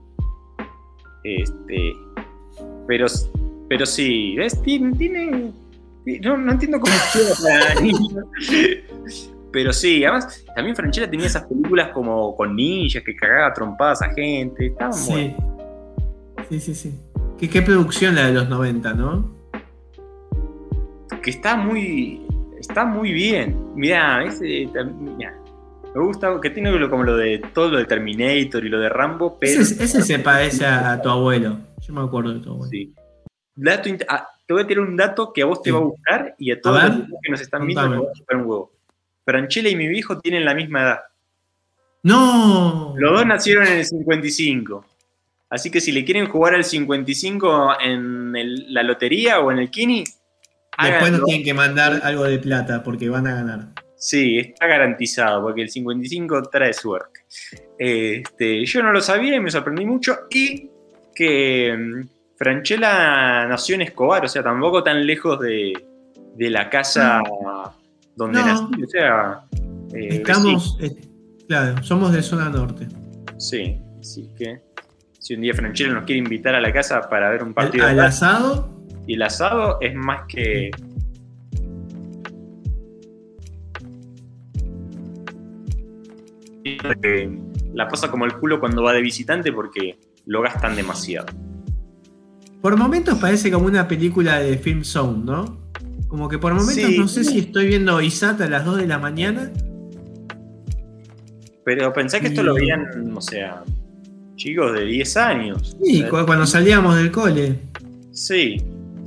Este, 1.23 1.93
pero, 2.87 3.05
pero 3.69 3.85
sí, 3.85 4.35
¿ves? 4.37 4.61
Tiene, 4.61 4.95
tiene- 4.97 5.51
no, 6.23 6.37
no 6.37 6.51
entiendo 6.51 6.79
cómo 6.79 6.93
para 7.43 7.81
niños. 7.81 8.25
Pero 9.51 9.71
sí, 9.73 10.03
además, 10.03 10.43
también 10.55 10.75
Franchella 10.75 11.09
tenía 11.09 11.27
esas 11.27 11.43
películas 11.45 11.89
como 11.93 12.35
con 12.35 12.55
ninjas 12.55 13.03
que 13.03 13.15
cagaba 13.15 13.53
trompadas 13.53 14.01
a 14.01 14.09
gente. 14.13 14.67
Estaban 14.67 14.93
Sí. 14.93 15.33
Sí, 16.49 16.59
sí, 16.59 16.75
sí. 16.75 16.99
¿Qué, 17.39 17.49
qué 17.49 17.61
producción 17.61 18.15
la 18.15 18.27
de 18.27 18.33
los 18.33 18.49
90, 18.49 18.93
¿no? 18.93 19.33
que 21.21 21.31
está 21.31 21.55
muy 21.55 22.21
está 22.59 22.85
muy 22.85 23.11
bien. 23.11 23.57
Mirá, 23.75 24.23
ese 24.23 24.69
mirá, 24.99 25.33
me 25.95 26.03
gusta 26.03 26.39
que 26.41 26.49
tiene 26.51 26.71
lo- 26.71 26.89
como 26.89 27.03
lo 27.03 27.17
de 27.17 27.39
todo 27.53 27.71
lo 27.71 27.77
de 27.77 27.85
Terminator 27.85 28.63
y 28.63 28.69
lo 28.69 28.79
de 28.79 28.89
Rambo, 28.89 29.37
pero 29.39 29.61
Ese, 29.61 29.83
ese 29.83 30.01
se 30.03 30.19
parece 30.19 30.65
a, 30.65 30.91
a 30.93 31.01
tu 31.01 31.09
abuelo. 31.09 31.57
Yo 31.81 31.93
me 31.93 32.01
acuerdo 32.01 32.33
de 32.33 32.41
tu 32.41 32.51
abuelo. 32.51 32.69
sí. 32.69 32.93
Dato 33.55 33.89
ah, 34.09 34.27
te 34.45 34.53
voy 34.53 34.63
a 34.63 34.67
tirar 34.67 34.83
un 34.83 34.95
dato 34.97 35.31
que 35.33 35.41
a 35.41 35.45
vos 35.45 35.61
te 35.61 35.71
va 35.71 35.77
a 35.79 35.81
buscar 35.81 36.35
y 36.37 36.51
a 36.51 36.59
todos 36.61 36.81
ver, 36.83 36.91
los 37.09 37.19
que 37.23 37.31
nos 37.31 37.41
están 37.41 37.65
viendo 37.65 37.87
les 37.89 37.99
va 37.99 38.03
a 38.09 38.13
chupar 38.13 38.37
un 38.37 38.43
huevo. 38.43 38.71
Franchella 39.25 39.69
y 39.69 39.75
mi 39.75 39.87
viejo 39.87 40.19
tienen 40.19 40.45
la 40.45 40.53
misma 40.53 40.81
edad. 40.83 40.99
¡No! 42.03 42.93
Los 42.97 43.11
dos 43.13 43.25
nacieron 43.25 43.65
en 43.67 43.73
el 43.79 43.85
55. 43.85 44.85
Así 45.49 45.71
que 45.71 45.81
si 45.81 45.91
le 45.91 46.03
quieren 46.05 46.27
jugar 46.27 46.53
al 46.55 46.63
55 46.63 47.79
en 47.81 48.35
el- 48.35 48.73
la 48.73 48.83
lotería 48.83 49.39
o 49.39 49.51
en 49.51 49.59
el 49.59 49.69
Kini, 49.71 49.99
Después 50.03 50.19
háganlo. 50.77 51.17
nos 51.19 51.25
tienen 51.27 51.43
que 51.45 51.53
mandar 51.53 52.01
algo 52.03 52.25
de 52.25 52.37
plata 52.39 52.83
porque 52.83 53.09
van 53.09 53.27
a 53.27 53.35
ganar. 53.35 53.67
Sí, 53.97 54.37
está 54.37 54.67
garantizado, 54.67 55.41
porque 55.41 55.61
el 55.63 55.69
55 55.69 56.43
trae 56.43 56.73
suerte. 56.73 57.21
Este, 57.79 58.65
yo 58.65 58.83
no 58.83 58.91
lo 58.91 59.01
sabía 59.01 59.35
y 59.35 59.39
me 59.39 59.49
sorprendí 59.49 59.85
mucho. 59.85 60.15
Y 60.29 60.69
que 61.15 61.75
mm, 61.75 62.01
Franchella 62.37 63.47
nació 63.47 63.75
en 63.75 63.83
Escobar, 63.83 64.25
o 64.25 64.27
sea, 64.27 64.43
tampoco 64.43 64.83
tan 64.83 65.05
lejos 65.05 65.39
de, 65.39 65.73
de 66.35 66.49
la 66.49 66.69
casa 66.69 67.21
donde 68.15 68.39
No. 68.39 68.45
nací. 68.45 68.83
O 68.83 68.87
sea, 68.89 69.41
eh, 69.93 70.07
Estamos, 70.17 70.77
eh, 70.81 70.95
claro, 71.47 71.81
somos 71.83 72.11
de 72.11 72.21
zona 72.21 72.49
norte. 72.49 72.87
Sí, 73.37 73.79
así 73.99 74.29
que 74.37 74.61
si 75.19 75.33
un 75.35 75.41
día 75.41 75.53
Franchella 75.53 75.93
nos 75.93 76.03
quiere 76.03 76.19
invitar 76.19 76.55
a 76.55 76.61
la 76.61 76.71
casa 76.71 77.09
para 77.09 77.29
ver 77.29 77.43
un 77.43 77.53
partido 77.53 77.87
al 77.87 77.99
asado, 77.99 78.69
y 79.07 79.13
el 79.15 79.21
asado 79.21 79.77
es 79.81 79.93
más 79.95 80.21
que. 80.27 80.71
que 86.63 87.39
La 87.73 87.87
pasa 87.87 88.09
como 88.09 88.25
el 88.25 88.33
culo 88.37 88.59
cuando 88.59 88.83
va 88.83 88.93
de 88.93 89.01
visitante 89.01 89.51
porque 89.51 89.97
lo 90.25 90.41
gastan 90.41 90.75
demasiado. 90.75 91.27
Por 92.65 92.77
momentos 92.77 93.19
parece 93.19 93.51
como 93.51 93.67
una 93.67 93.87
película 93.87 94.39
de 94.39 94.57
Film 94.57 94.83
Zone, 94.83 95.23
¿no? 95.23 95.55
Como 96.07 96.27
que 96.27 96.39
por 96.39 96.51
momentos 96.55 96.83
Sí. 96.83 96.97
no 96.97 97.07
sé 97.07 97.23
si 97.23 97.37
estoy 97.37 97.67
viendo 97.67 98.01
Isat 98.01 98.41
a 98.41 98.49
las 98.49 98.65
2 98.65 98.77
de 98.79 98.87
la 98.87 98.97
mañana. 98.97 99.51
Pero 101.63 101.93
pensé 101.93 102.19
que 102.21 102.25
esto 102.29 102.41
Y- 102.41 102.43
lo 102.43 102.55
veían, 102.55 103.13
o 103.15 103.21
sea, 103.21 103.63
chicos 104.35 104.73
de 104.73 104.83
10 104.83 105.15
años. 105.15 105.77
Sí, 105.83 105.97
O 105.97 106.01
sea, 106.01 106.09
cu- 106.09 106.25
cuando 106.25 106.47
salíamos 106.47 106.95
del 106.95 107.11
cole. 107.11 107.59
Sí. 108.11 108.57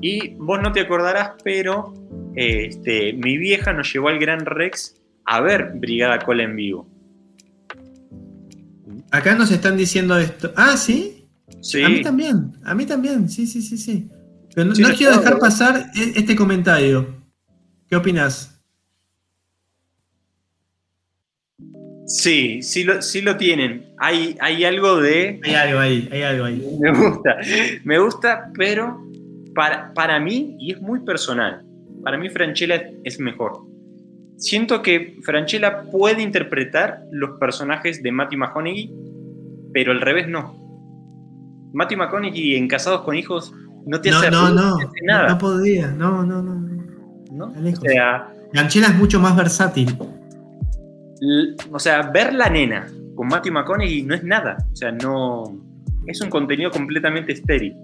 Y 0.01 0.35
vos 0.37 0.61
no 0.63 0.71
te 0.71 0.79
acordarás, 0.83 1.31
pero 1.43 1.93
eh, 2.37 2.67
este, 2.69 3.13
mi 3.15 3.39
vieja 3.39 3.73
nos 3.73 3.93
llevó 3.93 4.09
al 4.11 4.21
Gran 4.21 4.47
Rex 4.47 4.95
a 5.25 5.41
ver 5.41 5.73
Brigada 5.75 6.21
Cola 6.21 6.45
en 6.45 6.55
vivo. 6.55 6.89
Acá 9.11 9.35
nos 9.35 9.51
están 9.51 9.77
diciendo 9.77 10.17
esto. 10.17 10.53
Ah, 10.55 10.77
sí. 10.77 11.18
Sí. 11.61 11.83
A 11.83 11.89
mí 11.89 12.03
también, 12.03 12.53
a 12.65 12.75
mí 12.75 12.87
también, 12.87 13.29
sí, 13.29 13.47
sí, 13.47 13.63
sí, 13.63 13.77
sí. 13.77 14.09
Pero 14.55 14.69
no, 14.69 14.75
Sí, 14.75 14.83
no 14.83 14.89
lo 14.89 14.95
quiero 14.95 15.17
dejar 15.19 15.39
pasar 15.39 15.91
e- 15.95 16.13
este 16.17 16.35
comentario. 16.37 17.07
¿Qué 17.89 17.97
opinas? 17.97 18.61
Sí, 22.07 22.63
sí 22.63 22.85
lo, 22.85 23.03
sí 23.03 23.21
lo 23.21 23.37
tienen. 23.37 23.85
Hay, 23.99 24.37
hay 24.41 24.65
algo 24.65 24.97
de. 25.01 25.41
Hay 25.45 25.55
algo 25.55 25.79
ahí, 25.79 26.09
hay 26.11 26.23
algo 26.23 26.45
ahí. 26.47 26.65
Me 26.81 26.91
gusta. 26.93 27.37
Me 27.85 27.99
gusta, 27.99 28.51
pero 28.57 29.03
para, 29.55 29.93
para 29.93 30.19
mí, 30.19 30.57
y 30.59 30.73
es 30.73 30.81
muy 30.81 31.01
personal, 31.01 31.63
para 32.03 32.17
mí 32.17 32.31
Franchella 32.31 32.91
es 33.05 33.21
mejor. 33.21 33.67
Siento 34.39 34.83
que 34.83 35.19
Franchella 35.23 35.83
puede 35.91 36.23
interpretar 36.23 37.03
los 37.11 37.39
personajes 37.39 38.03
de 38.03 38.13
Matthew 38.13 38.39
McConaughey, 38.39 38.91
pero 39.75 39.93
al 39.93 40.01
revés 40.01 40.29
no. 40.29 40.68
Matthew 41.73 41.99
McConaughey 41.99 42.57
en 42.57 42.69
Casados 42.69 43.03
con 43.03 43.17
Hijos 43.17 43.53
no 43.87 44.01
te 44.01 44.11
No, 44.11 44.19
hace, 44.19 44.31
no, 44.31 44.51
no, 44.51 44.77
hace 44.77 45.05
nada. 45.05 45.29
no 45.29 45.39
podría, 45.39 45.89
no, 45.89 46.25
no, 46.25 46.43
no. 46.43 46.55
no. 46.55 46.69
¿no? 47.31 47.47
O 47.47 47.81
sea, 47.81 48.29
Franchella 48.53 48.89
es 48.89 48.95
mucho 48.97 49.21
más 49.21 49.37
versátil. 49.37 49.97
o 51.71 51.79
sea, 51.79 52.03
ver 52.11 52.35
la 52.35 52.49
nena 52.49 52.87
con 53.15 53.29
Matthew 53.29 53.53
McConaughey 53.53 54.03
no 54.03 54.15
es 54.15 54.25
nada. 54.25 54.57
O 54.73 54.77
sea, 54.77 54.93
no. 54.93 55.45
Es 56.07 56.21
un 56.21 56.31
contenido 56.31 56.71
completamente 56.71 57.33
estéril. 57.33 57.75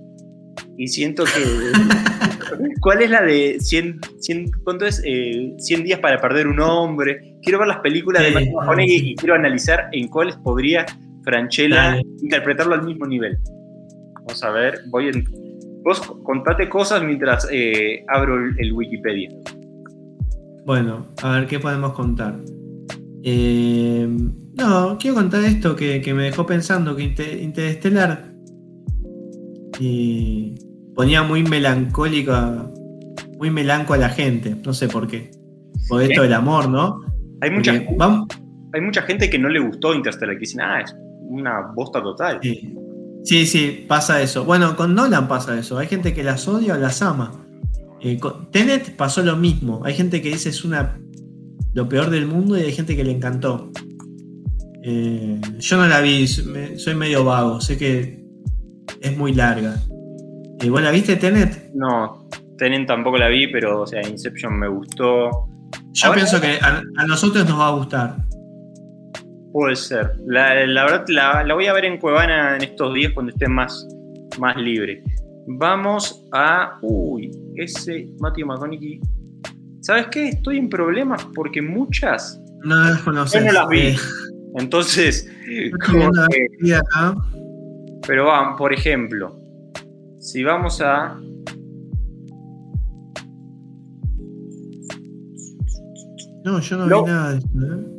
Y 0.77 0.89
siento 0.89 1.25
que. 1.25 1.73
¿Cuál 2.81 3.03
es 3.03 3.11
la 3.11 3.23
de 3.23 3.57
100, 3.61 4.01
100 4.21 4.51
¿cuánto 4.63 4.87
es? 4.87 5.03
Eh, 5.05 5.55
100 5.59 5.85
días 5.85 6.01
para 6.01 6.21
perder 6.21 6.47
un 6.47 6.61
hombre. 6.61 7.37
Quiero 7.43 7.59
ver 7.59 7.69
las 7.69 7.79
películas 7.79 8.23
de 8.23 8.31
Matthew 8.31 8.53
McConaughey 8.55 8.99
sí. 8.99 9.11
y 9.11 9.17
quiero 9.17 9.35
analizar 9.35 9.89
en 9.93 10.09
cuáles 10.09 10.37
podría 10.37 10.87
Franchella 11.25 11.97
interpretarlo 12.23 12.75
al 12.75 12.83
mismo 12.83 13.07
nivel. 13.07 13.39
Vamos 14.27 14.43
a 14.43 14.51
ver, 14.51 14.81
voy 14.89 15.09
en. 15.09 15.25
Vos 15.83 16.01
contate 16.23 16.69
cosas 16.69 17.03
mientras 17.03 17.47
eh, 17.53 18.05
abro 18.09 18.37
el, 18.59 18.73
Wikipedia. 18.73 19.29
Bueno, 20.65 21.07
a 21.23 21.33
ver 21.33 21.47
qué 21.47 21.59
podemos 21.61 21.93
contar. 21.93 22.41
Eh, 23.23 24.07
no, 24.57 24.97
quiero 24.99 25.17
contar 25.17 25.45
esto 25.45 25.77
que, 25.77 26.01
que 26.01 26.15
me 26.15 26.25
dejó 26.25 26.47
pensando, 26.47 26.97
que 26.97 27.03
Inter- 27.03 27.43
Interestelar 27.43 28.33
ponía 30.95 31.23
muy 31.23 31.43
melancólico, 31.43 32.33
a- 32.33 32.71
muy 33.39 33.51
melanco 33.51 33.93
a 33.95 33.99
la 33.99 34.09
gente, 34.09 34.57
no 34.65 34.73
sé 34.73 34.89
por 34.89 35.07
qué. 35.07 35.31
Por 35.89 36.03
esto 36.03 36.23
del 36.23 36.33
amor, 36.33 36.69
¿no? 36.69 37.01
Hay 37.43 37.51
mucha, 37.51 37.73
Porque 37.73 37.95
vamos, 37.99 38.29
hay 38.73 38.81
mucha 38.81 39.03
gente 39.03 39.29
que 39.29 39.39
no 39.39 39.49
le 39.51 39.61
gustó 39.61 39.95
Interstellar, 39.95 40.37
que 40.37 40.41
dicen, 40.41 40.61
ah, 40.63 40.81
es 40.81 40.97
una 41.29 41.73
bosta 41.75 42.03
total. 42.03 42.39
sí, 42.43 42.75
sí, 43.25 43.47
sí, 43.47 43.85
pasa 43.89 44.23
eso. 44.23 44.45
Bueno, 44.45 44.77
con 44.77 44.95
Nolan 44.95 45.27
pasa 45.29 45.59
eso. 45.59 45.79
Hay 45.79 45.89
gente 45.89 46.15
que 46.15 46.23
las 46.23 46.47
odia 46.47 46.75
o 46.75 46.79
las 46.79 47.03
ama. 47.03 47.33
Eh, 48.01 48.19
con 48.19 48.51
Tenet 48.51 48.95
pasó 48.97 49.23
lo 49.23 49.37
mismo. 49.37 49.83
Hay 49.85 49.95
gente 49.95 50.21
que 50.23 50.29
dice 50.31 50.51
es 50.51 50.65
una 50.65 50.99
lo 51.73 51.89
peor 51.89 52.11
del 52.11 52.27
mundo 52.27 52.57
y 52.57 52.63
hay 52.63 52.73
gente 52.73 52.95
que 52.97 53.03
le 53.05 53.11
encantó. 53.13 53.71
Eh, 54.83 55.41
yo 55.59 55.77
no 55.79 55.87
la 55.87 56.01
vi, 56.01 56.27
soy 56.29 56.95
medio 56.95 57.25
vago, 57.25 57.61
sé 57.61 57.79
que 57.79 58.23
es 59.01 59.17
muy 59.17 59.33
larga. 59.35 59.77
Eh, 60.61 60.69
¿Vos 60.69 60.83
la 60.83 60.91
viste, 60.91 61.17
Tenet? 61.17 61.71
No, 61.75 62.29
Tenet 62.59 62.87
tampoco 62.87 63.17
la 63.17 63.29
vi, 63.29 63.49
pero, 63.49 63.81
o 63.83 63.87
sea, 63.87 64.07
Inception 64.07 64.59
me 64.59 64.69
gustó. 64.69 65.31
Yo 65.95 66.07
Ahora- 66.07 66.17
pienso 66.17 66.41
que 66.41 66.59
a, 66.61 66.83
a 66.97 67.07
nosotros 67.07 67.49
nos 67.49 67.59
va 67.59 67.69
a 67.69 67.73
gustar. 67.73 68.17
Puede 69.55 69.77
ser. 69.77 70.17
La, 70.27 70.67
la 70.67 70.83
verdad, 70.83 71.05
la, 71.07 71.45
la 71.45 71.55
voy 71.55 71.67
a 71.67 71.73
ver 71.73 71.85
en 71.85 71.99
Cuevana 71.99 72.57
en 72.57 72.65
estos 72.65 72.93
días 72.93 73.13
cuando 73.13 73.31
esté 73.31 73.47
más, 73.47 73.87
más 74.41 74.57
libre. 74.57 75.01
Vamos 75.47 76.27
a. 76.33 76.77
Uy, 76.83 77.31
ese 77.55 78.09
Matthew 78.19 78.49
McConaughey. 78.49 79.01
¿Sabes 79.83 80.09
qué? 80.09 80.31
Estoy 80.31 80.59
en 80.59 80.69
problemas 80.69 81.25
porque 81.37 81.63
muchas. 81.63 82.43
No 82.65 82.75
las 82.75 83.01
conoces. 83.03 83.41
Yo 83.41 83.47
no 83.47 83.53
las 83.53 83.69
vi. 83.69 83.79
Eh, 83.79 83.97
Entonces, 84.57 85.31
como 85.87 86.11
que- 86.11 86.47
vida 86.59 86.83
pero 88.05 88.27
vamos, 88.27 88.59
por 88.59 88.73
ejemplo, 88.73 89.41
si 90.19 90.43
vamos 90.43 90.81
a. 90.81 91.17
No, 96.45 96.59
yo 96.59 96.77
no, 96.77 97.03
vi 97.05 97.07
nada 97.09 97.33
de 97.35 97.39
eso. 97.39 97.49
¿eh? 97.55 97.94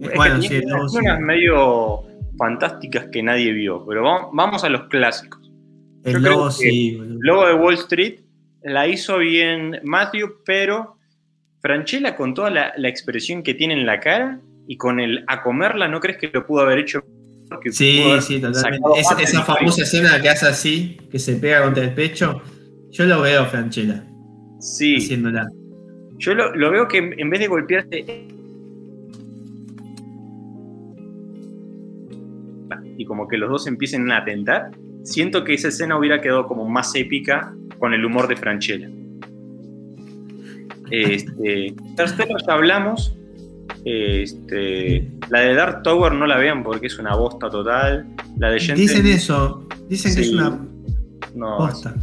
Bueno, 0.00 0.42
sí, 0.42 0.62
unas 0.94 1.20
medio 1.20 2.02
fantásticas 2.38 3.08
que 3.10 3.22
nadie 3.22 3.52
vio, 3.52 3.84
pero 3.86 4.02
vamos, 4.02 4.30
vamos 4.32 4.64
a 4.64 4.68
los 4.68 4.88
clásicos. 4.88 5.50
El 6.04 6.14
yo 6.14 6.20
creo 6.20 6.50
sí. 6.50 6.98
Lobo 7.20 7.46
de 7.46 7.54
Wall 7.54 7.74
Street 7.74 8.20
la 8.62 8.86
hizo 8.86 9.18
bien 9.18 9.80
Matthew, 9.82 10.42
pero 10.44 10.96
Franchella 11.60 12.16
con 12.16 12.34
toda 12.34 12.50
la, 12.50 12.72
la 12.76 12.88
expresión 12.88 13.42
que 13.42 13.54
tiene 13.54 13.74
en 13.74 13.86
la 13.86 14.00
cara 14.00 14.40
y 14.68 14.76
con 14.76 15.00
el 15.00 15.24
a 15.26 15.42
comerla, 15.42 15.88
¿no 15.88 16.00
crees 16.00 16.18
que 16.18 16.30
lo 16.32 16.46
pudo 16.46 16.62
haber 16.62 16.80
hecho? 16.80 17.02
Sí, 17.70 18.02
sí, 18.20 18.40
totalmente. 18.40 18.88
Esa, 18.98 19.42
famosa 19.42 19.82
escena 19.82 20.20
que 20.20 20.28
hace 20.28 20.46
así, 20.46 20.98
que 21.10 21.18
se 21.18 21.36
pega 21.36 21.62
contra 21.62 21.84
el 21.84 21.94
pecho, 21.94 22.42
yo 22.90 23.04
lo 23.04 23.20
veo 23.20 23.46
Franchella 23.46 24.04
Sí, 24.58 24.96
haciéndola. 24.96 25.46
yo 26.18 26.34
lo, 26.34 26.54
lo 26.56 26.70
veo 26.72 26.88
que 26.88 26.98
en 26.98 27.20
en 27.20 27.30
vez 27.30 27.40
de 27.40 27.46
golpearse 27.46 28.26
y 32.96 33.04
como 33.04 33.28
que 33.28 33.36
los 33.36 33.50
dos 33.50 33.66
empiecen 33.66 34.10
a 34.10 34.18
atentar, 34.18 34.70
siento 35.02 35.44
que 35.44 35.54
esa 35.54 35.68
escena 35.68 35.98
hubiera 35.98 36.20
quedado 36.20 36.46
como 36.46 36.68
más 36.68 36.94
épica 36.94 37.54
con 37.78 37.94
el 37.94 38.04
humor 38.04 38.28
de 38.28 38.36
Franchella. 38.36 38.90
Este, 40.90 41.66
Interstellar 41.66 42.38
ya 42.46 42.54
hablamos. 42.54 43.16
Este, 43.84 45.08
la 45.30 45.40
de 45.40 45.54
Dark 45.54 45.82
Tower 45.82 46.12
no 46.12 46.26
la 46.26 46.36
vean 46.38 46.62
porque 46.62 46.86
es 46.86 46.98
una 46.98 47.14
bosta 47.14 47.48
total. 47.50 48.06
La 48.38 48.50
de 48.50 48.60
Gentleman, 48.60 48.88
Dicen 48.88 49.06
eso, 49.06 49.66
dicen 49.88 50.14
que 50.14 50.20
es 50.22 50.32
una 50.32 50.58
no, 51.34 51.58
posta. 51.58 51.94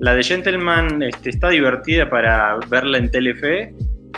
La 0.00 0.14
de 0.14 0.22
Gentleman 0.22 1.02
este, 1.02 1.30
está 1.30 1.48
divertida 1.48 2.08
para 2.08 2.58
verla 2.68 2.98
en 2.98 3.10
Telefe, 3.10 3.74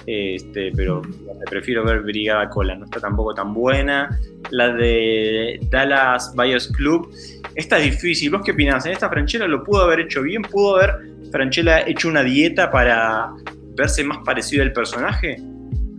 este, 0.07 0.73
pero 0.75 1.03
me 1.03 1.45
prefiero 1.49 1.85
ver 1.85 2.01
Brigada 2.03 2.49
Cola, 2.49 2.75
no 2.75 2.85
está 2.85 3.01
tampoco 3.01 3.35
tan 3.35 3.53
buena. 3.55 4.19
La 4.51 4.73
de 4.73 5.61
Dallas 5.71 6.33
Buyers 6.35 6.69
Club, 6.69 7.11
esta 7.55 7.79
es 7.79 7.85
difícil. 7.85 8.31
¿Vos 8.31 8.43
qué 8.45 8.53
opinás? 8.53 8.87
En 8.87 8.93
esta 8.93 9.09
Franchella 9.09 9.47
lo 9.47 9.62
pudo 9.65 9.83
haber 9.83 10.01
hecho 10.01 10.23
bien, 10.23 10.43
pudo 10.43 10.77
haber 10.77 10.95
Franchella 11.31 11.87
hecho 11.87 12.09
una 12.09 12.23
dieta 12.23 12.71
para 12.71 13.31
verse 13.77 14.03
más 14.05 14.19
parecido 14.25 14.62
al 14.62 14.73
personaje. 14.73 15.41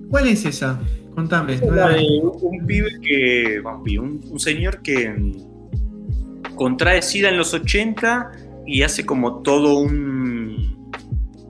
¿Cuál 0.10 0.28
es 0.28 0.44
esa? 0.46 0.80
Contame. 1.16 1.58
no 1.58 1.72
La 1.76 1.90
de 1.90 2.06
un 2.24 2.66
pibe 2.66 2.90
que. 3.02 3.60
bueno, 3.62 3.78
un, 3.80 3.84
pibe, 3.84 4.00
un- 4.00 4.22
un 4.30 4.40
señor 4.40 4.82
que 4.82 5.10
mm, 5.10 6.56
contrae 6.56 7.02
SIDA 7.02 7.30
en 7.30 7.38
los 7.38 7.54
80 7.54 8.32
y 8.66 8.82
hace 8.84 9.06
como 9.06 9.42
todo 9.42 9.80
un, 9.80 10.90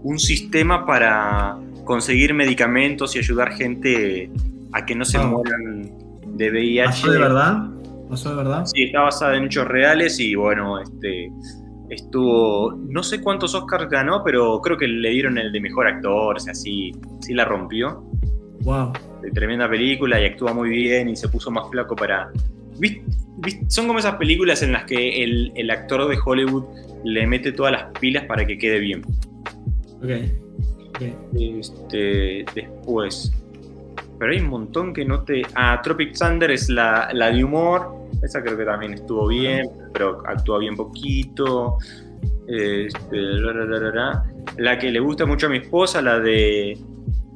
un 0.03 0.19
sistema 0.19 0.85
para 0.85 1.57
conseguir 1.91 2.33
medicamentos 2.33 3.15
y 3.17 3.19
ayudar 3.19 3.51
gente 3.51 4.31
a 4.71 4.85
que 4.85 4.95
no 4.95 5.03
se 5.03 5.17
Ah. 5.17 5.27
mueran 5.27 5.91
de 6.37 6.49
VIH. 6.49 6.85
¿Pasó 6.85 7.11
de 7.11 7.19
verdad? 7.19 7.57
¿Pasó 8.09 8.29
de 8.29 8.35
verdad? 8.37 8.65
Sí, 8.65 8.83
está 8.83 9.01
basada 9.01 9.35
en 9.35 9.43
hechos 9.45 9.67
reales 9.67 10.17
y 10.21 10.35
bueno, 10.35 10.79
este 10.79 11.29
estuvo, 11.89 12.71
no 12.87 13.03
sé 13.03 13.19
cuántos 13.21 13.53
Oscars 13.55 13.89
ganó, 13.89 14.23
pero 14.23 14.61
creo 14.61 14.77
que 14.77 14.87
le 14.87 15.09
dieron 15.09 15.37
el 15.37 15.51
de 15.51 15.59
mejor 15.59 15.87
actor, 15.87 16.37
o 16.37 16.39
sea, 16.39 16.53
sí, 16.55 16.91
sí 17.19 17.33
la 17.33 17.43
rompió 17.43 18.05
Wow. 18.61 18.93
de 19.21 19.31
tremenda 19.31 19.69
película 19.69 20.21
y 20.21 20.25
actúa 20.25 20.53
muy 20.53 20.69
bien 20.69 21.09
y 21.09 21.15
se 21.17 21.27
puso 21.27 21.51
más 21.51 21.69
flaco 21.69 21.93
para... 21.95 22.31
¿Vist- 22.79 23.03
vist- 23.41 23.65
Son 23.67 23.87
como 23.87 23.99
esas 23.99 24.15
películas 24.15 24.63
en 24.63 24.71
las 24.71 24.85
que 24.85 25.21
el, 25.23 25.51
el 25.55 25.69
actor 25.69 26.07
de 26.07 26.17
Hollywood 26.25 26.63
le 27.03 27.27
mete 27.27 27.51
todas 27.51 27.73
las 27.73 27.83
pilas 27.99 28.23
para 28.25 28.45
que 28.45 28.57
quede 28.57 28.79
bien. 28.79 29.01
Ok. 30.01 30.11
Este, 31.33 32.45
después... 32.53 33.31
Pero 34.19 34.33
hay 34.33 34.39
un 34.39 34.49
montón 34.49 34.93
que 34.93 35.03
no 35.03 35.23
te... 35.23 35.41
Ah, 35.55 35.81
Tropic 35.83 36.15
Thunder 36.15 36.51
es 36.51 36.69
la, 36.69 37.09
la 37.11 37.31
de 37.31 37.43
humor. 37.43 37.91
Esa 38.21 38.43
creo 38.43 38.55
que 38.55 38.65
también 38.65 38.93
estuvo 38.93 39.27
bien, 39.27 39.67
pero 39.93 40.21
actúa 40.27 40.59
bien 40.59 40.75
poquito. 40.75 41.77
Este, 42.47 43.17
la, 43.17 43.51
la, 43.53 43.65
la, 43.65 43.79
la, 43.79 43.89
la. 43.91 44.23
La 44.57 44.77
que 44.77 44.91
le 44.91 44.99
gusta 44.99 45.25
mucho 45.25 45.47
a 45.47 45.49
mi 45.49 45.57
esposa, 45.57 46.03
la 46.03 46.19
de 46.19 46.77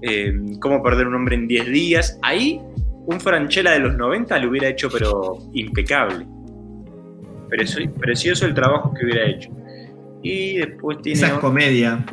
eh, 0.03 0.33
Cómo 0.61 0.83
perder 0.83 1.07
un 1.07 1.15
hombre 1.15 1.33
en 1.35 1.47
10 1.47 1.65
días. 1.71 2.19
Ahí 2.21 2.61
un 3.07 3.19
Franchella 3.19 3.71
de 3.71 3.79
los 3.79 3.95
90 3.97 4.37
lo 4.37 4.49
hubiera 4.51 4.67
hecho, 4.67 4.87
pero 4.91 5.39
impecable. 5.53 6.27
Precio- 7.49 7.91
precioso 7.93 8.45
el 8.45 8.53
trabajo 8.53 8.93
que 8.93 9.05
hubiera 9.05 9.25
hecho. 9.27 9.49
Y 10.21 10.57
después 10.57 11.01
tiene... 11.01 11.17
Esa 11.17 11.27
es 11.29 11.33
comedia. 11.39 12.05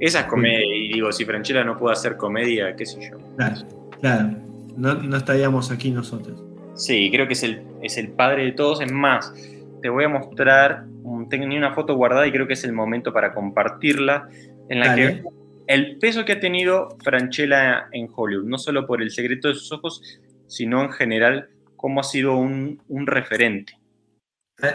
Esa 0.00 0.20
es 0.20 0.26
comedia. 0.26 0.64
Y 0.64 0.92
digo, 0.92 1.12
si 1.12 1.24
Franchella 1.24 1.64
no 1.64 1.76
puede 1.76 1.94
hacer 1.94 2.16
comedia, 2.16 2.74
qué 2.76 2.86
sé 2.86 3.10
yo. 3.10 3.18
Claro. 3.36 3.56
claro. 4.00 4.30
No, 4.76 4.94
no 4.94 5.16
estaríamos 5.16 5.70
aquí 5.70 5.90
nosotros. 5.90 6.42
Sí, 6.74 7.10
creo 7.10 7.26
que 7.26 7.32
es 7.32 7.42
el, 7.42 7.62
es 7.82 7.98
el 7.98 8.10
padre 8.10 8.44
de 8.44 8.52
todos. 8.52 8.80
Es 8.80 8.92
más, 8.92 9.34
te 9.82 9.88
voy 9.88 10.04
a 10.04 10.08
mostrar, 10.08 10.84
tenía 11.28 11.58
una 11.58 11.74
foto 11.74 11.96
guardada 11.96 12.26
y 12.26 12.32
creo 12.32 12.46
que 12.46 12.52
es 12.52 12.64
el 12.64 12.72
momento 12.72 13.12
para 13.12 13.34
compartirla, 13.34 14.28
en 14.68 14.80
la 14.80 14.86
Dale. 14.88 15.22
que 15.22 15.22
el 15.66 15.98
peso 15.98 16.24
que 16.24 16.32
ha 16.32 16.40
tenido 16.40 16.96
Franchella 17.02 17.88
en 17.92 18.08
Hollywood, 18.14 18.44
no 18.44 18.58
solo 18.58 18.86
por 18.86 19.02
El 19.02 19.10
secreto 19.10 19.48
de 19.48 19.54
sus 19.54 19.72
ojos, 19.72 20.02
sino 20.46 20.82
en 20.82 20.92
general 20.92 21.50
cómo 21.76 22.00
ha 22.00 22.04
sido 22.04 22.36
un, 22.36 22.80
un 22.88 23.06
referente. 23.06 23.78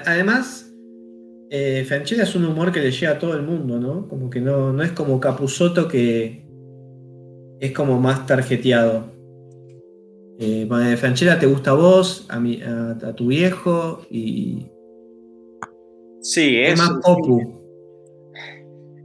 Además, 0.06 0.73
eh, 1.56 1.86
Franchella 1.88 2.24
es 2.24 2.36
un 2.36 2.46
humor 2.46 2.72
que 2.72 2.80
le 2.80 2.90
llega 2.92 3.12
a 3.12 3.20
todo 3.20 3.36
el 3.36 3.44
mundo, 3.44 3.80
¿no? 3.80 4.08
Como 4.08 4.28
que 4.30 4.42
no, 4.42 4.74
no 4.74 4.82
es 4.82 4.92
como 4.92 5.20
Capusotto 5.20 5.88
que 5.88 6.44
es 7.60 7.72
como 7.74 8.00
más 8.00 8.26
tarjeteado. 8.26 9.12
Eh, 10.40 10.68
Franchella 10.98 11.38
te 11.38 11.46
gusta 11.46 11.72
a 11.72 11.76
vos, 11.76 12.26
a, 12.30 12.40
mi- 12.40 12.62
a, 12.64 12.92
a 12.92 13.14
tu 13.16 13.28
viejo 13.28 14.02
y 14.10 14.66
Sí, 16.22 16.58
es 16.58 16.74
es, 16.74 16.80
más 16.80 16.90
popu. 17.04 17.62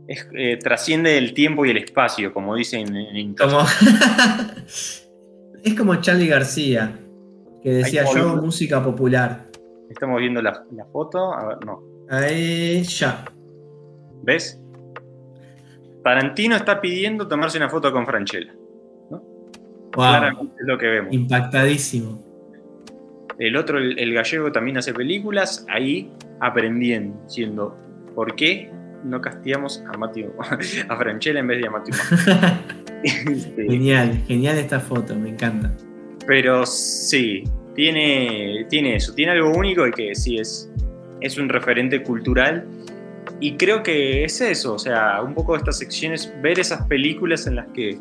es, 0.07 0.27
eh, 0.35 0.57
trasciende 0.63 1.19
el 1.19 1.35
tiempo 1.35 1.67
y 1.67 1.71
el 1.71 1.77
espacio, 1.77 2.33
como 2.33 2.55
dicen 2.55 2.97
en. 2.97 3.35
Como 3.35 3.59
es 5.65 5.75
como 5.75 5.97
Charlie 5.97 6.29
García, 6.29 6.99
que 7.63 7.73
decía 7.73 8.05
yo 8.15 8.37
música 8.37 8.83
popular. 8.83 9.51
Estamos 9.91 10.21
viendo 10.21 10.41
la, 10.41 10.65
la 10.73 10.87
foto. 10.87 11.35
A 11.35 11.47
ver, 11.49 11.67
no. 11.67 11.98
Ahí 12.11 12.83
ya. 12.83 13.25
¿Ves? 14.23 14.61
Tarantino 16.03 16.57
está 16.57 16.81
pidiendo 16.81 17.29
tomarse 17.29 17.59
una 17.59 17.69
foto 17.69 17.93
con 17.93 18.07
Franchella. 18.07 18.55
Wow, 19.11 19.93
Claramente 19.93 20.55
es 20.61 20.67
lo 20.67 20.79
que 20.79 20.87
vemos. 20.87 21.13
impactadísimo. 21.13 22.25
El 23.39 23.57
otro, 23.57 23.79
el, 23.79 23.99
el 23.99 24.15
gallego, 24.15 24.51
también 24.51 24.79
hace 24.79 24.93
películas, 24.93 25.65
ahí 25.69 26.13
aprendiendo, 26.41 27.21
diciendo, 27.25 27.77
¿por 28.15 28.35
qué 28.35 28.71
no 29.05 29.21
castigamos 29.21 29.83
a 29.93 29.97
Matthew, 29.97 30.33
a 30.89 30.97
Franchella 30.97 31.41
en 31.41 31.47
vez 31.47 31.61
de 31.61 31.67
a 31.67 31.71
Matthew 31.71 31.95
Este, 33.05 33.65
genial, 33.65 34.25
genial 34.27 34.59
esta 34.59 34.81
foto, 34.81 35.15
me 35.15 35.29
encanta. 35.31 35.73
Pero 36.27 36.67
sí, 36.67 37.45
tiene, 37.77 38.67
tiene 38.69 38.97
eso, 38.97 39.15
tiene 39.15 39.33
algo 39.33 39.53
único 39.53 39.87
y 39.87 39.93
que 39.93 40.15
sí 40.17 40.37
es, 40.37 40.69
es 41.21 41.39
un 41.39 41.49
referente 41.49 42.03
cultural. 42.03 42.65
Y 43.41 43.53
creo 43.57 43.83
que 43.83 44.25
es 44.25 44.41
eso, 44.41 44.75
o 44.75 44.79
sea, 44.79 45.21
un 45.23 45.35
poco 45.35 45.53
de 45.53 45.59
estas 45.59 45.79
secciones, 45.79 46.33
ver 46.43 46.59
esas 46.59 46.87
películas 46.87 47.47
en 47.47 47.57
las 47.57 47.67
que 47.69 47.99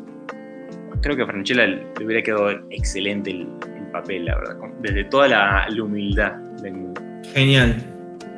creo 1.02 1.16
que 1.16 1.22
a 1.22 1.26
Franchella 1.26 1.66
le 1.66 2.04
hubiera 2.04 2.22
quedado 2.22 2.50
excelente 2.70 3.30
el, 3.30 3.42
el 3.76 3.86
papel, 3.92 4.24
la 4.24 4.36
verdad, 4.36 4.56
desde 4.80 5.04
toda 5.04 5.28
la, 5.28 5.66
la 5.68 5.82
humildad 5.82 6.32
del 6.62 6.72
mundo. 6.72 7.00
Genial. 7.34 7.76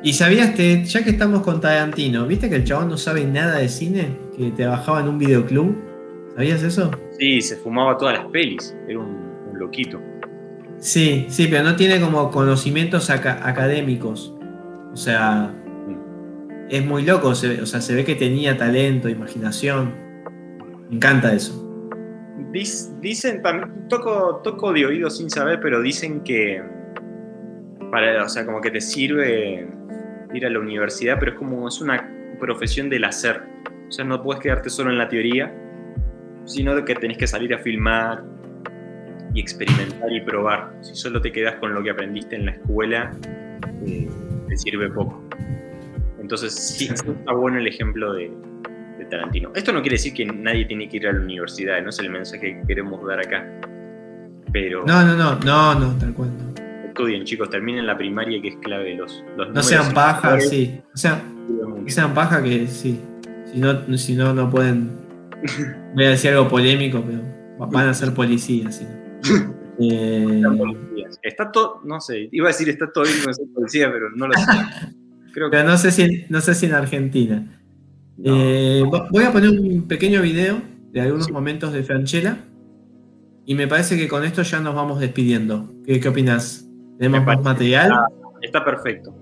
¿Y 0.03 0.13
sabías 0.13 0.51
que, 0.55 0.83
ya 0.83 1.03
que 1.03 1.11
estamos 1.11 1.41
con 1.41 1.61
Tarantino, 1.61 2.27
viste 2.27 2.49
que 2.49 2.55
el 2.57 2.63
chabón 2.65 2.89
no 2.89 2.97
sabe 2.97 3.23
nada 3.25 3.59
de 3.59 3.69
cine? 3.69 4.09
Que 4.37 4.51
trabajaba 4.51 4.99
en 4.99 5.07
un 5.07 5.17
videoclub. 5.17 5.75
¿Sabías 6.35 6.61
eso? 6.63 6.91
Sí, 7.17 7.41
se 7.41 7.55
fumaba 7.55 7.97
todas 7.97 8.17
las 8.17 8.27
pelis, 8.27 8.75
era 8.87 8.99
un, 8.99 9.31
un 9.51 9.59
loquito. 9.59 9.99
Sí, 10.79 11.25
sí, 11.29 11.47
pero 11.49 11.63
no 11.63 11.75
tiene 11.75 11.99
como 12.01 12.31
conocimientos 12.31 13.09
aca- 13.09 13.47
académicos. 13.47 14.33
O 14.91 14.95
sea, 14.95 15.53
es 16.69 16.85
muy 16.85 17.03
loco. 17.03 17.35
se 17.35 17.61
o 17.61 17.65
sea, 17.65 17.81
se 17.81 17.95
ve 17.95 18.03
que 18.03 18.15
tenía 18.15 18.57
talento, 18.57 19.09
imaginación. 19.09 19.93
Me 20.89 20.95
encanta 20.95 21.33
eso. 21.33 21.57
Dicen, 22.51 23.41
toco, 23.87 24.41
toco 24.43 24.73
de 24.73 24.85
oído 24.85 25.09
sin 25.09 25.29
saber, 25.29 25.59
pero 25.61 25.81
dicen 25.81 26.21
que, 26.21 26.61
o 27.81 28.29
sea, 28.29 28.45
como 28.45 28.59
que 28.59 28.71
te 28.71 28.81
sirve 28.81 29.67
ir 30.33 30.45
a 30.45 30.49
la 30.49 30.59
universidad, 30.59 31.17
pero 31.19 31.33
es 31.33 31.37
como, 31.37 31.67
es 31.67 31.79
una 31.81 32.09
profesión 32.39 32.89
del 32.89 33.03
hacer. 33.05 33.41
O 33.87 33.91
sea, 33.91 34.05
no 34.05 34.21
puedes 34.21 34.41
quedarte 34.41 34.69
solo 34.69 34.89
en 34.89 34.97
la 34.97 35.07
teoría, 35.07 35.53
sino 36.45 36.75
de 36.75 36.83
que 36.83 36.95
tenés 36.95 37.17
que 37.17 37.27
salir 37.27 37.53
a 37.53 37.59
filmar 37.59 38.23
y 39.33 39.39
experimentar 39.39 40.11
y 40.11 40.21
probar. 40.21 40.73
Si 40.81 40.95
solo 40.95 41.21
te 41.21 41.31
quedas 41.31 41.55
con 41.55 41.73
lo 41.73 41.83
que 41.83 41.91
aprendiste 41.91 42.35
en 42.35 42.45
la 42.45 42.51
escuela, 42.51 43.11
eh, 43.85 44.07
te 44.51 44.57
sirve 44.57 44.89
poco. 44.89 45.23
Entonces, 46.19 46.53
sí, 46.53 46.89
está 46.93 47.33
bueno 47.33 47.57
el 47.57 47.67
ejemplo 47.67 48.13
de, 48.13 48.29
de 48.99 49.05
Tarantino. 49.05 49.51
Esto 49.55 49.71
no 49.71 49.81
quiere 49.81 49.95
decir 49.95 50.13
que 50.13 50.25
nadie 50.25 50.65
tiene 50.65 50.89
que 50.89 50.97
ir 50.97 51.07
a 51.07 51.13
la 51.13 51.21
universidad, 51.21 51.81
no 51.81 51.89
es 51.89 51.99
el 51.99 52.09
mensaje 52.09 52.41
que 52.59 52.67
queremos 52.67 53.05
dar 53.07 53.19
acá. 53.19 53.47
Pero 54.51 54.83
No, 54.85 55.03
no, 55.05 55.15
no, 55.15 55.39
no, 55.39 55.79
no, 55.79 55.97
tal 55.97 56.13
cual. 56.13 56.29
No, 56.37 56.87
estudien, 56.87 57.23
chicos, 57.23 57.49
terminen 57.49 57.87
la 57.87 57.97
primaria 57.97 58.41
que 58.41 58.49
es 58.49 58.55
clave. 58.57 58.93
Los, 58.95 59.23
los 59.37 59.49
No 59.53 59.63
sean 59.63 59.93
pajas, 59.93 60.49
sí. 60.49 60.81
O 60.93 60.97
sea, 60.97 61.21
que 61.85 61.91
sean 61.91 62.13
paja 62.13 62.43
que 62.43 62.67
sí. 62.67 62.99
Si 63.45 63.59
no, 63.59 63.97
si 63.97 64.15
no, 64.15 64.33
no 64.33 64.49
pueden. 64.49 64.91
Voy 65.95 66.05
a 66.05 66.09
decir 66.09 66.31
algo 66.31 66.49
polémico, 66.49 67.01
pero 67.05 67.21
va- 67.59 67.67
van 67.67 67.87
a 67.87 67.93
ser 67.93 68.13
policías. 68.13 68.75
¿sí? 68.75 68.85
Eh. 69.83 70.43
Está 71.23 71.51
todo, 71.51 71.81
no 71.83 71.99
sé, 72.01 72.29
iba 72.31 72.47
a 72.47 72.51
decir 72.51 72.69
está 72.69 72.91
todo 72.91 73.03
bien 73.05 73.17
con 73.23 73.33
ser 73.33 73.45
policía, 73.53 73.89
pero 73.91 74.09
no 74.15 74.27
lo 74.27 74.33
sé. 74.33 74.41
Creo 75.33 75.49
que 75.49 75.57
pero 75.57 75.69
no 75.69 75.77
sé 75.77 75.91
si, 75.91 76.25
no 76.29 76.41
sé 76.41 76.53
si 76.55 76.65
en 76.65 76.73
Argentina. 76.73 77.61
no. 78.17 78.35
Eh, 78.35 78.83
vo- 78.85 79.07
voy 79.11 79.23
a 79.23 79.31
poner 79.31 79.49
un 79.49 79.87
pequeño 79.87 80.21
video 80.21 80.61
de 80.91 81.01
algunos 81.01 81.31
momentos 81.31 81.71
de 81.73 81.83
Franchella. 81.83 82.37
Y 83.45 83.55
me 83.55 83.67
parece 83.67 83.97
que 83.97 84.07
con 84.07 84.23
esto 84.23 84.41
ya 84.43 84.59
nos 84.59 84.75
vamos 84.75 84.99
despidiendo. 84.99 85.73
¿Qué, 85.85 85.99
qué 85.99 86.09
opinas? 86.09 86.65
¿Tenemos 86.99 87.25
más 87.25 87.41
material? 87.41 87.91
está 88.41 88.63
perfecto. 88.63 89.13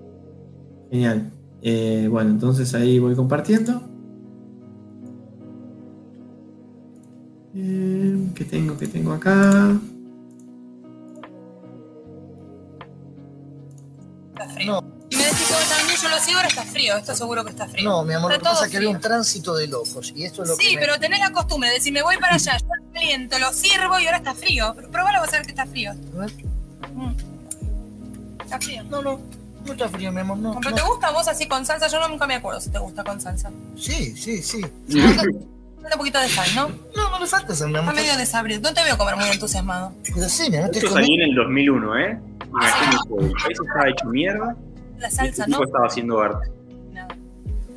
Genial. 0.90 1.30
Eh, 1.62 2.06
bueno, 2.10 2.30
entonces 2.30 2.74
ahí 2.74 2.98
voy 2.98 3.14
compartiendo. 3.14 3.82
Eh, 7.54 8.16
¿Qué 8.34 8.44
tengo? 8.44 8.76
¿Qué 8.78 8.86
tengo 8.86 9.12
acá? 9.12 9.76
Frío. 14.60 14.72
No. 14.72 15.00
Y 15.10 15.16
me 15.16 15.24
decís 15.24 15.48
todo 15.48 15.58
también, 15.76 15.98
yo 16.00 16.08
lo 16.08 16.18
sigo, 16.20 16.36
ahora 16.36 16.48
está 16.48 16.62
frío. 16.64 16.96
Esto 16.96 17.14
seguro 17.16 17.44
que 17.44 17.50
está 17.50 17.66
frío. 17.68 17.88
No, 17.88 18.04
mi 18.04 18.14
amor, 18.14 18.30
lo 18.32 18.38
que 18.38 18.44
pasa 18.44 18.64
es 18.66 18.70
que 18.70 18.76
había 18.76 18.90
un 18.90 19.00
tránsito 19.00 19.56
de 19.56 19.66
locos. 19.66 20.12
Y 20.14 20.24
esto 20.24 20.42
es 20.44 20.48
lo 20.50 20.56
Sí, 20.56 20.68
que. 20.70 20.74
me- 20.76 20.80
pero 20.82 20.98
tenés 21.00 21.18
la 21.18 21.32
costumbre 21.32 21.68
de 21.68 21.74
decir, 21.76 21.92
me 21.92 22.02
voy 22.02 22.16
para 22.18 22.34
allá, 22.36 22.56
yo 22.58 22.66
lo 22.66 22.92
caliento, 22.92 23.38
lo 23.38 23.52
sirvo 23.52 23.98
y 23.98 24.06
ahora 24.06 24.18
está 24.18 24.34
frío. 24.34 24.72
Pero 24.76 24.90
Probalo, 24.90 25.18
vas 25.20 25.30
a 25.32 25.36
ver 25.38 25.42
que 25.46 25.50
está 25.50 25.66
frío. 25.66 25.90
A 25.90 26.18
ver. 26.20 26.32
Mm. 26.94 28.40
Está 28.44 28.60
frío. 28.60 28.84
No, 28.84 29.02
no, 29.02 29.20
no 29.66 29.72
está 29.72 29.88
frío, 29.88 30.12
mi 30.12 30.20
amor. 30.20 30.38
No, 30.38 30.58
¿Pero 30.60 30.70
no. 30.70 30.76
te 30.76 30.82
gusta 30.82 31.10
vos 31.10 31.26
así 31.28 31.46
con 31.48 31.66
salsa? 31.66 31.88
Yo 31.88 32.08
nunca 32.08 32.26
me 32.28 32.34
acuerdo 32.36 32.60
si 32.60 32.70
te 32.70 32.78
gusta 32.78 33.02
con 33.02 33.20
salsa. 33.20 33.50
Sí, 33.76 34.16
sí, 34.16 34.42
sí. 34.42 34.60
Un 35.82 35.98
poquito 35.98 36.20
de 36.20 36.28
sal, 36.28 36.46
¿no? 36.54 36.68
No, 36.94 37.10
no 37.10 37.18
le 37.18 37.26
falta 37.26 37.54
sal, 37.54 37.70
mi 37.70 37.78
amor. 37.78 37.92
Está 37.94 38.02
medio 38.02 38.16
desabrido. 38.18 38.60
No 38.60 38.72
te 38.74 38.84
veo 38.84 38.96
comer 38.98 39.16
muy 39.16 39.28
entusiasmado. 39.28 39.92
Pero 40.14 40.28
sí, 40.28 40.50
te 40.50 40.58
Esto 40.60 40.90
salió 40.90 41.14
en 41.14 41.30
el 41.30 41.34
2001, 41.34 41.98
¿eh? 41.98 42.20
Imagínate, 42.48 43.14
el 43.20 43.32
país 43.32 43.58
estaba 43.66 43.88
hecho 43.88 44.04
mierda 44.06 44.56
La 44.98 45.08
y 45.08 45.10
salsa, 45.10 45.42
este 45.44 45.46
¿no? 45.50 45.62
estaba 45.64 45.86
haciendo 45.86 46.20
arte. 46.20 46.50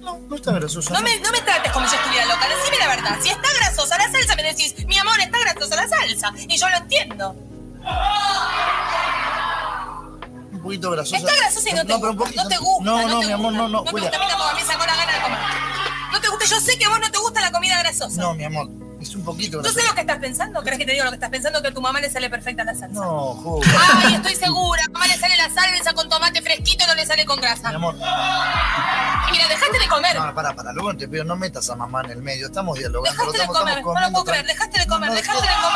No, 0.02 0.20
no 0.28 0.36
está 0.36 0.52
grasoso. 0.52 0.94
No 0.94 1.02
me, 1.02 1.18
no 1.22 1.32
me 1.32 1.40
trates 1.42 1.72
como 1.72 1.88
si 1.88 1.96
estuviera 1.96 2.26
loca, 2.26 2.46
decime 2.50 2.78
la 2.78 2.88
verdad. 2.90 3.18
Si 3.22 3.30
está 3.30 3.48
grasosa 3.58 3.98
la 3.98 4.12
salsa, 4.12 4.36
me 4.36 4.44
decís, 4.44 4.76
mi 4.86 4.98
amor, 4.98 5.18
está 5.20 5.40
grasosa 5.40 5.76
la 5.78 5.88
salsa. 5.88 6.34
Y 6.50 6.58
yo 6.58 6.70
lo 6.70 6.76
entiendo. 6.78 7.36
Un 10.52 10.62
poquito 10.62 10.92
grasoso. 10.92 11.16
Está 11.16 11.36
grasosa 11.38 11.70
y 11.70 11.74
no, 11.74 11.82
te, 11.86 11.96
pero 12.00 12.12
un 12.12 12.18
poquito- 12.18 12.44
no 12.44 12.50
te 12.50 12.58
gusta. 12.58 12.84
No, 12.84 13.08
no, 13.08 13.20
te 13.22 13.26
mi 13.28 13.32
amor, 13.34 13.54
no, 13.54 13.62
no, 13.64 13.70
No 13.70 13.84
te 13.86 13.92
Julia. 13.92 14.10
gusta, 14.10 14.24
mira 14.26 14.38
como 14.38 14.54
me 14.54 14.62
sacó 14.66 14.86
la 14.86 14.96
gana 14.96 15.14
de 15.14 15.22
comer. 15.22 15.40
No 16.14 16.22
te 16.22 16.28
gusta, 16.30 16.46
yo 16.46 16.60
sé 16.60 16.78
que 16.78 16.86
a 16.86 16.90
vos 16.90 17.00
no 17.00 17.10
te 17.10 17.18
gusta 17.18 17.42
la 17.42 17.52
comida 17.52 17.78
grasosa. 17.80 18.22
No, 18.22 18.36
mi 18.36 18.44
amor, 18.44 18.70
es 19.02 19.16
un 19.16 19.24
poquito 19.26 19.62
¿Tú 19.64 19.70
sabes 19.70 19.88
lo 19.88 19.96
que 19.96 20.02
estás 20.02 20.20
pensando? 20.20 20.62
¿Crees 20.62 20.78
que 20.78 20.86
te 20.86 20.92
digo 20.94 21.04
lo 21.06 21.10
que 21.10 21.16
estás 21.16 21.32
pensando? 21.32 21.60
Que 21.62 21.70
a 21.70 21.74
tu 21.74 21.82
mamá 21.82 22.00
le 22.02 22.10
sale 22.12 22.30
perfecta 22.30 22.64
la 22.64 22.76
salsa. 22.76 23.02
No, 23.02 23.34
Julia. 23.34 23.72
Ay, 24.06 24.14
estoy 24.14 24.36
segura. 24.36 24.84
A 24.86 24.92
mamá 24.92 25.08
le 25.08 25.18
sale 25.18 25.36
la 25.36 25.50
salsa 25.50 25.94
con 25.94 26.08
tomate 26.10 26.40
fresquito, 26.44 26.86
no 26.86 26.94
le 26.94 27.04
sale 27.06 27.26
con 27.26 27.38
Mi 27.38 27.42
grasa. 27.42 27.70
amor, 27.70 27.96
Y 27.96 29.32
mira, 29.32 29.48
dejate 29.48 29.80
de 29.80 29.88
comer. 29.88 30.16
no, 30.16 30.36
para, 30.36 30.56
para, 30.56 30.72
luego 30.72 30.96
te 30.96 31.08
pido, 31.08 31.24
no 31.24 31.36
metas 31.36 31.68
a 31.72 31.76
mamá 31.76 32.02
en 32.06 32.12
el 32.12 32.22
medio, 32.22 32.46
estamos 32.46 32.78
dialogando, 32.78 33.24
Dejaste 33.24 33.42
de 33.42 33.48
comer, 33.48 33.84
no 33.84 34.00
lo 34.00 34.12
puedo 34.12 34.26
creer, 34.26 34.46
dejaste 34.46 34.80
de 34.82 34.86
comer, 34.88 35.12
dejaste 35.12 35.42
de 35.42 35.54
comer, 35.64 35.73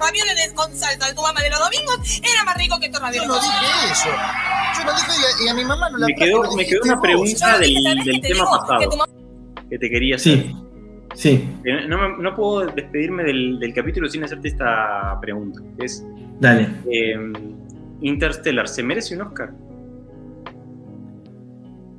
ravioles 0.00 0.34
de- 0.48 0.54
con 0.54 0.74
salsa 0.74 1.06
de 1.08 1.14
tu 1.14 1.22
mamá 1.22 1.40
de 1.42 1.50
los 1.50 1.58
domingos 1.60 2.20
era 2.20 2.44
más 2.44 2.56
rico 2.56 2.78
que 2.80 2.86
estos 2.86 3.00
Yo 3.00 3.06
ravioles. 3.06 3.28
no 3.28 3.34
dije 3.40 3.92
eso. 3.92 4.08
Yo 4.78 4.84
no 4.84 4.92
dije, 4.94 5.12
y 5.20 5.22
a, 5.24 5.46
y 5.46 5.48
a 5.48 5.54
mi 5.54 5.64
mamá 5.64 5.90
no 5.90 5.98
la 5.98 6.06
Me 6.06 6.14
quedó- 6.14 6.56
me 6.56 6.64
quedó 6.66 6.80
una 6.84 7.00
pregunta. 7.00 7.30
Yo 7.54 7.58
dije, 7.60 7.74
del- 7.74 7.82
¿sabés 7.84 8.04
del 8.04 8.14
qué 8.16 8.20
te 8.20 8.28
tema 8.28 8.34
digo? 8.44 8.50
pasado. 8.58 8.78
Que 8.80 8.86
tu 8.86 8.96
mamá 8.96 9.12
Que 9.68 9.78
te 9.78 9.90
quería 9.90 10.16
hacer. 10.16 10.38
Sí, 10.38 10.54
sí, 11.14 11.48
Que 11.64 11.86
No, 11.88 12.34
puedo 12.34 12.66
despedirme 12.66 13.22
del, 13.24 13.58
del 13.60 13.72
capítulo 13.74 14.08
sin 14.08 14.24
hacerte 14.24 14.48
esta 14.48 15.18
pregunta. 15.20 15.60
Es, 15.78 16.04
dale. 16.40 16.68
eh, 16.90 17.14
Interstellar, 18.02 18.66
¿se 18.66 18.82
merece 18.82 19.14
un 19.14 19.22
Oscar? 19.22 19.50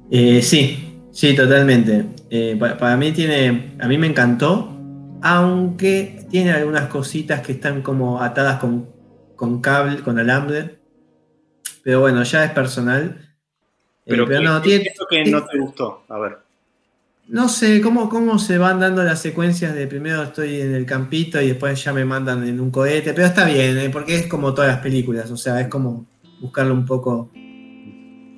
Eh, 0.09 0.41
sí, 0.41 0.97
sí, 1.11 1.35
totalmente. 1.35 2.05
Eh, 2.29 2.55
pa- 2.59 2.77
para 2.77 2.97
mí 2.97 3.11
tiene, 3.11 3.75
a 3.79 3.87
mí 3.87 3.97
me 3.97 4.07
encantó, 4.07 4.70
aunque 5.21 6.25
tiene 6.29 6.51
algunas 6.51 6.87
cositas 6.87 7.41
que 7.41 7.53
están 7.53 7.81
como 7.81 8.21
atadas 8.21 8.59
con, 8.59 8.87
con 9.35 9.61
cable, 9.61 10.01
con 10.01 10.17
alambre. 10.19 10.79
Pero 11.83 11.99
bueno, 12.01 12.23
ya 12.23 12.45
es 12.45 12.51
personal. 12.51 13.17
Eh, 13.19 13.27
Pero, 14.05 14.25
pero 14.27 14.39
¿qué- 14.39 14.45
no, 14.45 14.61
tiene, 14.61 14.83
es 14.85 14.99
que 15.09 15.25
no 15.31 15.45
te 15.45 15.57
gustó? 15.59 16.03
A 16.09 16.17
ver. 16.19 16.37
no 17.27 17.47
sé 17.49 17.81
cómo, 17.81 18.09
cómo 18.09 18.37
se 18.39 18.57
van 18.57 18.79
dando 18.79 19.03
las 19.03 19.21
secuencias 19.21 19.73
de 19.75 19.87
primero 19.87 20.23
estoy 20.23 20.59
en 20.61 20.73
el 20.73 20.85
campito 20.85 21.39
y 21.41 21.49
después 21.49 21.81
ya 21.83 21.93
me 21.93 22.03
mandan 22.03 22.45
en 22.47 22.59
un 22.59 22.71
cohete, 22.71 23.13
pero 23.13 23.27
está 23.27 23.45
bien, 23.45 23.77
¿eh? 23.77 23.89
porque 23.91 24.15
es 24.15 24.27
como 24.27 24.53
todas 24.53 24.71
las 24.71 24.79
películas, 24.81 25.29
o 25.31 25.37
sea, 25.37 25.61
es 25.61 25.67
como 25.67 26.05
buscarle 26.41 26.73
un 26.73 26.85
poco, 26.85 27.29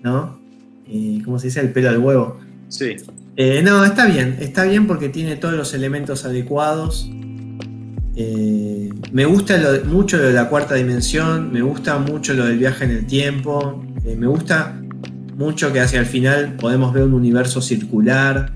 ¿no? 0.04 0.40
Eh, 0.88 1.22
¿Cómo 1.24 1.40
se 1.40 1.48
dice? 1.48 1.62
El 1.62 1.72
pelo 1.72 1.90
al 1.90 1.98
huevo. 2.00 2.40
Sí. 2.68 2.96
Eh, 3.36 3.64
no, 3.64 3.84
está 3.84 4.06
bien, 4.06 4.38
está 4.40 4.64
bien 4.64 4.86
porque 4.86 5.10
tiene 5.10 5.36
todos 5.38 5.56
los 5.56 5.74
elementos 5.74 6.24
adecuados. 6.24 7.10
Eh, 8.16 8.92
me 9.12 9.26
gusta 9.26 9.58
mucho 9.86 10.18
lo 10.18 10.26
de 10.26 10.34
la 10.34 10.50
cuarta 10.50 10.76
dimensión, 10.76 11.52
me 11.52 11.64
gusta 11.64 11.98
mucho 11.98 12.36
lo 12.36 12.46
del 12.46 12.60
viaje 12.60 12.86
en 12.86 12.92
el 12.92 13.08
tiempo, 13.08 13.84
eh, 14.06 14.16
me 14.16 14.28
gusta 14.28 14.80
mucho 15.36 15.74
que 15.74 15.80
hacia 15.80 16.00
el 16.00 16.06
final 16.06 16.58
podemos 16.60 16.94
ver 16.94 17.04
un 17.04 17.14
universo 17.14 17.60
circular. 17.60 18.54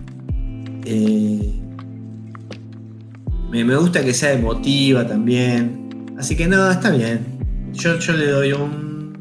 me, 3.49 3.75
gusta 3.75 4.03
que 4.03 4.13
sea 4.13 4.33
emotiva 4.33 5.07
también. 5.07 6.05
Así 6.19 6.35
que 6.35 6.47
no, 6.47 6.69
está 6.69 6.91
bien. 6.91 7.25
Yo, 7.73 7.97
yo 7.97 8.13
le 8.13 8.27
doy 8.27 8.53
un, 8.53 9.17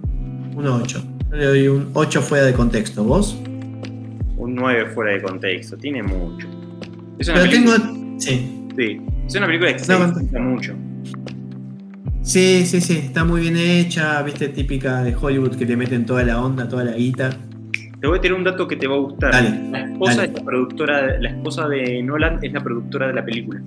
un 0.54 0.66
8. 0.66 1.02
Yo 1.30 1.36
le 1.36 1.46
doy 1.46 1.68
un 1.68 1.88
8 1.94 2.20
fuera 2.20 2.44
de 2.44 2.52
contexto. 2.52 3.04
¿Vos? 3.04 3.36
Un 4.46 4.54
9 4.54 4.90
fuera 4.94 5.12
de 5.12 5.22
contexto, 5.22 5.76
tiene 5.76 6.04
mucho. 6.04 6.46
Es 7.18 7.28
una 7.28 7.40
Pero 7.40 7.50
película, 7.50 7.76
tengo. 7.78 8.20
Sí. 8.20 8.66
sí, 8.76 9.00
es 9.26 9.34
una 9.34 9.46
película 9.46 9.72
que 9.72 9.78
se 9.80 9.92
No, 9.92 10.06
disfruta 10.06 10.38
mucho. 10.38 10.74
Sí, 12.22 12.64
sí, 12.64 12.80
sí, 12.80 12.98
está 12.98 13.24
muy 13.24 13.40
bien 13.40 13.56
hecha, 13.56 14.22
viste, 14.22 14.48
típica 14.50 15.02
de 15.02 15.16
Hollywood 15.16 15.56
que 15.56 15.64
le 15.64 15.76
meten 15.76 16.06
toda 16.06 16.22
la 16.22 16.40
onda, 16.40 16.68
toda 16.68 16.84
la 16.84 16.92
guita. 16.92 17.30
Te 18.00 18.06
voy 18.06 18.18
a 18.18 18.20
tirar 18.20 18.38
un 18.38 18.44
dato 18.44 18.68
que 18.68 18.76
te 18.76 18.86
va 18.86 18.94
a 18.94 18.98
gustar. 18.98 19.32
Dale, 19.32 19.68
la 19.68 19.80
esposa 19.80 20.16
dale. 20.16 20.28
es 20.28 20.38
la 20.38 20.44
productora, 20.44 21.20
la 21.20 21.28
esposa 21.30 21.68
de 21.68 22.02
Nolan 22.04 22.38
es 22.40 22.52
la 22.52 22.62
productora 22.62 23.08
de 23.08 23.14
la 23.14 23.24
película. 23.24 23.60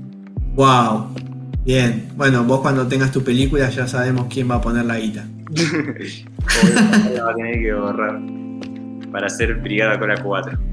Wow. 0.55 1.07
Bien. 1.65 2.05
Bueno, 2.15 2.45
vos 2.45 2.61
cuando 2.61 2.87
tengas 2.87 3.11
tu 3.11 3.21
película 3.21 3.69
ya 3.69 3.85
sabemos 3.85 4.27
quién 4.33 4.49
va 4.49 4.55
a 4.55 4.61
poner 4.61 4.85
la 4.85 4.97
guita. 4.97 5.25
Obvio, 5.51 7.15
la 7.15 7.23
va 7.25 7.31
a 7.31 7.35
tener 7.35 7.59
que 7.59 7.71
ahorrar 7.71 8.38
para 9.11 9.27
hacer 9.27 9.55
Brigada 9.55 9.99
Cola 9.99 10.15
4. 10.21 10.59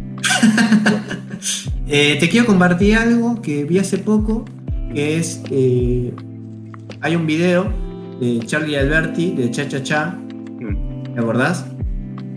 Eh, 1.88 2.16
te 2.18 2.28
quiero 2.28 2.46
compartir 2.46 2.96
algo 2.96 3.40
que 3.40 3.62
vi 3.62 3.78
hace 3.78 3.98
poco, 3.98 4.44
que 4.92 5.18
es, 5.18 5.40
eh, 5.52 6.12
hay 7.00 7.14
un 7.14 7.28
video 7.28 7.72
de 8.20 8.40
Charlie 8.44 8.76
Alberti, 8.76 9.36
de 9.36 9.52
Cha 9.52 9.68
Cha 9.68 9.80
Cha, 9.84 10.18
Mm, 10.60 11.14
¿te 11.14 11.20
acordás? 11.20 11.66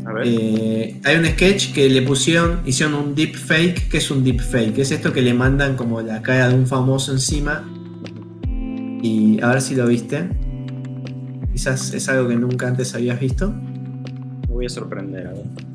A 0.06 0.14
ver. 0.14 0.24
Eh, 0.28 1.00
hay 1.04 1.16
un 1.18 1.26
sketch 1.26 1.74
que 1.74 1.90
le 1.90 2.02
pusieron, 2.02 2.62
hicieron 2.66 2.96
un 2.96 3.16
deep 3.16 3.36
fake. 3.36 3.90
¿Qué 3.90 3.98
es 3.98 4.12
un 4.12 4.24
deep 4.24 4.42
fake? 4.42 4.78
Es 4.80 4.92
esto 4.92 5.14
que 5.14 5.22
le 5.22 5.34
mandan 5.34 5.76
como 5.76 6.02
la 6.02 6.22
cara 6.22 6.50
de 6.50 6.56
un 6.56 6.68
famoso 6.68 7.12
encima. 7.12 7.64
Y 9.02 9.40
a 9.42 9.50
ver 9.50 9.62
si 9.62 9.76
lo 9.76 9.88
viste. 9.88 10.30
Quizás 11.52 11.94
es 11.94 12.10
algo 12.10 12.28
que 12.28 12.36
nunca 12.36 12.68
antes 12.68 12.96
habías 12.96 13.20
visto. 13.20 13.52
Me 13.52 14.54
voy 14.54 14.66
a 14.66 14.70
sorprender, 14.70 15.28
a 15.28 15.32
ver. 15.32 15.69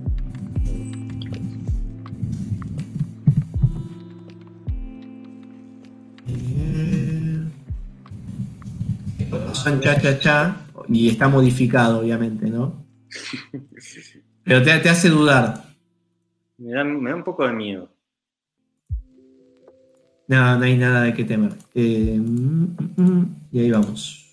Son 9.65 9.81
cha 9.81 9.99
cha 9.99 10.19
cha. 10.19 10.57
Y 10.89 11.09
está 11.09 11.27
modificado, 11.27 12.01
obviamente, 12.01 12.51
¿no? 12.51 12.85
Pero 14.45 14.63
te, 14.63 14.79
te 14.79 14.91
hace 14.91 15.09
dudar. 15.09 15.65
Me 16.59 16.73
da, 16.73 16.85
me 16.85 17.09
da 17.09 17.17
un 17.17 17.25
poco 17.25 17.47
de 17.47 17.55
miedo. 17.55 17.89
No, 20.29 20.59
no 20.59 20.65
hay 20.65 20.77
nada 20.77 21.05
de 21.05 21.15
qué 21.15 21.25
temer. 21.25 21.53
Eh, 21.75 22.19
mm, 22.21 22.77
mm, 22.77 23.03
mm, 23.03 23.37
y 23.53 23.61
ahí 23.61 23.71
vamos. 23.71 24.33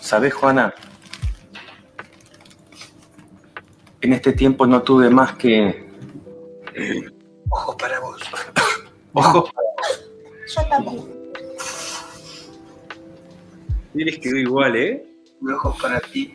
¿Sabes, 0.00 0.32
Juana? 0.34 0.72
En 4.00 4.12
este 4.12 4.32
tiempo 4.34 4.68
no 4.68 4.82
tuve 4.82 5.10
más 5.10 5.32
que 5.34 5.87
Ojos 7.50 7.76
para 7.76 8.00
vos. 8.00 8.20
ojos 9.12 9.50
Yo 10.54 10.68
también. 10.68 11.18
Les 13.94 14.18
quedó 14.18 14.36
igual, 14.36 14.76
¿eh? 14.76 15.04
Ojos 15.54 15.80
para 15.80 16.00
ti. 16.00 16.34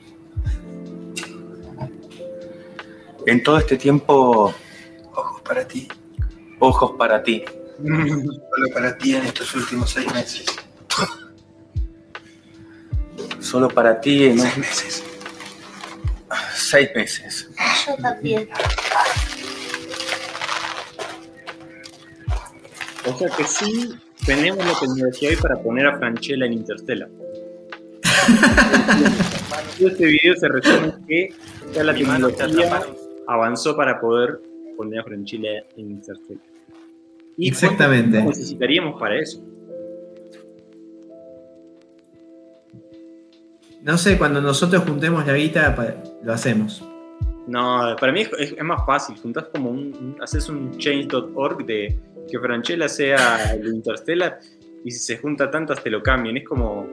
En 3.25 3.41
todo 3.43 3.57
este 3.57 3.77
tiempo, 3.77 4.53
Ojos 5.15 5.41
para 5.43 5.65
ti. 5.67 5.87
ojos 6.59 6.91
para 6.97 7.23
ti. 7.23 7.43
Solo 7.77 8.73
para 8.73 8.97
ti 8.97 9.15
en 9.15 9.25
estos 9.25 9.53
últimos 9.55 9.89
seis 9.91 10.11
meses. 10.13 10.45
Solo 13.39 13.69
para 13.69 13.99
ti 14.01 14.25
en 14.25 14.39
Seis 14.39 14.57
meses. 14.57 15.03
seis 16.55 16.89
meses. 16.95 17.49
Yo 17.87 17.95
también. 17.97 18.49
O 23.05 23.17
sea 23.17 23.29
que 23.35 23.43
sí 23.43 23.89
tenemos 24.25 24.65
la 24.65 24.73
tecnología 24.79 25.29
hoy 25.29 25.35
para 25.35 25.61
poner 25.61 25.87
a 25.87 25.97
Franchella 25.97 26.45
en 26.45 26.53
Interstellar. 26.53 27.09
Este 29.79 30.05
video 30.05 30.35
se 30.35 30.47
resume 30.47 30.93
que 31.07 31.29
ya 31.73 31.83
la 31.83 31.91
Mi 31.93 31.99
tecnología 31.99 32.83
avanzó 33.27 33.75
para 33.75 33.99
poder 33.99 34.39
poner 34.77 34.99
a 34.99 35.03
Franchella 35.03 35.49
en 35.75 35.91
Interstellar. 35.91 36.43
¿Y 37.37 37.49
Exactamente. 37.49 38.21
necesitaríamos 38.23 38.99
para 38.99 39.19
eso? 39.19 39.41
No 43.81 43.97
sé, 43.97 44.17
cuando 44.17 44.39
nosotros 44.39 44.83
juntemos 44.83 45.25
la 45.27 45.33
guita, 45.33 45.75
lo 46.23 46.31
hacemos. 46.33 46.81
No, 47.47 47.95
para 47.99 48.13
mí 48.13 48.25
es, 48.39 48.63
más 48.63 48.85
fácil. 48.85 49.17
Juntás 49.21 49.45
como 49.51 49.69
un, 49.71 49.79
un- 49.93 50.15
haces 50.21 50.47
un 50.47 50.77
change.org 50.77 51.65
de 51.65 51.99
que 52.29 52.39
Franchella 52.39 52.87
sea 52.87 53.53
el 53.53 53.67
Interstellar 53.67 54.39
y 54.83 54.91
si 54.91 54.99
se 54.99 55.17
junta 55.17 55.49
tantas 55.49 55.83
te 55.83 55.89
lo 55.89 56.01
cambian. 56.01 56.37
Es 56.37 56.43
como, 56.43 56.87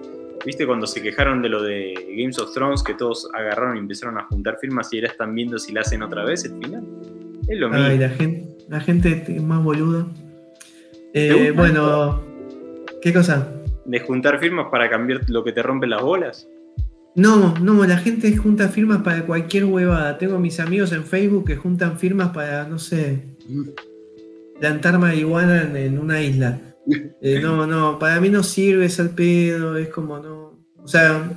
viste 0.44 0.66
cuando 0.66 0.86
se 0.86 1.02
quejaron 1.02 1.42
de 1.42 1.48
lo 1.48 1.62
de 1.62 1.94
Games 2.16 2.38
of 2.38 2.52
Thrones 2.54 2.82
que 2.82 2.94
todos 2.94 3.28
agarraron 3.34 3.76
y 3.76 3.80
empezaron 3.80 4.18
a 4.18 4.24
juntar 4.24 4.58
firmas 4.60 4.92
y 4.92 4.98
ahora 4.98 5.10
están 5.10 5.34
viendo 5.34 5.58
si 5.58 5.72
la 5.72 5.80
hacen 5.82 6.02
otra 6.02 6.24
vez 6.24 6.44
el 6.44 6.52
final. 6.52 6.84
Es 7.48 7.58
lo 7.58 7.68
mismo. 7.68 7.84
Ay, 7.84 7.98
la 7.98 8.10
gente, 8.10 8.48
la 8.68 8.80
gente 8.80 9.24
es 9.28 9.42
más 9.42 9.62
boluda. 9.62 10.06
¿Te 11.12 11.48
Eh, 11.48 11.52
bueno, 11.52 12.22
¿qué 13.02 13.12
cosa? 13.12 13.52
De 13.84 14.00
juntar 14.00 14.38
firmas 14.38 14.68
para 14.70 14.88
cambiar 14.88 15.28
lo 15.28 15.42
que 15.42 15.52
te 15.52 15.62
rompe 15.62 15.86
las 15.86 16.02
bolas. 16.02 16.48
No, 17.16 17.58
no, 17.58 17.84
la 17.86 17.96
gente 17.96 18.36
junta 18.36 18.68
firmas 18.68 19.02
para 19.02 19.26
cualquier 19.26 19.64
huevada. 19.64 20.16
Tengo 20.16 20.38
mis 20.38 20.60
amigos 20.60 20.92
en 20.92 21.04
Facebook 21.04 21.44
que 21.44 21.56
juntan 21.56 21.98
firmas 21.98 22.30
para, 22.30 22.68
no 22.68 22.78
sé, 22.78 23.24
plantar 24.60 24.98
marihuana 24.98 25.62
en, 25.62 25.76
en 25.76 25.98
una 25.98 26.22
isla. 26.22 26.58
Eh, 27.22 27.38
no, 27.40 27.66
no, 27.66 27.98
para 27.98 28.18
mí 28.20 28.30
no 28.30 28.42
sirve, 28.42 28.86
es 28.86 28.98
al 28.98 29.10
pedo, 29.10 29.76
es 29.76 29.88
como 29.88 30.18
no. 30.18 30.58
O 30.82 30.88
sea, 30.88 31.30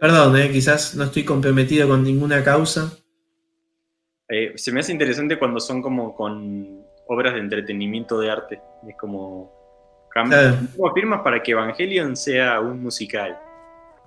perdón, 0.00 0.36
eh, 0.36 0.50
quizás 0.50 0.96
no 0.96 1.04
estoy 1.04 1.24
comprometido 1.24 1.88
con 1.88 2.02
ninguna 2.02 2.42
causa. 2.42 2.92
Eh, 4.28 4.52
se 4.56 4.72
me 4.72 4.80
hace 4.80 4.92
interesante 4.92 5.38
cuando 5.38 5.60
son 5.60 5.80
como 5.80 6.14
con 6.14 6.82
obras 7.06 7.34
de 7.34 7.40
entretenimiento 7.40 8.18
de 8.18 8.30
arte. 8.30 8.60
Es 8.86 8.96
como. 8.98 9.56
Claro. 10.12 10.56
Como 10.76 10.92
firmas 10.92 11.20
para 11.22 11.42
que 11.42 11.52
Evangelion 11.52 12.16
sea 12.16 12.60
un 12.60 12.82
musical. 12.82 13.38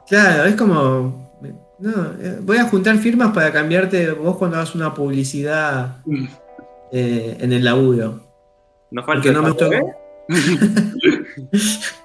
Claro, 0.07 0.43
es 0.43 0.55
como. 0.55 1.39
No, 1.79 2.13
voy 2.41 2.57
a 2.57 2.65
juntar 2.65 2.97
firmas 2.97 3.33
para 3.33 3.51
cambiarte 3.51 4.11
vos 4.11 4.37
cuando 4.37 4.57
hagas 4.57 4.75
una 4.75 4.93
publicidad 4.93 5.97
eh, 6.91 7.37
en 7.39 7.53
el 7.53 7.63
laburo. 7.63 8.27
No 8.91 9.03
falta 9.03 9.21
Porque 9.21 9.31
no 9.31 9.41
me 9.41 9.49
gustó. 9.49 9.71
¿eh? 9.71 9.83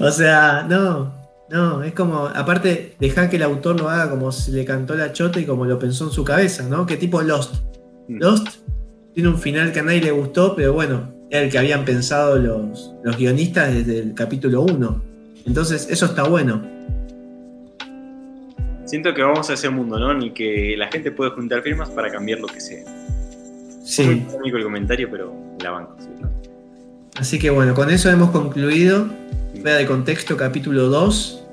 O 0.00 0.10
sea, 0.10 0.66
no, 0.68 1.14
no, 1.48 1.82
es 1.82 1.92
como, 1.92 2.26
aparte, 2.26 2.94
dejar 2.98 3.30
que 3.30 3.36
el 3.36 3.42
autor 3.42 3.80
lo 3.80 3.88
haga 3.88 4.10
como 4.10 4.30
se 4.32 4.52
le 4.52 4.64
cantó 4.64 4.94
la 4.94 5.12
chota 5.12 5.40
y 5.40 5.44
como 5.44 5.64
lo 5.64 5.78
pensó 5.78 6.04
en 6.04 6.10
su 6.10 6.24
cabeza, 6.24 6.64
¿no? 6.64 6.86
Que 6.86 6.96
tipo 6.96 7.22
Lost. 7.22 7.56
Mm. 8.08 8.18
Lost 8.18 8.48
tiene 9.14 9.28
un 9.28 9.38
final 9.38 9.72
que 9.72 9.80
a 9.80 9.82
nadie 9.82 10.02
le 10.02 10.10
gustó, 10.10 10.54
pero 10.54 10.72
bueno, 10.72 11.12
era 11.30 11.44
el 11.44 11.50
que 11.50 11.58
habían 11.58 11.84
pensado 11.84 12.36
los, 12.36 12.94
los 13.02 13.16
guionistas 13.16 13.72
desde 13.72 13.98
el 13.98 14.14
capítulo 14.14 14.62
1. 14.62 15.02
Entonces, 15.46 15.88
eso 15.90 16.06
está 16.06 16.24
bueno. 16.24 16.62
Siento 18.84 19.14
que 19.14 19.22
vamos 19.22 19.48
a 19.48 19.54
ese 19.54 19.70
mundo, 19.70 19.98
¿no? 19.98 20.12
En 20.12 20.22
el 20.22 20.32
que 20.34 20.74
la 20.76 20.90
gente 20.90 21.12
puede 21.12 21.30
juntar 21.30 21.62
firmas 21.62 21.88
para 21.90 22.10
cambiar 22.10 22.40
lo 22.40 22.46
que 22.46 22.60
sea. 22.60 22.84
Sí. 23.84 24.04
Muy 24.04 24.20
técnico 24.20 24.56
el 24.58 24.62
comentario, 24.64 25.08
pero 25.10 25.34
la 25.62 25.70
banco. 25.70 25.96
sí. 25.98 26.08
Así 27.16 27.38
que 27.38 27.50
bueno, 27.50 27.74
con 27.74 27.90
eso 27.90 28.10
hemos 28.10 28.30
concluido. 28.30 29.06
Fuera 29.60 29.76
de 29.76 29.86
contexto, 29.86 30.36
capítulo 30.36 30.88
2. 30.88 31.44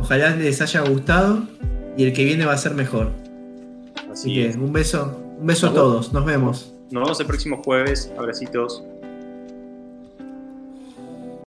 Ojalá 0.00 0.34
les 0.34 0.60
haya 0.60 0.80
gustado 0.80 1.42
y 1.96 2.04
el 2.04 2.12
que 2.12 2.24
viene 2.24 2.44
va 2.44 2.54
a 2.54 2.58
ser 2.58 2.74
mejor. 2.74 3.10
Así 3.96 4.10
Así 4.10 4.34
que 4.34 4.48
es. 4.48 4.56
un 4.56 4.72
beso, 4.72 5.36
un 5.38 5.46
beso 5.46 5.68
a 5.68 5.74
todos, 5.74 6.12
nos 6.12 6.24
vemos. 6.24 6.72
Nos 6.90 7.04
vemos 7.04 7.20
el 7.20 7.26
próximo 7.26 7.62
jueves. 7.62 8.10
Abracitos. 8.18 8.82